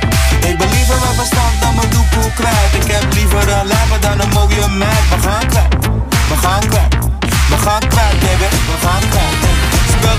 Ik 0.50 0.58
ben 0.58 0.68
liever 0.70 0.96
mijn 1.00 1.14
verstand 1.14 1.60
dan 1.60 1.74
mijn 1.74 1.90
doekoe 1.90 2.32
kwijt. 2.34 2.84
Ik 2.84 2.90
heb 2.92 3.04
liever 3.12 3.48
een 3.48 3.66
lijper 3.66 4.00
dan 4.00 4.20
een 4.20 4.28
mooie 4.28 4.68
meid 4.68 5.08
We 5.10 5.28
gaan 5.28 5.46
kwijt, 5.46 5.74
we 6.28 6.36
gaan 6.36 6.60
kwijt 6.68 7.09
We 7.50 7.56
gaan 7.56 7.88
kwijt 7.88 8.18
baby, 8.20 8.48
we 8.70 8.86
gaan 8.86 9.08
kwijt 9.08 9.42
ey. 9.42 9.54
Speel 9.92 10.16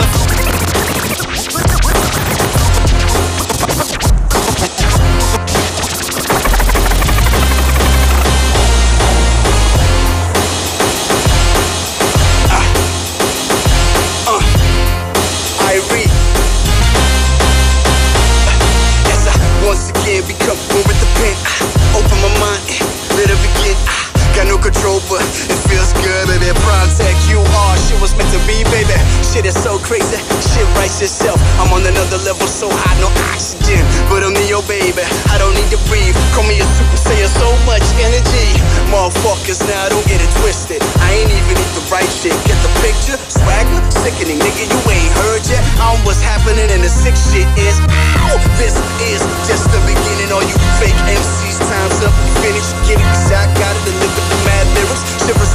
I'm 31.01 31.73
on 31.73 31.81
another 31.81 32.21
level, 32.21 32.45
so 32.45 32.69
high, 32.69 32.93
no 33.01 33.09
oxygen. 33.33 33.81
But 34.05 34.21
I'm 34.21 34.37
your 34.45 34.61
baby, 34.69 35.01
I 35.33 35.41
don't 35.41 35.57
need 35.57 35.73
to 35.73 35.81
breathe. 35.89 36.13
Call 36.37 36.45
me 36.45 36.61
a 36.61 36.67
super 36.77 36.93
saiyan, 36.93 37.25
so 37.25 37.49
much 37.65 37.81
energy. 38.05 38.53
Motherfuckers, 38.93 39.65
now 39.65 39.89
don't 39.89 40.05
get 40.05 40.21
it 40.21 40.29
twisted. 40.37 40.77
I 41.01 41.17
ain't 41.17 41.33
even 41.33 41.57
eat 41.57 41.73
the 41.73 41.81
right 41.89 42.05
shit. 42.05 42.37
Get 42.45 42.53
the 42.61 42.69
picture? 42.85 43.17
Swagger? 43.33 43.81
Sickening, 43.97 44.37
nigga, 44.45 44.69
you 44.69 44.79
ain't 44.93 45.13
heard 45.25 45.41
yet. 45.49 45.65
I'm 45.81 45.97
what's 46.05 46.21
happening, 46.21 46.69
and 46.69 46.85
the 46.85 46.91
sick 46.93 47.17
shit 47.17 47.49
is. 47.57 47.81
Ow! 47.81 48.37
This 48.61 48.77
is 49.01 49.25
just 49.49 49.73
the 49.73 49.81
beginning. 49.89 50.29
All 50.29 50.45
you 50.45 50.57
fake 50.77 51.01
MCs, 51.09 51.65
time's 51.65 51.97
up. 52.05 52.13
Finish, 52.45 52.77
get 52.85 53.01
it 53.01 53.10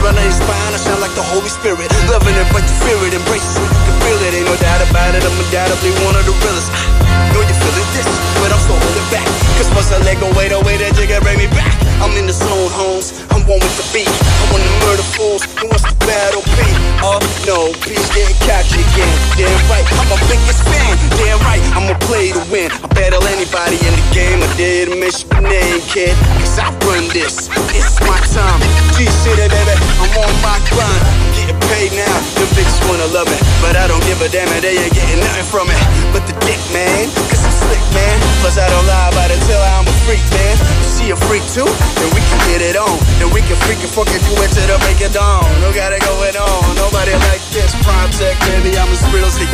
umbrella 0.06 0.22
inspired, 0.26 0.70
I 0.70 0.78
sound 0.78 1.02
like 1.02 1.14
the 1.18 1.26
Holy 1.34 1.50
Spirit. 1.50 1.90
Loving 2.06 2.38
it, 2.38 2.46
but 2.54 2.62
you 2.62 2.74
fear 2.86 2.94
it, 3.10 3.14
embrace 3.14 3.42
it 3.42 3.58
so 3.58 3.62
you 3.66 3.80
can 3.90 3.96
feel 4.06 4.18
it. 4.22 4.38
Ain't 4.38 4.46
no 4.46 4.54
doubt 4.62 4.78
about 4.86 5.18
it, 5.18 5.26
I'm 5.26 5.34
undoubtedly 5.34 5.90
one 6.06 6.14
of 6.14 6.22
the 6.22 6.34
realest. 6.46 6.70
Know 7.34 7.42
you're 7.42 7.58
feeling 7.58 7.90
this, 7.90 8.06
but 8.38 8.54
I'm 8.54 8.62
still 8.62 8.78
holding 8.78 9.08
back. 9.10 9.26
Cause 9.58 9.66
once 9.74 9.90
I 9.90 9.98
let 10.06 10.22
go, 10.22 10.30
wait, 10.38 10.54
oh, 10.54 10.62
wait, 10.62 10.78
that 10.78 10.94
jigger 10.94 11.18
bring 11.26 11.42
me 11.42 11.50
back. 11.50 11.74
I'm 11.98 12.14
in 12.14 12.30
the 12.30 12.36
zone, 12.36 12.70
homes. 12.70 13.18
I'm 13.34 13.42
one 13.50 13.58
with 13.58 13.76
the 13.82 13.86
beat. 13.90 14.06
I 14.06 14.44
wanna 14.54 14.70
murder 14.86 15.06
fools. 15.18 15.42
Who 15.58 15.66
wants 15.66 15.82
to 15.82 15.94
battle 16.06 16.44
Pete? 16.54 16.78
Oh, 17.02 17.18
no, 17.42 17.74
Pete's 17.82 18.06
getting 18.14 18.38
catchy 18.46 18.86
again. 18.94 19.10
Damn 19.34 19.58
right, 19.66 19.86
I'm 19.98 20.14
a 20.14 20.18
biggest 20.30 20.62
fan. 20.70 20.94
Damn 21.18 21.42
right, 21.42 21.62
I'ma 21.74 21.98
play 22.06 22.30
to 22.30 22.42
win. 22.54 22.70
I 22.70 22.86
battle 22.94 23.26
anybody 23.26 23.74
in 23.82 23.90
the 23.90 24.06
game. 24.14 24.38
I 24.38 24.48
did 24.54 24.86
mention 24.94 25.26
your 25.34 25.50
name, 25.50 25.82
kid. 25.90 26.14
Cause 26.38 26.62
I 26.62 26.70
run 26.86 27.10
this. 27.10 27.50
It's 27.74 27.98
my 28.06 28.22
time. 28.30 28.85
G-City, 28.96 29.44
baby. 29.52 29.76
I'm 30.00 30.08
on 30.24 30.32
my 30.40 30.56
grind. 30.72 31.04
Getting 31.36 31.60
paid 31.68 31.92
now. 31.92 32.16
The 32.40 32.48
bitches 32.56 32.80
wanna 32.88 33.04
love 33.12 33.28
it. 33.28 33.44
But 33.60 33.76
I 33.76 33.84
don't 33.84 34.00
give 34.08 34.24
a 34.24 34.28
damn 34.32 34.48
and 34.56 34.64
they 34.64 34.72
ain't 34.72 34.96
getting 34.96 35.20
nothing 35.20 35.44
from 35.52 35.68
it. 35.68 35.76
But 36.16 36.24
the 36.24 36.32
dick, 36.48 36.56
man. 36.72 37.12
Cause 37.28 37.44
I'm 37.44 37.52
slick, 37.52 37.84
man. 37.92 38.16
Plus 38.40 38.56
I 38.56 38.64
don't 38.72 38.88
lie 38.88 39.12
about 39.12 39.28
it 39.28 39.36
till 39.44 39.60
I'm 39.60 39.84
a 39.84 39.94
freak, 40.08 40.24
man. 40.32 40.56
You 40.80 40.88
see 40.88 41.08
a 41.12 41.18
freak 41.28 41.44
too? 41.52 41.68
Then 42.00 42.08
we 42.16 42.24
can 42.24 42.40
get 42.48 42.64
it 42.64 42.76
on. 42.80 42.96
Then 43.20 43.28
we 43.36 43.44
can 43.44 43.60
freak 43.68 43.84
and 43.84 43.92
fuck 43.92 44.08
if 44.16 44.24
you 44.24 44.32
into 44.40 44.64
the 44.64 44.80
break 44.88 45.04
of 45.04 45.12
dawn. 45.12 45.44
No 45.60 45.76
got 45.76 45.92
it 45.92 46.00
going 46.00 46.32
on. 46.32 46.64
Nobody 46.80 47.12
like 47.28 47.44
this. 47.52 47.76
Prime 47.84 48.08
tech, 48.16 48.40
baby. 48.48 48.80
I'm 48.80 48.88
as 48.88 49.04
real 49.12 49.28
as 49.28 49.36
they 49.36 49.45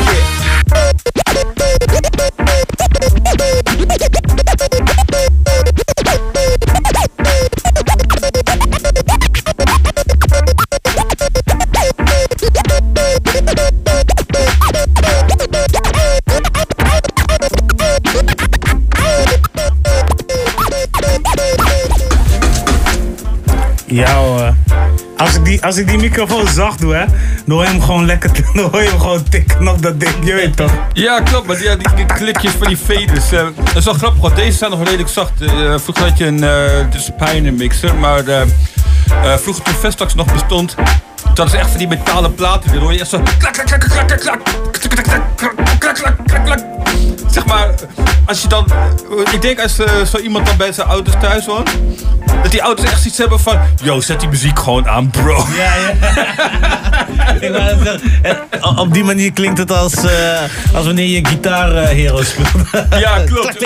Als 25.33 25.41
ik, 25.41 25.47
die, 25.47 25.65
als 25.65 25.77
ik 25.77 25.89
die 25.89 25.99
microfoon 25.99 26.49
zacht 26.49 26.81
doe, 26.81 26.95
hè, 26.95 27.05
dan 27.07 27.57
hoor 27.57 27.63
je 27.63 27.69
hem 27.69 27.81
gewoon 27.81 28.07
lekker, 28.07 28.31
dan 28.55 28.71
hoor 28.71 28.83
je 28.83 28.89
hem 28.89 29.01
gewoon 29.01 29.23
tikken 29.29 29.69
op 29.69 29.83
dat 29.83 30.01
ding, 30.01 30.15
je 30.25 30.35
weet 30.35 30.57
toch? 30.57 30.73
Ja, 30.93 31.21
klopt. 31.21 31.47
Maar 31.47 31.57
die, 31.57 31.77
die, 31.95 32.07
klikjes 32.07 32.53
van 32.53 32.67
die 32.67 32.77
faders. 32.77 33.33
eh, 33.33 33.47
dat 33.65 33.77
is 33.77 33.85
wel 33.85 33.95
grappig, 33.95 34.21
want 34.21 34.37
deze 34.37 34.59
zijn 34.59 34.71
nog 34.71 34.85
redelijk 34.85 35.09
zacht. 35.09 35.33
Eh, 35.41 35.49
vroeger 35.79 36.05
had 36.09 36.19
je 36.19 36.27
een 36.27 36.43
uh, 36.43 36.91
dus 36.91 37.11
mixer, 37.53 37.95
maar 37.95 38.27
eh, 38.27 38.41
eh, 38.41 38.49
vroeger 39.37 39.65
toen 39.65 39.75
Vestax 39.75 40.15
nog 40.15 40.33
bestond, 40.33 40.75
dat 41.35 41.47
is 41.47 41.53
echt 41.53 41.69
van 41.69 41.79
die 41.79 41.89
metalen 41.89 42.35
platen. 42.35 42.73
Dan 42.73 42.81
hoor 42.81 42.93
je 42.93 43.01
echt 43.01 43.09
zo 43.09 43.23
klak, 46.03 46.17
klak, 46.27 46.45
klak. 46.45 46.61
Zeg 47.31 47.47
maar, 47.47 47.69
als 48.27 48.43
je 48.43 48.49
dan, 48.49 48.67
ik 49.33 49.43
denk 49.43 49.61
als 49.61 49.79
eh, 49.79 50.05
zo 50.05 50.19
iemand 50.19 50.47
dan 50.47 50.57
bij 50.57 50.73
zijn 50.73 50.87
ouders 50.87 51.17
thuis 51.21 51.47
woont, 51.47 51.71
dat 52.43 52.51
die 52.51 52.63
ouders 52.63 52.91
echt 52.91 53.05
iets 53.07 53.19
hebben 53.19 53.41
van, 53.41 53.59
yo, 53.83 54.01
zet 54.01 54.21
die 54.21 54.29
muziek 54.29 54.59
gewoon 54.59 54.89
aan, 54.89 55.11
bro. 55.11 55.47
Ja, 55.57 55.75
ja. 55.75 55.93
Ik 57.41 57.41
zeggen, 57.41 58.01
eh, 58.23 58.79
Op 58.79 58.93
die 58.93 59.05
manier 59.05 59.33
klinkt 59.33 59.59
het 59.59 59.73
als, 59.73 59.95
eh, 59.95 60.41
als 60.75 60.85
wanneer 60.87 61.07
je 61.07 61.27
gitaar 61.27 61.77
eh, 61.77 61.89
hero 61.89 62.23
speelt. 62.23 62.49
Ja, 62.99 63.19
klopt. 63.31 63.59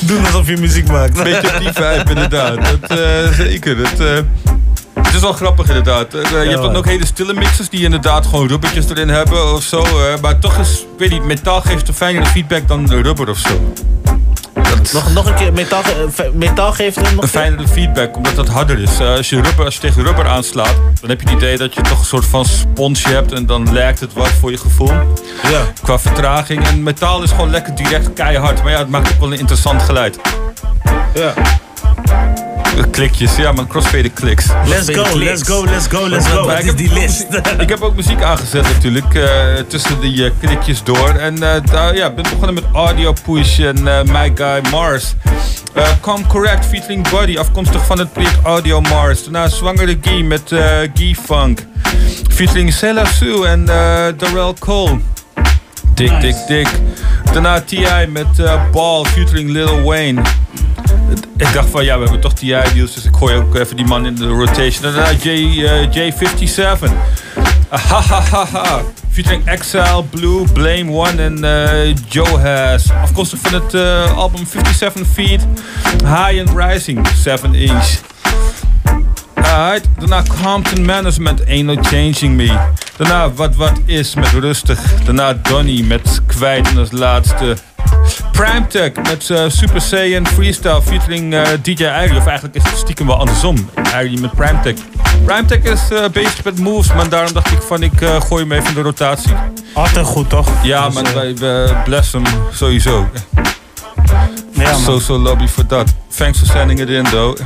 Doen 0.08 0.24
alsof 0.24 0.46
je 0.48 0.56
muziek 0.56 0.88
maakt. 0.88 1.22
Beetje 1.22 1.58
die 1.58 1.72
vibe, 1.72 2.04
inderdaad. 2.08 2.56
Dat, 2.56 2.98
eh, 2.98 3.32
zeker. 3.36 3.76
Dat, 3.76 4.00
eh, 4.00 4.18
het 5.12 5.20
is 5.20 5.20
wel 5.20 5.32
grappig, 5.32 5.68
inderdaad. 5.68 6.14
Eh, 6.14 6.30
je 6.30 6.36
hebt 6.50 6.62
dan 6.62 6.76
ook 6.76 6.86
hele 6.86 7.06
stille 7.06 7.32
mixers 7.34 7.68
die 7.68 7.82
inderdaad 7.82 8.26
gewoon 8.26 8.48
rubbertjes 8.48 8.88
erin 8.88 9.08
hebben 9.08 9.52
of 9.54 9.62
zo. 9.62 9.82
eh, 9.82 10.20
maar 10.22 10.38
toch 10.38 10.56
is, 10.58 10.84
weet 10.98 11.10
niet, 11.10 11.24
metaal 11.24 11.60
geeft 11.60 11.88
een 11.88 11.94
fijnere 11.94 12.26
feedback 12.26 12.68
dan 12.68 12.90
rubber 12.90 13.28
of 13.28 13.38
zo. 13.38 13.72
Nog, 14.92 15.12
nog 15.12 15.26
een 15.26 15.34
keer, 15.34 15.52
metaal, 15.52 15.82
fe- 16.12 16.30
metaal 16.34 16.72
geeft 16.72 16.96
een 16.96 17.02
nog 17.14 17.22
Een 17.22 17.28
fijnere 17.28 17.68
feedback, 17.68 18.16
omdat 18.16 18.36
dat 18.36 18.48
harder 18.48 18.78
is. 18.78 18.98
Eh, 18.98 19.14
als, 19.16 19.28
je 19.30 19.40
rubber, 19.40 19.64
als 19.64 19.74
je 19.74 19.80
tegen 19.80 20.02
rubber 20.02 20.26
aanslaat, 20.28 20.74
dan 21.00 21.10
heb 21.10 21.20
je 21.20 21.26
het 21.28 21.36
idee 21.36 21.56
dat 21.56 21.74
je 21.74 21.80
toch 21.80 21.98
een 21.98 22.04
soort 22.04 22.24
van 22.26 22.44
sponsje 22.44 23.08
hebt 23.08 23.32
en 23.32 23.46
dan 23.46 23.72
lijkt 23.72 24.00
het 24.00 24.12
wat 24.12 24.28
voor 24.40 24.50
je 24.50 24.58
gevoel. 24.58 24.92
Ja. 25.50 25.62
Qua 25.82 25.98
vertraging. 25.98 26.66
En 26.66 26.82
metaal 26.82 27.22
is 27.22 27.30
gewoon 27.30 27.50
lekker 27.50 27.74
direct 27.74 28.12
keihard. 28.12 28.62
Maar 28.62 28.72
ja, 28.72 28.78
het 28.78 28.88
maakt 28.88 29.12
ook 29.12 29.20
wel 29.20 29.32
een 29.32 29.38
interessant 29.38 29.82
geluid. 29.82 30.18
Ja. 31.14 31.32
Klikjes, 32.90 33.36
ja 33.36 33.52
man, 33.52 33.66
crossfader 33.66 34.10
kliks. 34.10 34.46
Let's 34.66 34.88
go, 34.88 35.18
let's 35.18 35.42
go, 35.42 35.64
let's 35.64 35.86
go, 35.86 36.08
let's 36.08 36.26
go. 36.26 36.48
Is 36.48 36.74
die 36.74 36.92
list? 36.92 37.26
Ik 37.64 37.68
heb 37.68 37.80
ook 37.80 37.96
muziek 37.96 38.22
aangezet 38.22 38.62
natuurlijk, 38.62 39.14
eh, 39.14 39.24
tussen 39.68 40.00
die 40.00 40.24
eh, 40.24 40.30
klikjes 40.40 40.84
door. 40.84 41.08
En 41.08 41.42
eh, 41.42 41.62
daar 41.70 41.96
ja, 41.96 42.10
ben 42.10 42.22
begonnen 42.22 42.54
met 42.54 42.64
Audio 42.72 43.12
Push 43.24 43.58
en 43.58 43.82
My 43.82 44.32
Guy 44.34 44.60
Mars. 44.70 45.14
Come 46.00 46.26
Correct 46.26 46.66
featuring 46.66 47.08
Buddy, 47.10 47.38
afkomstig 47.38 47.86
van 47.86 47.98
het 47.98 48.12
project 48.12 48.38
Audio 48.42 48.80
Mars. 48.80 49.22
Daarna 49.22 49.48
Zwangere 49.48 49.98
Guy 50.00 50.22
met 50.22 50.42
Guy 50.94 51.16
Funk. 51.24 51.66
Featuring 52.28 52.72
Sela 52.72 53.04
Sue 53.04 53.46
en 53.46 53.64
Darrell 54.16 54.54
Cole. 54.58 54.98
Dik, 55.94 56.20
dik, 56.20 56.36
dik. 56.48 56.68
Daarna 57.32 57.60
T.I. 57.60 58.06
met 58.08 58.26
Ball 58.72 59.04
featuring 59.04 59.50
Lil 59.50 59.82
Wayne. 59.82 60.22
Ik 61.36 61.52
dacht 61.52 61.68
van 61.70 61.84
ja, 61.84 61.94
we 61.94 62.02
hebben 62.02 62.20
toch 62.20 62.32
TI 62.32 62.46
deals, 62.74 62.94
dus 62.94 63.04
ik 63.04 63.14
gooi 63.16 63.36
ook 63.36 63.54
even 63.54 63.76
die 63.76 63.86
man 63.86 64.06
in 64.06 64.14
de 64.14 64.26
rotation. 64.26 64.82
Daarna 64.82 65.10
J, 65.22 65.28
eh, 65.64 66.12
J57. 66.12 66.92
Ahahaha. 67.68 68.82
Featuring 69.10 69.46
Exile, 69.46 70.04
Blue, 70.10 70.46
Blame 70.52 70.90
One 70.90 71.22
en 71.22 71.44
eh 71.44 71.94
Joe 72.08 72.38
Has. 72.38 72.90
Afkomstig 73.02 73.38
van 73.38 73.54
het 73.54 73.74
eh, 73.74 74.16
album 74.16 74.46
57 74.46 75.06
Feet. 75.06 75.46
High 76.04 76.40
and 76.40 76.50
Rising, 76.56 77.08
7 77.16 77.54
inch. 77.54 78.00
Alright, 79.34 79.88
daarna 79.98 80.22
Compton 80.42 80.84
Manners 80.84 81.18
met 81.18 81.46
Ain't 81.46 81.64
No 81.64 81.74
Changing 81.82 82.36
Me. 82.36 82.58
Daarna 82.96 83.32
Wat 83.32 83.56
Wat 83.56 83.80
Is 83.86 84.14
met 84.14 84.28
Rustig. 84.28 84.80
Daarna 85.04 85.32
Donny 85.32 85.82
met 85.82 86.20
Kwijt 86.26 86.68
en 86.68 86.78
als 86.78 86.90
laatste 86.90 87.56
Primetech 88.32 88.92
met 89.02 89.30
eh, 89.30 89.44
Super 89.48 89.80
Saiyan 89.80 90.26
Freestyle 90.26 90.82
featuring 90.82 91.34
eh, 91.34 91.48
DJ 91.62 91.86
Airy. 91.86 92.16
Of 92.16 92.26
eigenlijk 92.26 92.56
is 92.56 92.62
het 92.62 92.78
stiekem 92.78 93.06
wel 93.06 93.18
andersom. 93.18 93.70
Airy 93.92 94.20
met 94.20 94.30
Primetech. 94.34 94.74
Primetech 95.24 95.62
is 95.62 95.90
eh, 95.90 96.08
bezig 96.08 96.44
met 96.44 96.58
moves, 96.58 96.92
maar 96.94 97.08
daarom 97.08 97.32
dacht 97.32 97.50
ik 97.50 97.62
van 97.62 97.82
ik 97.82 97.92
gooi 98.28 98.42
hem 98.42 98.52
even 98.52 98.68
in 98.68 98.74
de 98.74 98.80
rotatie. 98.80 99.32
Altijd 99.72 100.06
goed, 100.06 100.30
toch? 100.30 100.48
Ja, 100.62 100.86
Dus, 100.86 100.94
maar 100.94 101.14
wij 101.14 101.34
we 101.34 101.74
bless 101.84 102.12
hem 102.12 102.24
sowieso. 102.52 103.08
Ja, 104.52 104.70
man. 104.70 104.80
so, 104.80 104.98
so 104.98 105.18
lobby 105.18 105.46
voor 105.46 105.66
dat. 105.66 105.94
Thanks 106.16 106.38
for 106.38 106.46
sending 106.46 106.80
it 106.80 106.88
in, 106.88 107.04
though. 107.04 107.38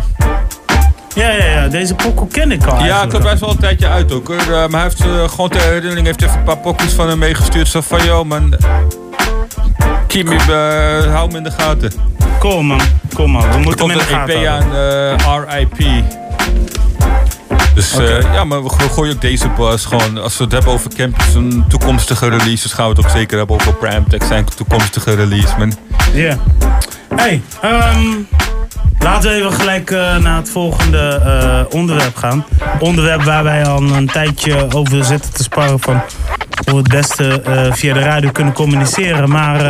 Ja, 1.16 1.30
ja, 1.30 1.44
ja. 1.44 1.68
Deze 1.68 1.94
pokoe 1.94 2.28
ken 2.28 2.52
ik 2.52 2.66
al 2.66 2.84
Ja, 2.84 3.06
klopt. 3.06 3.24
Hij 3.24 3.32
is 3.32 3.40
wel 3.40 3.50
een 3.50 3.58
tijdje 3.58 3.88
uit 3.88 4.12
ook 4.12 4.28
hoor. 4.28 4.36
Eh, 4.36 4.48
maar 4.48 4.70
hij 4.70 4.82
heeft 4.82 5.00
eh, 5.00 5.28
gewoon 5.28 5.50
ter 5.50 5.60
herinnering 5.60 6.06
heeft 6.06 6.22
even 6.22 6.36
een 6.38 6.44
paar 6.44 6.58
pokoes 6.58 6.92
van 6.92 7.08
hem 7.08 7.18
meegestuurd. 7.18 7.68
Zo 7.68 7.80
van, 7.80 8.04
yo 8.04 8.24
man, 8.24 8.54
keep 10.06 10.26
me, 10.28 10.34
eh, 10.34 11.14
hou 11.14 11.30
me 11.30 11.36
in 11.36 11.42
de 11.42 11.50
gaten. 11.50 11.92
Kom 12.38 12.66
man, 12.66 12.80
kom 13.14 13.30
man. 13.30 13.50
We 13.50 13.58
moeten 13.58 13.90
hem 13.90 13.98
in 13.98 14.06
de 14.06 14.12
een 14.12 14.18
gaten 14.18 14.34
EP 14.34 14.46
aan 14.46 14.74
eh, 14.74 15.58
RIP. 15.58 16.04
Dus 17.76 17.98
eh, 17.98 18.32
ja, 18.34 18.44
maar 18.44 18.62
we 18.62 18.68
go- 18.68 18.88
gooien 18.88 19.14
ook 19.14 19.20
deze 19.20 19.48
bus 19.48 19.84
gewoon. 19.84 20.18
Als 20.18 20.36
we 20.36 20.44
het 20.44 20.52
hebben 20.52 20.72
over 20.72 20.90
Campus 20.94 21.34
en 21.34 21.64
toekomstige 21.68 22.28
releases, 22.28 22.72
gaan 22.72 22.88
we 22.88 22.96
het 22.96 23.04
ook 23.04 23.10
zeker 23.10 23.38
hebben 23.38 23.56
over 23.56 23.74
Primetech 23.74 24.24
zijn 24.26 24.44
toekomstige 24.56 25.14
release. 25.14 25.54
Man. 25.58 25.72
Ja. 26.12 26.36
Hey, 27.14 27.42
ehm, 27.60 28.04
laten 28.98 29.30
we 29.30 29.36
even 29.36 29.52
gelijk 29.52 29.90
eh, 29.90 30.16
naar 30.16 30.36
het 30.36 30.50
volgende 30.50 31.20
eh, 31.24 31.74
onderwerp 31.76 32.16
gaan. 32.16 32.44
Onderwerp 32.78 33.22
waar 33.22 33.44
wij 33.44 33.66
al 33.66 33.82
een 33.82 34.06
tijdje 34.06 34.66
over 34.74 35.04
zitten 35.04 35.32
te 35.32 35.42
sparren 35.42 35.80
van 35.80 35.94
hoe 36.64 36.72
we 36.72 36.76
het 36.76 36.88
beste 36.88 37.42
via 37.72 37.94
de 37.94 38.00
radio 38.00 38.30
kunnen 38.30 38.52
communiceren. 38.54 39.30
Maar 39.30 39.62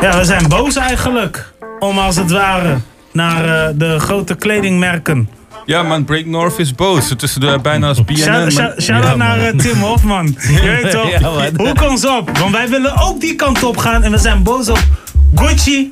ja, 0.00 0.16
we 0.18 0.24
zijn 0.24 0.48
boos 0.48 0.76
eigenlijk. 0.76 1.52
Om 1.78 1.98
als 1.98 2.16
het 2.16 2.30
ware 2.30 2.76
naar 3.12 3.72
de 3.76 3.98
grote 3.98 4.34
kledingmerken. 4.34 5.28
Ja 5.66 5.82
man, 5.82 6.04
Break 6.04 6.24
North 6.26 6.58
is 6.58 6.74
boos. 6.74 7.10
Het 7.10 7.22
is 7.22 7.36
er 7.36 7.60
bijna 7.60 7.88
als 7.88 8.04
BNN. 8.04 8.16
Shout- 8.16 8.40
man. 8.42 8.50
shout- 8.50 8.82
Shout-out 8.82 9.16
naar 9.16 9.38
eh, 9.38 9.56
Tim 9.56 9.80
Hofman. 9.80 10.26
Je 10.62 10.78
weet 10.82 10.90
toch? 10.90 11.10
Ja, 11.10 11.30
man. 11.30 11.66
Hoek 11.66 11.82
ons 11.90 12.06
op. 12.06 12.38
Want 12.38 12.52
wij 12.52 12.68
willen 12.68 12.96
ook 12.96 13.20
die 13.20 13.34
kant 13.36 13.64
op 13.64 13.76
gaan. 13.76 14.02
En 14.02 14.10
we 14.10 14.18
zijn 14.18 14.42
boos 14.42 14.68
op 14.68 14.78
Gucci. 15.34 15.90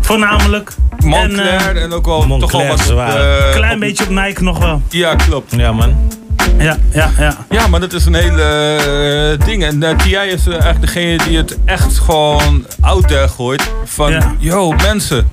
Voornamelijk. 0.00 0.70
Moncler 1.04 1.76
en 1.76 1.92
ook 1.92 2.06
wel 2.06 2.38
toch 2.38 2.52
wel 2.52 2.66
wat... 2.66 2.80
eh, 2.88 3.50
Klein 3.54 3.74
op- 3.74 3.80
beetje 3.80 4.04
op 4.04 4.10
Nike 4.10 4.42
nog 4.42 4.58
wel. 4.58 4.82
Ja, 4.88 5.14
klopt. 5.14 5.54
Ja, 5.56 5.72
man. 5.72 5.94
Ja, 6.58 6.76
ja, 6.92 7.10
ja. 7.18 7.36
Ja, 7.50 7.66
maar 7.66 7.80
dat 7.80 7.92
is 7.92 8.04
een 8.06 8.14
hele 8.14 8.42
eh, 9.38 9.46
ding. 9.46 9.64
En 9.64 9.82
eh, 9.82 9.96
T.I. 9.96 10.10
is 10.32 10.46
eh, 10.46 10.52
eigenlijk 10.52 10.80
degene 10.80 11.18
die 11.28 11.36
het 11.36 11.58
echt 11.64 11.98
gewoon 11.98 12.66
out 12.80 13.08
there 13.08 13.28
gooit. 13.28 13.70
Van, 13.84 14.36
yo, 14.38 14.72
mensen. 14.72 15.28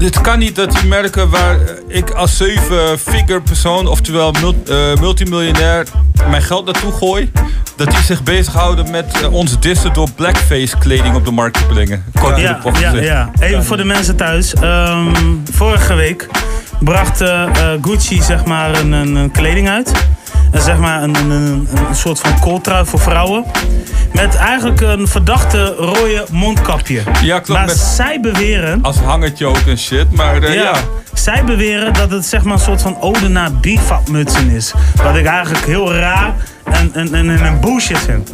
Dit 0.00 0.20
kan 0.20 0.38
niet 0.38 0.56
dat 0.56 0.72
die 0.72 0.88
merken 0.88 1.30
waar 1.30 1.58
ik 1.88 2.10
als 2.10 2.36
zeven-figure 2.36 3.40
persoon, 3.40 3.86
oftewel 3.86 4.32
eh, 4.32 4.76
multimiljonair, 5.00 5.86
mijn 6.28 6.42
geld 6.42 6.64
naartoe 6.64 6.92
gooi, 6.92 7.30
dat 7.76 7.90
die 7.90 8.02
zich 8.02 8.22
bezighouden 8.22 8.90
met 8.90 9.20
eh, 9.20 9.32
ons 9.32 9.60
dissen 9.60 9.92
door 9.92 10.10
blackface 10.10 10.78
kleding 10.78 11.14
op 11.14 11.24
de 11.24 11.30
markt 11.30 11.58
te 11.58 11.66
brengen. 11.66 12.04
Kort 12.20 12.38
Ja, 12.38 12.60
ja, 12.80 12.92
ja. 12.92 13.30
Even 13.40 13.64
voor 13.64 13.76
de 13.76 13.84
mensen 13.84 14.16
thuis. 14.16 14.54
Ehm, 14.54 15.14
vorige 15.52 15.94
week 15.94 16.28
bracht 16.80 17.20
eh, 17.20 17.42
eh, 17.42 17.82
Gucci 17.82 18.22
zeg 18.22 18.44
maar 18.44 18.78
een, 18.78 18.92
een 18.92 19.30
kleding 19.30 19.68
uit. 19.68 19.92
En 20.50 20.62
zeg 20.62 20.78
maar 20.78 21.02
een, 21.02 21.14
een, 21.16 21.30
een, 21.30 21.68
een 21.88 21.94
soort 21.94 22.20
van 22.20 22.38
kooltrui 22.40 22.86
voor 22.86 23.00
vrouwen. 23.00 23.44
Met 24.12 24.34
eigenlijk 24.36 24.80
een 24.80 25.08
verdachte 25.08 25.64
rode 25.78 26.24
mondkapje. 26.30 27.02
Ja, 27.22 27.34
klopt. 27.40 27.48
Maar 27.60 27.66
met- 27.66 27.76
zij 27.78 28.20
beweren... 28.20 28.78
Als 28.82 28.96
hangertje 28.98 29.46
ook 29.46 29.56
en 29.66 29.78
shit, 29.78 30.12
maar 30.12 30.42
eh, 30.42 30.54
ja. 30.54 30.72
Zij 31.12 31.44
beweren 31.44 31.92
dat 31.92 32.10
het 32.10 32.26
zeg 32.26 32.42
maar 32.42 32.52
een 32.52 32.60
soort 32.60 32.82
van 32.82 33.00
ode 33.00 33.28
naar 33.28 33.52
bivakmutsen 33.52 34.50
is. 34.50 34.72
Wat 35.02 35.16
ik 35.16 35.26
eigenlijk 35.26 35.66
heel 35.66 35.94
raar 35.94 36.34
en, 36.64 36.90
en, 36.94 37.14
en, 37.14 37.30
en 37.30 37.44
een 37.44 37.60
bullshit 37.60 37.98
vind. 37.98 38.30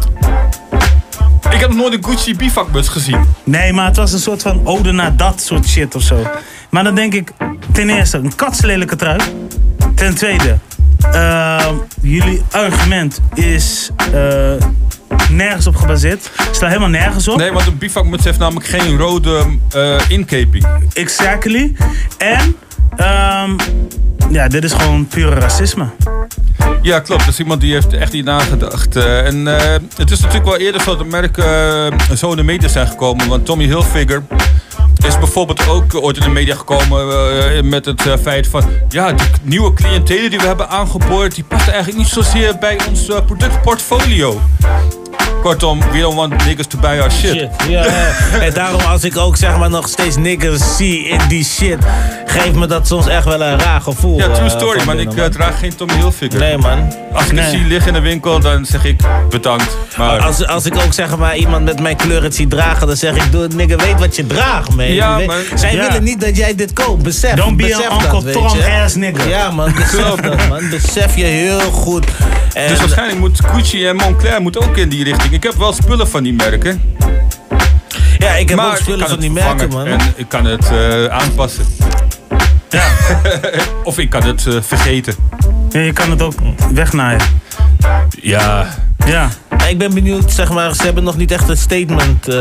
Ik 1.51 1.61
heb 1.61 1.69
nog 1.69 1.79
nooit 1.79 1.93
een 1.93 2.05
Gucci 2.05 2.37
bivakmuts 2.37 2.89
gezien. 2.89 3.25
Nee, 3.45 3.73
maar 3.73 3.87
het 3.87 3.97
was 3.97 4.13
een 4.13 4.19
soort 4.19 4.43
van 4.43 4.61
ode 4.65 4.93
naar 4.93 5.17
dat 5.17 5.41
soort 5.41 5.67
shit 5.67 5.95
of 5.95 6.03
zo. 6.03 6.27
Maar 6.71 6.85
dan 6.85 6.95
denk 6.95 7.15
ik, 7.15 7.31
ten 7.73 7.91
eerste, 7.91 8.17
een 8.17 8.35
katslelijke 8.35 8.97
trui. 8.97 9.21
Ten 9.95 10.15
tweede, 10.15 10.59
eh, 11.13 11.69
jullie 12.01 12.43
argument 12.51 13.21
is 13.35 13.91
eh, 14.13 14.53
nergens 15.31 15.67
op 15.67 15.77
gebaseerd. 15.77 16.31
Staat 16.53 16.69
helemaal 16.69 16.89
nergens 16.89 17.29
op. 17.29 17.37
Nee, 17.39 17.53
want 17.53 17.67
een 17.67 17.79
bivakmuts 17.79 18.25
heeft 18.25 18.39
namelijk 18.39 18.67
geen 18.67 18.97
rode 18.97 19.45
eh 19.75 20.01
inkeping. 20.09 20.67
Exactly. 20.93 21.73
En, 22.19 22.57
ehm, 22.97 23.51
ja, 24.31 24.49
dit 24.49 24.65
is 24.65 24.73
gewoon 24.73 25.07
pure 25.07 25.35
racisme. 25.35 25.87
Ja, 26.83 27.01
klopt. 27.01 27.25
Dat 27.25 27.33
is 27.33 27.39
iemand 27.39 27.61
die 27.61 27.73
heeft 27.73 27.93
echt 27.93 28.13
niet 28.13 28.25
nagedacht. 28.25 28.97
Eh, 28.97 29.27
en 29.27 29.49
eh, 29.49 29.75
het 29.97 30.11
is 30.11 30.21
natuurlijk 30.21 30.45
wel 30.45 30.57
eerder 30.57 30.81
zo 30.81 30.97
dat 30.97 31.07
merken 31.07 31.45
eh, 31.45 32.17
zo 32.17 32.31
in 32.31 32.37
de 32.37 32.43
media 32.43 32.69
zijn 32.69 32.87
gekomen. 32.87 33.29
Want 33.29 33.47
Tommy 33.47 33.65
Hilfiger 33.65 34.23
is 35.07 35.19
bijvoorbeeld 35.19 35.69
ook 35.69 35.95
ooit 35.95 36.17
in 36.17 36.23
de 36.23 36.29
media 36.29 36.55
gekomen 36.55 37.69
met 37.69 37.85
het 37.85 38.03
feit 38.23 38.47
van... 38.47 38.65
Ja, 38.89 39.13
die 39.13 39.27
nieuwe 39.43 39.73
cliëntelen 39.73 40.31
die 40.31 40.39
we 40.39 40.47
hebben 40.47 40.69
aangeboord, 40.69 41.35
die 41.35 41.45
passen 41.45 41.73
eigenlijk 41.73 42.03
niet 42.03 42.13
zozeer 42.13 42.59
bij 42.59 42.81
ons 42.89 43.07
productportfolio. 43.27 44.41
Kortom, 45.43 45.81
we 45.93 46.01
don't 46.01 46.15
want 46.17 46.45
niggas 46.45 46.67
to 46.67 46.79
buy 46.79 46.99
our 47.01 47.11
shit. 47.11 47.31
Shit, 47.35 47.49
ja. 47.69 47.85
en 48.47 48.53
daarom 48.53 48.81
als 48.81 49.05
ik 49.05 49.17
ook 49.17 49.37
zeg 49.37 49.57
maar 49.59 49.71
nog 49.71 49.89
steeds 49.89 50.17
niggers 50.17 50.77
zie 50.77 51.09
in 51.09 51.21
die 51.29 51.45
shit, 51.45 51.79
geeft 52.27 52.55
me 52.55 52.67
dat 52.67 52.87
soms 52.87 53.07
echt 53.07 53.25
wel 53.25 53.41
een 53.43 53.59
raar 53.61 53.81
gevoel. 53.81 54.19
Ja, 54.19 54.29
true 54.29 54.49
eh, 54.49 54.57
story, 54.57 54.77
man. 54.85 54.97
binnen, 54.97 55.15
Ik 55.15 55.21
eh, 55.23 55.31
draag 55.31 55.59
geen 55.59 55.77
Tommy 55.77 55.95
Hilfiger. 55.95 56.39
Nee, 56.41 56.57
man. 56.59 56.93
Als 57.13 57.23
ik 57.25 57.31
het 57.31 57.41
Nee. 57.41 57.51
zie 57.51 57.65
liggen 57.67 57.87
in 57.89 58.03
de 58.03 58.09
winkel, 58.09 58.41
dan 58.41 58.65
zeg 58.65 58.85
ik 58.85 59.01
bedankt. 59.31 59.77
Maar 59.97 60.19
Als, 60.21 60.47
als 60.47 60.65
ik 60.67 60.75
ook 60.77 60.93
zeg 60.93 61.17
maar 61.17 61.37
iemand 61.37 61.65
met 61.65 61.81
mijn 61.81 61.97
kleur 61.97 62.23
het 62.23 62.35
zie 62.35 62.49
dragen, 62.49 62.87
dan 62.87 62.97
zeg 62.97 63.17
ik, 63.17 63.33
doe 63.33 63.49
nigga, 63.55 63.77
weet 63.77 63.99
wat 63.99 64.17
je 64.17 64.27
draagt, 64.27 64.75
man. 64.75 64.93
Ja, 64.93 65.19
man. 65.19 65.37
Zij 65.55 65.75
Ja. 65.75 65.87
willen 65.87 66.03
niet 66.05 66.21
dat 66.21 66.37
jij 66.37 66.55
dit 66.55 66.73
koopt, 66.73 67.03
besef. 67.03 67.35
Don't 67.35 67.57
be 67.57 67.63
besef 67.63 67.89
an 67.89 68.03
Uncle 68.03 68.33
Tom 68.33 68.47
ass 68.85 68.95
nigga. 68.95 69.25
Ja, 69.29 69.51
man, 69.51 69.73
besef 69.77 69.91
Klopt. 70.05 70.23
dat, 70.23 70.49
man. 70.49 70.71
Besef 70.71 71.17
je 71.17 71.25
heel 71.25 71.61
goed. 71.61 72.05
En, 72.53 72.69
Dus 72.69 72.79
waarschijnlijk 72.79 73.19
moet 73.19 73.41
Gucci 73.45 73.87
en 73.87 73.97
Moncler 73.97 74.41
moeten 74.41 74.61
ook 74.63 74.77
in 74.77 74.89
die 74.89 75.05
richting. 75.07 75.33
Ik 75.33 75.43
heb 75.43 75.55
wel 75.55 75.73
spullen 75.73 76.09
van 76.09 76.23
die 76.23 76.33
merken. 76.33 76.97
Ja, 78.19 78.35
ik 78.35 78.49
heb 78.49 78.59
maar 78.59 78.71
ook 78.71 78.77
spullen 78.77 79.09
van 79.09 79.21
die 79.21 79.31
merken, 79.31 79.69
man. 79.69 79.87
En 79.87 80.01
ik 80.17 80.29
kan 80.29 80.45
het 80.45 80.71
eh, 80.71 81.05
aanpassen. 81.05 81.65
Ja. 82.69 82.89
of 83.85 83.99
ik 83.99 84.11
kan 84.11 84.23
het 84.23 84.47
eh, 84.47 84.55
vergeten. 84.61 85.15
Ja, 85.71 85.81
je 85.81 85.93
kan 85.93 86.11
het 86.11 86.23
ook 86.23 86.35
wegnaaien. 86.73 87.21
Ja. 88.21 88.75
Ja. 89.07 89.29
Ik 89.69 89.79
ben 89.79 89.95
benieuwd, 89.95 90.33
zeg 90.33 90.53
maar, 90.53 90.75
ze 90.75 90.83
hebben 90.83 91.05
nog 91.05 91.17
niet 91.17 91.31
echt 91.31 91.49
een 91.49 91.57
statement. 91.57 92.29
eh, 92.29 92.35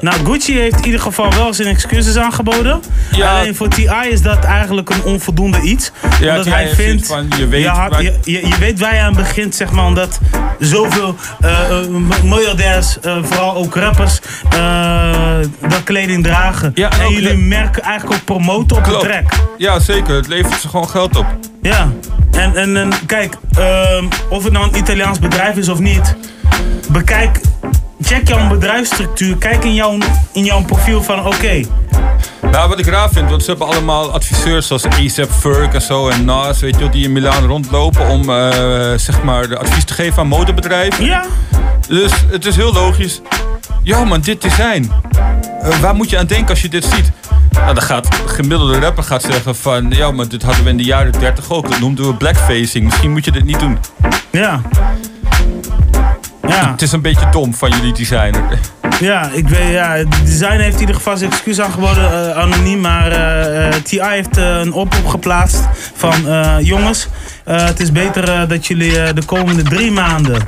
Nou, 0.00 0.14
Gucci 0.24 0.58
heeft 0.58 0.76
in 0.78 0.84
ieder 0.84 1.00
geval 1.00 1.30
wel 1.34 1.54
zijn 1.54 1.68
excuses 1.68 2.16
aangeboden. 2.16 2.80
Alleen 3.22 3.54
voor 3.56 3.68
T.I. 3.68 3.88
is 4.10 4.22
dat 4.22 4.44
eigenlijk 4.44 4.90
een 4.90 5.02
onvoldoende 5.02 5.60
iets. 5.60 5.92
Ja, 6.20 6.30
omdat 6.30 6.46
hij 6.54 6.68
vindt... 6.68 7.06
van, 7.06 7.26
je 7.36 7.46
weet 7.46 7.66
had- 7.66 7.90
waar- 7.90 8.02
je, 8.02 8.12
je, 8.24 8.46
je 8.48 8.56
weet 8.58 8.78
waar 8.80 8.94
je 8.94 9.00
aan 9.00 9.14
begint, 9.14 9.54
zeg 9.54 9.70
maar. 9.70 9.84
Omdat 9.84 10.18
zoveel 10.58 11.14
eh, 11.40 11.50
eh, 11.80 11.86
miljardairs, 12.22 13.00
eh, 13.00 13.16
vooral 13.22 13.54
ook 13.54 13.74
rappers, 13.74 14.18
eh, 14.50 15.10
dat 15.68 15.82
kleding 15.84 16.24
dragen. 16.24 16.70
Ja, 16.74 16.90
en 16.92 16.98
en 17.00 17.06
ook 17.06 17.12
jullie 17.12 17.36
merken 17.36 17.82
eigenlijk 17.82 18.20
ook 18.20 18.24
promoten 18.24 18.76
op 18.76 18.82
Klopt. 18.82 19.00
de 19.02 19.08
track. 19.08 19.32
Ja, 19.58 19.78
zeker. 19.78 20.14
Het 20.14 20.28
levert 20.28 20.60
ze 20.60 20.68
gewoon 20.68 20.88
geld 20.88 21.16
op. 21.16 21.26
Ja, 21.62 21.88
en, 22.32 22.56
en, 22.56 22.76
en 22.76 22.90
kijk, 23.06 23.34
ehm, 23.56 24.04
of 24.30 24.44
het 24.44 24.52
nou 24.52 24.68
een 24.68 24.76
Italiaans 24.78 25.18
bedrijf 25.18 25.56
is 25.56 25.68
of 25.68 25.78
niet, 25.78 26.16
bekijk, 26.88 27.40
check 28.00 28.28
jouw 28.28 28.48
bedrijfsstructuur, 28.48 29.36
kijk 29.36 29.64
in 29.64 29.74
jouw, 29.74 29.98
in 30.32 30.44
jouw 30.44 30.64
profiel 30.64 31.02
van 31.02 31.26
oké, 31.26 31.60
Nou, 32.50 32.68
wat 32.68 32.78
ik 32.78 32.86
raar 32.86 33.10
vind, 33.10 33.30
want 33.30 33.42
ze 33.42 33.50
hebben 33.50 33.68
allemaal 33.68 34.12
adviseurs 34.12 34.66
zoals 34.66 34.84
ASAP 34.84 35.30
Ferg 35.30 35.74
en 35.74 35.82
zo 35.82 36.08
en 36.08 36.24
Nas, 36.24 36.60
weet 36.60 36.74
je 36.74 36.80
wel, 36.80 36.90
die 36.90 37.04
in 37.04 37.12
Milaan 37.12 37.46
rondlopen 37.46 38.08
om 38.08 38.30
eh, 38.30 38.92
zeg 38.96 39.22
maar 39.22 39.48
de 39.48 39.58
advies 39.58 39.84
te 39.84 39.94
geven 39.94 40.18
aan 40.18 40.26
modebedrijven. 40.26 41.04
Ja. 41.04 41.24
Dus 41.88 42.12
het 42.30 42.46
is 42.46 42.56
heel 42.56 42.72
logisch. 42.72 43.20
Ja 43.82 44.04
man, 44.04 44.20
dit 44.20 44.42
design. 44.42 44.92
Eh, 45.62 45.78
waar 45.80 45.94
moet 45.94 46.10
je 46.10 46.18
aan 46.18 46.26
denken 46.26 46.48
als 46.48 46.62
je 46.62 46.68
dit 46.68 46.84
ziet? 46.84 47.12
Nou, 47.50 47.74
dan 47.74 47.82
gaat 47.82 48.04
de 48.04 48.28
gemiddelde 48.28 48.78
rapper 48.78 49.04
gaat 49.04 49.22
zeggen 49.22 49.56
van... 49.56 49.90
Ja, 49.90 50.10
maar 50.10 50.28
dit 50.28 50.42
hadden 50.42 50.64
we 50.64 50.70
in 50.70 50.76
de 50.76 50.84
jaren 50.84 51.12
30 51.12 51.50
ook. 51.50 51.70
Dat 51.70 51.80
noemden 51.80 52.06
we 52.06 52.14
blackfacing. 52.14 52.84
Misschien 52.84 53.10
moet 53.10 53.24
je 53.24 53.32
dit 53.32 53.44
niet 53.44 53.60
doen. 53.60 53.78
Ja. 54.30 54.60
Ja. 56.48 56.70
Het 56.72 56.82
is 56.82 56.92
een 56.92 57.02
beetje 57.02 57.28
dom 57.30 57.54
van 57.54 57.70
jullie 57.70 57.92
designer. 57.92 58.58
Ja, 59.00 59.30
ik 59.32 59.48
weet, 59.48 59.72
ja, 59.72 59.96
de 59.96 60.22
designer 60.24 60.60
heeft 60.60 60.74
in 60.74 60.80
ieder 60.80 60.94
geval 60.94 61.16
zijn 61.16 61.30
excuus 61.30 61.60
aangeboden, 61.60 62.30
eh, 62.30 62.38
anoniem. 62.38 62.80
Maar 62.80 63.12
eh, 63.12 63.66
eh, 63.66 63.74
T.I. 63.82 64.00
heeft 64.00 64.36
een 64.36 64.72
oproep 64.72 65.06
geplaatst 65.06 65.60
van 65.94 66.14
jongens, 66.64 67.08
het 67.44 67.80
is 67.80 67.92
beter 67.92 68.48
dat 68.48 68.66
jullie 68.66 69.12
de 69.12 69.24
komende 69.24 69.62
drie 69.62 69.90
maanden 69.90 70.44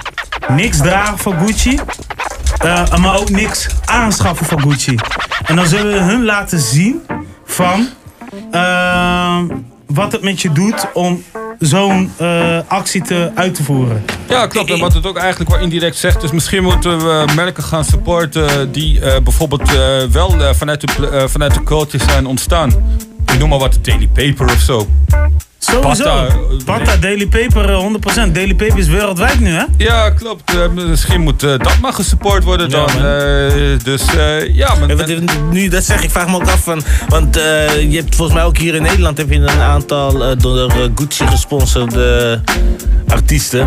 niks 0.49 0.77
dragen 0.77 1.19
van 1.19 1.39
Gucci. 1.39 1.79
maar 3.01 3.19
ook 3.19 3.31
niks 3.31 3.69
aanschaffen 3.85 4.47
van 4.47 4.61
Gucci. 4.61 4.95
En 5.45 5.57
dan 5.57 5.67
zullen 5.67 5.93
we 5.93 5.99
hun 5.99 6.25
laten 6.25 6.61
zien 6.61 7.03
van 7.45 7.89
wat 9.87 10.13
het 10.13 10.23
met 10.23 10.41
je 10.43 10.53
doet 10.53 10.87
om 10.93 11.23
zo'n 11.61 12.13
eh, 12.17 12.59
actie 12.67 13.03
te, 13.03 13.31
uit 13.35 13.55
te 13.55 13.63
voeren. 13.63 14.05
Ja, 14.29 14.47
klopt. 14.47 14.71
En 14.71 14.79
wat 14.79 14.95
het 14.95 15.07
ook 15.07 15.17
eigenlijk 15.17 15.51
wel 15.51 15.61
indirect 15.61 15.97
zegt, 15.97 16.23
is 16.23 16.31
misschien 16.31 16.63
moeten 16.63 16.99
we 16.99 17.25
merken 17.35 17.63
gaan 17.63 17.85
supporten 17.85 18.73
die 18.73 19.01
eh, 19.01 19.21
bijvoorbeeld 19.23 19.75
eh, 19.75 20.03
wel 20.05 20.45
eh, 20.45 20.55
vanuit, 20.55 20.81
de, 20.81 21.09
eh, 21.09 21.27
vanuit 21.27 21.55
de 21.55 21.99
zijn 21.99 22.27
ontstaan. 22.27 22.75
Ik 23.33 23.39
noem 23.39 23.49
maar 23.49 23.59
wat, 23.59 23.73
de 23.73 23.81
Daily 23.81 24.09
Paper 24.09 24.47
of 24.47 24.61
zo. 24.61 24.89
Sowieso. 25.63 26.27
Pata, 26.65 26.93
eh, 26.93 27.01
Daily 27.01 27.27
Paper, 27.27 27.71
eh, 27.71 27.77
100%. 27.77 28.35
Daily 28.35 28.55
Paper 28.55 28.79
is 28.79 28.87
wereldwijd 28.87 29.41
nu, 29.41 29.49
hè? 29.51 29.65
Ja, 29.77 30.11
klopt. 30.11 30.55
Eh, 30.55 30.69
misschien 30.89 31.21
moet 31.21 31.43
eh, 31.43 31.51
dat 31.59 31.79
maar 31.81 31.93
gesupport 31.93 32.45
worden 32.45 32.71
Ja, 32.71 32.77
dan. 32.87 32.95
man. 33.03 33.05
eh, 33.11 33.79
dus 33.85 34.15
eh, 34.15 34.55
ja, 34.55 34.79
want 34.79 35.53
nu, 35.53 35.69
dat 35.69 35.85
zeg 35.85 36.03
ik, 36.03 36.11
vraag 36.11 36.27
me 36.29 36.35
ook 36.35 36.49
af 36.49 36.63
van. 36.63 36.83
Want 37.09 37.37
eh, 37.37 37.91
je 37.91 37.97
hebt 37.97 38.15
volgens 38.15 38.37
mij 38.37 38.47
ook 38.47 38.57
hier 38.59 38.75
in 38.75 38.83
Nederland 38.83 39.19
heb 39.19 39.31
je 39.31 39.37
een 39.37 39.49
aantal 39.61 40.25
eh, 40.25 40.37
door 40.39 40.71
eh, 40.71 40.77
Gucci 40.95 41.27
gesponsorde 41.27 42.41
artiesten. 43.09 43.65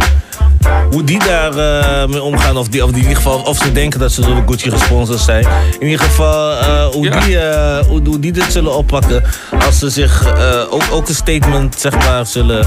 Hoe 0.91 1.03
die 1.03 1.19
daar 1.19 1.57
eh, 1.57 2.07
mee 2.07 2.21
omgaan, 2.21 2.57
of, 2.57 2.67
die, 2.67 2.83
of 2.83 2.89
die 2.91 3.01
in 3.01 3.07
ieder 3.07 3.23
geval, 3.23 3.39
of 3.39 3.57
ze 3.57 3.71
denken 3.71 3.99
dat 3.99 4.11
ze 4.11 4.21
door 4.21 4.43
Gucci 4.45 4.69
gesponsord 4.71 5.19
zijn. 5.19 5.45
In 5.79 5.87
ieder 5.87 6.05
geval, 6.05 6.51
eh, 6.57 6.85
hoe, 6.85 7.09
die, 7.09 7.39
eh, 7.39 7.85
hoe, 7.87 8.01
hoe 8.05 8.19
die 8.19 8.31
dit 8.31 8.45
zullen 8.51 8.75
oppakken. 8.75 9.23
Als 9.65 9.79
ze 9.79 9.89
zich 9.89 10.25
ook, 10.69 10.83
ook 10.91 11.07
een 11.07 11.15
statement, 11.15 11.75
zeg 11.79 11.93
maar, 11.97 12.25
zullen. 12.25 12.65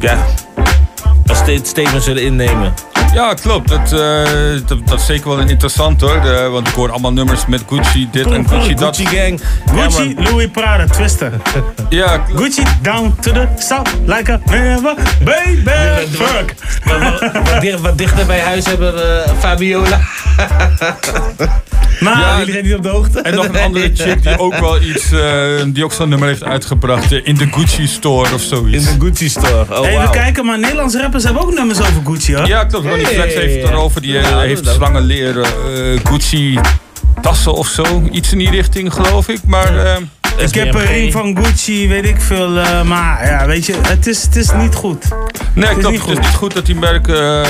Ja, 0.00 0.26
een 1.26 1.36
sta- 1.36 1.58
statement 1.64 2.02
zullen 2.04 2.22
innemen. 2.22 2.74
Ja, 3.18 3.34
klopt. 3.34 3.68
Dat, 3.68 3.92
eh, 3.92 4.60
dat, 4.66 4.86
dat 4.88 4.98
is 5.00 5.06
zeker 5.06 5.28
wel 5.28 5.38
interessant 5.38 6.00
hoor. 6.00 6.20
De- 6.20 6.48
want 6.52 6.68
ik 6.68 6.74
hoor 6.74 6.90
allemaal 6.90 7.12
nummers 7.12 7.46
met 7.46 7.62
Gucci 7.68 8.08
dit 8.12 8.26
en 8.30 8.48
Gucci 8.48 8.74
dat. 8.74 8.96
Gucci 8.96 9.16
gang. 9.16 9.40
Gucci, 9.74 10.14
Louis 10.18 10.48
Prada, 10.52 10.86
Twister. 10.86 11.32
Ja, 11.88 12.24
Gucci 12.34 12.62
down 12.82 13.14
to 13.20 13.32
the 13.32 13.46
south 13.58 13.88
like 14.06 14.32
a 14.32 14.40
never 14.50 14.94
baby 15.24 16.06
fuck. 16.10 16.54
Wat, 16.84 17.60
dicht- 17.60 17.80
wat 17.80 17.98
dichter 17.98 18.26
bij 18.26 18.40
huis 18.40 18.66
hebben 18.66 18.94
we 18.94 19.24
Fabiola. 19.38 20.00
Maar 22.00 22.18
Ja, 22.20 22.38
jullie 22.38 22.52
zijn 22.52 22.64
niet 22.64 22.74
op 22.74 22.82
de 22.82 22.88
hoogte. 22.88 23.20
En 23.20 23.34
nog 23.34 23.44
een 23.48 23.56
andere 23.60 23.90
chick 23.94 24.22
die 24.22 24.38
ook 24.38 24.58
wel 24.58 24.80
iets, 24.82 25.12
eh, 25.12 25.20
die 25.66 25.84
ook 25.84 25.92
zo'n 25.92 26.08
nummer 26.08 26.28
heeft 26.28 26.44
uitgebracht 26.44 27.12
eh, 27.12 27.20
in 27.22 27.34
de 27.34 27.46
Gucci 27.50 27.86
store 27.86 28.34
of 28.34 28.40
zoiets. 28.42 28.86
In 28.86 28.98
de 28.98 29.04
Gucci 29.06 29.28
store. 29.28 29.80
Oh, 29.80 29.86
Even 29.88 30.10
kijken, 30.10 30.46
maar 30.46 30.58
Nederlandse 30.58 31.00
rappers 31.00 31.24
hebben 31.24 31.42
ook 31.42 31.54
nummers 31.54 31.80
over 31.80 32.02
Gucci, 32.04 32.36
hoor. 32.36 32.46
Ja, 32.46 32.64
klopt. 32.64 32.86
Ronnie 32.86 33.06
Flex 33.14 33.34
heeft 33.34 33.54
het 33.62 33.70
erover. 33.70 34.00
Die 34.00 34.18
eh, 34.18 34.30
Ja, 34.30 34.40
heeft 34.40 34.66
slangen 34.68 35.02
leren 35.02 35.44
eh, 35.44 36.00
Gucci 36.04 36.58
tassen 37.20 37.54
of 37.54 37.66
zo. 37.68 38.02
Iets 38.12 38.32
in 38.32 38.38
die 38.38 38.50
richting, 38.50 38.92
geloof 38.92 39.28
ik. 39.28 39.38
Maar 39.46 39.78
eh, 39.86 39.96
Ik 40.36 40.54
heb 40.54 40.74
een 40.74 40.86
ring 40.86 41.12
van 41.12 41.38
Gucci, 41.44 41.88
weet 41.88 42.04
ik 42.04 42.20
veel. 42.20 42.48
maar 42.84 43.26
ja, 43.26 43.46
weet 43.46 43.66
je, 43.66 43.74
het 43.82 44.06
is, 44.06 44.22
het 44.22 44.36
is 44.36 44.50
niet 44.52 44.74
goed. 44.74 45.04
Nee, 45.54 45.68
Het 45.68 45.76
is 45.76 45.82
klopt. 45.82 45.90
niet 45.96 46.00
Het 46.06 46.08
is 46.10 46.14
goed. 46.14 46.24
niet 46.24 46.34
goed 46.36 46.54
dat 46.54 46.66
die 46.66 46.74
merken 46.74 47.44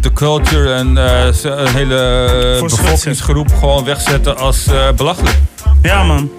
de 0.00 0.12
culture 0.14 0.74
en 0.74 0.96
een 0.96 1.74
hele 1.74 2.58
bevolkingsgroep 2.60 3.48
gewoon 3.58 3.84
wegzetten 3.84 4.36
als 4.36 4.66
eh, 4.66 4.90
belachelijk. 4.96 5.36
Ja, 5.82 6.02
man. 6.04 6.30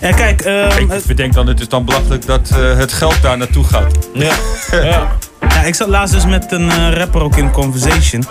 Ja, 0.00 0.10
kijk, 0.12 0.40
ehm, 0.40 0.90
Ik 0.92 1.04
bedenk 1.06 1.32
dan, 1.32 1.46
het 1.46 1.60
is 1.60 1.68
dan 1.68 1.84
belachelijk 1.84 2.26
dat 2.26 2.48
het 2.54 2.92
geld 2.92 3.22
daar 3.22 3.36
naartoe 3.38 3.64
gaat. 3.64 3.98
Ja. 4.14 4.32
ja. 4.90 5.16
Ja, 5.54 5.60
ik 5.60 5.74
zat 5.74 5.88
laatst 5.88 6.14
dus 6.14 6.26
met 6.26 6.52
een 6.52 6.70
eh, 6.70 6.92
rapper 6.92 7.22
ook 7.22 7.36
in 7.36 7.50
conversation. 7.50 8.24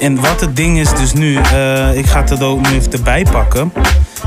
En 0.00 0.20
wat 0.20 0.40
het 0.40 0.56
ding 0.56 0.78
is 0.78 0.94
dus 0.94 1.12
nu, 1.12 1.36
eh, 1.36 1.96
ik 1.96 2.06
ga 2.06 2.20
het 2.20 2.30
er 2.30 2.44
ook 2.44 2.68
nu 2.68 2.76
even 2.76 2.92
erbij 2.92 3.26
pakken. 3.30 3.72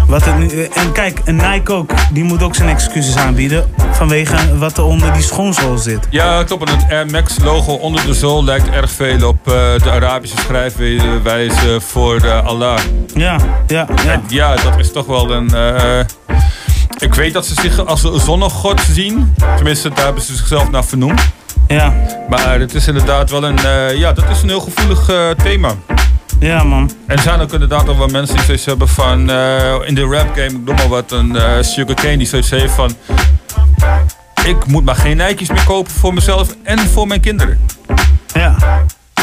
Wat 0.08 0.26
het 0.26 0.38
nu, 0.38 0.48
eh, 0.48 0.84
en 0.84 0.92
kijk, 0.92 1.22
een 1.26 1.36
Nike 1.36 1.74
ook, 1.74 1.92
die 2.12 2.24
moet 2.24 2.44
ook 2.44 2.56
zijn 2.56 2.70
excuses 2.70 3.16
aanbieden. 3.16 3.70
Vanwege 3.92 4.58
wat 4.58 4.78
er 4.78 4.84
onder 4.84 5.14
die 5.14 5.22
schoonzool 5.22 5.78
zit. 5.78 6.08
Ja, 6.10 6.44
klopt. 6.44 6.70
En 6.70 6.78
het 6.78 6.92
Air 6.92 7.06
Max 7.06 7.40
logo 7.44 7.72
onder 7.74 8.06
de 8.06 8.14
zool 8.14 8.44
lijkt 8.44 8.70
erg 8.70 8.92
veel 8.92 9.28
op 9.28 9.44
de 9.44 9.92
Arabische 9.92 10.38
schrijfwijze 10.38 11.82
voor 11.82 12.32
Allah. 12.32 12.80
Ja, 13.14 13.38
ja, 13.68 13.88
ja. 14.04 14.12
En 14.12 14.24
ja, 14.28 14.56
dat 14.56 14.80
is 14.80 14.92
toch 14.92 15.06
wel 15.06 15.32
een... 15.32 15.50
ik 16.98 17.14
weet 17.14 17.34
dat 17.34 17.46
ze 17.46 17.54
zich 17.62 17.86
als 17.86 18.04
een 18.04 18.20
zonnegod 18.20 18.82
zien. 18.92 19.34
Tenminste, 19.56 19.90
daar 19.90 20.06
hebben 20.06 20.24
ze 20.24 20.36
zichzelf 20.36 20.70
naar 20.70 20.86
vernoemd. 20.86 21.22
Ja. 21.68 21.94
Maar 22.30 22.60
het 22.60 22.74
is 22.74 22.88
inderdaad 22.88 23.30
wel 23.30 23.44
een... 23.44 23.58
eh, 23.58 23.98
ja, 23.98 24.14
dat 24.14 24.30
is 24.30 24.42
een 24.42 24.50
heel 24.50 24.60
gevoelig 24.60 25.10
eh, 25.10 25.30
thema. 25.30 25.74
Ja, 26.40 26.64
man. 26.64 26.92
En 27.08 27.16
er 27.16 27.22
zijn 27.22 27.40
ook 27.42 27.54
inderdaad 27.54 27.88
al 27.88 27.98
wel 27.98 28.08
mensen 28.08 28.36
die 28.36 28.46
zoiets 28.46 28.66
hebben 28.66 28.88
van... 28.88 29.30
eh, 29.30 29.74
in 29.86 29.96
de 29.96 30.02
rap 30.06 30.28
game, 30.36 30.46
ik 30.46 30.66
noem 30.66 30.76
maar 30.76 30.88
wat, 30.88 31.12
een 31.12 31.36
eh 31.36 31.62
Sugar 31.62 31.96
Cane 31.96 32.18
die 32.18 32.28
zoiets 32.28 32.50
heeft 32.50 32.74
van... 32.74 32.96
Ik 34.44 34.66
moet 34.66 34.86
maar 34.86 34.96
geen 34.96 35.18
Nike's 35.18 35.50
meer 35.50 35.64
kopen 35.64 35.92
voor 35.92 36.14
mezelf 36.14 36.56
en 36.64 36.80
voor 36.80 37.08
mijn 37.08 37.20
kinderen. 37.20 37.60
Ja. 38.34 38.56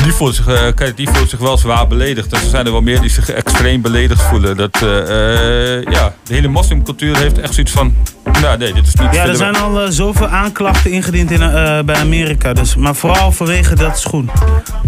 Die 0.02 0.12
voelt 0.12 0.34
zich, 0.34 0.46
eh, 0.46 0.60
kijk, 0.74 0.96
die 0.96 1.08
voelt 1.12 1.30
zich 1.30 1.38
wel 1.38 1.58
zwaar 1.58 1.86
beledigd. 1.86 2.32
En 2.32 2.40
er 2.40 2.48
zijn 2.48 2.66
er 2.66 2.72
wel 2.72 2.80
meer 2.80 3.00
die 3.00 3.10
zich 3.10 3.30
extreem 3.30 3.82
beledigd 3.82 4.22
voelen. 4.22 4.56
Dat, 4.56 4.82
eh, 4.82 5.76
eh, 5.78 5.82
ja, 5.84 6.14
de 6.26 6.34
hele 6.34 6.48
moslimcultuur 6.48 7.16
heeft 7.16 7.38
echt 7.40 7.54
zoiets 7.54 7.72
van... 7.72 7.94
Nou 8.40 8.58
nee, 8.58 8.72
dit 8.72 8.86
is 8.86 8.94
niet... 8.94 9.14
Ja, 9.14 9.26
er 9.26 9.36
zijn 9.36 9.56
al 9.56 9.92
zoveel 9.92 10.26
aanklachten 10.26 10.90
ingediend 10.90 11.30
in, 11.30 11.42
eh, 11.42 11.78
bij 11.84 11.96
Amerika. 11.96 12.52
Dus, 12.52 12.76
maar 12.76 12.94
vooral 12.94 13.32
vanwege 13.32 13.74
dat 13.74 13.98
schoen. 13.98 14.30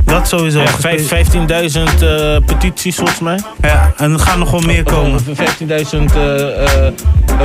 Dat 0.04 0.28
sowieso. 0.28 0.60
Ja, 0.60 0.66
vijf- 0.66 1.08
15.000 1.08 2.02
eh, 2.02 2.36
petities 2.46 2.96
volgens 2.96 3.20
mij. 3.20 3.40
Ja, 3.60 3.92
en 3.96 4.12
er 4.12 4.18
gaan 4.18 4.38
nog 4.38 4.50
wel 4.50 4.60
meer 4.60 4.82
komen. 4.82 5.20
15.000, 5.24 6.14
eh, 6.14 6.86
eh, 6.86 6.92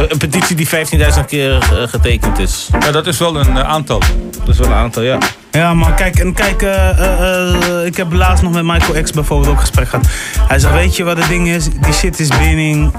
een 0.10 0.18
petitie 0.18 0.56
die 0.56 0.68
15.000 0.68 1.26
keer 1.28 1.62
getekend 1.88 2.40
is. 2.40 2.70
Ja, 2.80 2.92
dat 2.92 3.08
is 3.08 3.18
wel 3.18 3.40
een 3.40 3.58
aantal. 3.60 4.00
Dat 4.40 4.48
is 4.48 4.58
wel 4.58 4.68
een 4.68 4.74
aantal, 4.74 5.04
ja. 5.04 5.18
Ja, 5.56 5.74
man, 5.74 5.96
kijk, 5.96 6.20
en 6.20 6.34
kijk, 6.34 6.62
eh, 6.62 6.90
eh, 6.90 7.54
eh, 7.54 7.86
ik 7.86 7.98
heb 7.98 8.14
laatst 8.14 8.44
nog 8.44 8.54
met 8.54 8.64
Michael 8.64 9.04
X 9.04 9.12
bijvoorbeeld 9.12 9.52
ook 9.52 9.60
gesprek 9.60 9.88
gehad. 9.88 10.08
Hij 10.48 10.60
zegt, 10.60 10.74
weet 10.74 10.96
je 10.96 11.04
wat 11.04 11.18
het 11.18 11.28
ding 11.28 11.48
is? 11.48 11.70
Die 11.70 11.94
shit 11.94 12.20
is 12.20 12.28
being 12.28 12.94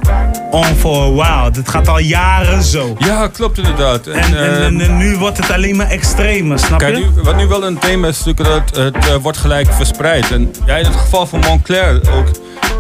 on 0.51 0.65
for 0.65 1.03
a 1.03 1.13
while. 1.13 1.51
Dit 1.51 1.69
gaat 1.69 1.89
al 1.89 1.99
jaren 1.99 2.63
zo. 2.63 2.97
Ja, 2.99 3.29
klopt 3.29 3.59
inderdaad. 3.59 4.07
En, 4.07 4.23
en, 4.23 4.37
eh, 4.37 4.65
en, 4.65 4.81
en 4.81 4.97
nu 4.97 5.17
wordt 5.17 5.37
het 5.37 5.51
alleen 5.51 5.77
maar 5.77 5.89
extremer, 5.89 6.59
snap 6.59 6.79
Kijk, 6.79 6.97
je? 6.97 7.05
nu, 7.15 7.23
wat 7.23 7.37
nu 7.37 7.47
wel 7.47 7.65
een 7.65 7.79
thema 7.79 8.09
is 8.09 8.25
natuurlijk 8.25 8.73
dat 8.73 8.95
het 8.95 9.23
wordt 9.23 9.39
gelijk 9.39 9.73
verspreid. 9.73 10.31
En 10.31 10.55
ja, 10.67 10.77
in 10.77 10.85
het 10.85 10.97
geval 10.97 11.27
van 11.27 11.41
Montclair 11.41 12.01
ook, 12.13 12.29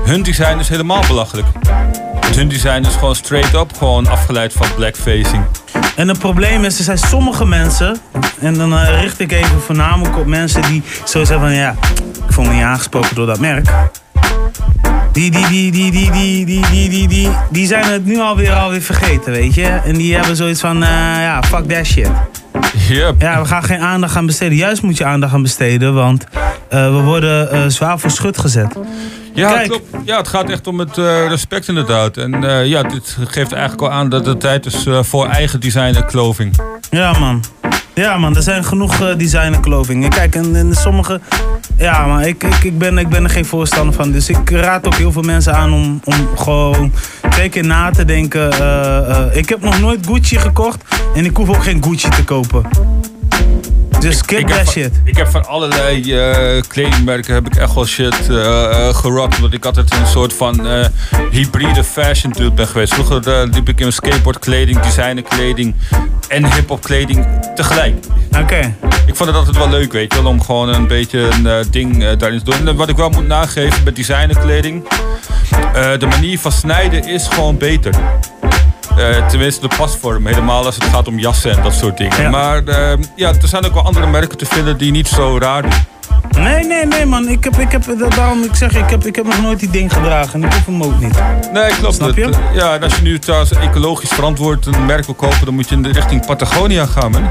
hun 0.04 0.22
design 0.22 0.58
is 0.58 0.68
helemaal 0.68 1.02
belachelijk. 1.06 1.46
Want 2.26 2.38
hun 2.38 2.48
design 2.48 2.84
is 2.86 2.94
gewoon 2.94 3.14
straight 3.14 3.54
up, 3.54 3.76
gewoon 3.76 4.06
afgeleid 4.06 4.52
van 4.52 4.66
blackfacing. 4.76 5.44
En 5.96 6.08
het 6.08 6.18
probleem 6.18 6.64
is, 6.64 6.78
er 6.78 6.84
zijn 6.84 6.98
sommige 6.98 7.46
mensen, 7.46 7.96
en 8.40 8.54
dan 8.54 8.78
eh, 8.78 9.00
richt 9.00 9.20
ik 9.20 9.32
even 9.32 9.60
voornamelijk 9.60 10.18
op 10.18 10.26
mensen 10.26 10.62
die 10.62 10.82
zo 11.04 11.24
zeggen 11.24 11.40
van 11.40 11.54
ja, 11.54 11.74
ik 12.26 12.32
voel 12.32 12.44
me 12.44 12.52
niet 12.52 12.62
aangesproken 12.62 13.14
door 13.14 13.26
dat 13.26 13.38
merk. 13.38 13.68
Die, 15.12 15.30
die, 15.30 15.46
die, 15.48 15.72
die, 15.72 15.90
die, 15.90 16.10
die, 16.10 16.44
die, 16.46 16.66
die, 16.70 16.88
die, 16.88 17.08
die, 17.08 17.30
die 17.50 17.66
zijn 17.66 17.84
het 17.84 18.04
nu 18.04 18.18
alweer, 18.20 18.52
alweer 18.52 18.82
vergeten, 18.82 19.32
weet 19.32 19.54
je. 19.54 19.66
En 19.66 19.94
die 19.94 20.14
hebben 20.14 20.36
zoiets 20.36 20.60
van, 20.60 20.82
eh, 20.82 20.88
ja, 21.20 21.42
fuck 21.42 21.68
that 21.68 21.86
shit. 21.86 22.10
Yep. 22.88 23.20
Ja, 23.20 23.40
we 23.40 23.48
gaan 23.48 23.62
geen 23.62 23.80
aandacht 23.80 24.16
aan 24.16 24.26
besteden. 24.26 24.56
Juist 24.56 24.82
moet 24.82 24.96
je 24.96 25.04
aandacht 25.04 25.32
aan 25.32 25.42
besteden, 25.42 25.94
want 25.94 26.24
eh, 26.68 26.84
we 26.84 27.00
worden 27.02 27.72
zwaar 27.72 27.98
voor 27.98 28.10
schut 28.10 28.38
gezet. 28.38 28.76
Ja, 29.36 29.52
Kijk. 29.52 29.68
klopt. 29.68 29.86
Ja, 30.04 30.16
het 30.16 30.28
gaat 30.28 30.50
echt 30.50 30.66
om 30.66 30.78
het 30.78 30.98
eh, 30.98 31.28
respect 31.28 31.68
inderdaad. 31.68 32.16
En 32.16 32.44
eh, 32.44 32.66
ja, 32.66 32.82
dit 32.82 33.16
geeft 33.24 33.52
eigenlijk 33.52 33.82
al 33.82 33.90
aan 33.90 34.08
dat 34.08 34.26
het 34.26 34.40
tijd 34.40 34.66
is 34.66 34.86
eh, 34.86 35.02
voor 35.02 35.26
eigen 35.26 35.60
design 35.60 35.94
en 35.94 36.06
clothing. 36.06 36.60
Ja, 36.90 37.18
man. 37.18 37.44
Ja, 37.94 38.18
man, 38.18 38.36
er 38.36 38.42
zijn 38.42 38.64
genoeg 38.64 39.00
uh, 39.00 39.16
designerklovingen. 39.16 40.10
Kijk, 40.10 40.34
en, 40.34 40.56
en 40.56 40.74
sommige. 40.74 41.20
Ja, 41.78 42.06
maar 42.06 42.26
ik, 42.26 42.44
ik, 42.44 42.64
ik, 42.64 42.78
ben, 42.78 42.98
ik 42.98 43.08
ben 43.08 43.24
er 43.24 43.30
geen 43.30 43.44
voorstander 43.44 43.94
van. 43.94 44.12
Dus 44.12 44.28
ik 44.28 44.50
raad 44.50 44.86
ook 44.86 44.94
heel 44.94 45.12
veel 45.12 45.22
mensen 45.22 45.54
aan 45.54 45.72
om, 45.72 46.00
om 46.04 46.28
gewoon 46.36 46.92
twee 47.30 47.48
keer 47.48 47.66
na 47.66 47.90
te 47.90 48.04
denken. 48.04 48.52
Uh, 48.52 48.58
uh, 48.60 49.36
ik 49.36 49.48
heb 49.48 49.60
nog 49.60 49.80
nooit 49.80 50.06
Gucci 50.06 50.38
gekocht 50.38 50.84
en 51.14 51.24
ik 51.24 51.36
hoef 51.36 51.48
ook 51.48 51.62
geen 51.62 51.84
Gucci 51.84 52.08
te 52.08 52.24
kopen. 52.24 52.62
Dus 54.06 54.18
skip 54.18 54.38
ik 54.38 54.46
that 54.46 54.56
heb, 54.56 54.66
shit. 54.66 54.92
Van, 54.94 55.06
ik 55.06 55.16
heb 55.16 55.28
van 55.28 55.46
allerlei 55.46 56.02
uh, 56.04 56.62
kledingmerken 56.68 57.34
heb 57.34 57.46
ik 57.46 57.56
echt 57.56 57.74
wel 57.74 57.86
shit 57.86 58.28
uh, 58.30 58.36
uh, 58.36 58.94
gerokt. 58.94 59.36
Omdat 59.36 59.52
ik 59.52 59.64
altijd 59.64 59.92
een 59.92 60.06
soort 60.06 60.32
van 60.32 60.66
uh, 60.66 60.84
hybride 61.30 61.84
fashion 61.84 62.32
dude 62.32 62.52
ben 62.52 62.66
geweest. 62.66 62.94
Vroeger 62.94 63.48
liep 63.48 63.68
ik 63.68 63.80
in 63.80 63.92
skateboard 63.92 64.38
kleding, 64.38 64.80
designer 64.80 65.22
kleding 65.22 65.74
en 66.28 66.52
hip-hop 66.52 66.82
kleding 66.82 67.26
tegelijk. 67.54 67.94
Oké. 68.28 68.38
Okay. 68.38 68.74
Ik 69.06 69.16
vond 69.16 69.28
het 69.28 69.38
altijd 69.38 69.56
wel 69.56 69.68
leuk, 69.68 69.92
weet 69.92 70.14
je 70.14 70.22
wel, 70.22 70.30
om 70.30 70.42
gewoon 70.42 70.68
een 70.68 70.86
beetje 70.86 71.18
een 71.18 71.66
ding 71.70 72.14
daarin 72.16 72.38
te 72.38 72.44
doen. 72.44 72.68
En 72.68 72.76
wat 72.76 72.88
ik 72.88 72.96
wel 72.96 73.10
moet 73.10 73.26
nageven 73.26 73.84
met 73.84 73.96
designer 73.96 74.38
kleding, 74.38 74.88
de 75.98 76.06
manier 76.06 76.38
van 76.38 76.52
snijden 76.52 77.04
is 77.04 77.28
gewoon 77.28 77.56
beter. 77.56 77.94
Uh, 78.98 79.26
tenminste 79.26 79.68
de 79.68 79.74
pasvorm, 79.76 80.26
helemaal 80.26 80.64
als 80.64 80.74
het 80.74 80.84
gaat 80.84 81.08
om 81.08 81.18
jassen 81.18 81.56
en 81.56 81.62
dat 81.62 81.74
soort 81.74 81.96
dingen. 81.96 82.22
Ja. 82.22 82.30
Maar 82.30 82.62
uh, 82.62 82.92
ja, 83.16 83.28
er 83.28 83.48
zijn 83.48 83.64
ook 83.64 83.74
wel 83.74 83.84
andere 83.84 84.06
merken 84.06 84.38
te 84.38 84.46
vinden 84.46 84.78
die 84.78 84.90
niet 84.90 85.08
zo 85.08 85.38
raar 85.38 85.62
doen. 85.62 85.72
Nee, 86.30 86.64
nee, 86.64 86.86
nee 86.86 87.06
man. 87.06 87.28
Ik 87.28 87.44
heb, 87.44 87.56
ik 87.56 87.72
heb, 87.72 87.84
daarom, 88.16 88.42
ik 88.42 88.54
zeg, 88.54 88.74
ik 88.74 88.90
heb, 88.90 89.06
ik 89.06 89.16
heb 89.16 89.24
nog 89.24 89.42
nooit 89.42 89.60
die 89.60 89.70
ding 89.70 89.92
gedragen 89.92 90.42
en 90.42 90.48
ik 90.48 90.52
hoef 90.54 90.66
hem 90.66 90.82
ook 90.82 91.00
niet. 91.00 91.22
Nee, 91.52 91.70
klopt. 91.70 91.94
Snap? 91.94 92.16
Het, 92.16 92.38
ja, 92.54 92.74
en 92.74 92.82
als 92.82 92.96
je 92.96 93.02
nu 93.02 93.18
trouwens 93.18 93.52
ecologisch 93.52 94.10
verantwoord 94.10 94.66
een 94.66 94.86
merk 94.86 95.04
wil 95.06 95.14
kopen, 95.14 95.44
dan 95.44 95.54
moet 95.54 95.68
je 95.68 95.74
in 95.74 95.82
de 95.82 95.92
richting 95.92 96.26
Patagonia 96.26 96.86
gaan, 96.86 97.10
man. 97.10 97.30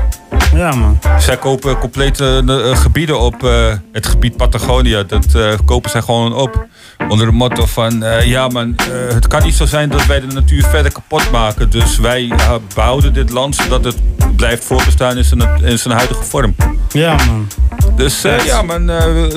Ja, 0.54 0.76
man. 0.76 1.00
Zij 1.20 1.38
kopen 1.38 1.78
complete 1.78 2.44
uh, 2.46 2.78
gebieden 2.78 3.20
op 3.20 3.44
uh, 3.44 3.74
het 3.92 4.06
gebied 4.06 4.38
Patagonia. 4.38 5.04
Dat 5.04 5.26
uh, 5.36 5.54
kopen 5.66 5.90
zij 5.90 6.02
gewoon 6.02 6.34
op. 6.34 6.66
Onder 7.10 7.26
het 7.26 7.36
motto 7.36 7.66
van, 7.66 8.04
ja 8.24 8.48
man, 8.48 8.76
het 9.14 9.28
kan 9.28 9.44
niet 9.44 9.56
zo 9.56 9.66
zijn 9.66 9.90
dat 9.90 10.06
wij 10.06 10.20
de 10.20 10.28
natuur 10.28 10.64
verder 10.64 10.92
kapot 10.92 11.32
maken. 11.32 11.70
Dus 11.70 11.98
wij 11.98 12.32
behouden 12.74 13.14
dit 13.14 13.30
land 13.30 13.56
zodat 13.56 13.84
het 13.84 13.96
blijft 14.36 14.64
voortbestaan 14.66 15.18
in 15.18 15.24
zijn, 15.24 15.42
in 15.64 15.80
zijn 15.80 15.94
huidige 15.94 16.24
vorm. 16.24 16.56
Ja, 16.92 17.16
man. 17.16 17.48
Dus 17.96 18.22
ja, 18.46 18.62
man, 18.62 18.85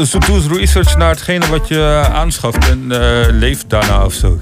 zo 0.07 0.19
doe 0.19 0.37
eens 0.37 0.47
research 0.47 0.97
naar 0.97 1.11
hetgene 1.11 1.47
wat 1.47 1.69
je 1.69 2.09
aanschaft 2.13 2.69
en 2.69 2.87
leef 3.39 3.67
daarna 3.67 4.05
of 4.05 4.13
zo. 4.13 4.39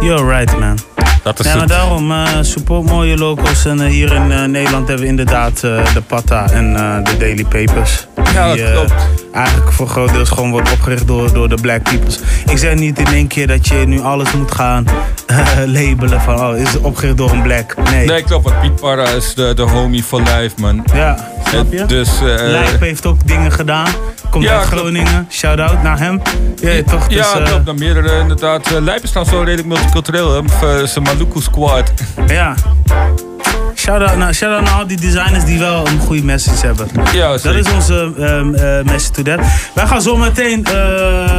You're 0.00 0.38
right, 0.38 0.58
man. 0.58 0.78
Dat 1.22 1.40
is 1.40 1.46
ja, 1.46 1.56
maar 1.56 1.66
daarom 1.66 2.10
uh, 2.10 2.28
support 2.40 2.84
mooie 2.84 3.16
locals. 3.16 3.64
En 3.64 3.78
uh, 3.78 3.86
hier 3.86 4.12
in 4.12 4.30
uh, 4.30 4.44
Nederland 4.44 4.88
hebben 4.88 5.04
we 5.04 5.10
inderdaad 5.10 5.62
uh, 5.64 5.94
de 5.94 6.00
Patta 6.00 6.50
en 6.50 6.72
de 7.04 7.16
Daily 7.18 7.44
Papers. 7.44 8.06
Ja, 8.34 8.54
die, 8.54 8.72
klopt. 8.72 8.92
Eigenlijk 9.32 9.72
voor 9.72 9.88
groot 9.88 10.12
deels 10.12 10.28
gewoon 10.28 10.50
wordt 10.50 10.72
opgericht 10.72 11.06
door, 11.06 11.32
door 11.32 11.48
de 11.48 11.54
Black 11.54 11.82
Peoples. 11.82 12.18
Ik 12.46 12.58
zeg 12.58 12.74
niet 12.74 12.98
in 12.98 13.06
één 13.06 13.26
keer 13.26 13.46
dat 13.46 13.68
je 13.68 13.74
nu 13.74 14.00
alles 14.00 14.32
moet 14.32 14.52
gaan 14.52 14.84
labelen 15.66 16.20
van 16.20 16.40
oh, 16.40 16.56
is 16.56 16.72
het 16.72 16.82
opgericht 16.82 17.16
door 17.16 17.30
een 17.30 17.42
Black. 17.42 17.74
Nee, 17.90 18.06
nee 18.06 18.22
klopt. 18.22 18.44
Want 18.44 18.60
Piet 18.60 18.80
Parra 18.80 19.08
is 19.08 19.34
de, 19.34 19.54
de 19.54 19.62
homie 19.62 20.02
for 20.02 20.20
life, 20.20 20.54
man. 20.60 20.84
Ja, 20.94 21.28
snap 21.48 21.72
je? 21.72 21.86
Dus, 21.86 22.20
Lijp 22.20 22.80
heeft 22.80 23.06
ook 23.06 23.26
dingen 23.26 23.52
gedaan. 23.52 23.88
Komt 24.30 24.44
ja, 24.44 24.58
uit 24.58 24.66
Groningen. 24.66 25.26
Shout-out 25.30 25.82
naar 25.82 25.98
hem. 25.98 26.22
Ja, 26.60 26.82
toch? 26.82 27.10
Ja, 27.10 27.34
dus, 27.34 27.48
klopt. 27.48 27.66
Dan 27.66 27.78
meerdere 27.78 28.18
inderdaad. 28.18 28.70
Lijp 28.80 29.02
is 29.02 29.08
trouwens 29.08 29.36
wel 29.36 29.44
redelijk 29.44 29.68
multicultureel. 29.68 30.44
Zijn 30.84 31.04
Maluku 31.04 31.40
Squad. 31.40 31.92
Ja. 32.26 32.54
Shout-out 33.74 34.16
naar, 34.16 34.34
shout 34.34 34.62
naar 34.62 34.72
al 34.72 34.86
die 34.86 34.96
designers 34.96 35.44
die 35.44 35.58
wel 35.58 35.86
een 35.86 35.98
goede 35.98 36.24
message 36.24 36.66
hebben. 36.66 36.88
Ja, 37.12 37.30
dat 37.30 37.54
is 37.54 37.72
onze 37.72 38.12
um, 38.18 38.54
uh, 38.54 38.82
message 38.82 39.10
to 39.10 39.22
that. 39.22 39.40
Wij 39.74 39.86
gaan 39.86 40.02
zo 40.02 40.16
meteen, 40.16 40.58
uh, 40.58 40.72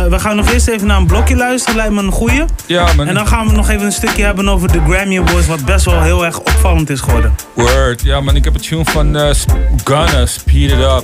we 0.05 0.19
gaan 0.19 0.35
nog 0.35 0.51
eerst 0.51 0.67
even 0.67 0.87
naar 0.87 0.97
een 0.97 1.07
blokje 1.07 1.35
luisteren, 1.35 1.75
lijkt 1.75 1.93
me 1.93 2.01
een 2.01 2.11
goeie. 2.11 2.43
Ja, 2.65 2.93
man. 2.95 3.07
En 3.07 3.13
dan 3.13 3.27
gaan 3.27 3.47
we 3.47 3.53
nog 3.53 3.69
even 3.69 3.85
een 3.85 3.91
stukje 3.91 4.23
hebben 4.23 4.49
over 4.49 4.71
de 4.71 4.81
Grammy 4.87 5.19
Awards, 5.19 5.47
wat 5.47 5.65
best 5.65 5.85
wel 5.85 6.01
heel 6.01 6.25
erg 6.25 6.39
opvallend 6.39 6.89
is 6.89 6.99
geworden. 6.99 7.35
Word, 7.53 8.01
ja 8.01 8.21
man, 8.21 8.35
ik 8.35 8.43
heb 8.43 8.55
een 8.55 8.61
tune 8.61 8.85
van 8.85 9.17
uh, 9.17 9.29
Gunna, 9.83 10.25
Speed 10.25 10.71
It 10.71 10.79
Up. 10.79 11.03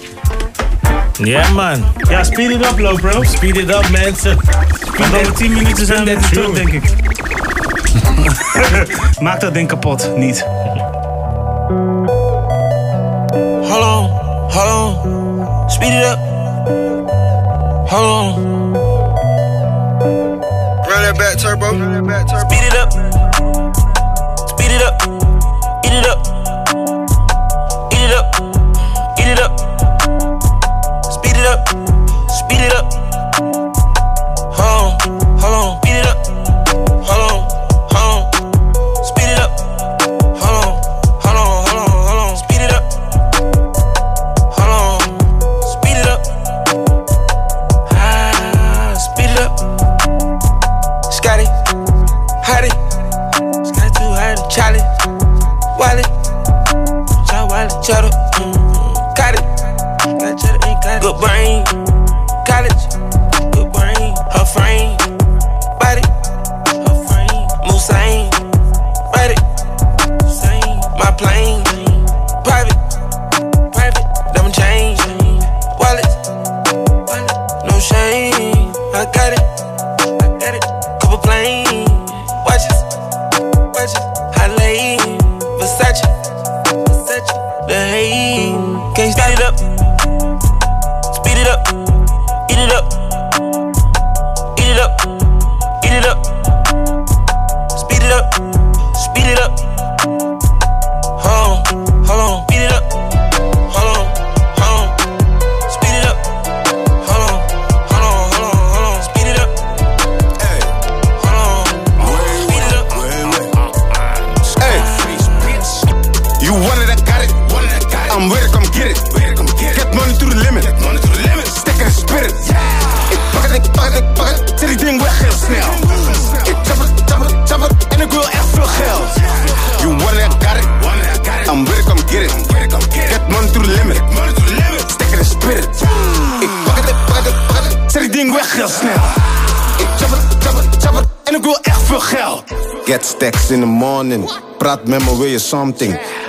Ja 1.17 1.25
yeah, 1.25 1.53
man. 1.53 1.85
Ja, 2.09 2.23
speed 2.23 2.49
it 2.49 2.65
up, 2.65 2.79
low 2.79 2.99
bro. 2.99 3.23
Speed 3.23 3.57
it 3.57 3.69
up, 3.69 3.89
mensen. 3.89 4.37
Want 4.97 5.15
over 5.15 5.33
10 5.33 5.53
minuten 5.53 5.85
zijn 5.85 6.05
we 6.05 6.05
weer 6.05 6.19
terug, 6.19 6.53
denk 6.53 6.71
ik. 6.71 6.83
Maak 9.25 9.39
dat 9.39 9.53
ding 9.53 9.67
kapot, 9.67 10.11
niet. 10.15 10.45
Hold 14.51 15.05
on. 15.05 15.69
Speed 15.69 15.93
it 15.93 16.03
up. 16.03 16.19
Hold 17.89 18.05
on. 18.05 18.73
Run 20.87 21.01
that 21.03 21.15
back 21.17 21.37
turbo. 21.37 21.71
Run 21.71 21.93
that 21.93 22.05
back 22.07 22.27
turbo. 22.27 22.49
Speed 22.49 22.65
it 22.65 22.75
up. 22.75 22.91
Speed 24.49 24.71
it 24.71 24.81
up. 24.81 25.19
Eat 25.85 25.93
it 25.93 26.05
up. 26.05 26.38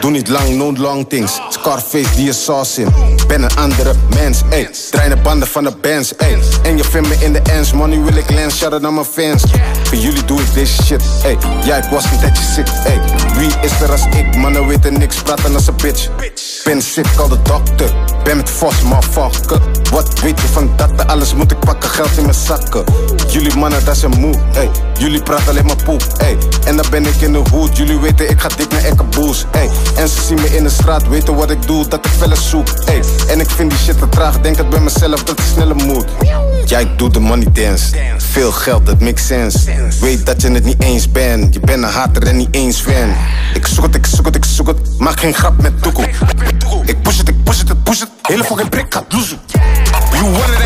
Doe 0.01 0.11
niet 0.11 0.28
lang, 0.28 0.49
no 0.57 0.73
long 0.73 1.09
things. 1.09 1.41
Scarface 1.49 2.15
die 2.15 2.24
je 2.24 2.32
sauce 2.32 2.81
in. 2.81 2.89
Ben 3.27 3.43
een 3.43 3.57
andere 3.57 3.95
mens, 4.15 4.43
ey. 4.51 4.70
Draai 4.91 5.09
de 5.09 5.16
banden 5.16 5.49
van 5.49 5.65
de 5.65 5.73
bands, 5.81 6.16
ey. 6.16 6.39
En 6.62 6.77
je 6.77 6.85
vindt 6.85 7.09
me 7.09 7.15
in 7.24 7.32
de 7.32 7.41
ends. 7.53 7.73
Money 7.73 8.01
wil 8.01 8.16
ik 8.16 8.31
lens, 8.31 8.57
shout 8.57 8.73
out 8.73 8.82
naar 8.82 8.93
mijn 8.93 9.07
fans. 9.07 9.43
Voor 9.82 9.99
jullie 9.99 10.24
doe 10.24 10.41
ik 10.41 10.55
deze 10.55 10.82
shit, 10.82 11.03
ey. 11.23 11.37
Ja, 11.65 11.77
ik 11.77 11.91
was 11.91 12.11
niet 12.11 12.20
dat 12.20 12.37
je 12.37 12.45
sick, 12.55 12.69
ey. 12.85 13.01
Wie 13.37 13.51
is 13.61 13.81
er 13.81 13.91
als 13.91 14.05
ik? 14.05 14.37
Mannen 14.37 14.66
weten 14.66 14.99
niks, 14.99 15.23
praten 15.23 15.55
als 15.55 15.66
een 15.66 15.77
bitch. 15.77 16.09
Ben 16.65 16.82
sick, 16.82 17.07
call 17.16 17.28
de 17.28 17.43
dokter. 17.43 17.95
Ben 18.24 18.37
met 18.37 18.51
Vos, 18.51 18.82
motherfucker. 18.82 19.61
Wat 19.90 20.20
weet 20.20 20.40
je 20.40 20.46
van 20.46 20.70
dat? 20.76 21.06
Alles 21.06 21.34
moet 21.34 21.52
ik 21.52 21.58
pakken, 21.58 21.90
geld 21.90 22.16
in 22.16 22.22
mijn 22.22 22.34
zakken. 22.34 22.84
Jullie 23.28 23.56
mannen, 23.56 23.84
dat 23.84 24.02
een 24.02 24.20
moe. 24.20 24.34
Jullie 24.98 25.22
praten 25.22 25.48
alleen 25.48 25.66
maar 25.66 25.82
poep, 25.84 26.02
ey. 26.18 26.36
En 26.64 26.76
dan 26.76 26.86
ben 26.90 27.06
ik 27.06 27.20
in 27.20 27.32
de 27.32 27.42
hoed. 27.50 27.76
Jullie 27.76 27.98
weten, 27.98 28.30
ik 28.30 28.40
ga 28.40 28.48
dik 28.56 28.70
naar 28.70 28.84
Ekkenboes, 28.84 29.46
ey. 29.50 29.70
En 29.96 30.08
ze 30.08 30.22
zien 30.22 30.40
me 30.40 30.56
in 30.56 30.62
de 30.62 30.70
straat, 30.70 31.08
weten 31.08 31.34
wat 31.34 31.50
ik 31.50 31.66
doe, 31.66 31.88
dat 31.88 32.06
ik 32.06 32.10
felle 32.10 32.36
zoek, 32.36 32.68
ey. 32.68 33.02
En 33.28 33.40
ik 33.40 33.50
vind 33.50 33.70
die 33.70 33.78
shit 33.78 33.98
te 33.98 34.08
traag, 34.08 34.40
denk 34.40 34.56
het 34.56 34.70
bij 34.70 34.80
mezelf 34.80 35.24
dat 35.24 35.38
het 35.38 35.48
sneller 35.52 35.76
moet. 35.76 36.04
Ja, 36.64 36.78
ik 36.78 36.98
doe 36.98 37.10
de 37.10 37.20
money 37.20 37.46
dance. 37.52 37.96
Veel 38.16 38.52
geld, 38.52 38.86
dat 38.86 39.00
makes 39.00 39.26
sense. 39.26 39.58
Weet 40.00 40.26
dat 40.26 40.42
je 40.42 40.50
het 40.50 40.64
niet 40.64 40.82
eens 40.82 41.12
bent. 41.12 41.54
Je 41.54 41.60
bent 41.60 41.82
een 41.82 41.90
hater 41.90 42.22
en 42.22 42.36
niet 42.36 42.48
eens 42.50 42.80
fan. 42.80 43.14
Ik 43.54 43.66
zoek 43.66 43.84
het, 43.84 43.94
ik 43.94 44.06
zoek 44.06 44.24
het, 44.26 44.36
ik 44.36 44.44
zoek 44.44 44.66
het. 44.66 44.98
Maak 44.98 45.20
geen 45.20 45.34
grap 45.34 45.62
met 45.62 45.82
toekoe. 45.82 46.08
Ik 46.84 47.02
push 47.02 47.18
het, 47.18 47.28
ik 47.28 47.44
push 47.44 47.58
het, 47.58 47.70
ik 47.70 47.82
push 47.82 48.00
het. 48.00 48.08
Hele 48.22 48.44
fucking 48.44 48.68
prik 48.68 48.86
gaat. 48.94 49.04
You 50.20 50.26
want 50.26 50.60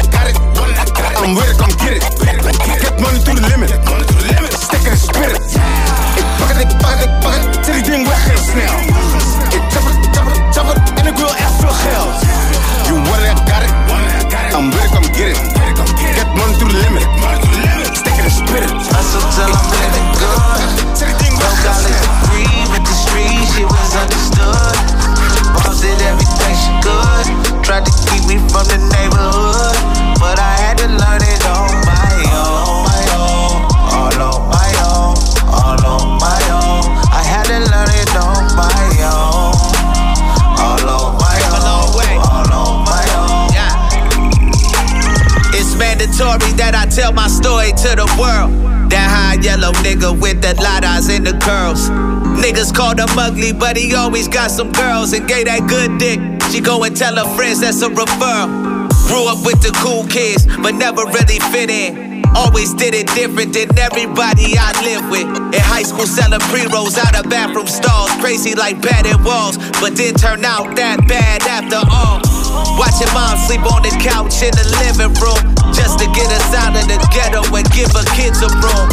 to 47.84 47.92
the 47.92 48.08
world. 48.16 48.48
That 48.88 49.08
high 49.12 49.36
yellow 49.44 49.72
nigga 49.84 50.16
with 50.16 50.40
the 50.40 50.56
light 50.56 50.84
eyes 50.84 51.08
and 51.12 51.26
the 51.26 51.36
curls. 51.36 51.92
Niggas 52.40 52.72
called 52.72 52.98
him 52.98 53.12
ugly, 53.18 53.52
but 53.52 53.76
he 53.76 53.94
always 53.94 54.26
got 54.26 54.50
some 54.50 54.72
girls 54.72 55.12
and 55.12 55.28
gave 55.28 55.44
that 55.44 55.68
good 55.68 55.98
dick. 56.00 56.18
She 56.50 56.60
go 56.60 56.84
and 56.84 56.96
tell 56.96 57.14
her 57.16 57.28
friends 57.36 57.60
that's 57.60 57.82
a 57.82 57.88
referral. 57.88 58.88
Grew 59.04 59.28
up 59.28 59.44
with 59.44 59.60
the 59.60 59.70
cool 59.84 60.04
kids, 60.08 60.46
but 60.64 60.72
never 60.74 61.04
really 61.12 61.38
fit 61.52 61.68
in. 61.68 62.24
Always 62.34 62.72
did 62.72 62.94
it 62.94 63.06
different 63.12 63.52
than 63.52 63.68
everybody 63.78 64.56
I 64.56 64.72
live 64.80 65.04
with. 65.12 65.28
In 65.52 65.60
high 65.60 65.84
school, 65.84 66.06
selling 66.06 66.40
pre 66.48 66.64
rolls 66.72 66.96
out 66.96 67.14
of 67.14 67.28
bathroom 67.28 67.66
stalls. 67.68 68.10
Crazy 68.24 68.54
like 68.54 68.80
padded 68.80 69.22
walls, 69.22 69.58
but 69.80 69.94
didn't 69.94 70.20
turn 70.20 70.44
out 70.44 70.74
that 70.76 71.06
bad 71.06 71.42
after 71.44 71.84
all. 71.92 72.43
Watching 72.78 73.10
mom 73.14 73.38
sleep 73.46 73.62
on 73.66 73.82
the 73.82 73.94
couch 74.02 74.42
in 74.42 74.54
the 74.54 74.66
living 74.82 75.14
room 75.18 75.42
just 75.74 75.98
to 75.98 76.06
get 76.14 76.30
us 76.30 76.48
out 76.54 76.74
of 76.74 76.86
the 76.86 76.98
ghetto 77.10 77.42
and 77.54 77.66
give 77.74 77.90
her 77.94 78.06
kids 78.14 78.42
a 78.42 78.50
room. 78.62 78.86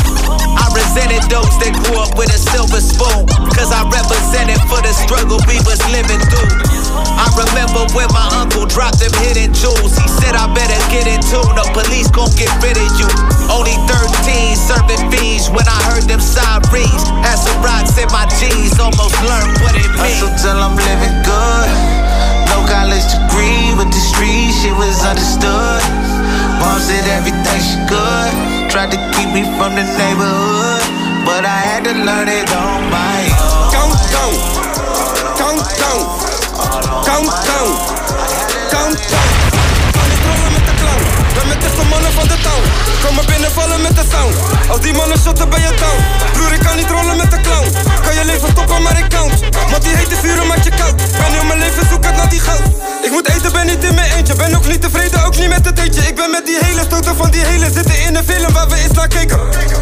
I 0.57 0.65
resented 0.73 1.25
those 1.29 1.53
that 1.61 1.73
grew 1.85 2.01
up 2.01 2.13
with 2.17 2.29
a 2.33 2.39
silver 2.39 2.81
spoon, 2.81 3.25
cause 3.55 3.71
I 3.71 3.85
represented 3.87 4.59
for 4.67 4.81
the 4.81 4.93
struggle 4.93 5.39
we 5.47 5.57
was 5.63 5.79
living 5.93 6.21
through. 6.29 6.53
I 7.17 7.29
remember 7.37 7.85
when 7.93 8.09
my 8.11 8.27
uncle 8.41 8.65
dropped 8.65 8.99
them 8.99 9.13
hidden 9.21 9.53
jewels. 9.53 9.93
He 9.95 10.07
said, 10.19 10.33
I 10.33 10.49
better 10.51 10.77
get 10.89 11.05
in 11.05 11.21
tune, 11.21 11.53
the 11.53 11.65
police 11.71 12.09
gon' 12.09 12.33
get 12.35 12.51
rid 12.65 12.75
of 12.75 12.89
you. 12.97 13.09
Only 13.47 13.77
13, 13.85 14.57
serving 14.57 15.03
fiends 15.13 15.49
when 15.53 15.65
I 15.69 15.79
heard 15.89 16.09
them 16.09 16.19
sirens. 16.19 17.03
Had 17.21 17.37
some 17.37 17.61
rocks 17.61 17.97
in 17.97 18.09
my 18.09 18.25
jeans, 18.41 18.75
almost 18.81 19.15
learned 19.21 19.53
what 19.61 19.77
it 19.77 19.87
means. 19.97 20.19
Hustle 20.19 20.33
till 20.41 20.57
I'm 20.57 20.75
living 20.75 21.17
good. 21.23 22.10
No 22.51 22.59
college 22.67 23.07
degree, 23.07 23.71
but 23.79 23.87
the 23.87 24.03
street 24.11 24.51
shit 24.51 24.75
was 24.75 24.99
understood. 25.07 25.81
Mom 26.59 26.79
said 26.83 27.07
everything 27.17 27.61
she 27.63 27.79
could. 27.87 28.31
Tried 28.69 28.91
to 28.91 28.99
keep 29.15 29.29
me 29.31 29.43
from 29.55 29.71
the 29.79 29.85
neighborhood, 29.99 30.83
but 31.23 31.47
I 31.47 31.59
had 31.63 31.83
to 31.87 31.93
learn 31.95 32.27
it 32.27 32.47
on 32.51 32.91
my 32.91 33.21
own. 33.39 33.71
Count 33.71 33.95
down, 34.11 34.33
count 35.39 35.63
down, 35.79 36.01
count 37.07 37.31
down, 37.47 37.71
count 38.71 38.99
down. 39.09 39.50
Met 41.59 41.75
de 41.75 41.83
mannen 41.89 42.11
van 42.11 42.27
de 42.27 42.37
town. 42.47 42.63
Kom 43.03 43.15
maar 43.15 43.25
binnenvallen 43.25 43.81
met 43.81 43.95
de 43.95 44.05
sound. 44.11 44.35
Als 44.69 44.81
die 44.81 44.93
mannen 44.93 45.19
shotten 45.23 45.49
bij 45.49 45.59
je 45.59 45.73
town. 45.83 45.99
Broer, 46.33 46.53
ik 46.53 46.59
kan 46.59 46.75
niet 46.75 46.89
rollen 46.89 47.17
met 47.17 47.31
de 47.31 47.41
clown. 47.41 47.67
Kan 48.05 48.13
je 48.15 48.25
leven 48.25 48.49
stoppen, 48.51 48.81
maar 48.81 48.97
ik 48.99 49.09
count. 49.09 49.33
Want 49.71 49.83
die 49.83 49.95
hete 49.95 50.15
vuren 50.15 50.47
maakt 50.47 50.63
je 50.63 50.73
koud. 50.81 50.95
Ben 50.95 51.31
heel 51.35 51.43
mijn 51.43 51.59
leven 51.59 51.87
zoekend 51.89 52.15
naar 52.15 52.29
die 52.29 52.39
goud. 52.39 52.65
Ik 53.03 53.11
moet 53.11 53.27
eten, 53.29 53.51
ben 53.51 53.65
niet 53.65 53.83
in 53.83 53.95
mijn 53.95 54.11
eentje. 54.11 54.35
Ben 54.35 54.55
ook 54.55 54.67
niet 54.67 54.81
tevreden, 54.81 55.25
ook 55.25 55.37
niet 55.37 55.49
met 55.49 55.65
het 55.65 55.79
eentje. 55.79 56.01
Ik 56.01 56.15
ben 56.15 56.31
met 56.31 56.45
die 56.45 56.57
hele 56.65 56.83
stoten 56.89 57.15
van 57.15 57.29
die 57.31 57.43
hele. 57.45 57.71
Zitten 57.71 57.97
in 58.05 58.15
een 58.15 58.25
film 58.25 58.53
waar 58.53 58.67
we 58.69 58.75
eens 58.75 58.95
naar 58.99 59.07
keken. 59.07 59.39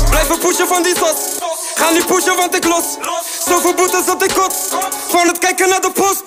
Blijven 0.09 0.37
pushen 0.39 0.67
van 0.67 0.83
die 0.83 0.95
sos. 0.95 1.19
Ga 1.75 1.89
niet 1.89 2.05
pushen, 2.05 2.35
want 2.35 2.55
ik 2.55 2.65
los. 2.65 2.85
Zoveel 3.47 3.73
boetes 3.73 4.05
dat 4.05 4.23
ik 4.23 4.33
kot. 4.33 4.53
Van 5.09 5.27
het 5.27 5.37
kijken 5.39 5.69
naar 5.69 5.81
de 5.81 5.91
post. 5.91 6.23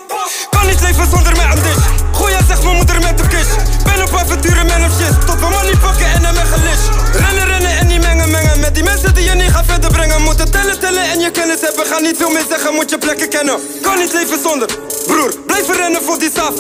Kan 0.51 0.67
niet 0.67 0.81
leven 0.81 1.07
zonder 1.11 1.37
mij 1.37 1.47
aan 1.47 2.02
dish. 2.23 2.31
Goeie 2.31 2.47
zeg 2.47 2.63
mijn 2.63 2.77
moeder 2.77 3.01
met 3.01 3.19
de 3.19 3.27
kiss. 3.27 3.49
Ben 3.85 4.03
op 4.03 4.15
avonturen 4.15 4.67
met 4.67 4.77
een 4.77 4.91
shit. 4.99 5.27
Tot 5.27 5.41
we 5.41 5.49
money 5.49 5.77
pakken 5.81 6.07
en 6.07 6.25
hem 6.25 6.37
gelish. 6.37 6.85
Rennen, 7.13 7.47
rennen 7.47 7.79
en 7.79 7.87
niet 7.87 8.01
mengen, 8.01 8.31
mengen. 8.31 8.61
Met 8.61 8.75
die 8.75 8.85
mensen 8.85 9.15
die 9.15 9.25
je 9.25 9.35
niet 9.35 9.51
gaat 9.51 9.65
verder 9.67 9.91
brengen. 9.91 10.23
Moeten 10.23 10.51
tellen, 10.51 10.79
tellen 10.81 11.03
en 11.03 11.21
je 11.21 11.31
kennis 11.31 11.61
hebben. 11.61 11.87
Ga 11.87 11.99
niet 11.99 12.17
veel 12.17 12.31
meer 12.31 12.45
zeggen, 12.49 12.75
moet 12.75 12.91
je 12.91 12.99
plekken 12.99 13.29
kennen. 13.29 13.57
Kan 13.83 13.99
niet 13.99 14.13
leven 14.13 14.43
zonder. 14.43 14.69
Broer, 15.07 15.33
blijven 15.47 15.77
rennen 15.77 16.03
voor 16.03 16.19
die 16.19 16.31
saf. 16.35 16.55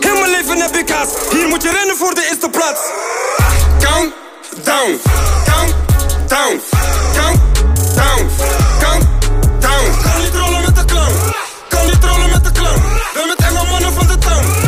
Heel 0.00 0.18
mijn 0.20 0.30
leven 0.30 0.60
heb 0.60 0.76
ik 0.76 0.88
haast. 0.90 1.12
Hier 1.30 1.48
moet 1.48 1.62
je 1.62 1.70
rennen 1.70 1.96
voor 1.96 2.14
de 2.14 2.26
eerste 2.30 2.48
plaats. 2.50 2.80
Count 3.80 4.12
down, 4.62 5.00
count 5.44 5.74
down, 6.28 6.60
count 7.14 7.40
down, 7.94 8.28
count 8.80 9.04
down. 9.60 9.86
Kan 10.02 10.20
niet 10.20 10.34
rollen 10.34 10.62
met 10.64 10.76
de 10.76 10.84
clown. 10.84 11.12
Kan 11.68 11.86
niet 11.86 12.04
rollen 12.04 12.30
met 12.30 12.44
de 12.44 12.52
clown. 12.52 12.82
Ben 13.14 13.26
met 13.26 13.38
enge 13.38 13.64
mannen 13.70 13.92
van 13.92 14.06
de 14.06 14.18
town. 14.18 14.67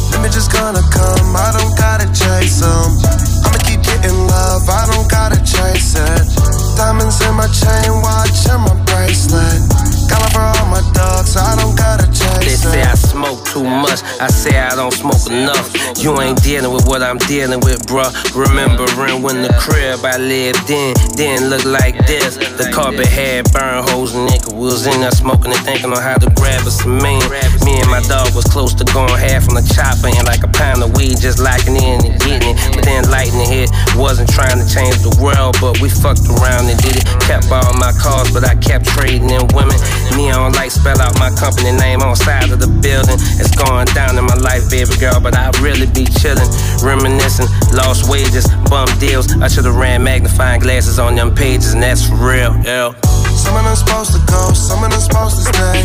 Images 0.21 0.47
gonna 0.47 0.85
come, 0.93 1.35
I 1.35 1.49
don't 1.57 1.75
gotta 1.75 2.05
chase 2.13 2.59
them. 2.61 2.93
I'ma 3.41 3.57
keep 3.65 3.81
getting 3.81 4.27
love, 4.27 4.69
I 4.69 4.85
don't 4.93 5.09
gotta 5.09 5.37
chase 5.41 5.97
it. 5.97 6.77
Diamonds 6.77 7.19
in 7.25 7.33
my 7.33 7.49
chain, 7.49 7.89
watch 8.05 8.45
and 8.45 8.61
my 8.61 8.77
bracelet. 8.85 9.65
Got 10.05 10.21
love 10.21 10.29
for 10.29 10.45
all 10.45 10.67
my 10.69 10.85
dogs, 10.93 11.35
I 11.35 11.55
don't 11.57 11.75
gotta 11.75 12.05
They 12.05 12.53
chase 12.53 12.61
say 12.61 12.81
it. 12.81 12.90
Smoke 13.21 13.45
too 13.45 13.63
much. 13.63 14.01
I 14.17 14.33
say 14.33 14.57
I 14.57 14.73
don't 14.73 14.89
smoke 14.89 15.29
enough. 15.29 15.69
You 16.01 16.17
ain't 16.21 16.41
dealing 16.41 16.73
with 16.73 16.89
what 16.89 17.03
I'm 17.03 17.19
dealing 17.29 17.59
with, 17.61 17.85
bruh. 17.85 18.09
Remembering 18.33 19.21
when 19.21 19.45
the 19.45 19.53
crib 19.61 20.01
I 20.01 20.17
lived 20.17 20.65
in 20.73 20.97
didn't 21.13 21.53
look 21.53 21.61
like 21.61 21.93
this. 22.09 22.41
The 22.57 22.73
carpet 22.73 23.05
had 23.05 23.45
burn 23.53 23.85
holes 23.85 24.17
nigga 24.17 24.57
was 24.57 24.89
in 24.89 25.05
there 25.05 25.13
smoking 25.13 25.53
and 25.53 25.61
thinking 25.61 25.93
on 25.93 26.01
how 26.01 26.17
to 26.17 26.33
grab 26.33 26.65
a 26.65 26.71
cement. 26.73 27.21
Me 27.61 27.77
and 27.77 27.89
my 27.93 28.01
dog 28.09 28.33
was 28.33 28.45
close 28.49 28.73
to 28.73 28.85
going 28.89 29.13
half 29.13 29.45
on 29.45 29.53
the 29.53 29.65
chopper 29.69 30.09
and 30.09 30.25
like 30.25 30.41
a 30.41 30.49
pound 30.57 30.81
of 30.81 30.89
weed 30.97 31.21
just 31.21 31.37
locking 31.37 31.77
in 31.77 32.01
and 32.01 32.17
getting 32.25 32.57
it. 32.57 32.57
But 32.73 32.89
then 32.89 33.05
lightning 33.13 33.45
hit. 33.45 33.69
Wasn't 33.93 34.33
trying 34.33 34.57
to 34.57 34.65
change 34.65 34.97
the 35.05 35.13
world, 35.21 35.61
but 35.61 35.77
we 35.77 35.93
fucked 35.93 36.25
around 36.25 36.65
and 36.65 36.79
did 36.81 36.97
it. 36.97 37.05
Kept 37.29 37.53
all 37.53 37.69
my 37.77 37.93
cars, 38.01 38.33
but 38.33 38.41
I 38.41 38.57
kept 38.57 38.89
trading 38.89 39.29
in 39.29 39.45
women. 39.53 39.77
Neon 40.17 40.57
lights 40.57 40.81
spell 40.81 40.97
out 40.97 41.13
my 41.21 41.29
company 41.37 41.69
name 41.77 42.01
on 42.01 42.17
side 42.17 42.49
of 42.49 42.57
the 42.57 42.71
building. 42.81 43.10
It's 43.39 43.55
going 43.55 43.85
down 43.93 44.17
in 44.17 44.25
my 44.25 44.35
life, 44.35 44.69
baby 44.69 44.95
girl, 44.97 45.19
but 45.19 45.35
I 45.35 45.51
really 45.61 45.87
be 45.87 46.05
chillin', 46.05 46.47
reminiscing. 46.83 47.47
Lost 47.75 48.09
wages, 48.09 48.47
bum 48.69 48.87
deals. 48.99 49.31
I 49.41 49.47
should've 49.47 49.75
ran 49.75 50.03
magnifying 50.03 50.61
glasses 50.61 50.99
on 50.99 51.15
them 51.15 51.35
pages, 51.35 51.73
and 51.73 51.83
that's 51.83 52.09
real, 52.09 52.55
yeah. 52.63 52.93
Some 53.35 53.55
of 53.57 53.63
them 53.63 53.75
supposed 53.75 54.13
to 54.15 54.21
go, 54.31 54.53
some 54.53 54.83
of 54.83 54.91
them 54.91 55.01
supposed 55.01 55.35
to 55.37 55.43
stay. 55.51 55.83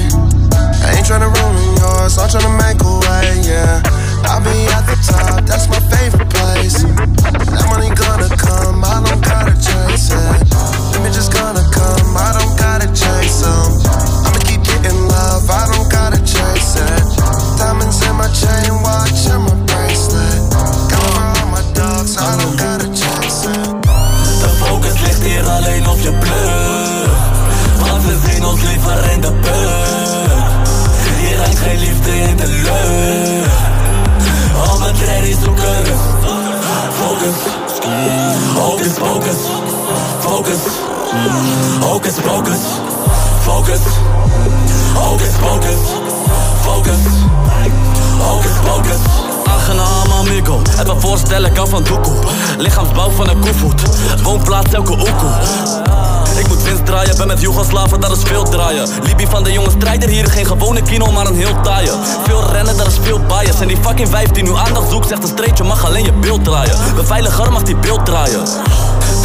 I 0.87 0.95
ain't 0.95 1.07
tryna 1.07 1.27
ruin 1.27 1.77
yours, 1.83 2.19
I'm 2.19 2.31
tryna 2.31 2.55
make 2.55 2.79
a 2.79 2.93
way, 3.03 3.43
yeah. 3.43 3.83
I'll 4.27 4.43
be 4.43 4.55
at 4.71 4.87
the 4.87 4.97
top, 5.03 5.43
that's 5.47 5.67
my 5.67 5.83
favorite 5.91 6.31
place. 6.31 6.83
That 6.83 7.67
money 7.67 7.91
gonna 7.91 8.31
come, 8.39 8.85
I 8.87 9.03
don't 9.03 9.19
gotta 9.19 9.55
chase 9.59 10.15
it. 10.15 10.47
Images 10.95 11.29
gonna 11.29 11.63
come, 11.63 11.66
I 11.66 11.66
Focus. 40.27 40.63
Focus. 44.93 45.37
Pocus. 45.39 45.87
Focus. 46.65 47.86
Hocus 48.19 48.57
pocus. 48.65 49.01
Aangenaam 49.45 50.13
amigo, 50.13 50.63
me 50.87 50.95
voorstellen 50.99 51.53
kan 51.53 51.69
van 51.69 51.83
doekoe. 51.83 52.17
Lichaamsbouw 52.59 53.11
van 53.11 53.29
een 53.29 53.39
koevoet, 53.41 53.83
woonplaats 54.23 54.73
elke 54.73 54.93
oekoe. 54.93 55.31
Ik 56.39 56.49
moet 56.49 56.63
winst 56.63 56.87
draaien, 56.87 57.17
ben 57.17 57.27
met 57.27 57.41
Joegoslaven, 57.41 58.01
dat 58.01 58.17
is 58.17 58.23
veel 58.23 58.45
draaien. 58.45 58.89
Libi 59.03 59.27
van 59.27 59.45
de 59.45 59.53
jonge 59.53 59.71
strijder, 59.71 60.09
hier 60.09 60.27
geen 60.27 60.47
gewone 60.47 60.83
kino, 60.83 61.11
maar 61.11 61.27
een 61.27 61.37
heel 61.37 61.61
taaie. 61.61 61.91
Veel 62.25 62.51
rennen, 62.53 62.77
dat 62.77 62.87
is 62.87 62.99
veel 63.03 63.21
bias. 63.21 63.61
En 63.61 63.69
die 63.69 63.77
fucking 63.81 64.09
15 64.09 64.45
nu 64.45 64.55
aandacht 64.55 64.91
zoekt, 64.91 65.09
zegt 65.09 65.23
een 65.23 65.29
streetje 65.29 65.65
mag 65.65 65.85
alleen 65.85 66.05
je 66.05 66.13
beeld 66.13 66.45
draaien. 66.45 66.77
Beveiliger 66.95 67.53
mag 67.53 67.63
die 67.63 67.77
beeld 67.77 68.07
draaien 68.07 68.43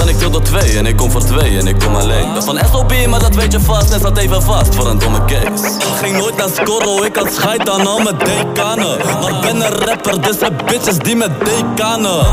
dan 0.02 0.10
ik 0.10 0.20
deel 0.20 0.30
door 0.30 0.42
twee. 0.42 0.78
En 0.78 0.86
ik 0.86 0.96
kom 0.96 1.12
voor 1.12 1.24
twee 1.24 1.58
en 1.58 1.68
ik 1.68 1.80
kom 1.80 1.96
alleen. 1.96 2.34
Ben 2.34 2.44
van 2.44 2.60
SOB, 2.72 3.06
maar 3.08 3.20
dat 3.20 3.36
weet 3.36 3.52
je 3.52 3.60
vast. 3.60 3.92
En 3.92 4.00
staat 4.00 4.18
even 4.18 4.44
vast 4.44 4.76
voor 4.76 4.88
een 4.88 5.00
domme 5.00 5.26
case. 5.26 5.80
Ging 6.02 6.18
nooit 6.18 6.38
naar 6.38 6.48
Scorro, 6.54 7.04
ik 7.04 7.16
had 7.16 7.34
scheid 7.34 7.70
aan 7.70 7.88
al 7.88 8.00
mijn 8.00 8.18
decanen 8.18 8.98
Maar 9.22 9.40
ben 9.42 9.56
een 9.56 9.86
rapper, 9.86 10.22
dus 10.22 10.40
heb 10.40 10.54
bitches 10.66 10.98
die 10.98 11.16
met 11.16 11.32
decanen 11.46 12.26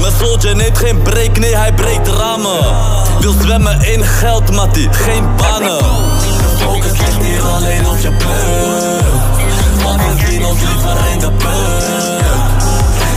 Mijn 0.00 0.12
soldier 0.20 0.56
neemt 0.56 0.78
geen 0.78 1.02
break, 1.02 1.38
nee 1.38 1.56
hij 1.56 1.72
breekt 1.72 2.08
ramen. 2.08 2.64
Wil 3.20 3.34
zwemmen 3.42 3.82
in 3.82 4.04
geld, 4.04 4.50
mattie, 4.52 4.88
geen 4.92 5.24
banen. 5.36 5.84
Focus 6.56 6.98
ligt 6.98 7.22
hier 7.22 7.42
alleen 7.42 7.88
op 7.88 7.98
je 7.98 8.10
Want 9.84 10.00
we 10.00 10.26
zien 10.26 10.44
ons 10.44 10.60
liever 10.60 10.96
in 11.12 11.18
de 11.18 11.30
put. 11.30 11.84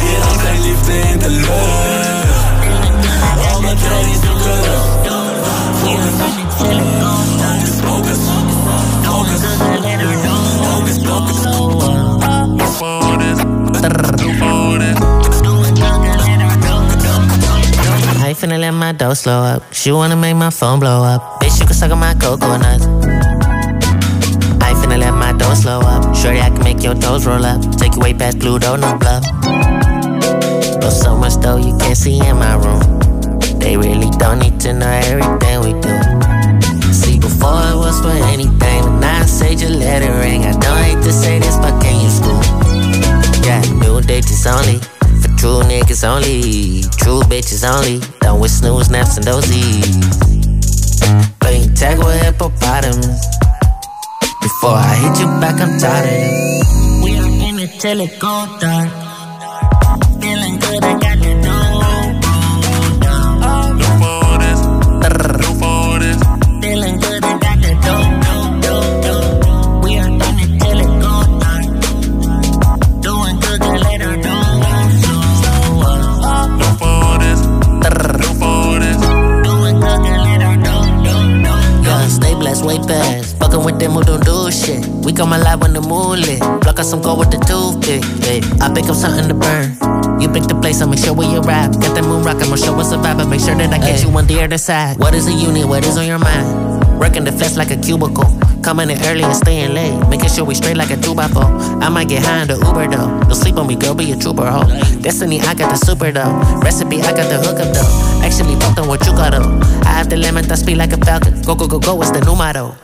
Hier 0.01 0.19
hangt 0.21 0.41
geen 0.41 0.61
liefde 0.61 1.09
in 1.09 1.19
de 1.19 1.30
lucht 1.30 1.92
I 18.25 18.35
finna 18.35 18.59
let 18.59 18.71
my 18.71 18.91
dough 18.91 19.13
slow 19.13 19.41
up. 19.41 19.73
She 19.73 19.91
wanna 19.91 20.15
make 20.15 20.35
my 20.35 20.51
phone 20.51 20.79
blow 20.79 21.03
up. 21.03 21.39
Bitch, 21.41 21.59
you 21.59 21.65
can 21.65 21.73
suck 21.73 21.91
on 21.91 21.99
my 21.99 22.13
coconut. 22.13 22.81
I 24.61 24.73
finna 24.73 24.99
let 24.99 25.13
my 25.13 25.33
dough 25.33 25.55
slow 25.55 25.79
up. 25.81 26.15
Shorty, 26.15 26.39
I 26.39 26.49
can 26.49 26.63
make 26.63 26.83
your 26.83 26.93
toes 26.93 27.25
roll 27.25 27.43
up. 27.43 27.59
Take 27.77 27.95
you 27.95 28.01
way 28.01 28.13
past 28.13 28.39
Pluto, 28.39 28.75
no 28.75 28.97
bluff. 28.97 29.23
But 30.79 30.91
so 30.91 31.15
much 31.17 31.35
though 31.37 31.57
you 31.57 31.75
can't 31.77 31.97
see 31.97 32.19
in 32.19 32.37
my 32.37 32.55
room. 32.55 33.02
They 33.64 33.77
really 33.77 34.10
don't 34.19 34.40
need 34.40 34.60
to 34.60 34.73
know 34.73 34.91
everything 34.91 35.60
we 35.61 35.72
do. 35.80 35.95
See, 36.91 37.18
before 37.18 37.64
it 37.72 37.77
was 37.80 38.02
for 38.02 38.11
anything, 38.34 38.81
but 38.84 38.99
now 38.99 39.22
I 39.22 39.26
say 39.26 39.56
just 39.56 39.73
let 39.73 40.02
it 40.03 40.11
ring. 40.19 40.44
I 40.44 40.52
don't 40.52 40.84
hate 40.84 41.02
to 41.02 41.14
say 41.14 41.40
this, 41.40 41.56
but 41.56 41.81
can 41.81 41.95
you 42.03 42.10
school? 42.10 42.41
Yeah, 43.48 43.61
new 43.80 44.02
dates 44.02 44.45
only. 44.45 44.80
For 45.22 45.31
true 45.40 45.61
niggas 45.64 46.03
only. 46.03 46.84
True 46.99 47.22
bitches 47.31 47.64
only. 47.64 48.02
Done 48.19 48.41
with 48.41 48.52
snooze, 48.52 48.90
naps, 48.90 49.15
and 49.15 49.26
dozies. 49.26 49.95
Bling 51.40 51.73
tag 51.73 51.99
with 51.99 52.22
hippopotamus. 52.22 53.26
Before 54.41 54.76
I 54.76 54.94
hit 55.03 55.19
you 55.22 55.27
back, 55.40 55.61
I'm 55.61 55.80
tired 55.80 56.03
of 56.03 56.11
this. 56.11 57.02
We 57.02 57.18
are 57.18 57.49
in 57.49 57.60
it 57.60 57.80
till 57.80 58.02
it 58.02 58.19
go 58.19 58.45
dark. 58.60 59.02
Who 84.53 84.77
don't 84.77 84.81
do 84.81 84.91
shit. 84.91 85.05
We 85.05 85.13
come 85.13 85.34
alive 85.34 85.61
when 85.61 85.73
the 85.73 85.81
moon 85.81 86.21
lit. 86.21 86.39
Block 86.61 86.80
out 86.80 86.85
some 86.85 87.01
gold 87.01 87.19
with 87.19 87.31
the 87.31 87.38
toothpick. 87.38 88.03
I 88.61 88.73
pick 88.73 88.85
up 88.85 88.95
something 88.95 89.27
to 89.27 89.34
burn. 89.34 89.77
You 90.21 90.30
pick 90.30 90.43
the 90.43 90.55
place, 90.55 90.81
I'ma 90.81 90.95
show 90.95 91.13
where 91.13 91.30
you 91.30 91.41
rap. 91.41 91.71
Got 91.73 91.95
that 91.95 92.03
moon 92.03 92.23
rock, 92.23 92.41
I'ma 92.41 92.55
show 92.55 92.80
us 92.80 92.91
a 92.91 92.97
vibe, 92.97 93.30
make 93.30 93.41
sure 93.41 93.55
that 93.55 93.73
I 93.73 93.77
get 93.77 94.03
you 94.03 94.09
on 94.09 94.27
the 94.27 94.41
other 94.41 94.57
side. 94.57 94.97
What 94.99 95.13
is 95.13 95.27
a 95.27 95.34
unit? 95.34 95.65
What 95.65 95.85
is 95.85 95.97
on 95.97 96.05
your 96.07 96.19
mind? 96.19 96.99
Working 96.99 97.23
the 97.23 97.31
flesh 97.31 97.55
like 97.55 97.71
a 97.71 97.77
cubicle. 97.77 98.30
Coming 98.63 98.89
in 98.89 98.97
early 99.03 99.23
and 99.23 99.35
staying 99.35 99.73
late. 99.73 100.07
Making 100.07 100.30
sure 100.30 100.45
we 100.45 100.55
straight 100.55 100.77
like 100.77 100.89
a 100.89 100.95
2 100.95 101.13
by 101.13 101.27
4 101.27 101.43
I 101.84 101.89
might 101.89 102.07
get 102.07 102.23
high 102.23 102.43
in 102.43 102.47
the 102.47 102.55
Uber 102.55 102.88
though. 102.88 103.11
Don't 103.27 103.35
sleep 103.35 103.57
on 103.57 103.67
me, 103.67 103.75
girl, 103.75 103.93
be 103.93 104.11
a 104.13 104.15
trooper, 104.15 104.47
ho. 104.47 104.63
Destiny, 105.01 105.41
I 105.41 105.53
got 105.53 105.69
the 105.71 105.75
super 105.75 106.11
though. 106.11 106.31
Recipe, 106.63 107.01
I 107.01 107.11
got 107.11 107.27
the 107.27 107.43
hookup 107.43 107.75
though. 107.75 108.23
Actually, 108.23 108.55
both 108.55 108.80
on 108.80 108.88
what 108.88 109.05
you 109.05 109.11
got 109.11 109.31
though. 109.31 109.59
I 109.84 109.91
have 109.91 110.09
the 110.09 110.15
lemon 110.15 110.47
that 110.47 110.59
speed 110.59 110.77
like 110.77 110.93
a 110.93 110.97
falcon. 110.97 111.41
Go, 111.41 111.55
go, 111.55 111.67
go, 111.67 111.80
go, 111.80 112.01
it's 112.01 112.11
the 112.11 112.21
numero. 112.21 112.77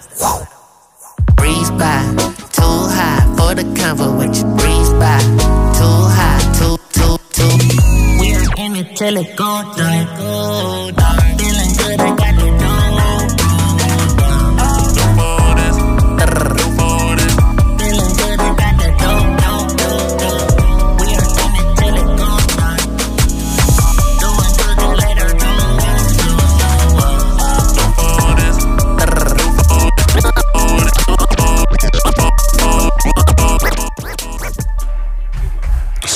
Breeze 1.39 1.71
by, 1.71 1.99
too 2.51 2.77
high 2.97 3.23
for 3.37 3.55
the 3.55 3.63
convo 3.77 4.17
with 4.19 4.37
you. 4.37 4.45
Breeze 4.59 4.93
by, 5.01 5.19
too 5.79 5.99
high, 6.17 6.43
too, 6.59 6.75
too, 6.95 7.15
too. 7.35 7.55
We 8.19 8.27
are 8.35 8.65
in 8.65 8.75
it 8.75 8.95
till 8.97 9.17
it 9.17 9.35
go 9.37 9.45
oh, 9.45 10.91
dark. 10.95 11.09
Feeling 11.09 11.18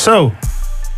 So, 0.04 0.34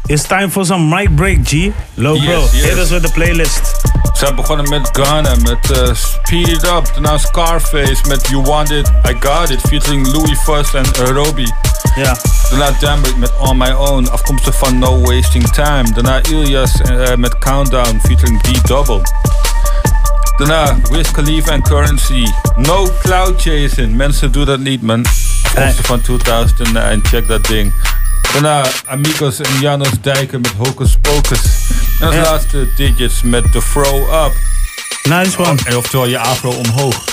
it's 0.10 0.24
time 0.24 0.50
for 0.50 0.66
some 0.66 0.90
mic 0.90 1.12
break, 1.12 1.44
G. 1.44 1.72
Low 1.96 2.16
bro, 2.16 2.26
Yes, 2.26 2.54
hit 2.54 2.78
us 2.80 2.90
with 2.90 3.04
the 3.04 3.12
playlist. 3.14 3.82
Ze 4.18 4.34
begonnen 4.34 4.70
met 4.70 4.90
Ghana, 4.94 5.36
met 5.36 5.72
eh, 5.72 5.94
Speed 5.94 6.48
It 6.48 6.64
Up. 6.64 6.86
Daarna 6.94 7.18
Scarface 7.18 8.08
met 8.08 8.28
You 8.28 8.42
Want 8.42 8.72
It, 8.72 8.92
I 9.08 9.16
Got 9.20 9.50
It. 9.50 9.62
Featuring 9.62 10.08
Louis 10.08 10.38
Fuss 10.40 10.74
en 10.74 10.86
Arobi. 11.08 11.48
Ja. 11.96 12.16
Daarna 12.50 12.72
Dambert 12.80 13.18
met 13.18 13.32
On 13.38 13.58
My 13.58 13.72
Own, 13.72 14.08
afkomstig 14.08 14.58
van 14.58 14.80
No 14.80 15.02
Wasting 15.02 15.48
Time. 15.52 15.92
Daarna 15.94 16.24
Ilias 16.24 16.82
eh, 16.82 17.16
met 17.16 17.38
Countdown, 17.38 18.00
featuring 18.02 18.42
D-Double. 18.42 19.02
Daarna 20.38 20.78
Wiz 20.92 21.12
Khalifa 21.12 21.52
en 21.52 21.62
Currency. 21.62 22.26
No 22.56 22.88
Cloud 23.02 23.42
Chasing. 23.42 23.96
Mensen 23.96 24.32
doen 24.32 24.46
dat 24.46 24.60
niet, 24.60 24.82
man. 24.82 25.06
Afkomstig 25.44 25.86
van 25.86 26.02
2009, 26.02 27.02
check 27.04 27.28
dat 27.28 27.48
ding. 27.48 27.74
Daarna 28.34 28.66
Amigos 28.86 29.40
en 29.40 29.60
Janos 29.60 29.90
Dijken 30.02 30.42
met 30.42 30.52
Hocus 30.58 30.96
Pocus. 31.02 31.40
En 32.00 32.06
als 32.08 32.16
Ja. 32.16 32.22
laatste 32.22 32.68
Digits 32.76 33.22
met 33.24 33.52
The 33.52 33.62
Throw 33.74 34.26
Up. 34.26 34.34
Nice 35.04 35.38
one. 35.38 35.60
En 35.66 35.78
oftewel 35.78 36.06
je 36.08 36.18
afro 36.20 36.50
omhoog. 36.50 37.04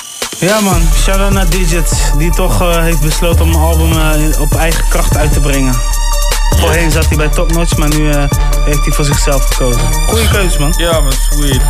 Ja 0.41 0.61
man, 0.61 0.83
shout-out 1.03 1.33
naar 1.33 1.49
Digits, 1.51 1.93
die 2.19 2.31
toch 2.31 2.61
eh, 2.63 2.81
heeft 2.83 3.01
besloten 3.01 3.43
om 3.45 3.49
een 3.55 3.61
album 3.61 3.93
eh, 3.93 4.41
op 4.41 4.55
eigen 4.55 4.85
kracht 4.89 5.17
uit 5.17 5.33
te 5.33 5.41
brengen. 5.41 5.75
Voorheen 6.59 6.91
zat 6.91 7.07
hij 7.07 7.17
bij 7.17 7.29
Top 7.29 7.53
Notch, 7.53 7.77
maar 7.77 7.89
nu 7.89 8.11
eh, 8.11 8.25
heeft 8.65 8.85
hij 8.85 8.93
voor 8.93 9.05
zichzelf 9.05 9.45
gekozen. 9.45 9.81
Goeie 10.07 10.29
keuze 10.29 10.61
man. 10.61 10.75
Ja 10.77 11.01
man, 11.01 11.13
sweet. 11.13 11.61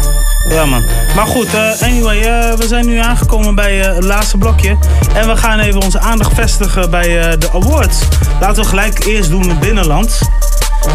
Ja 0.49 0.65
man. 0.65 0.85
Maar 1.15 1.27
goed, 1.27 1.55
eh, 1.55 1.83
anyway, 1.83 2.21
eh, 2.21 2.59
we 2.59 2.67
zijn 2.67 2.87
nu 2.87 2.99
aangekomen 2.99 3.55
bij 3.55 3.77
het 3.77 4.05
laatste 4.05 4.39
blokje. 4.39 4.77
En 5.15 5.29
we 5.29 5.37
gaan 5.37 5.59
even 5.59 5.81
onze 5.81 5.99
aandacht 5.99 6.35
vestigen 6.35 6.91
bij 6.91 7.39
de 7.39 7.51
awards. 7.53 7.99
Laten 8.41 8.63
we 8.63 8.69
gelijk 8.69 9.05
eerst 9.05 9.31
doen 9.31 9.51
in 9.51 9.59
binnenland. 9.59 10.19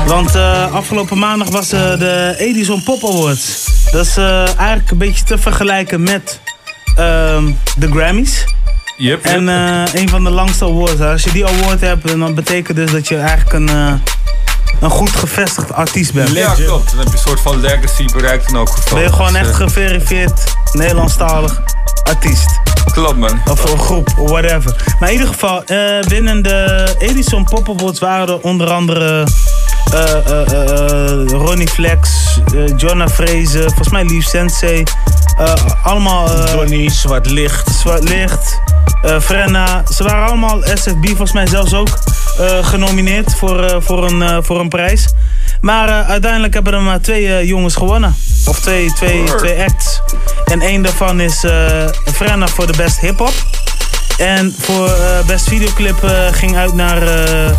Want 0.08 0.36
afgelopen 0.72 1.18
maandag 1.18 1.50
was 1.50 1.70
de 1.70 2.36
Edison 2.38 2.84
Pop 2.84 3.04
Awards. 3.04 3.66
Dat 3.92 4.06
is 4.06 4.18
eigenlijk 4.18 4.92
een 4.92 4.98
beetje 4.98 5.24
te 5.24 5.38
vergelijken 5.38 6.04
met 6.04 6.40
ehm, 6.96 7.52
de 7.78 7.88
Grammys. 7.92 8.46
Yep, 8.98 9.26
En 9.26 9.50
eh, 9.50 9.84
een 10.02 10.10
van 10.10 10.24
de 10.24 10.30
langste 10.30 10.66
awards. 10.66 11.02
Als 11.02 11.24
je 11.24 11.32
die 11.32 11.46
award 11.48 11.82
hebt, 11.82 12.08
dan 12.20 12.36
betekent 12.36 12.78
dus 12.78 12.92
dat 12.92 13.08
je 13.08 13.18
eigenlijk 13.18 13.54
een, 13.54 13.70
eh, 13.70 13.94
een 14.80 14.90
goed 14.90 15.10
gevestigd 15.10 15.74
artiest 15.74 16.14
bent. 16.14 16.30
Ja, 16.32 16.54
klopt. 16.54 16.90
Dan 16.90 17.00
heb 17.00 17.08
je 17.08 17.14
een 17.14 17.20
soort 17.20 17.42
van 17.42 17.60
legacy 17.62 18.06
bereikt 18.14 18.50
in 18.50 18.56
elk 18.56 18.70
geval. 18.70 18.94
Ben 18.98 19.04
je 19.04 19.12
gewoon 19.14 19.32
Dus, 19.34 19.42
echt 19.42 19.50
eh, 19.50 19.56
geverifieerd 19.56 20.44
Nederlandstalig 20.72 21.62
artiest. 22.04 22.60
Klopt 22.94 23.18
man. 23.18 23.42
Of 23.50 23.72
een 23.72 23.80
groep, 23.80 24.14
of 24.18 24.30
whatever. 24.30 24.76
Maar 25.00 25.10
in 25.10 25.14
ieder 25.16 25.28
geval, 25.34 25.64
eh, 25.64 26.00
binnen 26.08 26.44
de 26.44 26.88
Edison 27.00 27.44
Pop 27.44 27.70
Awards 27.70 28.00
waren 28.00 28.28
er 28.28 28.40
onder 28.40 28.70
andere 28.70 29.28
eh, 29.94 30.02
eh, 30.12 30.52
eh, 30.52 31.12
eh, 31.12 31.28
Ronnie 31.30 31.68
Flex, 31.68 32.10
eh 32.56 32.78
Jonna 32.78 33.10
Freeze, 33.10 33.60
volgens 33.62 33.90
mij 33.90 34.04
Lief 34.04 34.26
Sensei. 34.26 34.84
Eh, 35.38 35.54
allemaal... 35.84 36.30
eh, 36.46 36.54
Johnny, 36.54 36.90
Zwart 36.90 37.26
Licht. 37.30 37.70
Zwart 37.80 38.10
Licht, 38.10 38.60
eh, 39.02 39.20
Frenna. 39.20 39.84
Ze 39.96 40.04
waren 40.04 40.28
allemaal 40.28 40.62
SFB, 40.76 41.06
volgens 41.06 41.32
mij 41.32 41.48
zelfs 41.48 41.74
ook, 41.74 42.00
eh, 42.40 42.66
genomineerd 42.66 43.36
voor, 43.36 43.64
eh, 43.64 43.76
voor, 43.80 44.04
een, 44.06 44.22
eh, 44.22 44.38
voor 44.42 44.60
een 44.60 44.70
prijs. 44.70 45.08
Maar 45.62 45.90
eh, 45.90 46.10
uiteindelijk 46.10 46.54
hebben 46.54 46.74
er 46.74 46.82
maar 46.82 47.02
twee 47.02 47.28
eh, 47.28 47.44
jongens 47.48 47.76
gewonnen. 47.76 48.16
Of 48.46 48.60
twee, 48.60 48.94
twee, 48.94 49.24
twee 49.38 49.62
acts. 49.64 50.02
En 50.46 50.62
één 50.62 50.82
daarvan 50.82 51.20
is 51.22 51.44
eh 51.44 51.86
Frenna 52.14 52.48
voor 52.48 52.68
de 52.68 52.78
best 52.78 53.00
hip-hop. 53.00 53.34
En 54.18 54.56
voor 54.60 54.88
eh, 54.90 55.26
best 55.26 55.48
videoclip 55.48 56.04
eh, 56.04 56.12
ging 56.32 56.58
uit 56.58 56.74
naar 56.74 57.02
eh, 57.02 57.50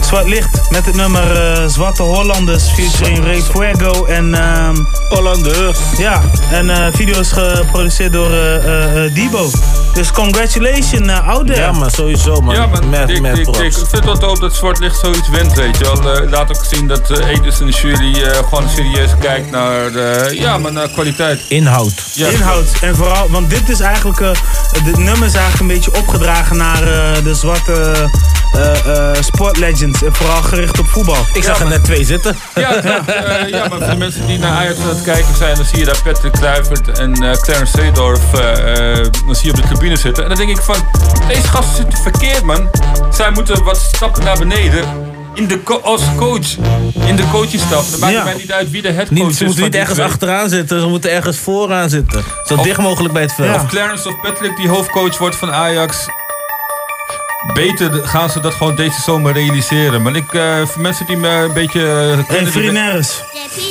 Zwart 0.00 0.28
Licht. 0.28 0.70
Met 0.70 0.86
het 0.86 0.94
nummer 0.96 1.52
eh, 1.52 1.66
Zwarte 1.66 2.02
Hollanders 2.02 2.64
featuring 2.70 3.24
Ray 3.24 3.42
Fuego 3.42 4.04
en... 4.04 4.34
ehm 4.34 4.76
Hollanders. 5.08 5.78
Ja, 5.98 6.22
en 6.50 6.70
eh 6.70 6.86
video 6.92 7.20
is 7.20 7.32
geproduceerd 7.32 8.12
door 8.12 8.30
eh, 8.30 8.56
eh, 8.56 9.04
eh, 9.04 9.14
Debo. 9.14 9.50
Dus 9.94 10.10
congratulations 10.12 11.06
uh, 11.06 11.28
out 11.28 11.46
there. 11.46 11.60
Ja, 11.60 11.72
maar 11.72 11.90
sowieso, 11.90 12.40
man. 12.40 12.54
Ja, 12.54 12.66
man. 12.66 12.88
Met, 12.88 13.06
dik, 13.06 13.20
met 13.20 13.34
dik. 13.34 13.46
Ik 13.46 13.72
vind 13.72 13.90
het 13.90 14.04
wel 14.04 14.18
dope 14.18 14.40
dat 14.40 14.54
Zwart 14.54 14.78
Licht 14.78 14.98
zoiets 14.98 15.28
wint, 15.28 15.54
weet 15.54 15.78
je 15.78 15.84
wel. 15.84 16.28
Laat 16.28 16.56
ook 16.56 16.64
zien 16.64 16.88
dat 16.88 17.10
uh, 17.10 17.28
Edison 17.28 17.64
en 17.64 17.70
de 17.70 17.76
jury 17.76 18.22
eh, 18.22 18.38
gewoon 18.48 18.68
serieus 18.68 19.10
kijkt 19.20 19.50
naar, 19.50 19.94
eh, 19.94 20.38
ja, 20.38 20.58
maar 20.58 20.72
naar 20.72 20.88
kwaliteit. 20.88 21.40
Inhoud. 21.48 21.92
Ja, 22.14 22.28
Inhoud. 22.28 22.66
En 22.80 22.96
vooral, 22.96 23.30
want 23.30 23.50
dit 23.50 23.68
is 23.68 23.80
eigenlijk, 23.80 24.20
eh 24.20 24.30
dit 24.84 24.96
nummer 24.96 25.26
is 25.26 25.34
eigenlijk 25.34 25.60
een 25.60 25.66
beetje 25.66 25.94
opgedragen 25.94 26.56
naar 26.56 26.82
eh, 26.82 27.24
de 27.24 27.34
zwarte 27.34 28.10
sportlegends. 29.20 30.02
En 30.02 30.14
vooral 30.14 30.42
gericht 30.42 30.78
op 30.78 30.86
voetbal. 30.88 31.16
Ik 31.32 31.42
zag 31.42 31.60
er 31.60 31.66
net 31.68 31.84
twee 31.84 32.04
zitten. 32.04 32.36
Ja, 32.54 32.60
ja, 32.84 33.06
eh, 33.06 33.48
ja, 33.48 33.68
maar 33.68 33.78
voor 33.78 33.88
de 33.88 33.96
mensen 33.96 34.26
die 34.26 34.38
naar 34.38 34.50
Ajax 34.56 34.78
aan 34.80 34.88
het 34.88 35.02
kijken 35.02 35.36
zijn, 35.36 35.54
dan 35.56 35.64
zie 35.64 35.78
je 35.78 35.84
daar 35.84 36.02
Patrick 36.04 36.32
Kluivert 36.32 36.98
en 36.98 37.12
eh, 37.14 37.32
Clarence 37.32 37.72
Seedorf, 37.78 38.32
eh, 38.34 38.92
eh, 38.98 39.06
dan 39.26 39.34
zie 39.34 39.44
je 39.46 39.50
op 39.50 39.56
de 39.62 39.68
tribune 39.68 39.96
zitten. 39.96 40.22
En 40.22 40.28
dan 40.28 40.38
denk 40.38 40.50
ik 40.50 40.62
van, 40.62 40.76
deze 41.28 41.48
gasten 41.48 41.76
zitten 41.76 41.98
verkeerd 41.98 42.42
man. 42.42 42.70
Zij 43.12 43.30
moeten 43.30 43.64
wat 43.64 43.76
stappen 43.94 44.24
naar 44.24 44.38
beneden. 44.38 44.84
In 45.34 45.46
de 45.48 45.62
co- 45.62 45.80
als 45.82 46.02
coach, 46.16 46.56
in 47.06 47.16
de 47.16 47.28
coachingstaf. 47.30 47.90
Dan 47.90 48.00
maakt 48.00 48.12
Ja. 48.12 48.18
het 48.18 48.28
mij 48.28 48.34
niet 48.42 48.52
uit 48.52 48.70
wie 48.70 48.82
de 48.82 48.90
headcoach 48.90 49.18
Niet, 49.18 49.30
is. 49.30 49.36
ze 49.36 49.44
moeten 49.44 49.64
niet 49.64 49.74
ergens 49.74 49.94
twee. 49.94 50.06
achteraan 50.08 50.48
zitten, 50.48 50.80
ze 50.80 50.86
moeten 50.86 51.10
ergens 51.10 51.38
vooraan 51.38 51.88
zitten. 51.90 52.22
Zo 52.44 52.54
Of- 52.54 52.62
dicht 52.62 52.78
mogelijk 52.78 53.12
bij 53.14 53.22
het 53.22 53.32
veld. 53.32 53.54
Of 53.62 53.66
Clarence 53.66 54.08
of 54.08 54.20
Patrick 54.22 54.56
die 54.56 54.68
hoofdcoach 54.68 55.18
wordt 55.18 55.36
van 55.36 55.52
Ajax. 55.52 55.96
Beter 57.52 58.08
gaan 58.08 58.30
ze 58.30 58.40
dat 58.40 58.54
gewoon 58.54 58.74
deze 58.74 59.00
zomer 59.00 59.32
realiseren. 59.32 60.02
Maar 60.02 60.16
ik, 60.16 60.32
eh, 60.34 60.66
voor 60.66 60.82
mensen 60.82 61.06
die 61.06 61.16
me 61.16 61.28
een 61.28 61.52
beetje 61.52 61.80
eh, 61.80 62.26
kennen, 62.26 62.52
En 62.52 63.02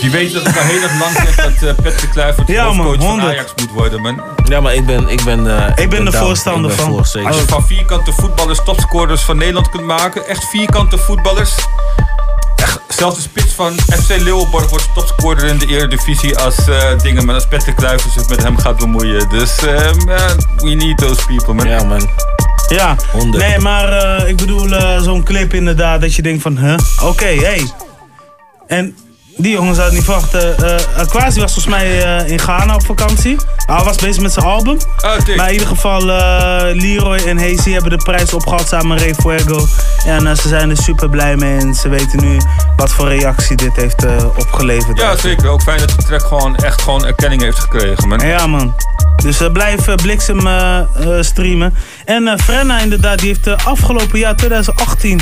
die, 0.01 0.11
weten 0.11 0.33
dat 0.43 0.47
ik 0.47 0.57
al 0.57 0.63
heel 0.63 0.81
erg 0.81 0.99
lang 0.99 1.11
zeg 1.15 1.35
dat 1.35 1.69
eh, 1.69 1.83
Patrick 1.83 2.09
Kluivert 2.11 2.47
Ja, 2.47 2.73
van 2.73 2.85
100. 2.85 3.29
Ajax 3.33 3.53
moet 3.55 3.71
worden, 3.71 4.01
man. 4.01 4.21
Ja, 4.45 4.61
maar 4.61 4.73
ik 4.73 4.85
ben... 4.85 5.09
Ik 5.09 5.23
ben, 5.23 5.57
eh, 5.57 5.83
Ik 5.83 5.89
ben 5.89 6.05
de 6.05 6.11
down. 6.11 6.25
voorstander 6.25 6.71
Ik 6.71 6.77
ben 6.77 6.85
van. 6.85 7.05
voor. 7.05 7.25
Als 7.25 7.37
je 7.39 7.47
van 7.47 7.65
vierkante 7.65 8.11
voetballers 8.11 8.59
topscorers 8.63 9.21
van 9.21 9.37
Nederland 9.37 9.69
kunt 9.69 9.83
maken, 9.83 10.27
echt 10.27 10.43
vierkante 10.49 10.97
voetballers. 10.97 11.55
Zelfs 12.97 13.15
de 13.15 13.21
spits 13.21 13.53
van 13.53 13.73
FC 13.73 14.09
Leeuwenborg 14.09 14.69
wordt 14.69 14.89
topscorer 14.93 15.43
in 15.43 15.57
de 15.57 15.65
Eredivisie 15.65 16.37
als 16.37 16.67
eh, 16.67 16.99
dingen. 16.99 17.25
Maar 17.25 17.35
als 17.35 17.47
Patrick 17.47 17.75
Kluivert 17.75 18.13
zich 18.13 18.29
met 18.29 18.43
hem 18.43 18.57
gaat 18.57 18.77
bemoeien. 18.77 19.29
Dus 19.29 19.57
eh, 19.57 19.93
man, 19.93 20.45
we 20.55 20.69
need 20.69 20.97
those 20.97 21.25
people, 21.25 21.53
man. 21.53 21.67
Ja, 21.67 21.83
man. 21.83 22.09
Ja, 22.67 22.95
nee, 23.31 23.59
maar 23.59 23.93
eh, 23.93 24.29
ik 24.29 24.37
bedoel 24.37 24.71
eh, 24.71 25.01
zo'n 25.01 25.23
clip 25.23 25.53
inderdaad 25.53 26.01
dat 26.01 26.15
je 26.15 26.21
denkt 26.21 26.41
van, 26.41 26.57
huh? 26.57 26.77
Oké, 27.03 27.25
hey. 27.25 27.67
En 28.67 28.95
die 29.37 29.51
jongens 29.51 29.77
hadden 29.77 29.95
niet 29.95 30.03
verwachten. 30.03 30.57
eh 30.57 30.97
Aquasi 30.97 31.39
was 31.39 31.53
volgens 31.53 31.75
mij 31.75 32.03
eh, 32.19 32.31
in 32.31 32.39
Ghana 32.39 32.75
op 32.75 32.85
vakantie. 32.85 33.37
Hij 33.65 33.83
was 33.83 33.95
bezig 33.97 34.21
met 34.21 34.33
zijn 34.33 34.45
album. 34.45 34.77
maar 35.35 35.47
in 35.47 35.51
ieder 35.53 35.67
geval, 35.67 35.99
eh, 35.99 36.61
Leroy 36.73 37.17
en 37.17 37.37
Hazy 37.39 37.71
hebben 37.71 37.89
de 37.89 38.03
prijs 38.03 38.33
opgehaald 38.33 38.67
samen 38.67 38.87
met 38.87 38.99
Ray 39.01 39.13
Fuego. 39.15 39.65
En 40.05 40.27
eh, 40.27 40.35
ze 40.35 40.47
zijn 40.47 40.69
er 40.69 40.77
super 40.77 41.09
blij 41.09 41.35
mee 41.35 41.57
en 41.59 41.73
ze 41.75 41.89
weten 41.89 42.21
nu 42.21 42.37
wat 42.77 42.91
voor 42.91 43.07
reactie 43.07 43.55
dit 43.57 43.75
heeft 43.75 44.03
eh, 44.05 44.25
opgeleverd. 44.37 44.97
Ja, 44.99 45.15
zeker. 45.15 45.49
Ook 45.49 45.61
fijn 45.61 45.79
dat 45.79 45.89
de 45.89 46.03
track 46.03 46.21
gewoon 46.23 46.55
echt 46.55 46.81
gewoon 46.81 47.05
erkenning 47.05 47.41
heeft 47.41 47.59
gekregen, 47.59 48.07
man. 48.07 48.19
Ja, 48.27 48.47
man. 48.47 48.75
Dus 49.23 49.39
eh, 49.41 49.51
blijf 49.51 49.87
eh, 49.87 49.95
bliksem 49.95 50.47
eh, 50.47 50.77
eh, 50.79 50.85
streamen. 51.19 51.73
En 52.05 52.27
eh, 52.27 52.37
Frenna 52.37 52.79
inderdaad, 52.79 53.19
die 53.19 53.27
heeft 53.27 53.47
uh, 53.47 53.53
afgelopen 53.67 54.19
jaar 54.19 54.35
2018 54.35 55.21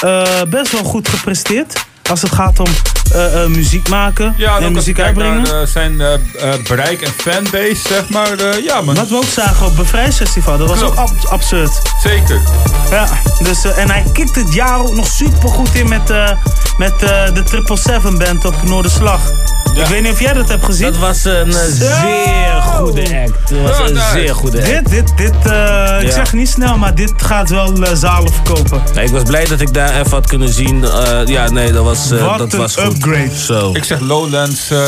eh, 0.00 0.22
best 0.48 0.72
wel 0.72 0.84
goed 0.84 1.08
gepresteerd. 1.08 1.88
Als 2.10 2.22
het 2.22 2.32
gaat 2.32 2.58
om 2.60 2.66
eh, 3.12 3.42
eh, 3.42 3.48
muziek 3.50 3.88
maken 3.88 4.34
Ja, 4.36 4.58
en 4.58 4.72
muziek 4.72 5.00
uitbrengen. 5.00 5.42
naar 5.42 5.66
zijn 5.66 6.00
eh, 6.00 6.14
eh, 6.14 6.20
bereik 6.68 7.02
en 7.02 7.12
fanbase, 7.16 7.80
zeg 7.88 8.08
maar. 8.08 8.32
eh, 8.38 8.64
ja, 8.64 8.80
man. 8.80 8.94
Wat 8.94 9.08
we 9.08 9.16
ook 9.16 9.24
zagen 9.24 9.66
op 9.66 9.76
Bevrijdsfestival, 9.76 10.58
dat 10.58 10.68
was 10.68 10.78
Klopt. 10.78 10.98
ook 10.98 11.08
ab- 11.08 11.24
absurd. 11.28 11.82
Zeker. 12.02 12.40
Ja, 12.90 13.08
dus, 13.42 13.64
en 13.64 13.90
hij 13.90 14.04
kikt 14.12 14.34
het 14.34 14.54
jaar 14.54 14.80
ook 14.80 14.94
nog 14.94 15.06
super 15.06 15.48
goed 15.48 15.74
in 15.74 15.88
met, 15.88 16.10
eh, 16.10 16.30
met 16.78 16.92
eh, 17.02 17.34
de 17.34 17.42
Triple 17.42 17.76
Seven 17.76 18.18
Band 18.18 18.44
op 18.44 18.62
Noorderslag. 18.62 19.20
Ik 19.74 19.86
weet 19.86 20.02
niet 20.02 20.12
of 20.12 20.20
jij 20.20 20.32
dat 20.32 20.48
hebt 20.48 20.64
gezien. 20.64 20.90
Dat 20.92 20.96
was 21.00 21.24
een 21.24 21.52
zeer 21.52 22.62
goede 22.62 23.00
act. 23.26 23.48
Dat 23.50 23.78
was 23.78 23.90
een 23.90 24.00
zeer 24.12 24.34
goede 24.34 24.58
act. 24.58 24.66
Dit, 24.68 24.88
dit, 24.90 25.16
dit, 25.16 25.34
ik 25.44 25.52
Ja. 26.02 26.10
zeg 26.10 26.32
niet 26.32 26.48
snel, 26.48 26.78
maar 26.78 26.94
dit 26.94 27.12
gaat 27.16 27.50
wel 27.50 27.72
zalen 27.92 28.32
verkopen. 28.32 28.82
Nee, 28.94 29.04
ik 29.04 29.10
was 29.10 29.22
blij 29.22 29.44
dat 29.44 29.60
ik 29.60 29.74
daar 29.74 29.90
even 29.98 30.10
had 30.10 30.26
kunnen 30.26 30.52
zien. 30.52 30.84
Eh, 30.84 31.20
ja, 31.26 31.50
nee, 31.50 31.72
dat 31.72 31.84
was, 31.84 31.99
eh, 32.10 32.26
Wat 32.26 32.38
dat 32.38 32.52
een 32.52 32.58
was 32.58 32.76
goed. 32.76 32.94
upgrade. 32.94 33.36
Zo. 33.38 33.70
Ik 33.74 33.84
zeg 33.84 34.00
Lowlands, 34.00 34.70
eh, 34.70 34.78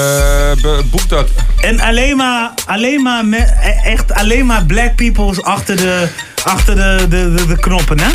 be- 0.62 0.82
boek 0.90 1.08
dat. 1.08 1.28
En 1.60 1.80
alleen 1.80 2.16
maar, 2.16 2.50
alleen 2.66 3.02
maar, 3.02 3.26
me- 3.26 3.52
e- 3.62 3.90
echt 3.90 4.12
alleen 4.12 4.46
maar 4.46 4.64
black 4.64 4.94
peoples 4.96 5.42
achter 5.42 5.76
de, 5.76 6.08
achter 6.44 6.74
de, 6.74 7.06
de, 7.08 7.34
de, 7.34 7.46
de 7.46 7.56
knoppen, 7.58 7.98
hè? 8.00 8.08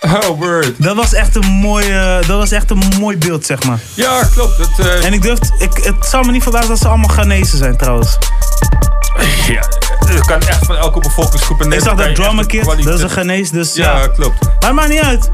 Oh, 0.00 0.38
word. 0.38 0.72
Dat 0.78 0.96
was 0.96 1.12
echt 1.12 1.36
een 1.36 1.46
mooi, 1.52 1.92
dat 2.26 2.38
was 2.38 2.50
echt 2.50 2.70
een 2.70 2.82
mooi 3.00 3.16
beeld, 3.18 3.46
zeg 3.46 3.62
maar. 3.62 3.78
Ja, 3.94 4.22
klopt. 4.34 4.58
Het, 4.58 4.86
eh, 4.86 5.04
En 5.04 5.12
ik 5.12 5.22
durf, 5.22 5.38
ik, 5.58 5.70
het 5.82 6.06
zou 6.06 6.26
me 6.26 6.32
niet 6.32 6.42
verbazen 6.42 6.68
dat 6.68 6.78
ze 6.78 6.88
allemaal 6.88 7.08
Ghanese 7.08 7.56
zijn, 7.56 7.76
trouwens. 7.76 8.18
Ja, 9.48 9.62
het 10.08 10.26
kan 10.26 10.40
echt 10.40 10.64
van 10.66 10.76
elke 10.76 11.00
bevolkingsgroep 11.00 11.60
in 11.62 11.72
Ik 11.72 11.80
zag 11.80 11.82
Nederland. 11.96 12.16
dat 12.16 12.24
Drummer 12.24 12.46
Kid, 12.46 12.84
dat 12.84 12.94
is 12.98 13.02
een 13.02 13.10
Ghanese, 13.10 13.52
dus 13.52 13.74
Ja, 13.74 13.98
ja. 13.98 14.06
klopt. 14.06 14.40
Maar 14.44 14.54
het 14.60 14.72
maakt 14.72 14.88
niet 14.88 15.00
uit. 15.00 15.30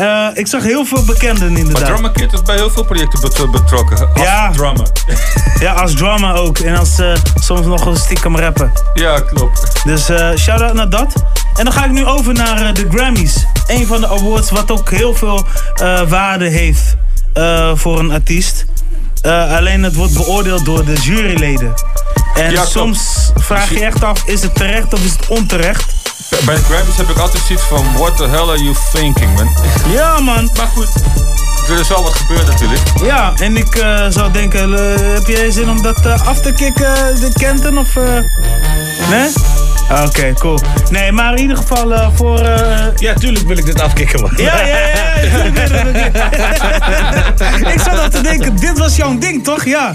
Eh, 0.00 0.26
ik 0.34 0.46
zag 0.46 0.62
heel 0.62 0.84
veel 0.84 1.04
bekenden 1.04 1.50
Maar 1.50 1.58
inderdaad. 1.60 1.84
Drummer 1.86 2.10
Kid 2.10 2.32
is 2.32 2.42
bij 2.42 2.56
heel 2.56 2.70
veel 2.70 2.84
projecten 2.84 3.20
bet- 3.20 3.50
betrokken. 3.50 3.98
Als 4.14 4.22
Ja. 4.22 4.50
drummer. 4.50 4.86
Ja, 5.60 5.72
als 5.72 5.94
drama 5.94 6.32
ook. 6.34 6.58
En 6.58 6.76
als 6.76 6.98
eh, 6.98 7.12
soms 7.40 7.66
nog 7.66 7.86
een 7.86 7.96
stiekem 7.96 8.36
rappen. 8.38 8.72
Ja, 8.94 9.20
klopt. 9.20 9.84
Dus 9.84 10.08
eh 10.08 10.30
shout-out 10.36 10.74
naar 10.74 10.88
dat. 10.90 11.12
En 11.56 11.64
dan 11.64 11.72
ga 11.72 11.84
ik 11.84 11.90
nu 11.90 12.06
over 12.06 12.34
naar 12.34 12.66
eh, 12.66 12.74
de 12.74 12.86
Grammys. 12.90 13.46
Een 13.66 13.86
van 13.86 14.00
de 14.00 14.08
awards 14.08 14.50
wat 14.50 14.70
ook 14.70 14.90
heel 14.90 15.14
veel 15.14 15.46
eh, 15.74 16.00
waarde 16.08 16.48
heeft 16.48 16.96
eh, 17.32 17.70
voor 17.74 17.98
een 17.98 18.10
artiest. 18.12 18.64
Eh, 19.22 19.56
alleen 19.56 19.82
het 19.82 19.94
wordt 19.94 20.14
beoordeeld 20.14 20.64
door 20.64 20.84
de 20.84 20.92
juryleden. 20.94 21.74
En 22.34 22.52
Ja, 22.52 22.64
soms 22.64 23.30
vraag 23.36 23.70
je 23.70 23.84
echt 23.84 24.04
af, 24.04 24.22
is 24.24 24.42
het 24.42 24.54
terecht 24.54 24.92
of 24.94 25.04
is 25.04 25.10
het 25.12 25.26
onterecht? 25.28 25.94
Bij 26.44 26.54
de 26.54 26.62
Grammys 26.62 26.96
heb 26.96 27.08
ik 27.08 27.18
altijd 27.18 27.42
zoiets 27.46 27.64
van, 27.64 27.86
what 27.96 28.16
the 28.16 28.26
hell 28.28 28.38
are 28.48 28.62
you 28.62 28.74
thinking, 28.92 29.34
man? 29.34 29.56
Ja, 29.92 30.20
man. 30.20 30.50
Maar 30.56 30.66
goed, 30.66 30.88
er 31.68 31.78
is 31.80 31.88
wel 31.88 32.02
wat 32.02 32.14
gebeurd 32.14 32.46
natuurlijk. 32.46 32.80
Ja, 33.02 33.32
en 33.36 33.56
ik 33.56 33.74
eh, 33.76 34.06
zou 34.08 34.32
denken, 34.32 34.74
eh, 34.74 35.14
heb 35.14 35.26
jij 35.26 35.50
zin 35.50 35.70
om 35.70 35.82
dat 35.82 36.06
eh, 36.06 36.26
af 36.26 36.40
te 36.40 36.52
kicken, 36.52 36.94
de 37.20 37.30
Kenton? 37.32 37.78
Of, 37.78 37.96
eh, 37.96 38.04
nee? 39.10 39.28
Oké, 40.06 40.32
cool. 40.32 40.58
Nee, 40.90 41.12
maar 41.12 41.32
in 41.32 41.38
ieder 41.40 41.56
geval 41.56 42.12
voor... 42.14 42.38
eh, 42.40 42.86
Ja, 42.96 43.14
tuurlijk 43.14 43.46
wil 43.46 43.56
ik 43.58 43.64
dit 43.64 43.80
afkicken, 43.80 44.20
man. 44.20 44.30
Ja, 44.36 44.60
ja, 44.60 44.78
ja. 44.78 45.14
ja. 47.54 47.70
Ik 47.74 47.80
zat 47.80 47.98
al 47.98 48.08
te 48.08 48.20
denken, 48.22 48.56
dit 48.56 48.78
was 48.78 48.96
jouw 48.96 49.18
ding, 49.18 49.44
toch? 49.44 49.64
Ja. 49.64 49.92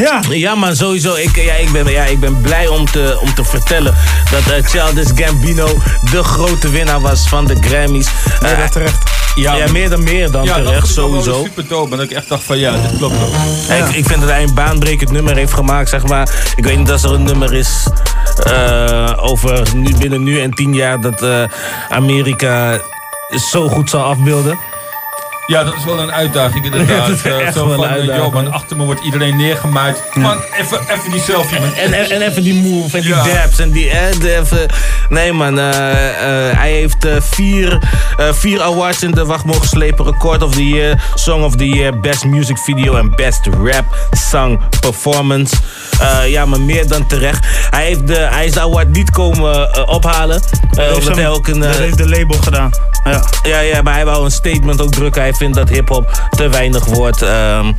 Ja. 0.00 0.20
Ja, 0.30 0.54
maar 0.54 0.76
sowieso. 0.76 1.14
Ik, 1.14 1.36
ja, 1.36 1.54
ik, 1.54 1.72
ben, 1.72 1.90
ja, 1.90 2.04
ik 2.04 2.20
ben 2.20 2.40
blij 2.40 2.66
om 2.66 2.90
te, 2.90 3.18
om 3.20 3.34
te 3.34 3.44
vertellen 3.44 3.94
dat 4.30 4.40
uh, 4.40 4.64
Childish 4.64 5.10
Gambino 5.14 5.68
de 6.10 6.22
grote 6.22 6.70
winnaar 6.70 7.00
was 7.00 7.28
van 7.28 7.46
de 7.46 7.56
Grammys. 7.60 8.08
Meer 8.40 8.56
dan 8.56 8.70
terecht. 8.70 9.10
Ja, 9.34 9.54
ja, 9.54 9.72
meer 9.72 9.90
dan 9.90 10.02
meer 10.02 10.30
dan 10.30 10.44
ja, 10.44 10.54
dat 10.56 10.64
terecht, 10.64 10.94
wel 10.94 11.06
sowieso. 11.06 11.44
super 11.44 11.68
dope. 11.68 11.90
En 11.90 11.96
dat 11.96 12.10
ik 12.10 12.16
echt 12.16 12.28
dacht 12.28 12.42
van, 12.42 12.58
ja, 12.58 12.72
dit 12.72 12.98
klopt 12.98 13.14
wel. 13.18 13.78
Ik, 13.78 13.94
ik 13.94 14.06
vind 14.06 14.20
dat 14.20 14.30
hij 14.30 14.42
een 14.42 14.54
baanbrekend 14.54 15.10
nummer 15.10 15.36
heeft 15.36 15.52
gemaakt, 15.52 15.88
zeg 15.88 16.06
maar. 16.06 16.52
Ik 16.56 16.64
weet 16.64 16.78
niet 16.78 16.90
of 16.90 17.02
er 17.02 17.12
een 17.12 17.22
nummer 17.22 17.54
is 17.54 17.86
eh, 18.44 19.12
over 19.16 19.62
nu, 19.74 19.96
binnen 19.96 20.22
nu 20.22 20.40
en 20.40 20.50
tien 20.50 20.74
jaar 20.74 21.00
dat 21.00 21.22
eh, 21.22 21.42
Amerika 21.88 22.80
zo 23.50 23.68
goed 23.68 23.90
zal 23.90 24.02
afbeelden. 24.02 24.58
Ja, 25.46 25.64
dat 25.64 25.74
is 25.76 25.84
wel 25.84 25.98
een 26.00 26.12
uitdaging 26.12 26.64
inderdaad. 26.64 27.06
Dat 27.08 27.16
is 27.16 27.22
Eh, 27.22 27.40
echt 27.46 27.54
zo 27.54 27.64
wel 27.64 27.72
een 27.72 27.76
van, 27.78 27.84
eh, 27.84 27.90
uitdaging. 27.92 28.24
joh, 28.24 28.32
man, 28.32 28.52
achter 28.52 28.76
me 28.76 28.84
wordt 28.84 29.00
iedereen 29.04 29.36
neergemaaid. 29.36 30.02
Man, 30.14 30.42
even, 30.58 30.80
even 30.80 31.10
die 31.10 31.20
selfie, 31.20 31.60
man. 31.60 31.74
En, 31.74 31.92
en, 31.92 32.10
en 32.10 32.22
even 32.22 32.42
die 32.42 32.54
move 32.54 32.96
en 32.96 33.02
die 33.02 33.14
Ja. 33.14 33.22
dabs 33.22 33.58
en 33.58 33.70
die... 33.70 33.90
eh, 33.90 34.20
de 34.20 34.36
even, 34.38 34.66
nee 35.08 35.32
man, 35.32 35.58
eh, 35.58 35.68
eh, 36.48 36.56
hij 36.58 36.72
heeft 36.72 37.04
eh, 37.04 37.12
vier, 37.20 37.78
eh, 38.16 38.32
vier 38.32 38.62
awards 38.62 39.02
in 39.02 39.10
de 39.10 39.24
wacht 39.24 39.44
mogen 39.44 39.68
slepen. 39.68 40.04
Record 40.04 40.42
of 40.42 40.54
the 40.54 40.68
Year, 40.68 41.02
Song 41.14 41.42
of 41.44 41.56
the 41.56 41.68
Year, 41.68 42.00
Best 42.00 42.24
Music 42.24 42.58
Video 42.58 42.94
en 42.96 43.14
Best 43.16 43.46
Rap 43.64 43.84
Song 44.10 44.60
Performance. 44.80 45.54
Eh, 46.00 46.28
ja, 46.30 46.44
maar 46.46 46.60
meer 46.60 46.88
dan 46.88 47.06
terecht. 47.06 47.46
Hij, 47.70 47.84
heeft 47.84 48.06
de, 48.06 48.14
hij 48.30 48.44
is 48.46 48.52
de 48.52 48.60
award 48.60 48.88
niet 48.88 49.10
komen 49.10 49.88
ophalen. 49.88 50.42
eh, 50.76 50.84
heeft 50.92 51.06
hem- 51.08 51.16
hij 51.16 51.28
ook 51.28 51.46
een... 51.48 51.60
dat 51.60 51.76
heeft 51.76 51.96
de 51.98 52.08
label 52.08 52.38
gedaan. 52.42 52.70
Ja. 53.04 53.22
ja, 53.42 53.58
ja, 53.60 53.82
maar 53.82 53.94
hij 53.94 54.04
wou 54.04 54.24
een 54.24 54.30
statement 54.30 54.80
ook 54.82 54.90
drukken. 54.92 55.20
Hij 55.22 55.29
vindt 55.34 55.56
dat 55.56 55.68
hip-hop 55.68 56.22
te 56.30 56.48
weinig 56.48 56.84
wordt 56.84 57.22
ehm, 57.22 57.72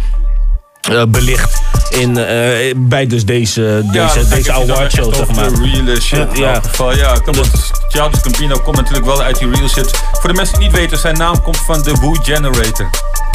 eh, 0.82 1.04
belicht 1.08 1.62
in, 1.90 2.18
eh, 2.18 2.74
bij 2.78 3.08
dus 3.08 3.26
deze, 3.26 3.84
Ja, 3.92 4.06
deze, 4.06 4.20
dat 4.20 4.30
deze 4.30 4.52
awardshow, 4.52 5.16
zeg 5.16 5.28
maar. 5.36 5.50
real 5.50 5.96
shit. 6.00 6.38
Ja, 6.38 6.54
ja. 6.54 6.62
geval. 6.62 6.96
Ja. 6.96 7.14
Dus 7.32 7.48
Childish 7.90 8.22
Gambino 8.22 8.58
komt 8.60 8.76
natuurlijk 8.76 9.06
wel 9.06 9.22
uit 9.22 9.40
die 9.40 9.50
real 9.52 9.68
shit. 9.70 10.04
Voor 10.12 10.30
de 10.30 10.36
mensen 10.36 10.60
die 10.60 10.68
niet 10.68 10.78
weten, 10.78 10.98
zijn 10.98 11.18
naam 11.18 11.42
komt 11.42 11.58
van 11.58 11.82
de 11.82 11.94
Woo 12.02 12.14
Generator. 12.24 12.90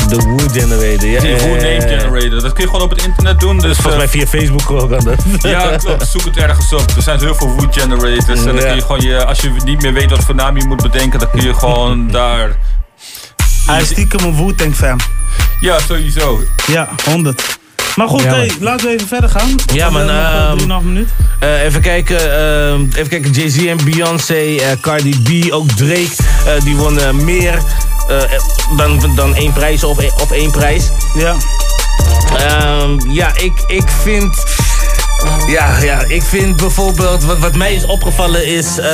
De 0.09 0.17
Woo 0.17 0.49
Generator, 0.53 1.09
ja. 1.09 1.23
Ja, 1.23 1.37
Woo 1.39 1.49
ja, 1.49 1.55
Name 1.55 1.91
ja. 1.91 1.99
Generator. 1.99 2.41
Dat 2.43 2.53
kun 2.53 2.65
je 2.65 2.71
gewoon 2.71 2.83
op 2.83 2.91
het 2.91 3.03
internet 3.05 3.41
doen. 3.41 3.59
Dus, 3.59 3.77
Volgens 3.77 3.97
mij 3.97 4.05
eh, 4.05 4.11
via 4.11 4.27
Facebook 4.41 4.71
ook 4.71 4.93
aan 4.93 5.05
dat. 5.05 5.25
Ja, 5.51 5.77
klopt. 5.77 6.07
Zoek 6.09 6.25
het 6.25 6.37
ergens 6.37 6.73
op. 6.73 6.85
Er 6.97 7.03
zijn 7.03 7.19
heel 7.19 7.35
veel 7.35 7.55
Woo 7.55 7.67
Generators. 7.71 8.39
En 8.41 8.45
dan 8.45 8.55
Ja. 8.57 8.61
kun 8.63 8.75
je 8.75 8.81
gewoon 8.83 9.01
je, 9.01 9.25
als 9.25 9.41
je 9.41 9.53
niet 9.65 9.83
meer 9.83 9.93
weet 9.93 10.11
wat 10.11 10.25
voor 10.25 10.35
naam 10.35 10.57
je 10.57 10.65
moet 10.67 10.83
bedenken, 10.83 11.19
dan 11.19 11.31
kun 11.31 11.43
je 11.43 11.55
gewoon 11.65 12.11
daar. 12.11 12.57
Hij 13.67 13.81
is 13.83 13.89
stiekem 13.89 14.25
een 14.25 14.37
Wu-Tang 14.47 14.75
fan. 14.77 15.01
Ja, 15.61 15.79
sowieso. 15.89 16.43
Ja, 16.67 16.89
100. 17.11 17.59
Maar 17.97 18.09
goed, 18.09 18.23
Ja, 18.23 18.29
hey, 18.35 18.47
man. 18.47 18.57
laten 18.61 18.87
we 18.87 18.93
even 18.95 19.09
verder 19.09 19.31
gaan. 19.31 19.55
Ja, 19.73 19.91
man. 19.91 20.07
nog, 20.07 20.15
eh, 20.15 20.49
ehm, 20.49 20.57
3,5 20.57 20.83
minuut. 20.83 21.09
eh, 21.41 21.63
even 21.65 21.81
kijken. 21.81 22.19
ehm, 22.39 22.81
even 22.95 23.09
kijken. 23.09 23.31
Jay-Z 23.31 23.57
en 23.67 23.79
Beyoncé, 23.85 24.35
eh, 24.35 24.67
Cardi 24.81 25.23
B, 25.49 25.53
ook 25.53 25.71
Drake. 25.71 26.11
eh, 26.47 26.63
die 26.65 26.77
wonnen 26.77 27.25
meer 27.25 27.59
eh, 28.09 28.17
dan, 28.77 29.13
dan 29.15 29.35
één 29.35 29.53
prijs 29.53 29.85
of, 29.85 29.99
één- 29.99 30.13
of 30.23 30.31
één 30.31 30.51
prijs. 30.51 30.85
Ja. 31.19 31.35
Ehm, 32.39 33.11
ja, 33.11 33.31
ik, 33.37 33.53
ik 33.67 33.89
vind. 34.03 34.45
Ja, 35.49 35.79
ja, 35.79 36.01
ik 36.09 36.23
vind 36.23 36.57
bijvoorbeeld. 36.57 37.25
Wat, 37.25 37.39
wat 37.39 37.55
mij 37.55 37.75
is 37.75 37.85
opgevallen 37.87 38.47
is 38.47 38.67
eh, 38.79 38.85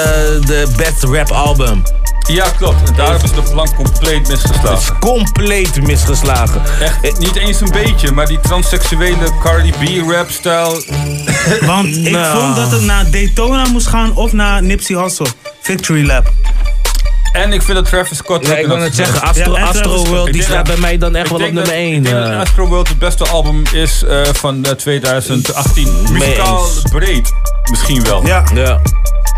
de 0.47 0.73
Best 0.77 1.03
Rap 1.03 1.31
Album. 1.31 1.82
Ja, 2.27 2.47
klopt. 2.57 2.89
En 2.89 2.94
daar 2.94 3.11
hebben 3.11 3.28
ze 3.28 3.35
de 3.35 3.43
plank 3.43 3.74
compleet 3.74 4.28
misgeslagen. 4.28 4.99
Compleet 4.99 5.82
misgeslagen. 5.86 6.62
Echt 7.03 7.19
niet 7.19 7.36
eens 7.36 7.61
een 7.61 7.70
beetje, 7.73 8.12
maar 8.12 8.27
die 8.27 8.40
transseksuele 8.40 9.31
Cardi 9.43 9.70
B 9.70 10.11
rap-stijl. 10.11 10.70
Want 11.61 11.97
ik 11.97 12.11
Nou. 12.11 12.39
vond 12.40 12.57
dat 12.57 12.70
het 12.70 12.82
naar 12.82 13.11
Daytona 13.11 13.66
moest 13.66 13.86
gaan 13.86 14.16
of 14.16 14.32
naar 14.32 14.62
Nipsey 14.62 14.97
Hussle. 14.97 15.27
Victory 15.61 16.07
Lap. 16.07 16.32
En 17.32 17.53
ik 17.53 17.62
vind 17.62 17.77
dat 17.77 17.85
Travis 17.89 18.16
Scott... 18.19 18.47
Ja, 18.47 18.57
ik 18.57 18.66
wil 18.66 18.77
net 18.77 18.94
zeggen, 18.94 19.23
Astro, 19.23 19.57
Ja, 19.57 19.65
Astro 19.65 20.05
World 20.05 20.27
Ik 20.27 20.32
die 20.32 20.43
staat 20.43 20.66
bij 20.66 20.77
mij 20.77 20.99
dan 20.99 21.15
echt 21.16 21.31
ik 21.31 21.36
wel 21.36 21.47
op 21.47 21.53
nummer 21.53 21.73
Ik 21.73 21.78
1. 21.78 22.03
denk 22.03 22.16
dat 22.16 22.31
Astro 22.32 22.66
World 22.66 22.89
het 22.89 22.99
beste 22.99 23.27
album 23.28 23.62
is 23.73 24.03
eh, 24.05 24.20
van 24.32 24.65
eh, 24.65 24.70
2018. 24.73 25.89
Muzikaal 26.11 26.69
breed, 26.90 27.32
misschien 27.70 28.03
wel. 28.05 28.27
Ja. 28.27 28.44
Ja. 28.55 28.81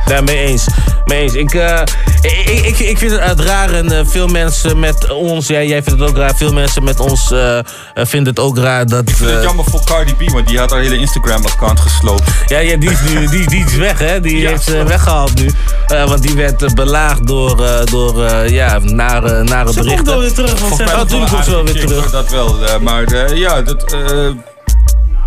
Ja, 0.06 0.20
mee 0.20 0.36
eens. 0.38 0.66
Mee 1.04 1.20
eens. 1.22 1.34
Ik, 1.34 1.54
eh, 1.54 1.80
ik, 2.22 2.48
ik, 2.66 2.78
ik 2.78 2.98
vind 2.98 3.18
het 3.20 3.40
raar 3.40 3.72
en 3.72 3.92
eh, 3.92 4.00
veel 4.04 4.26
mensen 4.26 4.78
met 4.78 5.10
ons, 5.10 5.46
jij, 5.46 5.66
jij 5.66 5.82
vindt 5.82 6.00
het 6.00 6.08
ook 6.08 6.16
raar, 6.16 6.34
veel 6.36 6.52
mensen 6.52 6.84
met 6.84 7.00
ons 7.00 7.30
eh, 7.30 7.58
vinden 7.94 8.28
het 8.34 8.38
ook 8.38 8.58
raar 8.58 8.86
dat... 8.86 9.08
Ik 9.08 9.16
vind 9.16 9.30
het 9.30 9.42
jammer 9.42 9.64
voor 9.64 9.80
Cardi 9.84 10.14
B, 10.14 10.30
want 10.30 10.46
die 10.48 10.58
had 10.58 10.70
haar 10.70 10.80
hele 10.80 10.96
Instagram-account 10.98 11.80
gesloopt. 11.80 12.22
Ja, 12.46 12.58
ja 12.58 12.76
die, 12.76 12.90
is 12.90 13.00
nu, 13.00 13.26
die, 13.26 13.48
die 13.48 13.64
is 13.64 13.74
weg, 13.76 13.98
hè? 13.98 14.20
Die 14.20 14.38
Ja, 14.38 14.48
heeft 14.50 14.64
ze 14.64 14.82
weggehaald 14.84 15.34
nu. 15.34 15.50
Want 15.86 16.22
die 16.22 16.34
werd 16.34 16.74
belaagd 16.74 17.26
door, 17.26 17.64
eh, 17.64 17.84
door 17.84 18.24
eh, 18.24 18.48
ja, 18.48 18.78
nare, 18.78 19.42
nare 19.42 19.68
Ze 19.72 19.74
komt 19.78 19.84
berichten. 19.84 20.04
wel 20.06 20.20
weer 20.20 20.32
terug, 20.32 20.48
want 20.48 20.58
Volgens 20.60 20.78
ze- 20.78 20.84
mij 20.84 20.94
was 20.94 21.08
tuurlijk 21.08 21.30
wel 21.30 21.38
komt 21.40 21.44
ze 21.44 21.50
wel 21.50 21.64
weer 21.64 21.86
terug. 21.86 22.10
Dat 22.10 22.30
wel, 22.30 22.64
eh, 22.66 22.78
maar 22.78 23.02
eh, 23.04 23.36
ja, 23.36 23.62
dat... 23.62 23.96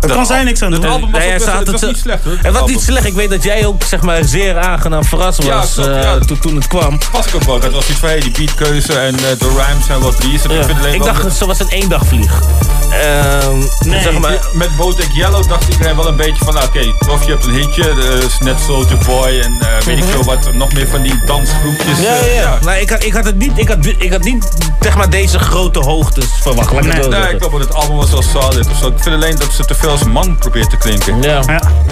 Daar 0.00 0.10
kan 0.10 0.26
zij 0.26 0.42
niks 0.44 0.62
aan 0.62 0.70
doen. 0.70 0.82
Het 0.82 0.90
album 0.90 1.10
was, 1.10 1.20
Nee, 1.20 1.22
ook 1.22 1.28
hij 1.28 1.38
best- 1.38 1.48
staat 1.50 1.58
het 1.60 1.70
was 1.70 1.80
het- 1.80 1.90
niet 1.90 1.98
slecht 2.00 2.24
hoor. 2.24 2.32
Het 2.42 2.52
was 2.58 2.68
niet 2.70 2.80
slecht. 2.80 3.04
Ik 3.06 3.14
weet 3.14 3.30
dat 3.30 3.42
jij 3.42 3.66
ook 3.66 3.82
zeg 3.82 4.00
maar, 4.00 4.24
zeer 4.24 4.58
aangenaam 4.58 5.04
verrast 5.04 5.42
Ja, 5.42 5.56
was 5.56 5.74
klopt, 5.74 5.88
eh, 5.88 6.02
ja. 6.02 6.18
toen, 6.18 6.38
toen 6.38 6.54
het 6.54 6.66
kwam. 6.66 6.98
Was 7.12 7.26
ik 7.26 7.34
ook 7.34 7.42
wel. 7.44 7.60
Dat 7.60 7.72
was 7.72 7.88
iets 7.88 7.98
van 7.98 8.08
hey, 8.08 8.20
die 8.20 8.30
beatkeuze 8.30 8.92
en 8.98 9.14
eh, 9.14 9.20
de 9.38 9.48
rhymes 9.48 9.88
en 9.88 10.00
wat 10.00 10.20
die 10.20 10.38
Ja. 10.48 10.88
Ik, 10.92 11.02
dacht, 11.02 11.36
ze 11.36 11.46
was 11.46 11.60
een 11.60 11.68
eendagvlieg. 11.68 12.40
Ehm 12.90 13.56
Nee, 13.86 14.02
zeg 14.02 14.18
maar, 14.18 14.38
met 14.52 14.76
Botek 14.76 15.08
Yellow 15.12 15.48
dacht 15.48 15.68
iedereen 15.68 15.96
wel 15.96 16.06
een 16.06 16.16
beetje 16.16 16.44
van, 16.44 16.54
nou, 16.54 16.66
oké, 16.66 17.10
of 17.10 17.24
je 17.24 17.30
hebt 17.30 17.44
een 17.44 17.52
hitje, 17.52 17.90
is 18.26 18.38
net 18.38 18.56
Soulja 18.66 18.96
Boy 19.06 19.40
en 19.40 19.56
eh, 19.60 19.84
weet 19.84 19.98
ik 19.98 20.04
veel 20.04 20.24
wat, 20.24 20.52
nog 20.54 20.72
meer 20.72 20.88
van 20.88 21.02
die 21.02 21.20
dansgroepjes. 21.26 21.98
Ja, 22.00 22.14
ja, 22.14 22.32
ja. 22.34 22.58
Nou, 22.64 22.78
ik, 22.78 22.90
had, 22.90 23.04
ik 23.04 23.12
had 23.12 23.24
het 23.24 23.38
niet, 23.38 23.52
ik 23.54 23.68
had, 23.68 23.86
ik 23.98 24.10
had 24.12 24.22
niet 24.22 24.48
zeg 24.80 24.96
maar, 24.96 25.10
deze 25.10 25.38
grote 25.38 25.78
hoogtes 25.78 26.26
verwacht. 26.42 26.70
Het 26.70 26.80
Nee, 26.84 26.92
zo 27.02 27.08
nee, 27.08 27.10
zeggen. 27.18 27.30
ik 27.34 27.38
klopt, 27.40 27.58
het 27.58 27.74
album 27.74 27.96
was 27.96 28.10
wel 28.10 28.22
solid. 28.22 28.66
of 28.70 28.76
zo. 28.80 28.86
Ik 28.86 28.94
vind 28.98 29.14
alleen 29.14 29.36
dat 29.36 29.52
ze 29.52 29.64
te 29.64 29.74
veel 29.74 29.87
als 29.88 30.04
man 30.04 30.36
probeert 30.38 30.70
te 30.70 30.76
klinken. 30.76 31.22
Ja. 31.22 31.40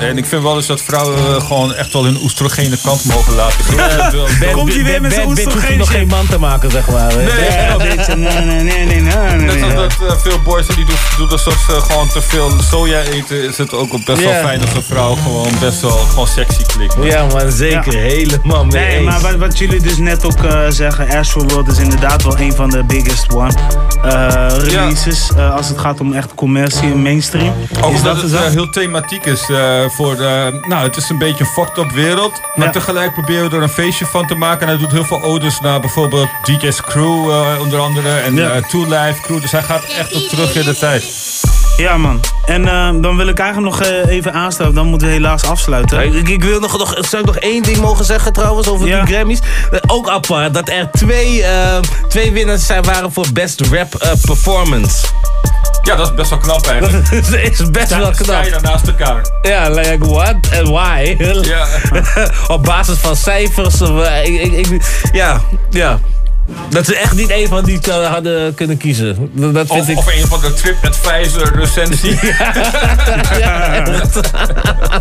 En 0.01 0.19
ik 0.19 0.27
vind 0.27 0.43
wel 0.43 0.57
eens 0.57 0.67
dat 0.67 0.81
vrouwen 0.83 1.17
eh, 1.19 1.47
gewoon 1.47 1.75
echt 1.75 1.93
wel 1.93 2.05
hun 2.05 2.19
oestrogene 2.23 2.77
kant 2.83 3.05
mogen 3.05 3.35
laten 3.35 3.65
zien. 3.65 3.77
Ja, 3.77 4.11
Dat 4.11 4.29
Ben- 4.41 4.53
Komt 4.53 4.75
hij 4.75 4.85
weer 4.85 5.01
met 5.01 5.13
zijn 5.13 5.27
Ben- 5.27 5.35
Ben- 5.35 5.45
Ben 5.45 5.45
hoeft 5.45 5.47
oestrogeen 5.47 5.79
nog 5.79 5.91
geen 5.91 6.07
man 6.07 6.27
te 6.27 6.39
maken, 6.39 6.71
zeg 6.71 6.89
maar. 6.91 7.11
hè. 7.11 7.17
Nee, 7.17 8.17
nee, 8.17 8.17
nee, 8.17 8.45
nee, 8.45 8.63
nee, 8.63 9.01
nee, 9.01 9.01
nee, 9.01 9.57
Net 9.57 9.63
als 9.63 9.75
dat 9.75 10.09
eh, 10.11 10.17
veel 10.17 10.41
boys 10.45 10.67
die 10.67 10.85
doen, 10.85 10.95
doen 11.17 11.29
alsof 11.31 11.65
ze 11.67 11.81
gewoon 11.81 12.09
te 12.09 12.23
veel 12.23 12.51
soja 12.71 13.01
eten, 13.01 13.43
is 13.49 13.59
het 13.59 13.73
ook 13.73 14.05
best 14.05 14.23
wel 14.23 14.33
fijn 14.33 14.61
als 14.61 14.75
een 14.75 14.83
vrouw 14.83 15.15
gewoon 15.15 15.49
best 15.61 15.81
wel 15.81 15.91
gewoon 15.99 16.27
sexy 16.27 16.63
klinkt. 16.63 16.95
Ja, 17.03 17.27
maar 17.33 17.51
zeker. 17.51 17.93
Helemaal 17.93 18.65
mee 18.65 18.83
Nee, 18.85 18.97
eens. 18.97 19.05
maar 19.05 19.21
wat, 19.21 19.35
wat 19.35 19.59
jullie 19.59 19.81
dus 19.81 19.97
net 19.97 20.25
ook 20.25 20.45
eh, 20.45 20.61
zeggen, 20.69 21.09
Astro 21.17 21.45
World 21.47 21.69
is 21.69 21.79
inderdaad 21.79 22.23
wel 22.23 22.39
een 22.39 22.53
van 22.53 22.71
de 22.71 22.85
biggest 22.85 23.33
one 23.35 23.53
eh, 24.05 24.47
releases. 24.59 25.31
eh, 25.37 25.55
als 25.57 25.69
het 25.69 25.79
gaat 25.79 26.01
om 26.01 26.13
echt 26.13 26.35
commercie 26.35 26.83
en 26.93 27.03
mainstream. 27.03 27.53
Ook 27.87 27.93
is 27.93 27.99
omdat 27.99 28.15
dat 28.21 28.31
het 28.31 28.41
eh, 28.41 28.51
heel 28.51 28.69
thematiek 28.71 29.25
is 29.25 29.49
eh, 29.49 29.85
voor 29.89 30.17
de, 30.17 30.59
nou 30.69 30.83
het 30.83 30.97
is 30.97 31.09
een 31.09 31.19
beetje 31.19 31.45
een 31.45 31.51
fucked 31.51 31.79
up 31.79 31.91
wereld. 31.91 32.41
Maar 32.55 32.67
Ja. 32.67 32.73
tegelijk 32.73 33.13
proberen 33.13 33.51
we 33.51 33.57
er 33.57 33.63
een 33.63 33.69
feestje 33.69 34.07
van 34.07 34.27
te 34.27 34.35
maken. 34.35 34.61
En 34.61 34.69
hij 34.69 34.77
doet 34.79 34.91
heel 34.93 35.05
veel 35.05 35.23
odes 35.23 35.61
naar 35.61 35.81
bijvoorbeeld 35.81 36.29
DJ's 36.45 36.81
Crew 36.83 37.31
eh, 37.31 37.61
onder 37.61 37.79
andere. 37.81 38.09
En 38.17 38.35
Ja. 38.35 38.51
eh, 38.51 38.63
Two 38.63 38.85
Life 38.85 39.21
Crew. 39.23 39.41
Dus 39.41 39.51
hij 39.53 39.63
gaat 39.63 39.85
echt 39.85 40.15
ook 40.15 40.23
terug 40.23 40.55
in 40.55 40.65
de 40.65 40.77
tijd. 40.79 41.05
Ja 41.77 41.97
man. 41.97 42.21
En 42.47 42.69
eh, 42.69 42.89
dan 43.01 43.17
wil 43.17 43.27
ik 43.29 43.39
eigenlijk 43.39 43.77
nog 43.77 43.87
eh, 43.89 44.07
even 44.09 44.33
aanstellen, 44.33 44.75
dan 44.75 44.87
moeten 44.87 45.07
we 45.09 45.13
helaas 45.15 45.45
afsluiten. 45.45 46.15
Ik, 46.15 46.29
ik 46.29 46.45
wil 46.45 46.61
nog, 46.61 46.79
nog, 46.79 46.95
zou 47.01 47.23
ik 47.23 47.27
nog 47.29 47.37
één 47.37 47.63
ding 47.63 47.77
mogen 47.77 48.05
zeggen 48.05 48.33
trouwens 48.33 48.69
over 48.69 48.87
Ja. 48.87 49.05
die 49.05 49.15
Grammys? 49.15 49.39
Eh, 49.71 49.79
ook 49.87 50.09
apart 50.09 50.55
dat 50.55 50.69
er 50.69 50.89
twee, 50.93 51.43
eh, 51.43 51.79
twee 52.09 52.33
winnaars 52.33 52.67
zijn 52.67 52.83
waren 52.83 53.13
voor 53.13 53.27
Best 53.33 53.61
Rap 53.61 53.95
eh, 53.95 54.11
Performance. 54.21 55.07
Ja, 55.83 55.95
dat 55.97 56.07
is 56.09 56.15
best 56.15 56.31
wel 56.31 56.39
knap 56.39 56.67
eigenlijk. 56.67 57.11
Dat 57.31 57.41
is 57.41 57.71
best 57.79 57.97
wel 57.97 58.11
knap. 58.11 58.45
Zij 58.45 58.59
naast 58.63 58.87
elkaar. 58.87 59.27
Ja, 59.43 59.69
like 59.69 60.07
what 60.07 60.35
and 60.59 60.69
why? 60.69 61.17
Ja. 61.43 61.67
Op 62.55 62.63
basis 62.65 62.99
van 62.99 63.17
cijfers. 63.17 63.83
Of, 63.83 64.09
ik, 64.25 64.41
ik, 64.53 64.67
ik- 64.67 65.09
ja, 65.13 65.41
ja. 65.71 65.99
Dat 66.71 66.87
ze 66.87 66.97
echt 66.97 67.15
niet 67.15 67.31
één 67.31 67.49
van 67.49 67.65
die 67.65 67.81
eh, 67.81 68.13
hadden 68.13 68.55
kunnen 68.55 68.77
kiezen. 68.77 69.31
Dat, 69.33 69.55
dat 69.55 69.67
vind 69.67 69.81
Of, 69.83 69.89
ik... 69.89 69.97
of 69.99 70.07
een 70.15 70.27
van 70.27 70.41
de 70.41 70.53
TripAdvisor 70.55 71.53
recensie. 71.57 72.19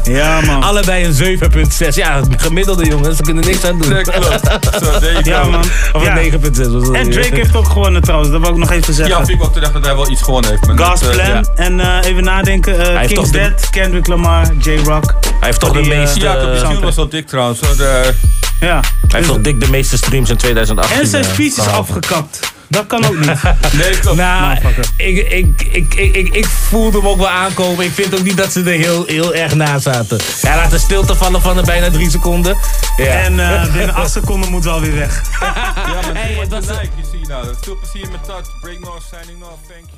Ja 0.04 0.42
man. 0.42 0.64
Allebei 0.64 1.06
een 1.06 1.40
7,6. 1.40 1.88
Ja, 1.96 2.22
gemiddelde 2.38 2.86
jongens, 2.86 3.18
ze 3.18 3.24
kunnen 3.24 3.46
niks 3.46 3.64
aan 3.66 3.80
doen. 3.82 4.02
Klopt. 4.04 4.50
Zo, 4.84 5.08
Ja 5.32 5.44
man. 5.44 5.64
Of 5.94 6.04
Ja. 6.04 6.18
een 6.18 6.32
9,6. 6.32 6.40
was 6.42 6.84
dat 6.84 6.94
En. 6.96 7.10
Drake 7.12 7.36
heeft 7.36 7.56
ook 7.56 7.68
gewonnen 7.68 8.02
trouwens, 8.02 8.32
dat 8.32 8.42
wil 8.42 8.50
ik 8.50 8.56
nog 8.58 8.72
even 8.72 8.88
Ja, 8.88 8.94
zeggen. 8.94 9.16
vind 9.16 9.30
ik 9.30 9.38
wel 9.40 9.52
terecht 9.52 9.74
dat 9.74 9.86
hij 9.86 9.96
wel 9.96 10.10
iets 10.12 10.22
gewonnen 10.22 10.50
heeft. 10.52 10.66
maar 10.68 10.78
Gas 10.78 11.00
dat, 11.00 11.10
eh, 11.10 11.16
Plan 11.16 11.28
ja. 11.56 11.64
en 11.64 11.80
eh, 11.80 12.10
even 12.10 12.24
nadenken, 12.24 13.00
eh, 13.00 13.08
King's 13.08 13.32
de- 13.32 13.38
Dead, 13.38 13.70
Kendrick 13.70 14.08
Lamar, 14.08 14.48
J-Rock. 14.60 15.14
Hij 15.22 15.34
heeft 15.40 15.60
toch 15.60 15.72
de 15.72 15.82
Die, 15.82 15.90
meeste... 15.96 16.20
Ja, 16.20 16.36
tune 16.36 16.80
was 16.80 16.96
wel 16.96 17.10
dik 17.10 17.28
trouwens. 17.28 17.60
De, 17.60 18.14
Ja. 18.60 18.80
Hij 18.80 19.20
heeft 19.20 19.28
toch 19.28 19.42
dik 19.42 19.60
de 19.60 19.70
meeste 19.70 19.98
streams 19.98 20.30
in 20.30 20.38
2018. 20.38 21.00
En 21.00 21.08
zijn 21.08 21.24
speech 21.24 21.58
is 21.58 21.68
afgekapt. 21.68 22.40
Dat 22.68 22.88
kan 22.88 23.06
ook 23.06 23.18
niet. 23.18 23.26
nee, 23.82 24.00
klopt. 24.00 24.18
Nou, 24.18 24.48
Motherfucker. 24.54 24.86
ik, 24.98 25.18
ik, 25.32 25.62
ik, 25.72 25.94
ik, 25.94 26.16
ik, 26.16 26.36
ik 26.36 26.46
voelde 26.46 26.98
hem 26.98 27.08
ook 27.08 27.18
wel 27.18 27.30
aankomen. 27.30 27.86
Ik 27.86 27.92
vind 27.92 28.14
ook 28.16 28.24
niet 28.24 28.38
dat 28.38 28.52
ze 28.52 28.60
er 28.60 28.66
heel, 28.80 29.04
heel 29.06 29.34
erg 29.36 29.56
na 29.56 29.80
zaten. 29.80 30.20
Hij 30.42 30.56
laat 30.56 30.72
de 30.72 30.78
stilte 30.78 31.16
vallen 31.16 31.42
van 31.42 31.58
er 31.58 31.64
bijna 31.64 31.90
drie 31.92 32.10
seconden. 32.10 32.58
Ja. 32.98 33.06
En 33.06 33.40
eh, 33.40 33.64
binnen 33.78 33.96
8 33.96 34.12
seconden 34.12 34.50
moet 34.52 34.64
wel 34.64 34.82
weer 34.82 34.96
weg. 34.96 35.22
Ja, 35.40 35.54
maar 36.02 36.04
Hey, 36.14 36.22
hey, 36.32 36.36
het 36.40 36.50
was- 36.50 36.66
like, 36.66 36.90
you 36.96 37.08
see 37.12 37.28
nou. 37.28 37.46
Veel 37.62 37.78
plezier 37.80 38.12
met 38.12 38.26
dat. 38.28 38.52
Breakmore 38.62 39.00
signing 39.12 39.44
off. 39.44 39.60
Thank 39.68 39.86
you. 39.94 39.95